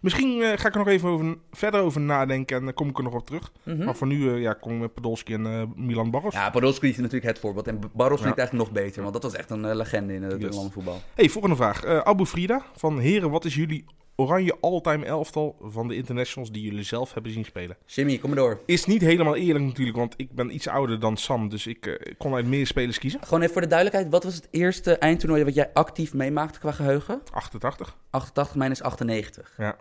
Eh. 0.02 0.08
Misschien 0.14 0.42
eh, 0.42 0.48
ga 0.58 0.68
ik 0.68 0.74
er 0.74 0.78
nog 0.80 0.88
even 0.88 1.10
over, 1.10 1.38
verder 1.52 1.82
over 1.82 2.02
nadenken 2.02 2.58
en 2.58 2.64
dan 2.64 2.74
kom 2.74 2.90
ik 2.90 2.98
er 2.98 3.04
nog 3.04 3.14
op 3.14 3.26
terug. 3.26 3.52
Mhm. 3.64 3.84
Maar 3.84 3.96
voor 3.96 4.08
nu 4.08 4.30
ja, 4.32 4.36
ja, 4.38 4.54
kom 4.54 4.74
ik 4.74 4.80
met 4.80 4.94
Podolski 4.94 5.34
en 5.34 5.46
eh, 5.46 5.64
Milan 5.76 6.12
Barros. 6.12 6.34
Ja, 6.34 6.50
Podolski 6.50 6.90
is 6.90 6.98
natuurlijk 6.98 7.26
het 7.26 7.40
voorbeeld. 7.40 7.68
En 7.68 7.80
Barros 7.94 8.20
vind 8.22 8.32
ik 8.32 8.38
Ja. 8.38 8.42
eigenlijk 8.42 8.70
nog 8.74 8.84
beter, 8.84 9.02
want 9.02 9.14
dat 9.14 9.24
was 9.24 9.34
echt 9.34 9.50
een 9.50 9.66
eh, 9.66 9.76
legende 9.76 10.14
in 10.14 10.24
het 10.24 10.42
Yes. 10.42 10.56
landenvoetbal. 10.56 11.02
Hey, 11.16 11.30
volgende 11.30 11.56
vraag. 11.56 11.84
Eh, 11.84 11.98
Abu 11.98 12.26
Frida 12.26 12.62
van 12.76 13.00
Heren, 13.00 13.30
wat 13.30 13.46
is 13.46 13.56
jullie 13.56 13.86
oranje 14.16 14.58
all-time 14.62 15.06
elftal 15.06 15.56
van 15.62 15.88
de 15.88 15.96
internationals 15.96 16.52
die 16.52 16.64
jullie 16.64 16.84
zelf 16.84 17.14
hebben 17.14 17.32
zien 17.32 17.46
spelen? 17.46 17.78
Jimmy, 17.86 18.18
kom 18.18 18.30
maar 18.30 18.40
door. 18.40 18.60
Is 18.66 18.86
niet 18.86 19.02
helemaal 19.02 19.36
eerlijk 19.36 19.66
natuurlijk, 19.66 19.98
want 19.98 20.14
ik 20.18 20.32
ben 20.32 20.54
iets 20.56 20.68
ouder 20.68 21.00
dan 21.00 21.18
Sam, 21.18 21.50
dus 21.50 21.68
ik 21.68 21.86
eh, 21.86 22.14
kon 22.18 22.34
uit 22.34 22.46
meer 22.46 22.68
spelers 22.68 22.98
kiezen. 23.00 23.24
Gewoon 23.24 23.40
even 23.42 23.54
voor 23.54 23.62
de 23.62 23.68
duidelijkheid, 23.68 24.12
wat 24.12 24.24
was 24.24 24.36
het 24.36 24.48
eerste 24.52 24.98
eindtoernooi 24.98 25.44
wat 25.44 25.54
jij 25.56 25.70
actief 25.74 26.14
meemaakte 26.14 26.60
qua 26.60 26.72
geheugen? 26.72 27.22
88. 27.32 27.98
88, 28.10 28.56
mijn 28.56 28.72
is 28.72 28.82
98. 28.82 29.54
Ja. 29.58 29.76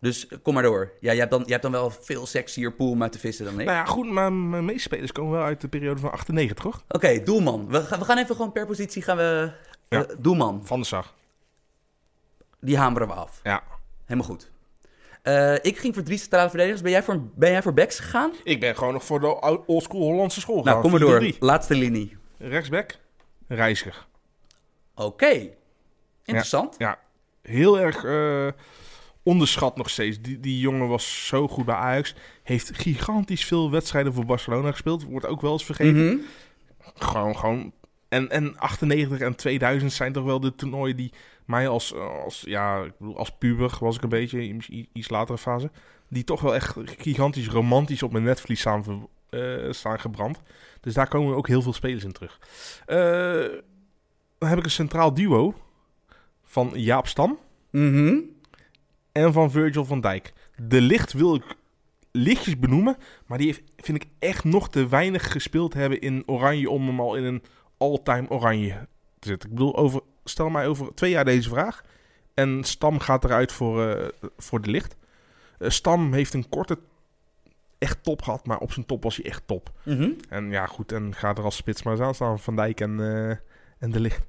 Dus 0.00 0.26
eh, 0.28 0.38
kom 0.42 0.54
maar 0.54 0.62
door. 0.62 0.92
Ja, 1.00 1.10
jij 1.10 1.16
hebt 1.18 1.30
dan, 1.30 1.40
jij 1.40 1.50
hebt 1.50 1.62
dan 1.62 1.72
wel 1.72 1.90
veel 1.90 2.26
sexier 2.26 2.72
pool 2.72 2.90
om 2.90 3.02
uit 3.02 3.12
te 3.12 3.18
vissen 3.18 3.44
dan 3.44 3.60
ik. 3.60 3.66
Nou 3.66 3.78
ja, 3.78 3.84
goed, 3.84 4.10
maar 4.10 4.32
mijn 4.32 4.64
meeste 4.64 4.80
spelers 4.82 5.12
komen 5.12 5.32
wel 5.32 5.42
uit 5.42 5.60
de 5.60 5.68
periode 5.68 6.00
van 6.00 6.10
98, 6.12 6.64
toch? 6.64 6.84
Oké, 6.88 7.22
doelman. 7.22 7.68
We, 7.68 7.80
gaan- 7.82 7.98
we 7.98 8.04
gaan 8.04 8.18
even 8.18 8.36
gewoon 8.36 8.52
per 8.52 8.66
positie 8.66 9.02
gaan 9.02 9.16
we... 9.16 9.50
Ja. 9.88 10.04
eh, 10.06 10.14
doelman, 10.18 10.60
Van 10.66 10.80
de 10.80 10.86
Sar. 10.86 11.12
die 12.60 12.76
hameren 12.76 13.08
we 13.08 13.14
af. 13.14 13.40
Ja. 13.42 13.62
Helemaal 14.04 14.28
goed. 14.28 14.50
Eh, 15.22 15.54
ik 15.54 15.78
ging 15.78 15.94
voor 15.94 16.02
drie 16.02 16.18
centrale 16.18 16.48
verdedigers. 16.48 16.82
Ben 16.82 16.90
jij 16.90 17.02
voor, 17.02 17.20
ben 17.34 17.50
jij 17.50 17.62
voor 17.62 17.74
backs 17.74 17.98
gegaan? 17.98 18.32
Ik 18.44 18.60
ben 18.60 18.76
gewoon 18.76 18.92
nog 18.92 19.04
voor 19.04 19.20
de 19.20 19.40
oldschool 19.66 20.00
Hollandse 20.00 20.40
school 20.40 20.62
Nou, 20.62 20.80
kom 20.80 20.90
maar 20.90 21.00
gegaan. 21.00 21.20
door. 21.20 21.32
4-3-3. 21.32 21.38
Laatste 21.38 21.74
linie. 21.74 22.16
Rechtsback, 22.38 22.98
Reiziger. 23.48 24.06
Oké. 24.94 25.48
Interessant. 26.24 26.74
Ja, 26.78 26.98
heel 27.42 27.78
erg 27.80 28.04
onderschat 29.28 29.76
nog 29.76 29.90
steeds. 29.90 30.20
Die, 30.20 30.40
die 30.40 30.60
jongen 30.60 30.88
was 30.88 31.26
zo 31.26 31.48
goed 31.48 31.64
bij 31.64 31.74
Ajax. 31.74 32.14
Heeft 32.42 32.70
gigantisch 32.74 33.44
veel 33.44 33.70
wedstrijden 33.70 34.12
voor 34.12 34.24
Barcelona 34.24 34.70
gespeeld. 34.70 35.04
Wordt 35.04 35.26
ook 35.26 35.40
wel 35.40 35.52
eens 35.52 35.64
vergeten. 35.64 36.06
Mhm. 36.06 36.16
Gewoon, 36.94 37.36
gewoon. 37.36 37.72
En, 38.08 38.30
en 38.30 38.58
98 38.58 39.20
en 39.20 39.36
2000 39.36 39.92
zijn 39.92 40.12
toch 40.12 40.24
wel 40.24 40.40
de 40.40 40.54
toernooien 40.54 40.96
die 40.96 41.12
mij 41.44 41.68
als, 41.68 41.94
als, 41.94 42.42
ja, 42.46 42.82
ik 42.82 42.92
bedoel, 42.98 43.16
als 43.16 43.30
puber 43.38 43.76
was 43.80 43.96
ik 43.96 44.02
een 44.02 44.08
beetje, 44.08 44.48
in 44.48 44.88
iets 44.92 45.08
latere 45.08 45.38
fase, 45.38 45.70
die 46.08 46.24
toch 46.24 46.40
wel 46.40 46.54
echt 46.54 46.76
gigantisch 46.84 47.48
romantisch 47.48 48.02
op 48.02 48.12
mijn 48.12 48.24
netvlies 48.24 48.60
staan 48.60 49.08
eh, 49.30 49.70
staan 49.70 50.00
gebrand. 50.00 50.40
Dus 50.80 50.94
daar 50.94 51.08
komen 51.08 51.36
ook 51.36 51.48
heel 51.48 51.62
veel 51.62 51.72
spelers 51.72 52.04
in 52.04 52.12
terug. 52.12 52.40
Eh, 52.86 53.60
dan 54.38 54.48
heb 54.48 54.58
ik 54.58 54.64
een 54.64 54.70
centraal 54.70 55.14
duo 55.14 55.54
van 56.44 56.70
Jaap 56.74 57.06
Stam 57.06 57.38
Mhm. 57.70 58.18
En 59.24 59.32
van 59.32 59.50
Virgil 59.50 59.84
van 59.84 60.00
Dijk. 60.00 60.32
De 60.56 60.80
licht 60.80 61.12
wil 61.12 61.34
ik 61.34 61.56
lichtjes 62.10 62.58
benoemen, 62.58 62.96
maar 63.26 63.38
die 63.38 63.46
heeft, 63.46 63.62
vind 63.76 64.02
ik 64.02 64.08
echt 64.18 64.44
nog 64.44 64.70
te 64.70 64.88
weinig 64.88 65.32
gespeeld 65.32 65.74
hebben 65.74 66.00
in 66.00 66.22
oranje 66.26 66.70
om 66.70 66.86
hem 66.86 67.00
al 67.00 67.16
in 67.16 67.24
een 67.24 67.42
all-time 67.78 68.30
oranje 68.30 68.86
te 69.18 69.28
zetten. 69.28 69.48
Ik 69.48 69.54
bedoel, 69.54 69.76
over, 69.76 70.00
stel 70.24 70.48
mij 70.48 70.66
over 70.66 70.94
twee 70.94 71.10
jaar 71.10 71.24
deze 71.24 71.48
vraag 71.48 71.82
en 72.38 72.64
Stam 72.64 72.98
gaat 72.98 73.24
eruit 73.24 73.52
voor, 73.52 73.88
eh, 73.88 74.08
voor 74.36 74.60
de 74.60 74.70
licht. 74.70 74.96
Eh, 75.58 75.70
Stam 75.70 76.12
heeft 76.12 76.34
een 76.34 76.48
korte 76.48 76.78
echt 77.78 78.02
top 78.02 78.22
gehad, 78.22 78.46
maar 78.46 78.58
op 78.58 78.72
zijn 78.72 78.86
top 78.86 79.02
was 79.02 79.16
hij 79.16 79.24
echt 79.24 79.42
top. 79.46 79.72
Mhm. 79.84 80.10
En 80.28 80.50
ja, 80.50 80.66
goed, 80.66 80.92
en 80.92 81.14
ga 81.14 81.34
er 81.34 81.42
als 81.42 81.56
spits 81.56 81.82
maar 81.82 81.92
eens 81.92 82.02
aan 82.02 82.14
staan. 82.14 82.38
Van 82.38 82.56
Dijk 82.56 82.80
en, 82.80 83.00
eh, 83.00 83.36
en 83.78 83.90
de 83.90 84.00
licht. 84.00 84.26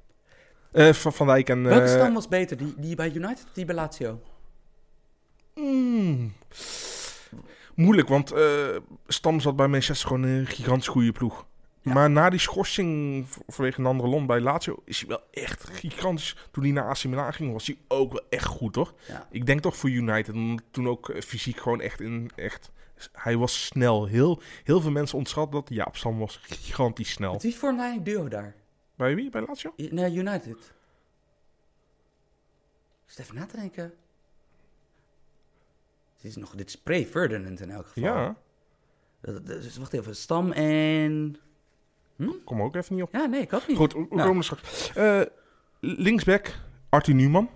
Van, 0.72 1.12
van 1.12 1.26
Dijk 1.26 1.48
en... 1.48 1.62
Welke 1.62 1.88
stam 1.88 2.14
was 2.14 2.28
beter? 2.28 2.56
Die, 2.56 2.74
die 2.76 2.96
bij 2.96 3.12
United 3.12 3.44
of 3.44 3.52
die 3.52 3.64
bij 3.64 3.74
Lazio? 3.74 4.20
Mm. 5.60 6.32
Moeilijk, 7.74 8.08
want 8.08 8.32
eh, 8.32 8.76
Stam 9.06 9.40
zat 9.40 9.56
bij 9.56 9.68
Manchester 9.68 10.08
gewoon 10.08 10.22
een 10.22 10.46
gigantisch 10.46 10.88
goede 10.88 11.12
ploeg. 11.12 11.46
Ja. 11.82 11.92
Maar 11.92 12.10
na 12.10 12.30
die 12.30 12.38
schorsing 12.38 13.26
vanwege 13.46 13.80
een 13.80 13.86
andere 13.86 14.08
land 14.08 14.26
bij 14.26 14.40
Lazio 14.40 14.82
is 14.84 14.98
hij 14.98 15.08
wel 15.08 15.20
echt 15.30 15.64
gigantisch. 15.64 16.36
Toen 16.50 16.62
hij 16.62 16.72
naar 16.72 16.88
AC 16.88 17.04
Milan 17.04 17.32
ging, 17.32 17.52
was 17.52 17.66
hij 17.66 17.78
ook 17.88 18.12
wel 18.12 18.22
echt 18.30 18.44
goed. 18.44 18.74
Ja. 19.08 19.26
Ik 19.30 19.46
denk 19.46 19.60
toch 19.60 19.76
voor 19.76 19.90
United. 19.90 20.34
Toen 20.70 20.88
ook 20.88 21.08
eh, 21.08 21.22
fysiek 21.22 21.60
gewoon 21.60 21.80
echt 21.80 22.00
in... 22.00 22.30
Echt, 22.36 22.70
hij 23.12 23.36
was 23.36 23.64
snel. 23.64 24.06
Heel, 24.06 24.42
heel 24.64 24.80
veel 24.80 24.90
mensen 24.90 25.18
ontschatten 25.18 25.60
dat. 25.60 25.68
Ja, 25.68 25.88
Stam 25.92 26.18
was 26.18 26.40
gigantisch 26.42 27.10
snel. 27.10 27.32
Wat 27.32 27.42
wie 27.42 27.56
voor 27.56 27.68
een 27.68 27.78
eigenlijk 27.80 28.10
duo 28.10 28.28
daar? 28.28 28.54
Bij 28.96 29.14
wie? 29.14 29.30
Bij 29.30 29.44
Lazio? 29.46 29.72
Nee, 29.76 30.14
United. 30.14 30.56
Ik 33.06 33.16
zit 33.16 33.18
even 33.18 33.34
na 33.34 33.46
te 33.46 33.56
denken. 33.56 33.94
Dit 36.20 36.30
is 36.30 36.36
nog, 36.36 36.54
dit 36.54 36.68
is 36.68 36.76
pre-Ferdinand 36.76 37.60
in 37.60 37.70
elk 37.70 37.86
geval. 37.86 38.02
Ja, 38.02 38.36
Dat, 39.20 39.46
dat- 39.46 39.62
dus 39.62 39.76
wacht 39.76 39.92
even, 39.92 40.16
Stam 40.16 40.52
en... 40.52 41.36
kom 42.44 42.62
ook 42.62 42.76
even 42.76 42.94
niet 42.94 43.04
op. 43.04 43.12
Ja, 43.12 43.26
nee, 43.26 43.40
ik 43.40 43.50
had 43.50 43.66
niet. 43.68 43.76
Goed, 43.76 43.92
we 43.92 44.06
Nou. 44.10 44.28
komen 44.28 44.44
straks. 44.44 44.92
Eh, 44.94 45.20
linksback, 45.80 46.54
Arthur 46.88 47.14
Newman. 47.14 47.50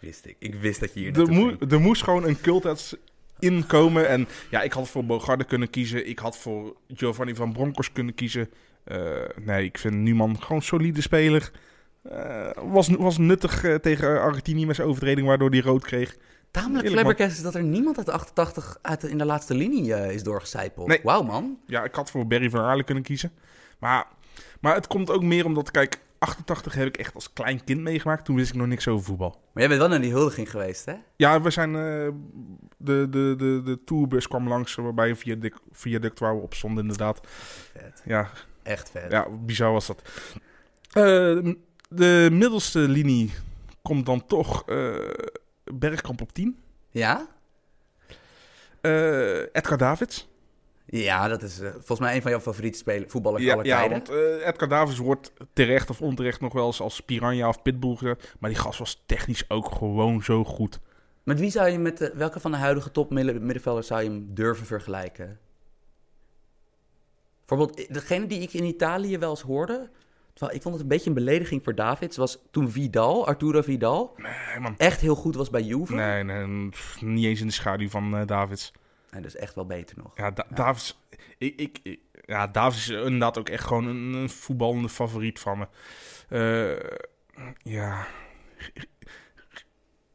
Wist 0.00 0.26
ik. 0.26 0.36
Ik 0.38 0.54
wist 0.54 0.80
dat 0.80 0.94
je 0.94 1.00
hier 1.00 1.18
Er, 1.20 1.32
moe- 1.32 1.56
er 1.68 1.80
moest 1.80 2.02
gewoon 2.02 2.24
een 2.24 2.40
culthats 2.40 2.96
inkomen. 3.38 4.08
En 4.08 4.28
ja, 4.50 4.62
ik 4.62 4.72
had 4.72 4.88
voor 4.88 5.04
Bogarde 5.04 5.44
kunnen 5.44 5.70
kiezen. 5.70 6.08
Ik 6.08 6.18
had 6.18 6.38
voor 6.38 6.76
Giovanni 6.88 7.34
van 7.34 7.52
Bronckhorst 7.52 7.92
kunnen 7.92 8.14
kiezen. 8.14 8.50
Eh, 8.84 9.22
nee, 9.44 9.64
ik 9.64 9.78
vind 9.78 9.94
Newman 9.94 10.42
gewoon 10.42 10.62
solide 10.62 11.00
speler. 11.02 11.50
Eh, 12.02 12.50
was, 12.62 12.88
was 12.88 13.18
nuttig 13.18 13.64
tegen 13.80 14.20
Argentinië 14.20 14.66
met 14.66 14.76
zijn 14.76 14.88
overtreding, 14.88 15.26
waardoor 15.26 15.50
hij 15.50 15.60
rood 15.60 15.82
kreeg. 15.84 16.16
Tamelijk 16.50 16.88
flabbergast 16.88 17.36
is 17.36 17.42
dat 17.42 17.54
er 17.54 17.62
niemand 17.62 17.96
uit 17.96 18.06
de 18.06 18.12
88 18.12 18.78
uit 18.82 19.00
de- 19.00 19.10
in 19.10 19.18
de 19.18 19.24
laatste 19.24 19.54
linie 19.54 19.94
eh, 19.94 20.10
is 20.14 20.22
doorgecijpeld. 20.22 20.86
Nee. 20.86 21.00
Wauw, 21.02 21.22
man. 21.22 21.58
Ja, 21.66 21.84
ik 21.84 21.94
had 21.94 22.10
voor 22.10 22.26
Barry 22.26 22.50
van 22.50 22.60
Aarle 22.60 22.84
kunnen 22.84 23.04
kiezen. 23.04 23.32
Maar, 23.78 24.06
maar 24.60 24.74
het 24.74 24.86
komt 24.86 25.10
ook 25.10 25.22
meer 25.22 25.44
omdat, 25.44 25.70
kijk, 25.70 25.98
88 26.18 26.74
heb 26.74 26.86
ik 26.86 26.96
echt 26.96 27.14
als 27.14 27.32
klein 27.32 27.64
kind 27.64 27.80
meegemaakt. 27.80 28.24
Toen 28.24 28.36
wist 28.36 28.50
ik 28.50 28.56
nog 28.56 28.66
niks 28.66 28.88
over 28.88 29.04
voetbal. 29.04 29.30
Maar 29.30 29.38
jij 29.62 29.68
bent 29.68 29.80
wel 29.80 29.88
naar 29.88 30.00
die 30.00 30.10
huldiging 30.12 30.50
geweest, 30.50 30.84
hè? 30.84 30.94
Ja, 31.16 31.40
we 31.40 31.50
zijn. 31.50 31.74
eh, 31.74 32.08
de, 32.76 33.06
de, 33.10 33.34
de, 33.38 33.62
de 33.64 33.78
tourbus 33.84 34.28
kwam 34.28 34.48
langs, 34.48 34.74
waarbij 34.74 35.08
een 35.08 35.16
viaduct, 35.16 35.60
viaduct 35.72 36.18
waar 36.18 36.36
we 36.36 36.42
op 36.42 36.54
stonden, 36.54 36.82
inderdaad. 36.82 37.20
Vet. 37.72 38.02
Ja, 38.04 38.30
Echt 38.62 38.90
vet. 38.90 39.10
ja 39.12 39.26
bizar 39.30 39.72
was 39.72 39.86
dat. 39.86 40.02
Eh, 40.92 41.52
de 41.88 42.28
middelste 42.32 42.78
linie 42.78 43.32
komt 43.82 44.06
dan 44.06 44.26
toch 44.26 44.64
Bergkamp 45.74 46.20
op 46.20 46.32
10. 46.32 46.58
Ja? 46.90 47.26
Eh, 48.80 49.38
Edgar 49.38 49.78
Davids. 49.78 50.28
Ja, 50.86 51.28
dat 51.28 51.42
is 51.42 51.60
eh, 51.60 51.70
volgens 51.70 51.98
mij 52.00 52.14
een 52.16 52.22
van 52.22 52.30
jouw 52.30 52.40
favoriete 52.40 52.78
spelers, 52.78 53.12
voetballers 53.12 53.44
Ja, 53.44 53.52
aller 53.52 53.66
ja 53.66 53.78
tijden. 53.78 53.96
want 53.98 54.08
eh, 54.08 54.46
Edgar 54.46 54.68
Davids 54.68 54.98
wordt 54.98 55.32
terecht 55.52 55.90
of 55.90 56.00
onterecht 56.02 56.40
nog 56.40 56.52
wel 56.52 56.66
eens 56.66 56.80
als 56.80 57.00
Piranha 57.00 57.48
of 57.48 57.62
Pitbull 57.62 57.96
gezet. 57.96 58.34
Maar 58.38 58.50
die 58.50 58.58
gast 58.58 58.78
was 58.78 59.02
technisch 59.06 59.44
ook 59.50 59.72
gewoon 59.74 60.22
zo 60.22 60.44
goed. 60.44 60.78
Met 61.22 61.40
wie 61.40 61.50
zou 61.50 61.68
je 61.68 61.78
met 61.78 61.98
de, 61.98 62.12
welke 62.14 62.40
van 62.40 62.50
de 62.50 62.56
huidige 62.56 62.90
top 62.90 63.10
midden- 63.10 63.44
middenvelders 63.44 63.86
zou 63.86 64.02
je 64.02 64.08
hem 64.08 64.34
durven 64.34 64.66
vergelijken? 64.66 65.38
Bijvoorbeeld, 67.46 67.94
degene 67.94 68.26
die 68.26 68.40
ik 68.40 68.52
in 68.52 68.64
Italië 68.64 69.18
wel 69.18 69.30
eens 69.30 69.40
hoorde, 69.40 69.90
terwijl 70.38 70.56
ik 70.56 70.62
vond 70.62 70.74
het 70.74 70.82
een 70.82 70.88
beetje 70.88 71.08
een 71.08 71.14
belediging 71.14 71.64
voor 71.64 71.74
Davids, 71.74 72.16
was 72.16 72.38
toen 72.50 72.70
Vidal, 72.70 73.26
Arturo 73.26 73.62
Vidal, 73.62 74.14
Nee, 74.16 74.60
man. 74.60 74.74
echt 74.76 75.00
heel 75.00 75.14
goed 75.14 75.34
was 75.34 75.50
bij 75.50 75.62
Juve. 75.62 75.94
Nee, 75.94 76.24
nee, 76.24 76.68
pff, 76.68 77.02
niet 77.02 77.24
eens 77.24 77.40
in 77.40 77.46
de 77.46 77.52
schaduw 77.52 77.88
van 77.88 78.16
eh, 78.16 78.26
Davids. 78.26 78.72
En 79.10 79.22
dus 79.22 79.36
echt 79.36 79.54
wel 79.54 79.66
beter 79.66 79.96
nog. 80.02 80.16
Ja, 80.16 80.30
Da- 80.30 80.46
Davids. 80.54 81.00
Ik, 81.38 81.60
ik, 81.60 81.78
ik- 81.82 82.00
ja, 82.26 82.46
Davids 82.46 82.88
is 82.88 82.96
inderdaad 83.04 83.38
ook 83.38 83.48
echt 83.48 83.64
gewoon 83.64 83.86
een, 83.86 84.12
een 84.12 84.30
voetballende 84.30 84.88
favoriet 84.88 85.38
van 85.38 85.58
me. 85.58 85.66
Eh, 86.28 86.98
ja. 87.62 88.06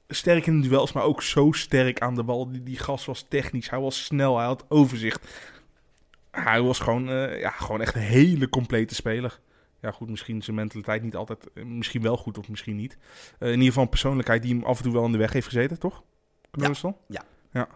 Sterk 0.08 0.46
in 0.48 0.62
de 0.62 0.68
duels, 0.68 0.92
maar 0.94 1.04
ook 1.04 1.22
zo 1.22 1.52
sterk 1.52 2.00
aan 2.02 2.16
de 2.16 2.24
bal. 2.24 2.52
Die, 2.52 2.64
die 2.64 2.78
gast 2.78 3.06
was 3.06 3.26
technisch, 3.30 3.70
hij 3.70 3.80
was 3.80 4.04
snel, 4.06 4.38
hij 4.38 4.46
had 4.46 4.66
overzicht. 4.70 5.52
Hij 6.32 6.62
was 6.62 6.80
gewoon, 6.80 7.10
eh, 7.10 7.40
ja, 7.40 7.50
gewoon 7.50 7.82
echt 7.82 7.96
een 7.96 8.02
hele 8.02 8.50
complete 8.50 8.96
speler. 8.96 9.40
Ja, 9.84 9.92
goed, 9.92 10.10
misschien 10.10 10.42
zijn 10.42 10.56
mentaliteit 10.56 11.04
niet 11.04 11.16
altijd, 11.16 11.50
eh, 11.54 11.64
misschien 11.64 12.02
wel 12.02 12.18
goed 12.18 12.38
of 12.38 12.50
misschien 12.50 12.76
niet. 12.76 12.98
Eh, 13.40 13.48
in 13.48 13.54
ieder 13.54 13.68
geval 13.68 13.84
een 13.84 13.90
persoonlijkheid 13.90 14.42
die 14.42 14.54
hem 14.56 14.64
af 14.64 14.78
en 14.78 14.84
toe 14.84 14.94
wel 14.94 15.06
in 15.06 15.12
de 15.12 15.18
weg 15.18 15.34
heeft 15.34 15.48
gezeten, 15.48 15.80
toch? 15.80 16.04
Ja, 16.52 16.68
Russell? 16.68 16.96
ja. 17.08 17.24
Ja. 17.52 17.68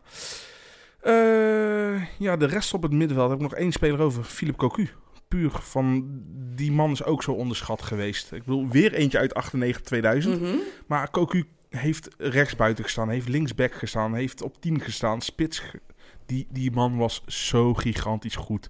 Eh, 1.02 2.20
ja, 2.20 2.38
de 2.38 2.46
rest 2.46 2.74
op 2.74 2.82
het 2.82 2.92
middenveld 2.92 3.30
heb 3.30 3.38
ik 3.38 3.44
nog 3.44 3.54
één 3.54 3.72
speler 3.72 4.00
over. 4.00 4.24
Philip 4.24 4.56
Cocu. 4.56 4.90
Puur 5.28 5.52
van 5.52 6.22
die 6.56 6.72
man 6.72 6.92
is 6.92 7.04
ook 7.04 7.24
zo 7.24 7.32
onderschat 7.32 7.82
geweest. 7.82 8.32
Ik 8.32 8.44
bedoel, 8.44 8.68
weer 8.68 8.94
eentje 8.94 9.18
uit 9.18 9.34
98-2000. 9.34 10.42
Mhm. 10.42 10.56
Maar 10.88 11.10
Cocu 11.10 11.46
heeft 11.70 12.16
rechtsbuiten 12.18 12.84
gestaan, 12.84 13.10
heeft 13.10 13.28
linksback 13.28 13.74
gestaan, 13.74 14.14
heeft 14.14 14.42
op 14.42 14.62
10 14.62 14.82
gestaan, 14.82 15.22
spits. 15.22 15.62
Die, 16.26 16.48
die 16.52 16.72
man 16.72 16.98
was 16.98 17.22
zo 17.26 17.74
gigantisch 17.74 18.36
goed. 18.36 18.70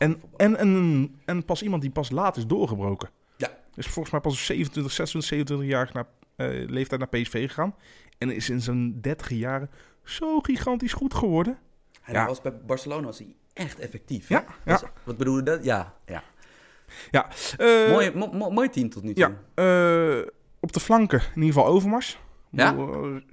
En, 0.00 0.22
en, 0.36 0.56
en, 0.56 1.14
en 1.24 1.44
pas 1.44 1.62
iemand 1.62 1.82
die 1.82 1.90
pas 1.90 2.10
laat 2.10 2.36
is 2.36 2.46
doorgebroken. 2.46 3.10
Ja. 3.36 3.48
Is 3.74 3.86
volgens 3.86 4.10
mij 4.10 4.20
pas 4.20 4.32
op 4.32 4.38
27, 4.38 4.92
26, 4.92 5.28
27 5.30 5.68
jaar 5.68 5.90
naar, 5.92 6.06
eh, 6.36 6.68
leeftijd 6.68 7.00
naar 7.00 7.08
PSV 7.08 7.46
gegaan. 7.48 7.74
En 8.18 8.30
is 8.34 8.50
in 8.50 8.60
zijn 8.60 9.00
30 9.00 9.30
jaren 9.30 9.70
zo 10.04 10.40
gigantisch 10.40 10.92
goed 10.92 11.14
geworden. 11.14 11.58
En 12.02 12.12
Ja. 12.12 12.18
hij 12.18 12.28
was 12.28 12.40
bij 12.40 12.56
Barcelona 12.66 13.06
was 13.06 13.18
hij 13.18 13.34
echt 13.52 13.78
effectief. 13.78 14.28
Ja, 14.28 14.44
ja. 14.64 14.72
Was- 14.72 14.82
wat 15.04 15.16
bedoel 15.16 15.36
je 15.36 15.42
dat? 15.42 15.64
Ja, 15.64 15.94
ja. 16.06 16.22
Eh, 17.10 17.90
mooi, 17.90 18.10
mo- 18.14 18.32
mo- 18.32 18.50
mooi 18.50 18.68
team 18.68 18.88
tot 18.90 19.02
nu 19.02 19.14
toe. 19.14 19.36
Ja, 19.54 19.64
eh, 20.18 20.26
op 20.60 20.72
de 20.72 20.80
flanken 20.80 21.18
in 21.34 21.42
ieder 21.42 21.52
geval 21.54 21.66
Overmars. 21.74 22.18
Ja? 22.50 22.76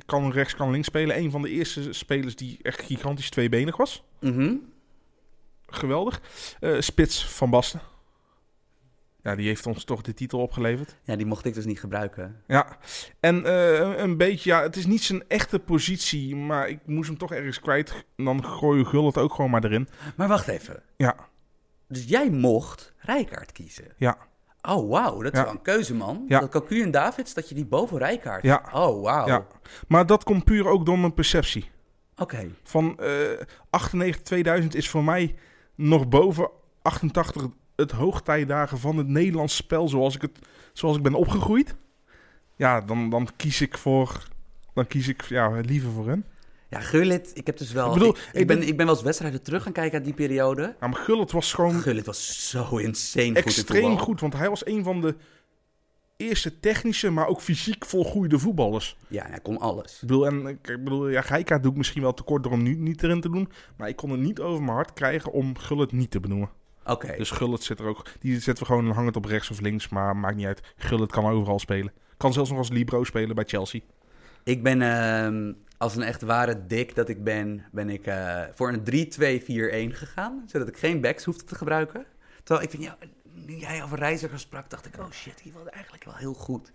Kan 0.05 0.31
rechts, 0.31 0.55
kan 0.55 0.71
links 0.71 0.87
spelen. 0.87 1.17
Een 1.17 1.31
van 1.31 1.41
de 1.41 1.49
eerste 1.49 1.93
spelers 1.93 2.35
die 2.35 2.59
echt 2.61 2.81
gigantisch 2.81 3.29
tweebenig 3.29 3.77
was. 3.77 4.03
Mhm. 4.19 4.55
Geweldig. 5.67 6.21
Eh, 6.59 6.79
Spits 6.79 7.25
van 7.27 7.49
Basten. 7.49 7.81
Ja, 9.23 9.35
die 9.35 9.47
heeft 9.47 9.65
ons 9.65 9.83
toch 9.83 10.01
de 10.01 10.13
titel 10.13 10.39
opgeleverd. 10.39 10.95
Ja, 11.03 11.15
die 11.15 11.25
mocht 11.25 11.45
ik 11.45 11.53
dus 11.53 11.65
niet 11.65 11.79
gebruiken. 11.79 12.41
Ja, 12.47 12.77
en 13.19 13.45
eh, 13.45 13.97
een 13.97 14.17
beetje, 14.17 14.49
ja, 14.49 14.61
het 14.61 14.75
is 14.75 14.85
niet 14.85 15.03
zijn 15.03 15.23
echte 15.27 15.59
positie, 15.59 16.35
maar 16.35 16.69
ik 16.69 16.79
moest 16.85 17.09
hem 17.09 17.17
toch 17.17 17.31
ergens 17.33 17.59
kwijt. 17.59 18.05
Dan 18.15 18.45
gooi 18.45 18.79
je 18.79 18.85
Gul 18.85 19.05
het 19.05 19.17
ook 19.17 19.33
gewoon 19.33 19.51
maar 19.51 19.63
erin. 19.63 19.87
Maar 20.15 20.27
wacht 20.27 20.47
even. 20.47 20.83
Ja, 20.97 21.15
Dus 21.87 22.03
jij 22.03 22.29
mocht 22.29 22.93
Rijkaard 22.97 23.51
kiezen? 23.51 23.85
ja, 23.97 24.17
Oh, 24.61 24.89
wauw. 24.89 25.21
Dat 25.21 25.33
is 25.33 25.39
Ja. 25.39 25.45
wel 25.45 25.53
een 25.53 25.61
keuze, 25.61 25.93
man. 25.95 26.25
Ja. 26.27 26.39
Dat 26.39 26.49
Cocu 26.49 26.81
en 26.81 26.91
Davids, 26.91 27.33
dat 27.33 27.49
je 27.49 27.55
die 27.55 27.65
boven 27.65 27.97
Rijkaard... 27.97 28.43
Ja. 28.43 28.63
Oh, 28.73 29.03
wauw. 29.03 29.27
ja. 29.27 29.47
Maar 29.87 30.05
dat 30.05 30.23
komt 30.23 30.43
puur 30.43 30.67
ook 30.67 30.85
door 30.85 30.99
mijn 30.99 31.13
perceptie. 31.13 31.69
Oké. 32.17 32.49
Van 32.63 32.99
eh 32.99 33.11
98, 33.69 34.21
2000 34.21 34.75
is 34.75 34.89
voor 34.89 35.03
mij 35.03 35.35
nog 35.77 36.07
boven 36.07 36.49
88 36.81 37.47
het 37.75 37.91
hoogtijdagen 37.91 38.77
van 38.77 38.97
het 38.97 39.07
Nederlands 39.07 39.55
spel 39.55 39.89
zoals 39.89 40.15
ik, 40.15 40.21
het, 40.21 40.39
zoals 40.73 40.97
ik 40.97 41.03
ben 41.03 41.13
opgegroeid. 41.13 41.75
Ja, 42.55 42.81
dan, 42.81 43.09
dan 43.09 43.27
kies 43.35 43.61
ik 43.61 43.77
voor. 43.77 44.27
Dan 44.73 44.87
kies 44.87 45.07
ik 45.07 45.21
ja, 45.21 45.59
liever 45.59 45.91
voor 45.91 46.07
hen. 46.07 46.25
Ja, 46.69 46.79
Gullit, 46.79 47.31
ik 47.33 47.45
heb 47.45 47.57
dus 47.57 47.71
wel... 47.71 47.87
Ik 47.87 47.93
bedoel, 47.93 48.15
ik, 48.15 48.29
ik 48.33 48.47
ben, 48.47 48.67
ik 48.67 48.77
ben 48.77 48.85
wel 48.85 48.95
eens 48.95 49.03
wedstrijden 49.03 49.41
terug 49.41 49.63
gaan 49.63 49.71
kijken 49.71 49.93
uit 49.93 50.05
die 50.05 50.13
periode. 50.13 50.75
Ja, 50.79 50.87
maar 50.87 50.99
Gullit 50.99 51.31
was 51.31 51.53
gewoon 51.53 51.79
Gullit 51.79 52.05
was 52.05 52.49
zo 52.49 52.77
insane 52.77 53.27
goed 53.27 53.35
extreem 53.35 53.97
goed. 53.97 54.19
Want 54.19 54.33
hij 54.33 54.49
was 54.49 54.65
een 54.65 54.83
van 54.83 55.01
de 55.01 55.15
eerste 56.17 56.59
technische, 56.59 57.09
maar 57.09 57.27
ook 57.27 57.41
fysiek 57.41 57.85
volgroeide 57.85 58.39
voetballers. 58.39 58.97
Ja, 59.07 59.25
hij 59.29 59.39
kon 59.39 59.57
alles. 59.57 59.93
Ik 59.93 60.07
bedoel, 60.07 60.27
en 60.27 60.47
ik 60.47 60.61
bedoel, 60.63 61.09
ja, 61.09 61.21
Geika 61.21 61.59
doe 61.59 61.71
ik 61.71 61.77
misschien 61.77 62.01
wel 62.01 62.13
tekort 62.13 62.43
door 62.43 62.51
hem 62.51 62.63
nu 62.63 62.75
niet 62.75 63.03
erin 63.03 63.21
te 63.21 63.29
doen. 63.29 63.51
Maar 63.77 63.89
ik 63.89 63.95
kon 63.95 64.09
het 64.09 64.19
niet 64.19 64.39
over 64.39 64.63
mijn 64.63 64.75
hart 64.75 64.93
krijgen 64.93 65.31
om 65.31 65.57
Gullit 65.57 65.91
niet 65.91 66.11
te 66.11 66.19
benoemen. 66.19 66.49
Oké. 66.85 67.13
Dus 67.17 67.31
Gullit 67.31 67.63
zit 67.63 67.79
er 67.79 67.85
ook. 67.85 68.05
Die 68.19 68.39
zetten 68.39 68.63
we 68.63 68.69
gewoon 68.73 68.91
hangend 68.91 69.15
op 69.15 69.25
rechts 69.25 69.49
of 69.49 69.59
links, 69.59 69.89
maar 69.89 70.17
maakt 70.17 70.35
niet 70.35 70.45
uit. 70.45 70.73
Gullit 70.77 71.11
kan 71.11 71.25
overal 71.25 71.59
spelen. 71.59 71.91
Kan 72.17 72.33
zelfs 72.33 72.49
nog 72.49 72.59
als 72.59 72.69
libero 72.69 73.03
spelen 73.03 73.35
bij 73.35 73.43
Chelsea. 73.47 73.79
Ik 74.43 74.63
ben 74.63 74.81
ehm, 74.81 75.53
als 75.77 75.95
een 75.95 76.03
echt 76.03 76.21
ware 76.21 76.65
dik 76.67 76.95
dat 76.95 77.09
ik 77.09 77.23
ben, 77.23 77.65
ben 77.71 77.89
ik 77.89 78.05
eh, 78.05 78.43
voor 78.53 78.73
een 78.73 79.91
3-2-4-1 79.93 79.97
gegaan. 79.97 80.43
Zodat 80.45 80.67
ik 80.67 80.77
geen 80.77 81.01
backs 81.01 81.23
hoefde 81.23 81.43
te 81.43 81.55
gebruiken. 81.55 82.05
Terwijl 82.43 82.67
ik 82.67 82.71
vind, 82.71 82.83
ja, 82.83 82.97
jij 83.45 83.83
over 83.83 83.97
reizigers 83.99 84.41
sprak, 84.41 84.69
dacht 84.69 84.85
ik, 84.85 84.97
oh 84.99 85.11
shit, 85.11 85.43
die 85.43 85.53
was 85.53 85.65
eigenlijk 85.65 86.03
wel 86.03 86.15
heel 86.15 86.33
goed. 86.33 86.71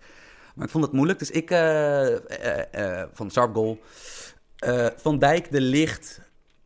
Maar 0.55 0.65
ik 0.65 0.71
vond 0.71 0.83
het 0.83 0.93
moeilijk, 0.93 1.19
dus 1.19 1.31
ik 1.31 1.51
eh, 1.51 2.13
eh, 2.15 3.01
eh, 3.01 3.07
van 3.13 3.31
Sarp 3.31 3.55
goal. 3.55 3.79
van 4.95 5.19
Dijk, 5.19 5.51
De 5.51 5.61
Licht, 5.61 6.21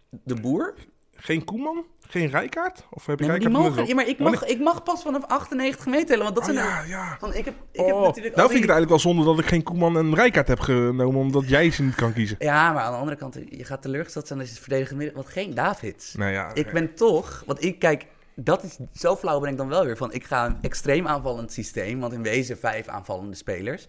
De 0.10 0.36
Boer. 0.36 0.74
Geen 1.19 1.44
Koeman? 1.44 1.86
Geen 2.07 2.30
Rijkaard? 2.30 2.86
Of 2.90 3.06
heb 3.06 3.19
je 3.19 3.26
Nee, 3.26 3.40
die 3.40 3.48
Rijkaard 3.48 3.65
mogen, 3.69 3.88
ja, 3.88 3.95
maar 3.95 4.07
ik, 4.07 4.19
Oh, 4.19 4.26
mag, 4.26 4.45
ik 4.45 4.60
mag 4.60 4.84
pas 4.84 5.02
vanaf 5.02 5.24
98 5.24 5.86
meter 5.86 6.06
tellen, 6.06 6.24
want 6.24 6.36
dat 6.36 6.48
Oh, 6.48 6.53
zijn 6.53 6.65
ja, 6.68 6.84
ja. 6.84 7.18
Van, 7.19 7.34
ik 7.34 7.45
heb, 7.45 7.53
ik 7.72 7.80
Oh, 7.80 7.86
heb 7.86 7.95
nou 7.95 8.07
natuurlijk 8.07 8.36
vind 8.36 8.49
al 8.49 8.56
ik 8.56 8.61
het 8.61 8.72
eigenlijk 8.72 8.90
wel 8.90 8.99
zonde 8.99 9.26
dat 9.26 9.40
ik 9.40 9.45
geen 9.45 9.64
Koeman 9.64 9.98
en 9.98 10.15
Rijkaard 10.15 10.48
heb 10.48 10.60
genomen, 10.60 11.15
omdat 11.22 11.49
jij 11.49 11.72
ze 11.72 11.84
niet 11.84 11.95
kan 11.95 12.14
kiezen. 12.14 12.36
Ja, 12.40 12.74
maar 12.74 12.84
aan 12.84 12.91
de 12.91 12.98
andere 12.98 13.18
kant, 13.18 13.38
je 13.49 13.64
gaat 13.64 13.82
teleurgesteld 13.82 14.28
zijn 14.28 14.40
als 14.40 14.48
je 14.48 14.53
het 14.53 14.64
verdedigende 14.64 15.03
midden... 15.03 15.22
Want 15.22 15.34
geen 15.34 15.53
Davids. 15.53 16.14
Nou 16.14 16.32
ja, 16.32 16.53
Ik 16.53 16.72
ben 16.72 16.94
toch, 16.94 17.44
want 17.45 17.64
ik 17.64 17.80
kijk, 17.80 18.06
dat 18.39 18.64
is 18.64 18.77
zo 18.93 19.15
flauw 19.15 19.39
ben 19.39 19.49
ik 19.49 19.57
dan 19.57 19.68
wel 19.68 19.85
weer 19.85 19.97
van. 19.97 20.14
Ik 20.14 20.23
ga 20.23 20.45
een 20.45 20.57
extreem 20.61 21.07
aanvallend 21.07 21.51
systeem, 21.51 21.99
want 21.99 22.14
in 22.14 22.23
wezen 22.23 22.57
vijf 22.57 22.88
aanvallende 22.88 23.35
spelers. 23.35 23.85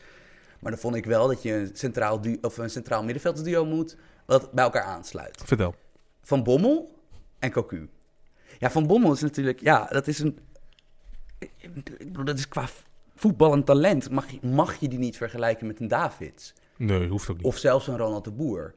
Maar 0.60 0.70
dan 0.70 0.80
vond 0.80 0.94
ik 0.94 1.04
wel 1.04 1.28
dat 1.28 1.42
je 1.42 1.52
een 1.52 1.70
centraal, 1.72 2.20
du 2.20 2.38
of 2.40 2.58
een 2.58 2.70
centraal 2.70 3.04
middenveldsduo 3.04 3.64
moet, 3.64 3.96
wat 4.26 4.52
bij 4.52 4.64
elkaar 4.64 4.82
aansluit. 4.82 5.42
Vertel. 5.44 5.74
Van 6.22 6.42
Bommel 6.42 6.98
en 7.38 7.50
Cocu. 7.50 7.88
Ja, 8.58 8.70
Van 8.70 8.86
Bommel 8.86 9.12
is 9.12 9.20
natuurlijk, 9.20 9.60
ja, 9.60 9.86
dat 9.86 10.06
is 10.06 10.18
een, 10.18 10.38
ik 11.38 11.74
bedoel, 12.04 12.24
dat 12.24 12.38
is 12.38 12.48
qua 12.48 12.68
voetballend 13.14 13.66
talent. 13.66 14.10
Mag 14.10 14.30
je, 14.30 14.38
mag 14.46 14.80
je 14.80 14.88
die 14.88 14.98
niet 14.98 15.16
vergelijken 15.16 15.66
met 15.66 15.80
een 15.80 15.88
Davids? 15.88 16.54
Nee, 16.76 17.08
hoeft 17.08 17.30
ook 17.30 17.36
niet. 17.36 17.46
Of 17.46 17.56
zelfs 17.58 17.86
een 17.86 17.96
Ronald 17.96 18.24
de 18.24 18.30
Boer? 18.30 18.74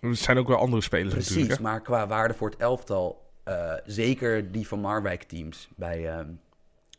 Er 0.00 0.16
zijn 0.16 0.38
ook 0.38 0.48
wel 0.48 0.58
andere 0.58 0.82
spelers 0.82 1.12
Precies, 1.12 1.30
natuurlijk. 1.30 1.58
Hè? 1.58 1.62
maar 1.62 1.80
qua 1.80 2.06
waarde 2.06 2.34
voor 2.34 2.50
het 2.50 2.58
elftal, 2.58 3.22
eh, 3.44 3.72
zeker 3.86 4.52
die 4.52 4.68
van 4.68 4.80
Marwijk 4.80 5.22
teams 5.22 5.68
bij, 5.76 6.08
ehm, 6.08 6.26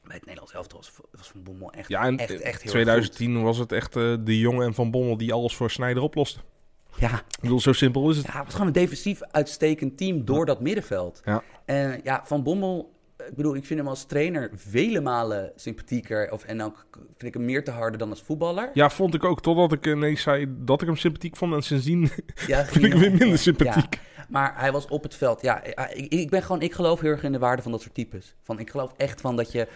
bij 0.03 0.15
het 0.15 0.25
Nederlands 0.25 0.53
elftal 0.53 0.77
was, 0.79 0.91
was 1.11 1.27
Van 1.27 1.43
Bommel 1.43 1.71
echt, 1.71 1.89
Ja, 1.89 2.03
en 2.03 2.17
echt, 2.17 2.29
echt 2.29 2.41
heel 2.41 2.51
erg 2.51 2.59
2010 2.71 3.41
was 3.43 3.57
het 3.57 3.71
echt 3.71 3.95
eh, 3.95 4.13
de 4.19 4.39
jongen 4.39 4.65
en 4.65 4.73
Van 4.73 4.91
Bommel 4.91 5.17
die 5.17 5.33
alles 5.33 5.55
voor 5.55 5.71
Snijder 5.71 6.03
oplosten. 6.03 6.41
goed. 6.89 7.01
Ja, 7.01 7.17
Ik 7.17 7.39
bedoel, 7.41 7.59
zo 7.59 7.73
simpel 7.73 8.09
is 8.09 8.17
het. 8.17 8.25
ja, 8.25 8.33
het 8.33 8.43
was 8.43 8.51
gewoon 8.53 8.67
een 8.67 8.73
defensief 8.73 9.21
uitstekend 9.21 9.97
team 9.97 10.25
door 10.25 10.45
dat 10.45 10.61
middenveld. 10.61 11.21
Ja. 11.25 11.43
En 11.65 11.99
ja, 12.03 12.21
Van 12.25 12.43
Bommel, 12.43 12.92
ik 13.27 13.35
bedoel, 13.35 13.55
ik 13.55 13.65
vind 13.65 13.79
hem 13.79 13.87
als 13.87 14.05
trainer 14.05 14.49
vele 14.55 15.01
malen 15.01 15.51
sympathieker. 15.55 16.31
Of, 16.31 16.43
en 16.43 16.61
ook 16.61 16.87
vind 16.91 17.23
ik 17.23 17.33
hem 17.33 17.45
meer 17.45 17.63
te 17.63 17.71
harde 17.71 17.97
dan 17.97 18.09
als 18.09 18.21
voetballer. 18.21 18.69
Ja, 18.73 18.89
vond 18.89 19.13
ik 19.13 19.23
ook. 19.23 19.41
Totdat 19.41 19.71
ik 19.71 19.85
ineens 19.85 20.21
zei 20.21 20.47
dat 20.57 20.81
ik 20.81 20.87
hem 20.87 20.97
sympathiek 20.97 21.35
vond. 21.35 21.53
En 21.53 21.61
sindsdien 21.61 22.09
Ja, 22.47 22.65
vind 22.65 22.85
ik 22.85 22.91
hem 22.91 23.01
weer 23.01 23.11
minder 23.11 23.37
sympathiek. 23.37 23.93
Ja, 24.15 24.25
maar 24.29 24.53
hij 24.59 24.71
was 24.71 24.87
op 24.87 25.03
het 25.03 25.15
veld. 25.15 25.41
Ja, 25.41 25.63
ik, 25.63 26.13
ik 26.13 26.29
ben 26.29 26.41
gewoon, 26.41 26.61
ik 26.61 26.73
geloof 26.73 26.99
heel 26.99 27.11
erg 27.11 27.23
in 27.23 27.31
de 27.31 27.39
waarde 27.39 27.61
van 27.61 27.71
dat 27.71 27.81
soort 27.81 27.93
types. 27.93 28.35
Van, 28.41 28.59
ik 28.59 28.69
geloof 28.69 28.93
echt 28.97 29.21
van 29.21 29.35
dat, 29.35 29.51
je, 29.51 29.67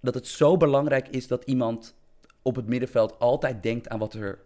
dat 0.00 0.14
het 0.14 0.26
zo 0.26 0.56
belangrijk 0.56 1.08
is 1.08 1.26
dat 1.26 1.44
iemand 1.44 1.94
op 2.42 2.56
het 2.56 2.66
middenveld 2.66 3.18
altijd 3.18 3.62
denkt 3.62 3.88
aan 3.88 3.98
wat 3.98 4.14
er 4.14 4.38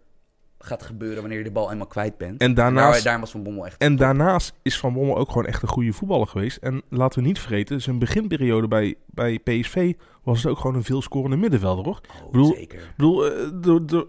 gaat 0.65 0.83
gebeuren 0.83 1.19
wanneer 1.19 1.37
je 1.37 1.43
de 1.43 1.51
bal 1.51 1.71
eenmaal 1.71 1.87
kwijt 1.87 2.17
bent. 2.17 2.41
En 2.41 2.53
daarnaast- 2.53 2.93
Daar, 2.93 3.03
daarom 3.03 3.21
was 3.21 3.31
Van 3.31 3.43
Bommel 3.43 3.65
echt. 3.65 3.77
En 3.77 3.95
daarnaast 3.95 4.53
is 4.61 4.77
Van 4.79 4.93
Bommel 4.93 5.17
ook 5.17 5.27
gewoon 5.27 5.45
echt 5.45 5.61
een 5.61 5.67
goede 5.67 5.93
voetballer 5.93 6.27
geweest. 6.27 6.57
En 6.57 6.81
laten 6.89 7.21
we 7.21 7.27
niet 7.27 7.39
vergeten, 7.39 7.81
zijn 7.81 7.99
beginperiode 7.99 8.67
bij, 8.67 8.95
bij 9.05 9.39
PSV 9.39 9.93
was 10.23 10.43
het 10.43 10.51
ook 10.51 10.59
gewoon 10.59 10.75
een 10.75 10.83
veelscorende 10.83 11.35
middenvelder, 11.37 11.85
hoor. 11.85 12.01
Oh, 12.23 12.31
bedoel- 12.31 12.53
zeker. 12.55 12.79
Ik 12.79 12.93
bedoel, 12.97 13.25
eh, 13.31 13.49
de, 13.61 13.85
de, 13.85 14.07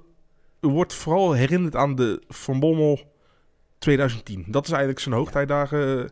er 0.61 0.69
wordt 0.69 0.95
vooral 0.95 1.33
herinnerd 1.33 1.77
aan 1.77 1.95
de 1.95 2.23
Van 2.29 2.61
Bommel 2.61 3.01
2010. 3.79 4.45
Dat 4.49 4.65
is 4.65 4.71
eigenlijk 4.71 5.01
zijn 5.01 5.15
hoogtijdagen. 5.15 5.99
eh, 5.99 6.05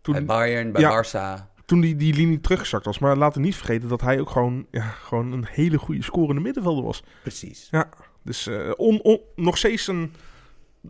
Toen, 0.00 0.14
Bij 0.14 0.24
Bayern, 0.24 0.72
bij 0.72 0.80
Ja. 0.82 1.04
Barça. 1.04 1.48
toen 1.64 1.80
die, 1.80 1.96
die 1.96 2.14
linie 2.14 2.40
teruggezakt 2.40 2.84
was. 2.84 2.98
Maar 2.98 3.16
laten 3.16 3.40
we 3.40 3.46
niet 3.46 3.56
vergeten 3.56 3.88
dat 3.88 4.00
hij 4.00 4.20
ook 4.20 4.30
gewoon, 4.30 4.66
ja, 4.70 4.82
gewoon 4.82 5.32
een 5.32 5.46
hele 5.50 5.78
goede 5.78 6.02
scorende 6.02 6.40
middenvelder 6.40 6.84
was. 6.84 7.02
Precies. 7.22 7.68
Dus 8.30 8.46
eh, 8.46 8.70
on, 8.76 9.00
on- 9.02 9.20
nog 9.34 9.56
steeds 9.58 9.86
een, 9.86 10.12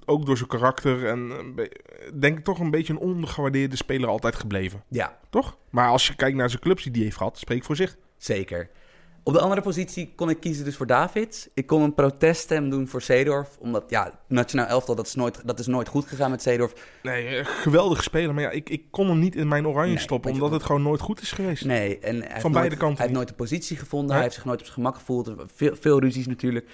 ook 0.04 0.26
door 0.26 0.36
zijn 0.36 0.48
karakter 0.48 1.06
en 1.06 1.28
be- 1.54 1.70
denk 2.18 2.38
ik 2.38 2.44
toch 2.44 2.58
een 2.58 2.70
beetje 2.70 2.92
een 2.92 2.98
ondergewaardeerde 2.98 3.76
speler 3.76 4.08
altijd 4.08 4.36
gebleven. 4.36 4.82
Ja, 4.88 5.18
Toch? 5.30 5.56
Maar 5.70 5.88
als 5.88 6.06
je 6.06 6.14
kijkt 6.16 6.36
naar 6.36 6.48
zijn 6.50 6.62
clubs 6.62 6.82
die 6.82 6.92
hij 6.92 7.02
heeft 7.02 7.16
gehad, 7.16 7.38
spreek 7.38 7.64
voor 7.64 7.76
zich. 7.76 7.96
zeker. 8.16 8.70
Op 9.22 9.32
de 9.32 9.40
andere 9.40 9.60
positie 9.60 10.12
kon 10.16 10.30
ik 10.30 10.40
kiezen 10.40 10.64
dus 10.64 10.76
voor 10.76 10.86
Davids. 10.86 11.48
Ik 11.54 11.66
kon 11.66 11.82
een 11.82 11.94
proteststem 11.94 12.70
doen 12.70 12.88
voor 12.88 13.02
Seedorf. 13.02 13.56
Omdat, 13.58 13.84
ja, 13.88 14.20
nationaal 14.28 14.66
elftal, 14.66 14.94
dat 14.94 15.06
is 15.06 15.14
nooit, 15.14 15.46
dat 15.46 15.58
is 15.58 15.66
nooit 15.66 15.88
goed 15.88 16.06
gegaan 16.06 16.30
met 16.30 16.42
Seedorf. 16.42 16.72
Nee, 17.02 17.26
eh, 17.36 17.46
geweldige 17.46 18.02
speler. 18.02 18.34
Maar 18.34 18.42
ja, 18.42 18.50
ik, 18.50 18.68
ik 18.70 18.82
kon 18.90 19.08
hem 19.08 19.18
niet 19.18 19.36
in 19.36 19.48
mijn 19.48 19.66
oranje 19.66 19.92
Nee, 19.94 19.98
stoppen, 20.02 20.32
omdat 20.32 20.50
het 20.50 20.62
gewoon 20.62 20.82
nooit 20.82 21.00
goed 21.00 21.20
is 21.20 21.32
geweest. 21.32 21.64
Nee, 21.64 21.98
en 21.98 22.16
hij 22.20 22.28
heeft 22.28 22.40
Van 22.40 22.52
beide 22.52 22.68
nooit, 22.68 22.80
kanten 22.80 22.96
Hij 22.96 23.06
heeft 23.06 23.16
nooit 23.18 23.28
de 23.28 23.34
positie 23.34 23.76
gevonden. 23.76 24.12
Hij 24.14 24.22
heeft 24.22 24.34
zich 24.34 24.44
nooit 24.44 24.58
op 24.58 24.64
zijn 24.64 24.76
gemak 24.78 24.94
gevoeld. 24.96 25.32
Veel, 25.54 25.76
veel 25.80 26.00
ruzies 26.00 26.26
natuurlijk. 26.26 26.68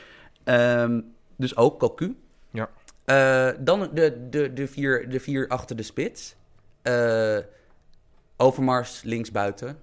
Ehm, 0.46 1.00
dus 1.36 1.56
ook 1.56 1.78
Cocu. 1.78 2.16
Ja. 2.50 2.70
Eh, 3.04 3.50
dan 3.60 3.90
de, 3.92 4.28
de, 4.30 4.52
de, 4.52 4.66
vier, 4.66 5.08
de 5.08 5.20
vier 5.20 5.48
achter 5.48 5.76
de 5.76 5.82
spits. 5.82 6.36
Eh, 6.82 7.38
Overmars 8.36 9.02
linksbuiten. 9.02 9.78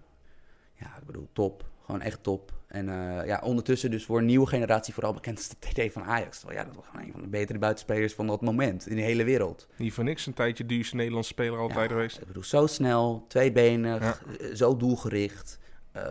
Ja, 0.74 0.86
ik 1.00 1.06
bedoel, 1.06 1.28
top. 1.34 1.66
Gewoon 1.86 2.02
echt 2.02 2.24
top. 2.24 2.52
En 2.68 2.90
eh, 2.90 3.26
ja, 3.28 3.40
ondertussen 3.44 3.92
dus 3.92 4.06
voor 4.06 4.18
een 4.18 4.26
nieuwe 4.26 4.48
generatie 4.48 4.94
vooral 4.94 5.14
bekend 5.14 5.38
als 5.38 5.50
de 5.50 5.56
TD 5.60 5.94
van 5.94 6.04
Ajax. 6.04 6.40
Terwijl 6.40 6.60
ja, 6.60 6.66
dat 6.66 6.76
was 6.76 6.86
gewoon 6.88 7.06
een 7.06 7.12
van 7.12 7.22
de 7.22 7.28
betere 7.28 7.60
buitenspelers 7.60 8.14
van 8.14 8.28
dat 8.28 8.42
moment 8.42 8.88
in 8.88 8.96
de 8.96 9.02
hele 9.02 9.24
wereld. 9.24 9.68
Niet 9.78 9.94
voor 9.94 10.04
niks 10.04 10.26
een 10.26 10.34
tijdje 10.34 10.66
duurste 10.66 10.96
Nederlandse 10.96 11.32
speler 11.32 11.60
altijd 11.60 11.90
Ja, 11.90 11.96
geweest. 11.96 12.20
Ik 12.20 12.28
bedoel, 12.28 12.44
zo 12.44 12.68
snel, 12.68 13.26
tweebenig, 13.28 14.20
Ja. 14.40 14.56
zo 14.56 14.78
doelgericht. 14.78 15.60
Eh, 15.94 16.04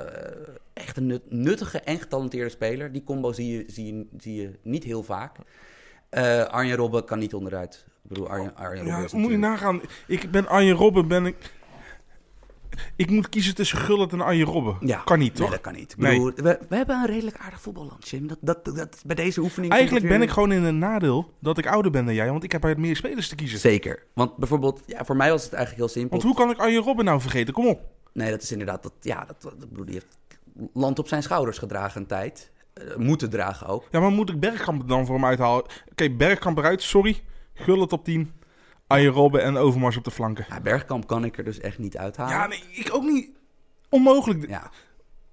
echt 0.73 0.97
een 0.97 1.07
nut- 1.07 1.31
nuttige 1.31 1.81
en 1.81 1.99
getalenteerde 1.99 2.51
speler. 2.51 2.93
Die 2.93 3.05
combo 3.05 3.33
zie 3.33 3.57
je, 3.57 3.65
zie 3.67 3.95
je, 3.97 4.07
zie 4.19 4.35
je 4.41 4.59
niet 4.63 4.85
heel 4.85 5.03
vaak. 5.03 5.37
Eh 6.09 6.43
Arjen 6.45 6.77
Robben 6.77 7.05
kan 7.05 7.19
niet 7.19 7.35
onderuit. 7.35 7.85
Ik 8.03 8.09
bedoel, 8.09 8.29
Arjen, 8.29 8.57
Arjen 8.57 8.85
Robben 8.85 9.09
Ja, 9.13 9.19
moet 9.19 9.31
je 9.31 9.37
nagaan. 9.39 9.81
Ik 10.07 10.31
ben 10.31 10.49
Arjen 10.49 10.75
Robben, 10.77 11.09
ben 11.09 11.27
ik... 11.27 11.37
Ik 12.97 13.11
moet 13.11 13.29
kiezen 13.29 13.55
tussen 13.55 13.79
Gullit 13.79 14.13
en 14.13 14.21
Arjen 14.21 14.47
Robben. 14.47 14.77
Ja, 14.81 14.99
Kan 15.05 15.19
niet, 15.19 15.33
Nee, 15.33 15.41
toch? 15.43 15.51
dat 15.51 15.61
kan 15.61 15.73
niet. 15.75 15.93
Ik 15.93 15.99
Nee. 15.99 16.11
bedoel, 16.11 16.33
we, 16.45 16.59
we 16.69 16.77
hebben 16.77 16.97
een 16.97 17.07
redelijk 17.07 17.37
aardig 17.37 17.61
voetballand, 17.61 18.09
Jim. 18.09 18.27
Dat, 18.29 18.39
dat, 18.41 18.65
dat, 18.77 19.03
bij 19.07 19.15
deze 19.17 19.41
oefening... 19.41 19.73
Eigenlijk 19.73 20.09
ben 20.09 20.23
ik 20.23 20.31
gewoon 20.31 20.53
in 20.53 20.63
een 20.63 20.79
nadeel 20.79 21.33
dat 21.41 21.59
ik 21.59 21.67
ouder 21.67 21.91
ben 21.91 22.05
dan 22.05 22.15
jij, 22.15 22.31
want 22.31 22.45
ik 22.45 22.53
heb 22.53 22.65
uit 22.65 22.79
meer 22.79 22.97
spelers 22.97 23.29
te 23.29 23.35
kiezen. 23.35 23.59
Zeker. 23.59 24.03
Want 24.15 24.37
bijvoorbeeld, 24.37 24.81
ja, 24.87 25.05
voor 25.05 25.17
mij 25.17 25.31
was 25.31 25.43
het 25.45 25.53
eigenlijk 25.53 25.85
heel 25.85 25.95
simpel. 26.01 26.11
Want 26.21 26.23
hoe 26.23 26.35
kan 26.47 26.51
ik 26.55 26.59
Arjen 26.61 26.83
Robben 26.83 27.05
nou 27.05 27.21
vergeten? 27.21 27.55
Kom 27.55 27.67
op. 27.67 27.81
Nee, 28.13 28.31
dat 28.31 28.43
is 28.43 28.53
inderdaad... 28.53 28.83
Dat, 28.83 28.93
ja, 29.01 29.25
dat, 29.25 29.43
dat, 29.43 29.87
die 29.87 29.95
heeft 29.95 30.19
land 30.73 30.99
op 30.99 31.09
zijn 31.09 31.23
schouders 31.23 31.59
gedragen 31.59 32.01
een 32.01 32.07
tijd. 32.07 32.51
Eh, 32.73 32.97
moeten 32.97 33.31
dragen 33.31 33.67
ook. 33.67 33.89
Ja, 33.91 34.01
maar 34.01 34.11
moet 34.11 34.31
ik 34.31 34.41
Bergkamp 34.41 34.89
dan 34.89 35.07
voor 35.07 35.15
hem 35.15 35.25
uithalen? 35.25 35.65
Oké, 35.91 36.11
Bergkamp 36.11 36.59
eruit, 36.59 36.83
sorry. 36.83 37.23
Gullit 37.55 37.93
op 37.93 38.05
10. 38.05 38.33
Arjen 38.87 39.13
Robben 39.13 39.43
en 39.43 39.57
Overmars 39.57 39.97
op 39.97 40.05
de 40.05 40.11
flanken. 40.11 40.47
Ja, 40.49 40.61
Bergkamp 40.61 41.07
kan 41.07 41.25
ik 41.25 41.39
er 41.39 41.45
dus 41.45 41.61
echt 41.61 41.79
niet 41.79 41.97
uithalen. 41.97 42.33
Ja, 42.33 42.47
nee, 42.47 42.65
ik 42.71 42.95
ook 42.95 43.03
niet. 43.03 43.31
Onmogelijk. 43.89 44.49
Ja, 44.49 44.71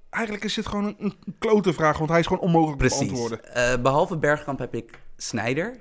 Eigenlijk 0.10 0.44
is 0.44 0.54
dit 0.54 0.68
gewoon 0.68 0.86
een, 0.86 0.96
een 1.00 1.36
klote 1.40 1.74
vraag, 1.74 1.98
want 1.98 2.10
hij 2.10 2.20
is 2.20 2.28
gewoon 2.28 2.44
onmogelijk 2.44 2.80
te 2.82 2.88
precies. 2.88 3.06
beantwoorden. 3.08 3.54
Eh, 3.54 3.82
behalve 3.82 4.18
Bergkamp 4.18 4.60
heb 4.60 4.76
ik 4.76 5.00
Snijder 5.18 5.78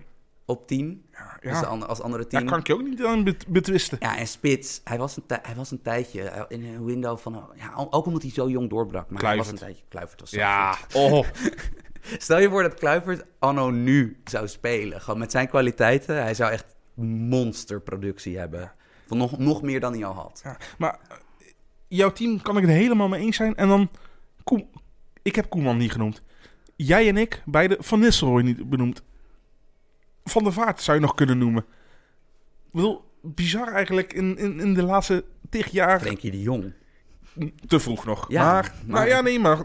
op 0.49 0.67
10. 0.67 1.05
Ja, 1.13 1.37
Dus 1.41 1.61
de 1.61 1.67
ja. 1.67 1.85
als 1.85 2.01
andere 2.01 2.27
Daar 2.29 2.41
10. 2.41 2.49
kan 2.51 2.59
ik 2.59 2.67
je 2.67 2.75
ook 2.75 2.83
niet 2.83 3.05
aan 3.05 3.25
bet- 3.25 3.47
betwisten. 3.49 3.99
Ja, 4.01 4.19
en 4.19 4.27
Spits, 4.27 4.81
hij 4.85 4.99
was 4.99 5.17
een, 5.17 5.23
hij 5.43 5.55
was 5.55 5.71
een 5.71 5.83
tijdje 5.83 6.23
eh, 6.23 6.43
in 6.49 6.65
een 6.65 6.85
window 6.85 7.19
van... 7.19 7.45
Ja, 7.57 7.87
ook 7.91 8.07
omdat 8.07 8.23
hij 8.23 8.31
zo 8.31 8.49
jong 8.49 8.71
doorbrak. 8.71 9.11
Maar 9.11 9.23
hij 9.23 9.37
was 9.37 9.49
een 9.49 9.57
tijdje... 9.57 9.83
Kluivert 9.89 10.21
was 10.21 10.31
zo 10.31 10.37
Ja, 10.37 10.77
oh. 10.95 11.27
Stel 12.19 12.39
je 12.41 12.49
voor 12.49 12.63
dat 12.63 12.75
Kluivert 12.75 13.25
anno 13.39 13.71
nu 13.71 14.21
zou 14.25 14.49
spelen. 14.49 15.01
Gewoon 15.01 15.19
met 15.19 15.31
zijn 15.31 15.49
kwaliteiten. 15.49 16.23
Hij 16.23 16.35
zou 16.35 16.53
echt 16.53 16.77
monsterproductie 16.95 18.39
hebben. 18.39 18.73
Van 19.07 19.19
nog, 19.19 19.39
nog 19.39 19.63
meer 19.63 19.81
dan 19.81 19.93
hij 19.93 20.05
al 20.05 20.15
had. 20.15 20.41
Ja, 20.45 20.57
maar 20.79 20.99
eh, 21.09 21.17
jouw 21.89 22.13
team 22.13 22.43
kan 22.43 22.57
ik 22.57 22.63
het 22.63 22.73
helemaal 22.73 23.09
mee 23.09 23.21
eens 23.21 23.37
zijn. 23.37 23.55
En 23.57 23.69
dan, 23.69 23.91
Koem, 24.45 24.69
ik 25.23 25.35
heb 25.35 25.49
Koeman 25.51 25.77
niet 25.77 25.93
genoemd. 25.93 26.23
Jij 26.77 27.09
en 27.09 27.17
ik, 27.17 27.43
beide 27.45 27.77
Van 27.81 28.01
Nistelrooy 28.01 28.43
niet 28.43 28.69
benoemd. 28.69 29.03
Van 30.29 30.45
der 30.45 30.53
Vaart 30.53 30.83
zou 30.83 30.97
je 30.97 31.03
nog 31.03 31.15
kunnen 31.15 31.39
noemen. 31.39 31.63
Ik 32.67 32.73
bedoel, 32.73 33.05
bizar 33.23 33.73
eigenlijk 33.73 34.13
in, 34.13 34.37
in, 34.39 34.61
in 34.61 34.75
de 34.75 34.83
laatste 34.83 35.25
tig 35.51 35.67
jaar. 35.71 36.01
Frenkie 36.01 36.31
de 36.31 36.41
Jong. 36.43 36.73
Te 37.67 37.81
vroeg 37.81 38.05
nog. 38.05 38.25
Ja, 38.29 38.43
maar, 38.53 38.75
maar- 38.87 38.97
nou 38.97 39.09
ja, 39.09 39.21
nee, 39.21 39.39
maar 39.41 39.59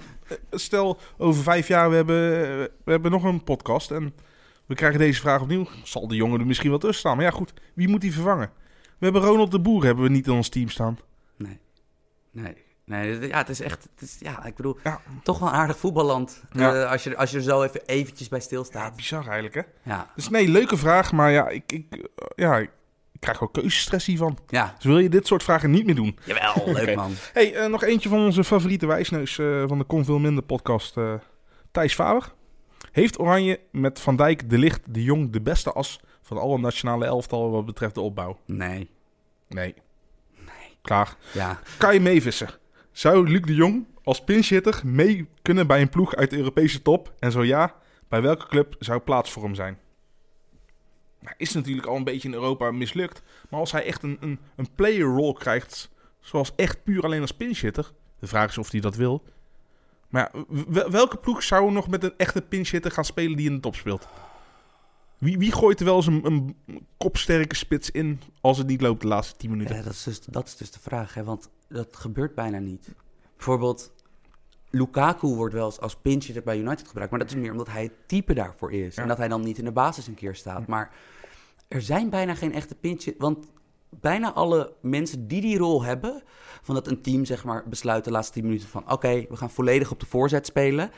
stel, 0.52 0.98
over 1.18 1.44
vijf 1.44 1.68
jaar 1.68 1.90
we 1.90 1.96
hebben 1.96 2.20
we 2.84 2.92
hebben 2.92 3.12
nog 3.12 3.24
een 3.24 3.44
podcast 3.44 3.92
en 3.92 4.14
we 4.66 4.76
krijgen 4.76 5.00
deze 5.00 5.20
vraag 5.22 5.42
opnieuw. 5.42 5.68
Zal 5.84 6.08
de 6.08 6.16
jongen 6.16 6.40
er 6.40 6.46
misschien 6.46 6.70
wel 6.70 6.80
tussen 6.80 7.00
staan? 7.00 7.16
Maar 7.16 7.26
ja, 7.26 7.32
goed, 7.32 7.54
wie 7.74 7.88
moet 7.88 8.02
die 8.02 8.14
vervangen? 8.14 8.52
We 8.98 9.06
hebben 9.10 9.22
Ronald 9.22 9.52
de 9.52 9.60
Boer 9.60 9.84
hebben 9.84 10.04
we 10.04 10.10
niet 10.10 10.28
in 10.28 10.34
ons 10.34 10.50
team 10.50 10.70
staan. 10.70 11.00
Nee. 11.38 11.60
Nee. 12.32 12.63
Nee, 12.86 13.28
ja, 13.28 13.38
het 13.38 13.50
is 13.50 13.62
echt, 13.62 13.88
het 13.96 14.02
is, 14.02 14.18
ja, 14.20 14.46
ik 14.46 14.56
bedoel, 14.56 14.78
Ja. 14.84 15.02
toch 15.24 15.40
wel 15.40 15.48
een 15.50 15.54
aardig 15.54 15.78
voetballand. 15.78 16.44
Ja. 16.52 16.74
Eh, 16.84 16.92
als, 16.92 17.04
je, 17.04 17.18
als 17.18 17.32
je 17.32 17.38
er 17.38 17.44
zo 17.44 17.64
even 17.64 17.86
eventjes 17.86 18.28
bij 18.28 18.40
Ja, 18.40 18.46
stilstaat. 18.46 18.96
bizar 18.96 19.24
eigenlijk, 19.28 19.54
hè? 19.56 19.62
Ja, 19.94 20.12
Dus 20.16 20.30
nee, 20.30 20.48
leuke 20.48 20.78
vraag, 20.78 21.12
maar 21.12 21.32
ja, 21.32 21.48
ik, 21.50 21.72
ik, 21.72 21.86
eh, 21.92 22.00
ja, 22.36 22.58
ik 22.58 22.70
krijg 23.20 23.42
ook 23.44 23.54
keuzestress 23.54 24.06
hiervan. 24.06 24.38
ja. 24.48 24.74
Dus 24.76 24.86
wil 24.86 25.00
je 25.00 25.10
dit 25.10 25.28
soort 25.28 25.44
vragen 25.44 25.72
niet 25.72 25.86
meer 25.86 25.96
doen? 25.96 26.18
Jawel, 26.24 26.64
leuk 26.74 26.96
man. 26.96 27.12
hey, 27.34 27.56
eh, 27.56 27.70
nog 27.70 27.84
eentje 27.84 28.10
van 28.10 28.20
onze 28.20 28.44
favoriete 28.44 28.86
wijsneus 28.86 29.36
van 29.68 29.78
de 29.78 29.84
Kon 29.84 30.06
Veel 30.06 30.20
Minder 30.20 30.44
podcast, 30.44 30.96
Thijs 31.72 31.94
Faber. 31.94 32.34
Heeft 32.92 33.20
Oranje 33.20 33.60
met 33.72 34.00
Van 34.00 34.16
Dijk, 34.16 34.50
De 34.50 34.58
Licht, 34.58 34.82
De 34.94 35.04
Jong 35.04 35.32
de 35.32 35.42
beste 35.42 35.72
as 35.74 36.00
van 36.22 36.38
alle 36.38 36.58
nationale 36.58 37.06
elftallen 37.06 37.52
wat 37.52 37.66
betreft 37.66 37.96
de 37.96 38.02
opbouw? 38.02 38.38
Nee. 38.46 38.90
Nee. 39.48 39.74
Klaar. 40.82 41.16
Ja, 41.34 41.60
Kan 41.78 41.94
je 41.94 42.00
meevissen? 42.00 42.50
Zou 42.94 43.30
Luc 43.30 43.42
de 43.42 43.56
Jong 43.56 43.86
als 44.04 44.24
pinchhitter 44.24 44.82
mee 44.84 45.28
kunnen 45.42 45.68
bij 45.68 45.82
een 45.82 45.90
ploeg 45.90 46.16
uit 46.16 46.30
de 46.30 46.38
Europese 46.38 46.82
top? 46.82 47.14
En 47.20 47.32
zo 47.32 47.44
ja, 47.44 47.76
bij 48.08 48.22
welke 48.22 48.48
club 48.48 48.76
zou 48.80 49.00
plaats 49.00 49.32
voor 49.32 49.44
hem 49.44 49.56
zijn? 49.56 49.78
Nou, 51.20 51.36
is 51.38 51.54
natuurlijk 51.54 51.88
al 51.88 51.96
een 51.96 52.04
beetje 52.04 52.28
in 52.28 52.34
Europa 52.34 52.72
mislukt. 52.72 53.22
Maar 53.50 53.60
als 53.60 53.72
hij 53.72 53.86
echt 53.86 54.04
een, 54.04 54.18
een, 54.20 54.40
een 54.56 54.68
player 54.76 55.06
role 55.06 55.34
krijgt, 55.34 55.90
zoals 56.20 56.56
echt 56.56 56.84
puur 56.84 57.04
alleen 57.04 57.22
als 57.22 57.32
pinchhitter. 57.32 57.92
De 58.20 58.28
vraag 58.28 58.50
is 58.50 58.58
of 58.58 58.72
hij 58.72 58.80
dat 58.80 58.96
wil. 58.96 59.24
Maar 60.10 60.32
welke 60.90 61.18
ploeg 61.18 61.44
zou 61.44 61.72
nog 61.72 61.88
met 61.88 62.04
een 62.04 62.14
echte 62.18 62.42
pinchhitter 62.42 62.92
gaan 62.92 63.06
spelen 63.06 63.38
die 63.38 63.48
in 63.48 63.56
de 63.56 63.62
top 63.62 63.76
speelt? 63.76 64.08
Wie, 65.18 65.38
wie 65.38 65.52
gooit 65.52 65.80
er 65.80 65.86
wel 65.86 65.96
eens 65.96 66.08
een, 66.08 66.26
een 66.26 66.56
kopsterke 66.98 67.56
spits 67.56 67.92
in 67.92 68.20
als 68.42 68.58
het 68.58 68.68
niet 68.68 68.82
loopt 68.82 69.02
de 69.02 69.08
laatste 69.08 69.36
10 69.36 69.50
minuten? 69.50 69.76
Ja, 69.76 69.82
dat, 69.82 69.94
is 69.94 70.04
dus, 70.04 70.20
dat 70.20 70.48
is 70.48 70.58
dus 70.58 70.72
de 70.72 70.80
vraag, 70.80 71.14
hè? 71.14 71.24
want 71.24 71.50
dat 71.68 71.96
gebeurt 71.96 72.36
bijna 72.36 72.60
niet. 72.60 72.90
Bijvoorbeeld, 73.36 73.94
Lukaku 74.70 75.28
wordt 75.28 75.54
wel 75.54 75.66
eens 75.66 75.80
als 75.80 75.96
pinch 75.96 76.44
bij 76.44 76.58
United 76.58 76.88
gebruikt, 76.88 77.12
maar 77.12 77.20
dat 77.20 77.30
is 77.30 77.36
meer 77.36 77.52
omdat 77.52 77.70
hij 77.70 77.84
het 77.84 78.08
type 78.08 78.34
daarvoor 78.34 78.72
is. 78.72 78.96
Ja. 78.96 79.02
En 79.02 79.08
dat 79.08 79.18
hij 79.18 79.28
dan 79.28 79.42
niet 79.42 79.58
in 79.58 79.66
de 79.66 79.72
basis 79.72 80.08
een 80.08 80.14
keer 80.14 80.36
staat. 80.36 80.68
Maar 80.68 80.92
er 81.68 81.82
zijn 81.82 82.10
bijna 82.10 82.36
geen 82.36 82.54
echte 82.54 82.76
pinch 82.76 83.06
want 83.18 83.48
bijna 83.90 84.34
alle 84.34 84.74
mensen 84.82 85.28
die 85.28 85.42
die 85.42 85.58
rol 85.58 85.84
hebben, 85.84 86.24
van 86.62 86.76
dat 86.76 86.88
een 86.88 87.02
team 87.02 87.26
zeg 87.26 87.44
maar 87.44 87.64
besluit 87.70 88.04
de 88.04 88.12
laatste 88.12 88.34
10 88.34 88.44
minuten 88.44 88.68
van 88.68 88.92
oké, 88.92 89.26
we 89.30 89.36
gaan 89.36 89.50
volledig 89.50 89.92
op 89.92 90.00
de 90.00 90.06
voorzet 90.06 90.46
spelen. 90.46 90.92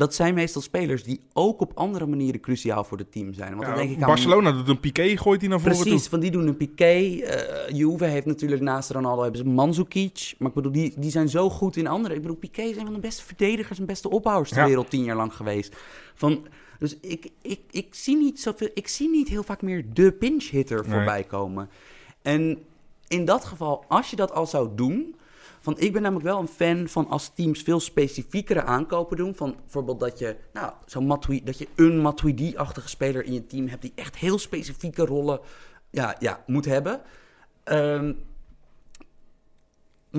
Dat 0.00 0.14
zijn 0.14 0.34
meestal 0.34 0.62
spelers 0.62 1.02
die 1.02 1.20
ook 1.32 1.60
op 1.60 1.72
andere 1.74 2.06
manieren 2.06 2.40
cruciaal 2.40 2.84
voor 2.84 2.98
het 2.98 3.12
team 3.12 3.32
zijn. 3.34 3.54
Want 3.54 3.66
dan 3.66 3.74
denk 3.76 3.90
ik 3.90 4.00
aan 4.02 4.06
Barcelona 4.08 4.52
doet 4.52 4.68
een 4.68 4.80
piqué, 4.80 5.16
gooit 5.16 5.40
hij 5.40 5.50
naar 5.50 5.60
voren 5.60 5.76
Precies, 5.76 6.00
toe. 6.00 6.10
van 6.10 6.20
die 6.20 6.30
doen 6.30 6.46
een 6.46 6.56
Piqué. 6.56 6.84
eh 7.22 7.76
Juve 7.76 8.04
heeft 8.04 8.26
natuurlijk 8.26 8.62
naast 8.62 8.90
Ronaldo 8.90 9.22
hebben 9.22 9.40
ze 9.40 9.46
Mandzukic. 9.48 10.34
Maar 10.38 10.48
ik 10.48 10.54
bedoel, 10.54 10.72
die, 10.72 10.92
die 10.96 11.10
zijn 11.10 11.28
zo 11.28 11.50
goed 11.50 11.76
in 11.76 11.86
andere. 11.86 12.14
Ik 12.14 12.20
bedoel, 12.22 12.36
Piqué 12.36 12.62
is 12.62 12.76
een 12.76 12.84
van 12.84 12.94
de 12.94 13.00
beste 13.00 13.24
verdedigers 13.24 13.78
en 13.78 13.86
beste 13.86 14.10
opbouwers 14.10 14.50
ter 14.50 14.58
Ja. 14.58 14.66
wereld 14.66 14.90
tien 14.90 15.04
jaar 15.04 15.16
lang 15.16 15.34
geweest. 15.34 15.76
Van, 16.14 16.46
dus 16.78 16.96
ik, 17.00 17.30
ik, 17.42 17.60
ik, 17.70 17.94
zie 17.94 18.16
niet 18.16 18.40
zoveel, 18.40 18.68
ik 18.74 18.88
zie 18.88 19.10
niet 19.10 19.28
heel 19.28 19.42
vaak 19.42 19.62
meer 19.62 19.84
de 19.92 20.12
pinch 20.12 20.50
hitter 20.50 20.80
Nee. 20.82 20.90
voorbij 20.90 21.24
komen. 21.24 21.68
En 22.22 22.58
in 23.08 23.24
dat 23.24 23.44
geval, 23.44 23.84
als 23.88 24.10
je 24.10 24.16
dat 24.16 24.32
al 24.32 24.46
zou 24.46 24.68
doen... 24.74 25.14
Van, 25.60 25.78
ik 25.78 25.92
ben 25.92 26.02
namelijk 26.02 26.26
wel 26.26 26.38
een 26.38 26.48
fan 26.48 26.88
van 26.88 27.08
als 27.08 27.30
teams 27.34 27.62
veel 27.62 27.80
specifiekere 27.80 28.62
aankopen 28.62 29.16
doen. 29.16 29.34
Van 29.34 29.56
bijvoorbeeld 29.62 30.00
dat 30.00 30.18
je, 30.18 30.36
nou, 30.52 30.72
zo'n 30.86 31.06
Matuidi, 31.06 31.44
dat 31.44 31.58
je 31.58 31.68
een 31.76 32.00
Matuidi-achtige 32.00 32.88
speler 32.88 33.24
in 33.24 33.32
je 33.32 33.46
team 33.46 33.68
hebt 33.68 33.82
die 33.82 33.92
echt 33.94 34.16
heel 34.16 34.38
specifieke 34.38 35.04
rollen 35.04 35.40
ja, 35.90 36.16
ja, 36.18 36.44
moet 36.46 36.64
hebben. 36.64 37.00
Ehm, 37.64 38.12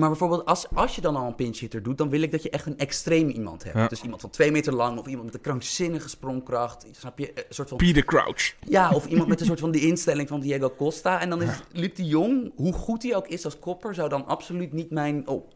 maar 0.02 0.10
bijvoorbeeld, 0.10 0.44
als, 0.44 0.66
als 0.74 0.94
je 0.94 1.00
dan 1.00 1.16
al 1.16 1.26
een 1.26 1.34
pinch 1.34 1.58
hitter 1.58 1.82
doet, 1.82 1.98
dan 1.98 2.08
wil 2.08 2.22
ik 2.22 2.30
dat 2.30 2.42
je 2.42 2.50
echt 2.50 2.66
een 2.66 2.78
extreem 2.78 3.28
iemand 3.28 3.64
hebt. 3.64 3.76
Ja. 3.76 3.86
Dus 3.88 4.02
iemand 4.02 4.20
van 4.20 4.30
twee 4.30 4.50
meter 4.50 4.74
lang 4.74 4.98
of 4.98 5.06
iemand 5.06 5.24
met 5.24 5.34
een 5.34 5.40
krankzinnige 5.40 6.08
sprongkracht. 6.08 6.86
Snap 6.90 7.18
je? 7.18 7.32
Een 7.34 7.44
soort 7.48 7.68
van 7.68 7.78
Peter 7.78 8.04
Crouch. 8.04 8.54
ja, 8.68 8.90
of 8.90 9.06
iemand 9.06 9.28
met 9.28 9.40
een 9.40 9.46
soort 9.46 9.60
van 9.60 9.70
die 9.70 9.86
instelling 9.86 10.28
van 10.28 10.40
Diego 10.40 10.70
Costa. 10.76 11.20
En 11.20 11.30
dan 11.30 11.42
is 11.42 11.60
Luc 11.72 11.94
de 11.94 12.04
Jong, 12.04 12.52
hoe 12.56 12.72
goed 12.72 13.02
hij 13.02 13.16
ook 13.16 13.28
is 13.28 13.44
als 13.44 13.58
kopper, 13.58 13.94
zou 13.94 14.08
dan 14.08 14.26
absoluut 14.26 14.72
niet 14.72 14.90
mijn, 14.90 15.28
oh, 15.28 15.50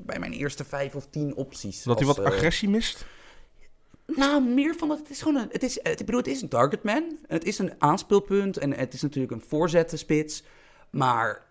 bij 0.00 0.18
mijn 0.18 0.32
eerste 0.32 0.64
vijf 0.64 0.94
of 0.94 1.06
tien 1.10 1.36
opties. 1.36 1.82
Dat 1.82 1.98
hij 1.98 2.06
wat 2.06 2.18
eh, 2.18 2.24
agressie 2.24 2.68
mist. 2.68 3.06
nou, 4.06 4.42
meer 4.42 4.74
van 4.74 4.88
dat 4.88 4.98
het 4.98 5.10
is 5.10 5.22
gewoon 5.22 5.42
een. 5.42 5.48
Het 5.50 5.62
is, 5.62 5.78
ik 5.78 5.96
bedoel, 5.96 6.16
het 6.16 6.26
is 6.26 6.42
een 6.42 6.48
targetman. 6.48 7.18
Het 7.26 7.44
is 7.44 7.58
een 7.58 7.72
aanspeelpunt. 7.78 8.56
En 8.56 8.72
het 8.72 8.94
is 8.94 9.02
natuurlijk 9.02 9.32
een 9.32 9.44
voorzettenspits. 9.48 10.42
Maar. 10.90 11.48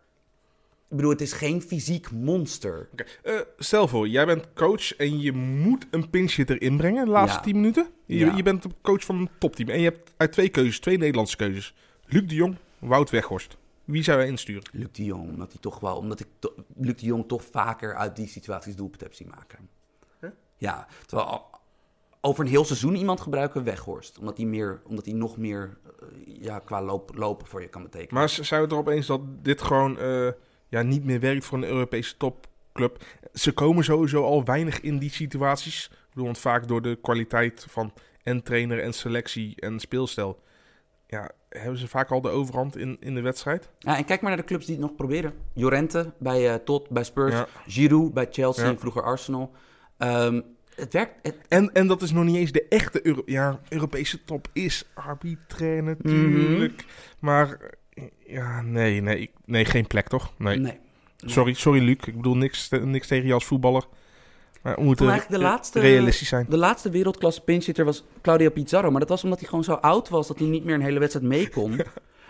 Ik 0.89 0.95
bedoel, 0.95 1.11
het 1.11 1.21
is 1.21 1.33
geen 1.33 1.61
fysiek 1.61 2.11
monster. 2.11 2.89
Eh, 3.23 3.39
stel 3.57 3.87
voor, 3.87 4.07
jij 4.07 4.25
bent 4.25 4.53
coach 4.53 4.95
en 4.95 5.19
je 5.21 5.31
moet 5.33 5.87
een 5.91 6.09
pinchhitter 6.09 6.61
inbrengen 6.61 7.05
de 7.05 7.11
laatste 7.11 7.37
Ja. 7.37 7.43
10 7.43 7.55
minuten. 7.55 7.87
Je, 8.05 8.17
Ja. 8.17 8.35
je 8.35 8.43
bent 8.43 8.63
de 8.63 8.69
coach 8.81 9.03
van 9.03 9.15
een 9.15 9.29
topteam 9.39 9.69
en 9.69 9.77
je 9.79 9.83
hebt 9.83 10.13
uit 10.17 10.31
twee 10.31 10.49
keuzes, 10.49 10.79
twee 10.79 10.97
Nederlandse 10.97 11.35
keuzes. 11.35 11.75
Luc 12.05 12.27
de 12.27 12.35
Jong, 12.35 12.55
Wout 12.79 13.09
Weghorst. 13.09 13.57
Wie 13.85 14.03
zou 14.03 14.19
jij 14.19 14.27
insturen? 14.27 14.63
Luc 14.71 14.87
de 14.91 15.03
Jong, 15.05 15.29
omdat 15.29 15.51
hij 15.51 15.61
toch 15.61 15.79
wel. 15.79 15.95
Omdat 15.97 16.19
ik 16.19 16.27
to- 16.39 16.53
Luc 16.75 16.95
de 16.95 17.05
Jong 17.05 17.27
toch 17.27 17.43
vaker 17.51 17.95
uit 17.95 18.15
die 18.15 18.27
situaties 18.27 18.75
doelpunt 18.75 19.01
heb 19.01 19.13
zien 19.13 19.27
maken. 19.35 19.69
Huh? 20.21 20.29
Ja, 20.57 20.87
terwijl 21.05 21.45
over 22.21 22.43
een 22.43 22.49
heel 22.49 22.65
seizoen 22.65 22.95
iemand 22.95 23.21
gebruiken 23.21 23.63
Weghorst. 23.63 24.17
Omdat 24.19 24.37
hij, 24.37 24.45
meer, 24.45 24.81
omdat 24.85 25.05
hij 25.05 25.13
nog 25.13 25.37
meer 25.37 25.77
eh, 25.99 26.07
ja, 26.41 26.59
qua 26.59 26.81
loop, 26.83 27.11
lopen 27.15 27.47
voor 27.47 27.61
je 27.61 27.67
kan 27.67 27.83
betekenen. 27.83 28.13
Maar 28.13 28.29
z- 28.29 28.39
zou 28.39 28.61
het 28.61 28.71
er 28.71 28.77
opeens 28.77 29.07
dat 29.07 29.21
dit 29.43 29.61
gewoon 29.61 29.99
eh, 29.99 30.27
ja, 30.69 30.81
niet 30.81 31.03
meer 31.03 31.19
werkt 31.19 31.45
voor 31.45 31.57
een 31.57 31.63
Europese 31.69 32.17
topclub? 32.17 33.03
Ze 33.33 33.51
komen 33.51 33.83
sowieso 33.83 34.23
al 34.23 34.43
weinig 34.43 34.81
in 34.81 34.97
die 34.97 35.11
situaties. 35.11 35.85
Ik 35.91 36.07
bedoel, 36.09 36.25
want 36.25 36.37
vaak 36.39 36.67
door 36.67 36.81
de 36.81 36.97
kwaliteit 37.01 37.65
van 37.69 37.93
en 38.23 38.43
trainer 38.43 38.79
en 38.79 38.93
selectie 38.93 39.53
en 39.61 39.79
speelstijl... 39.79 40.39
Ja, 41.07 41.31
hebben 41.49 41.77
ze 41.77 41.87
vaak 41.87 42.11
al 42.11 42.21
de 42.21 42.29
overhand 42.29 42.77
in, 42.77 42.97
in 42.99 43.15
de 43.15 43.21
wedstrijd. 43.21 43.69
Ja, 43.79 43.97
en 43.97 44.05
kijk 44.05 44.21
maar 44.21 44.29
naar 44.29 44.39
de 44.39 44.45
clubs 44.47 44.65
die 44.65 44.75
het 44.75 44.83
nog 44.83 44.95
proberen. 44.95 45.33
Jorente 45.53 46.13
bij 46.19 46.49
eh 46.49 46.55
Tot, 46.55 46.89
bij 46.89 47.03
Spurs. 47.03 47.33
Ja. 47.33 47.47
Giroud 47.67 48.13
bij 48.13 48.27
Chelsea 48.31 48.63
Ja. 48.63 48.69
en 48.69 48.79
vroeger 48.79 49.03
Arsenal. 49.03 49.51
Ehm, 49.97 50.41
het 50.75 50.93
werkt. 50.93 51.13
Het, 51.21 51.35
En, 51.47 51.73
en 51.73 51.87
dat 51.87 52.01
is 52.01 52.11
nog 52.11 52.23
niet 52.23 52.35
eens 52.35 52.51
de 52.51 52.65
echte 52.67 53.05
Euro 53.05 53.21
ja, 53.25 53.59
Europese 53.69 54.23
top 54.23 54.47
is 54.53 54.85
arbitrair 54.93 55.83
natuurlijk. 55.83 56.85
Maar 57.19 57.51
eh, 57.51 57.57
ja, 58.25 58.61
nee, 58.61 59.01
nee, 59.01 59.31
nee, 59.45 59.65
geen 59.65 59.87
plek 59.87 60.07
toch? 60.07 60.33
Nee. 60.37 60.57
nee. 60.57 60.77
Sorry, 61.17 61.53
sorry 61.53 61.81
Luc. 61.83 61.97
Ik 62.05 62.15
bedoel 62.15 62.35
niks, 62.37 62.69
niks 62.83 63.07
tegen 63.07 63.27
je 63.27 63.33
als 63.33 63.45
voetballer. 63.45 63.83
Maar 64.61 64.75
we 64.75 64.83
moeten 64.83 65.09
eigenlijk 65.09 65.41
de 65.41 65.47
laatste- 65.49 65.79
realistisch 65.79 66.27
zijn. 66.27 66.45
De 66.49 66.57
laatste 66.57 66.89
wereldklasse 66.89 67.41
pinchitter 67.41 67.85
was 67.85 68.03
Claudio 68.21 68.49
Pizarro. 68.49 68.91
Maar 68.91 68.99
dat 68.99 69.09
was 69.09 69.23
omdat 69.23 69.39
hij 69.39 69.47
gewoon 69.49 69.63
zo 69.63 69.73
oud 69.73 70.09
was 70.09 70.27
dat 70.27 70.39
hij 70.39 70.47
niet 70.47 70.63
meer 70.63 70.75
een 70.75 70.81
hele 70.81 70.99
wedstrijd 70.99 71.27
mee 71.27 71.49
kon. 71.49 71.79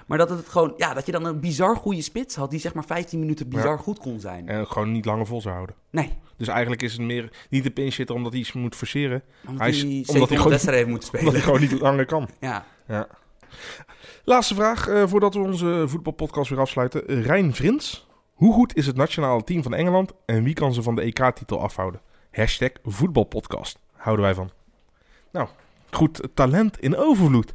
Maar 0.08 0.18
dat 0.18 0.30
het 0.30 0.50
gewoon, 0.50 0.74
ja, 0.78 0.94
dat 0.94 1.06
je 1.06 1.12
dan 1.12 1.26
een 1.26 1.40
bizar 1.40 1.76
goede 1.76 2.02
spits 2.02 2.36
had 2.36 2.52
die 2.52 2.60
zeg 2.60 2.74
maar 2.74 2.86
15 2.86 3.20
minuten 3.20 3.50
bizar 3.50 3.72
Ja. 3.72 3.78
goed 3.78 4.00
kon 4.00 4.20
zijn. 4.20 4.48
En 4.48 4.68
gewoon 4.68 4.92
niet 4.92 5.06
langer 5.06 5.26
vol 5.26 5.42
zou 5.42 5.54
houden. 5.54 5.76
Nee, 5.90 6.14
Dus 6.38 6.48
eigenlijk 6.48 6.82
is 6.82 6.92
het 6.92 7.02
meer 7.02 7.30
niet 7.50 7.64
de 7.64 7.70
pinchitter 7.72 8.16
omdat 8.16 8.32
hij 8.32 8.42
iets 8.42 8.54
moet 8.54 8.76
forceren. 8.76 9.22
omdat 9.48 9.60
Hij 9.62 9.70
is- 9.70 9.84
omdat 9.84 9.96
700 9.96 10.28
hij 10.30 10.38
gewoon- 10.38 10.52
wedstrijden 10.52 10.86
heeft 10.88 10.90
moeten 11.04 11.10
Omdat 11.20 11.34
hij 11.34 11.42
spelen. 11.42 11.60
gewoon 11.62 11.74
niet 11.74 11.82
langer 11.82 12.06
kan. 12.06 12.30
Ja. 12.40 12.66
Ja. 12.88 13.08
Laatste 14.24 14.56
vraag 14.56 14.88
eh, 14.88 15.04
voordat 15.08 15.34
we 15.34 15.40
onze 15.40 15.84
voetbalpodcast 15.88 16.50
weer 16.50 16.60
afsluiten. 16.60 17.22
Rijn 17.22 17.54
Vrins. 17.54 18.08
Hoe 18.34 18.54
goed 18.54 18.76
is 18.76 18.86
het 18.86 18.96
nationale 18.96 19.44
team 19.44 19.64
van 19.64 19.74
Engeland 19.74 20.12
en 20.26 20.44
wie 20.44 20.54
kan 20.54 20.74
ze 20.74 20.82
van 20.82 20.96
de 20.96 21.02
EK-titel 21.02 21.62
afhouden? 21.62 22.02
Hashtag 22.32 22.72
voetbalpodcast. 22.84 23.80
Houden 23.96 24.26
wij 24.26 24.34
van. 24.34 24.52
Nou, 25.32 25.48
goed 25.92 26.22
talent 26.34 26.80
in 26.80 26.96
overvloed. 26.98 27.54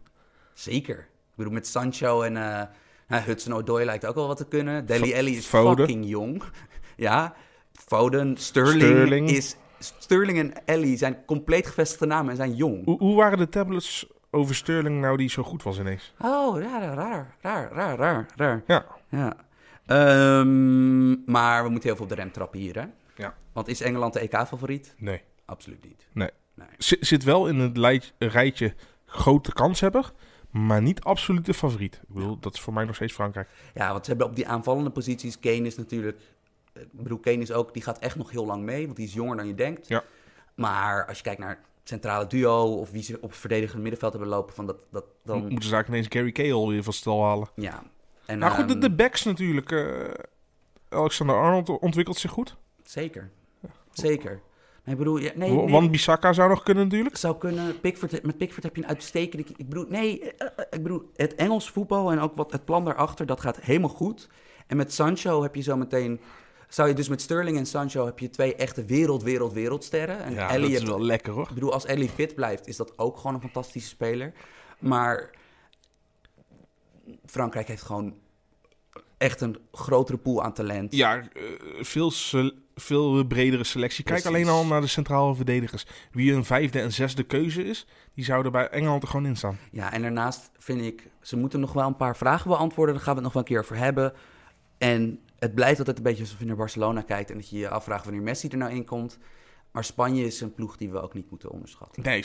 Zeker. 0.54 0.98
Ik 0.98 1.34
bedoel, 1.34 1.52
met 1.52 1.66
Sancho 1.66 2.22
en 2.22 2.36
eh 2.36 2.62
nou, 3.08 3.22
Hudson-Odoi 3.22 3.84
lijkt 3.84 4.06
ook 4.06 4.14
wel 4.14 4.26
wat 4.26 4.36
te 4.36 4.48
kunnen. 4.48 4.86
Deli 4.86 5.14
Alli 5.14 5.36
is 5.36 5.46
Foden. 5.46 5.86
fucking 5.86 6.08
jong. 6.08 6.42
ja, 6.96 7.34
Foden, 7.72 8.36
Sterling, 8.36 8.80
Sterling. 8.82 9.30
is... 9.30 9.56
Sterling 9.78 10.38
en 10.38 10.66
Ellie 10.66 10.96
zijn 10.96 11.24
compleet 11.26 11.66
gevestigde 11.66 12.06
namen 12.06 12.30
en 12.30 12.36
zijn 12.36 12.54
jong. 12.54 12.84
Hoe, 12.84 12.98
hoe 12.98 13.16
waren 13.16 13.38
de 13.38 13.48
tablets 13.48 14.06
over 14.35 14.55
Sterling 14.55 15.01
nou 15.01 15.16
die 15.16 15.31
zo 15.31 15.43
goed 15.43 15.62
was 15.62 15.78
ineens? 15.78 16.12
Oh, 16.20 16.61
raar, 16.61 16.94
raar, 16.94 17.36
raar, 17.40 17.73
raar, 17.73 17.97
raar, 17.97 18.27
raar. 18.36 18.62
Ja. 18.66 18.86
Ja. 19.09 19.36
Ehm, 19.86 21.31
maar 21.31 21.62
we 21.65 21.69
moeten 21.69 21.89
heel 21.89 21.97
veel 21.97 22.05
op 22.05 22.11
de 22.11 22.15
rem 22.15 22.32
trappen 22.32 22.59
hier, 22.59 22.74
hè? 22.74 22.85
Ja. 23.16 23.35
Want 23.52 23.69
is 23.69 23.81
Engeland 23.81 24.12
de 24.12 24.20
EK-favoriet? 24.20 24.94
Nee. 24.98 25.23
Absoluut 25.44 25.85
niet. 25.85 26.06
Nee. 26.12 26.31
Nee. 26.55 26.69
Zit 26.78 27.24
wel 27.24 27.48
in 27.48 27.59
het 27.59 28.05
rijtje 28.19 28.74
grote 29.06 29.52
kanshebber, 29.52 30.12
maar 30.51 30.82
niet 30.82 31.02
absolute 31.02 31.55
favoriet. 31.55 31.94
Ik 31.94 32.15
bedoel, 32.15 32.39
dat 32.39 32.55
is 32.55 32.61
voor 32.61 32.73
mij 32.73 32.85
nog 32.85 32.94
steeds 32.94 33.12
Frankrijk. 33.12 33.48
Ja, 33.74 33.93
want 33.93 34.05
ze 34.05 34.11
hebben 34.11 34.28
op 34.28 34.36
die 34.36 34.48
aanvallende 34.48 34.90
posities... 34.90 35.39
Kane 35.39 35.66
is 35.66 35.77
natuurlijk... 35.77 36.20
Ik 36.73 36.93
bedoel, 36.93 37.19
Kane 37.19 37.39
is 37.39 37.52
ook... 37.52 37.73
Die 37.73 37.82
gaat 37.82 37.98
echt 37.98 38.16
nog 38.16 38.31
heel 38.31 38.47
lang 38.47 38.62
mee, 38.62 38.85
want 38.85 38.97
die 38.97 39.06
is 39.06 39.12
jonger 39.12 39.36
dan 39.36 39.47
je 39.47 39.55
denkt. 39.55 39.89
Ja. 39.89 40.02
Maar 40.55 41.06
als 41.06 41.16
je 41.16 41.23
kijkt 41.23 41.40
naar 41.40 41.61
centrale 41.85 42.27
duo 42.27 42.74
of 42.74 42.90
wie 42.90 43.02
ze 43.02 43.19
op 43.20 43.31
het 43.31 43.39
verdedigende 43.39 43.82
middenveld 43.82 44.12
hebben 44.12 44.31
lopen, 44.31 44.55
van 44.55 44.66
dat, 44.66 44.77
dat 44.90 45.05
dan... 45.24 45.39
Moeten 45.39 45.69
ze 45.69 45.74
eigenlijk 45.74 45.89
ineens 45.89 46.09
Gary 46.12 46.32
Cahill 46.32 46.69
weer 46.69 46.82
van 46.82 46.93
stal 46.93 47.24
halen. 47.24 47.48
Ja. 47.55 47.82
En, 48.27 48.39
Nou 48.39 48.52
goed, 48.52 48.69
de, 48.69 48.73
ehm, 48.73 48.81
de 48.82 48.90
backs 48.90 49.24
natuurlijk. 49.24 49.73
eh, 49.73 50.11
Alexander 50.89 51.36
Arnold 51.36 51.69
ontwikkelt 51.69 52.16
zich 52.16 52.31
goed. 52.31 52.56
Zeker. 52.82 53.31
Zeker. 53.93 54.40
Nee, 54.85 54.94
ik 54.94 54.98
bedoel, 54.98 55.16
ja, 55.16 55.31
nee, 55.35 55.51
nee. 55.51 55.70
Want 55.70 55.90
Bissaka 55.90 56.32
zou 56.32 56.48
nog 56.48 56.62
kunnen 56.62 56.85
natuurlijk. 56.85 57.16
zou 57.16 57.39
kunnen. 57.39 57.81
Pickford, 57.81 58.23
met 58.23 58.36
Pickford 58.36 58.62
heb 58.62 58.77
je 58.77 58.82
een 58.82 58.89
uitstekende. 58.89 59.44
Ik 59.56 59.69
bedoel, 59.69 59.86
nee, 59.89 60.20
eh, 60.20 60.47
eh, 60.56 60.65
ik 60.70 60.82
bedoel, 60.82 61.11
het 61.16 61.35
Engels 61.35 61.70
voetbal 61.70 62.12
en 62.12 62.19
ook 62.19 62.36
wat 62.36 62.52
het 62.52 62.65
plan 62.65 62.85
daarachter, 62.85 63.27
dat 63.27 63.40
gaat 63.40 63.61
helemaal 63.61 63.89
goed. 63.89 64.28
En 64.66 64.77
met 64.77 64.93
Sancho 64.93 65.43
heb 65.43 65.55
je 65.55 65.62
zo 65.62 65.77
meteen. 65.77 66.20
Zou 66.74 66.88
je 66.88 66.94
dus 66.94 67.09
met 67.09 67.20
Sterling 67.22 67.56
en 67.59 67.66
Sancho 67.66 68.05
heb 68.05 68.18
je 68.18 68.30
twee 68.30 68.55
echte 68.55 68.84
wereld, 68.84 69.22
wereld, 69.22 69.52
wereldsterren. 69.52 70.18
En 70.22 70.32
Ja, 70.32 70.48
Ellie 70.48 70.60
dat 70.60 70.70
is 70.70 70.76
hebt- 70.76 70.88
wel 70.88 71.01
lekker 71.01 71.32
hoor. 71.32 71.48
ik 71.48 71.55
bedoel, 71.55 71.72
als 71.72 71.84
Ellie 71.86 72.09
fit 72.09 72.34
blijft, 72.34 72.66
is 72.66 72.76
dat 72.76 72.98
ook 72.98 73.16
gewoon 73.16 73.34
een 73.34 73.40
fantastische 73.40 73.88
speler. 73.88 74.32
Maar 74.78 75.30
Frankrijk 77.26 77.68
heeft 77.68 77.82
gewoon 77.82 78.14
echt 79.18 79.40
een 79.40 79.59
grotere 79.72 80.18
pool 80.18 80.42
aan 80.42 80.52
talent. 80.52 80.94
Ja, 80.94 81.16
eh, 81.18 81.42
veel, 81.80 82.12
veel 82.74 83.24
bredere 83.24 83.64
selectie. 83.64 84.05
Kijk 84.05 84.22
Precies. 84.22 84.36
alleen 84.42 84.55
al 84.55 84.66
naar 84.66 84.80
de 84.80 84.86
centrale 84.86 85.34
verdedigers. 85.34 85.86
Wie 86.12 86.32
een 86.32 86.44
vijfde 86.44 86.80
en 86.80 86.92
zesde 86.92 87.22
keuze 87.22 87.64
is, 87.64 87.86
die 88.14 88.24
zouden 88.24 88.52
bij 88.52 88.68
Engeland 88.68 89.02
er 89.02 89.09
gewoon 89.09 89.26
in 89.26 89.36
staan. 89.36 89.59
Ja, 89.70 89.92
en 89.92 90.02
daarnaast 90.02 90.51
vind 90.59 90.80
ik, 90.80 91.09
ze 91.20 91.36
moeten 91.36 91.60
nog 91.60 91.72
wel 91.72 91.86
een 91.86 91.96
paar 91.96 92.16
vragen 92.16 92.51
beantwoorden. 92.51 92.94
Daar 92.94 93.05
gaan 93.05 93.14
we 93.14 93.22
het 93.22 93.24
nog 93.24 93.32
wel 93.32 93.42
een 93.42 93.48
keer 93.48 93.60
over 93.60 93.84
hebben. 93.84 94.12
En 94.78 95.18
het 95.44 95.54
blijft 95.54 95.78
altijd 95.78 95.96
een 95.96 96.02
beetje 96.02 96.22
alsof 96.22 96.38
je 96.38 96.44
naar 96.44 96.56
Barcelona 96.56 97.00
kijkt 97.00 97.30
en 97.30 97.36
dat 97.36 97.48
je 97.48 97.58
je 97.58 97.68
afvraagt 97.68 98.04
wanneer 98.04 98.22
Messi 98.22 98.48
er 98.48 98.56
nou 98.56 98.72
in 98.72 98.84
komt. 98.84 99.18
Maar 99.72 99.84
Spanje 99.84 100.24
is 100.24 100.40
een 100.40 100.54
ploeg 100.54 100.76
die 100.76 100.90
we 100.90 101.00
ook 101.00 101.14
niet 101.14 101.30
moeten 101.30 101.50
onderschatten. 101.50 102.02
Nee, 102.02 102.24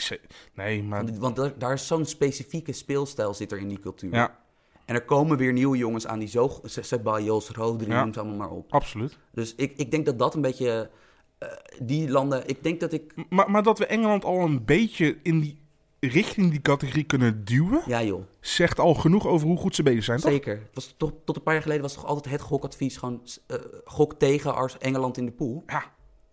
nee 0.54 0.82
maar 0.82 1.04
Want, 1.04 1.18
want 1.18 1.36
daar, 1.36 1.58
daar 1.58 1.72
is 1.72 1.86
zo'n 1.86 2.04
specifieke 2.04 2.72
speelstijl 2.72 3.34
zit 3.34 3.52
er 3.52 3.58
in 3.58 3.68
die 3.68 3.80
cultuur. 3.80 4.14
ja, 4.14 4.38
En 4.84 4.94
er 4.94 5.04
komen 5.04 5.36
weer 5.36 5.52
nieuwe 5.52 5.76
jongens 5.76 6.06
aan 6.06 6.18
die 6.18 6.28
zo... 6.28 6.60
Ceballos, 6.64 7.48
Rodri, 7.48 7.90
Ja. 7.90 8.04
noem 8.04 8.14
allemaal 8.14 8.36
maar 8.36 8.50
op. 8.50 8.72
absoluut. 8.72 9.18
Dus 9.32 9.54
ik, 9.54 9.72
ik 9.76 9.90
denk 9.90 10.06
dat 10.06 10.18
dat 10.18 10.34
een 10.34 10.40
beetje... 10.40 10.90
eh, 11.38 11.48
die 11.82 12.10
landen... 12.10 12.48
Ik 12.48 12.62
denk 12.62 12.80
dat 12.80 12.92
ik... 12.92 13.14
Maar, 13.28 13.50
maar 13.50 13.62
dat 13.62 13.78
we 13.78 13.86
Engeland 13.86 14.24
al 14.24 14.40
een 14.40 14.64
beetje 14.64 15.18
in 15.22 15.40
die 15.40 15.59
richting 16.00 16.50
die 16.50 16.60
categorie 16.62 17.04
kunnen 17.04 17.44
duwen, 17.44 17.82
Ja 17.86 18.02
joh, 18.02 18.22
zegt 18.40 18.78
al 18.78 18.94
genoeg 18.94 19.26
over 19.26 19.46
hoe 19.46 19.56
goed 19.56 19.74
ze 19.74 19.82
bezig 19.82 20.04
zijn, 20.04 20.20
toch? 20.20 20.30
zeker. 20.30 20.68
Was 20.74 20.94
toch, 20.96 21.12
tot 21.24 21.36
een 21.36 21.42
paar 21.42 21.52
jaar 21.52 21.62
geleden 21.62 21.82
was 21.82 21.94
toch 21.94 22.06
altijd 22.06 22.34
het 22.34 22.40
gokadvies... 22.42 22.96
gewoon 22.96 23.22
eh, 23.46 23.56
gok 23.84 24.14
tegen 24.14 24.54
Ars 24.54 24.78
Engeland 24.78 25.16
in 25.16 25.24
de 25.24 25.32
pool. 25.32 25.62
Ja, 25.66 25.82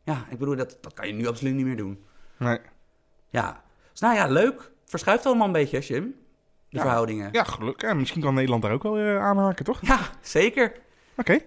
Ja, 0.03 0.25
ik 0.29 0.37
bedoel, 0.37 0.55
dat, 0.55 0.77
dat 0.81 0.93
kan 0.93 1.07
je 1.07 1.13
nu 1.13 1.27
absoluut 1.27 1.55
niet 1.55 1.65
meer 1.65 1.77
doen. 1.77 2.03
nee. 2.37 2.59
Ja, 3.29 3.63
dus 3.91 3.99
nou 4.01 4.15
ja, 4.15 4.27
leuk. 4.27 4.71
Verschuift 4.85 5.25
allemaal 5.25 5.47
een 5.47 5.53
beetje, 5.53 5.79
Jim. 5.79 6.03
De 6.69 6.75
Ja. 6.77 6.81
verhoudingen. 6.81 7.29
Ja, 7.31 7.43
gelukkig. 7.43 7.89
Ja, 7.89 7.95
misschien 7.95 8.21
kan 8.21 8.33
Nederland 8.33 8.61
daar 8.61 8.71
ook 8.71 8.83
wel 8.83 8.93
weer 8.93 9.19
aanhaken, 9.19 9.65
toch? 9.65 9.79
Ja, 9.81 9.99
zeker. 10.21 10.71
Oké. 11.17 11.39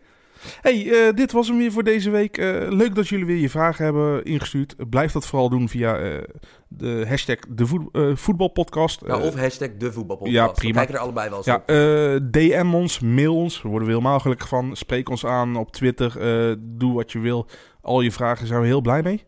Hey, 0.60 0.90
eh, 1.08 1.14
dit 1.14 1.32
was 1.32 1.48
hem 1.48 1.58
weer 1.58 1.72
voor 1.72 1.82
deze 1.84 2.10
week. 2.10 2.38
Eh, 2.38 2.46
leuk 2.68 2.94
dat 2.94 3.08
jullie 3.08 3.26
weer 3.26 3.36
je 3.36 3.50
vragen 3.50 3.84
hebben 3.84 4.24
ingestuurd. 4.24 4.90
Blijf 4.90 5.12
dat 5.12 5.26
vooral 5.26 5.48
doen 5.48 5.68
via 5.68 5.96
eh, 5.96 6.22
de 6.68 7.04
hashtag 7.08 7.36
de 7.48 7.66
voet- 7.66 7.88
voetbalpodcast. 8.14 9.02
Ja, 9.06 9.18
of 9.18 9.34
hashtag 9.34 9.68
de 9.78 9.92
voetbalpodcast. 9.92 10.36
ja, 10.36 10.46
We 10.46 10.52
prima. 10.54 10.74
kijken 10.76 10.94
er 10.94 11.00
allebei 11.00 11.28
wel 11.28 11.36
eens 11.38 11.46
ja, 11.46 11.54
op. 11.56 12.32
DM 12.32 12.70
ons, 12.74 13.00
mail 13.00 13.36
ons. 13.36 13.62
We 13.62 13.68
worden 13.68 13.88
we 13.88 13.94
helemaal 13.94 14.20
gelukkig 14.20 14.48
van. 14.48 14.76
Spreek 14.76 15.08
ons 15.08 15.26
aan 15.26 15.56
op 15.56 15.72
Twitter. 15.72 16.16
doe 16.58 16.94
wat 16.94 17.12
je 17.12 17.18
wil. 17.18 17.46
Al 17.82 18.00
je 18.00 18.12
vragen 18.12 18.46
zijn 18.46 18.60
we 18.60 18.66
heel 18.66 18.80
blij 18.80 19.02
mee. 19.02 19.24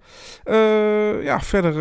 Ja, 1.25 1.41
verder 1.41 1.73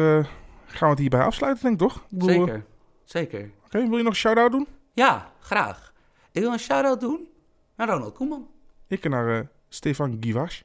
gaan 0.65 0.87
we 0.87 0.89
het 0.89 0.99
hierbij 0.99 1.21
afsluiten, 1.21 1.63
denk 1.63 1.81
ik 1.81 1.87
toch? 1.87 1.95
Ik 1.97 2.17
bedoel, 2.17 2.45
Zeker. 2.45 2.65
Zeker. 3.03 3.51
Oké, 3.65 3.79
wil 3.87 3.97
je 3.97 4.03
nog 4.03 4.11
een 4.13 4.19
shout-out 4.19 4.51
doen? 4.51 4.67
Ja, 4.93 5.31
graag. 5.39 5.93
Ik 6.31 6.41
wil 6.41 6.51
een 6.51 6.59
shout-out 6.59 6.99
doen 7.01 7.27
naar 7.75 7.87
Ronald 7.89 8.13
Koeman. 8.13 8.47
Ik 8.91 9.09
naar 9.09 9.37
eh, 9.39 9.45
Stefan 9.69 10.17
Givash. 10.19 10.61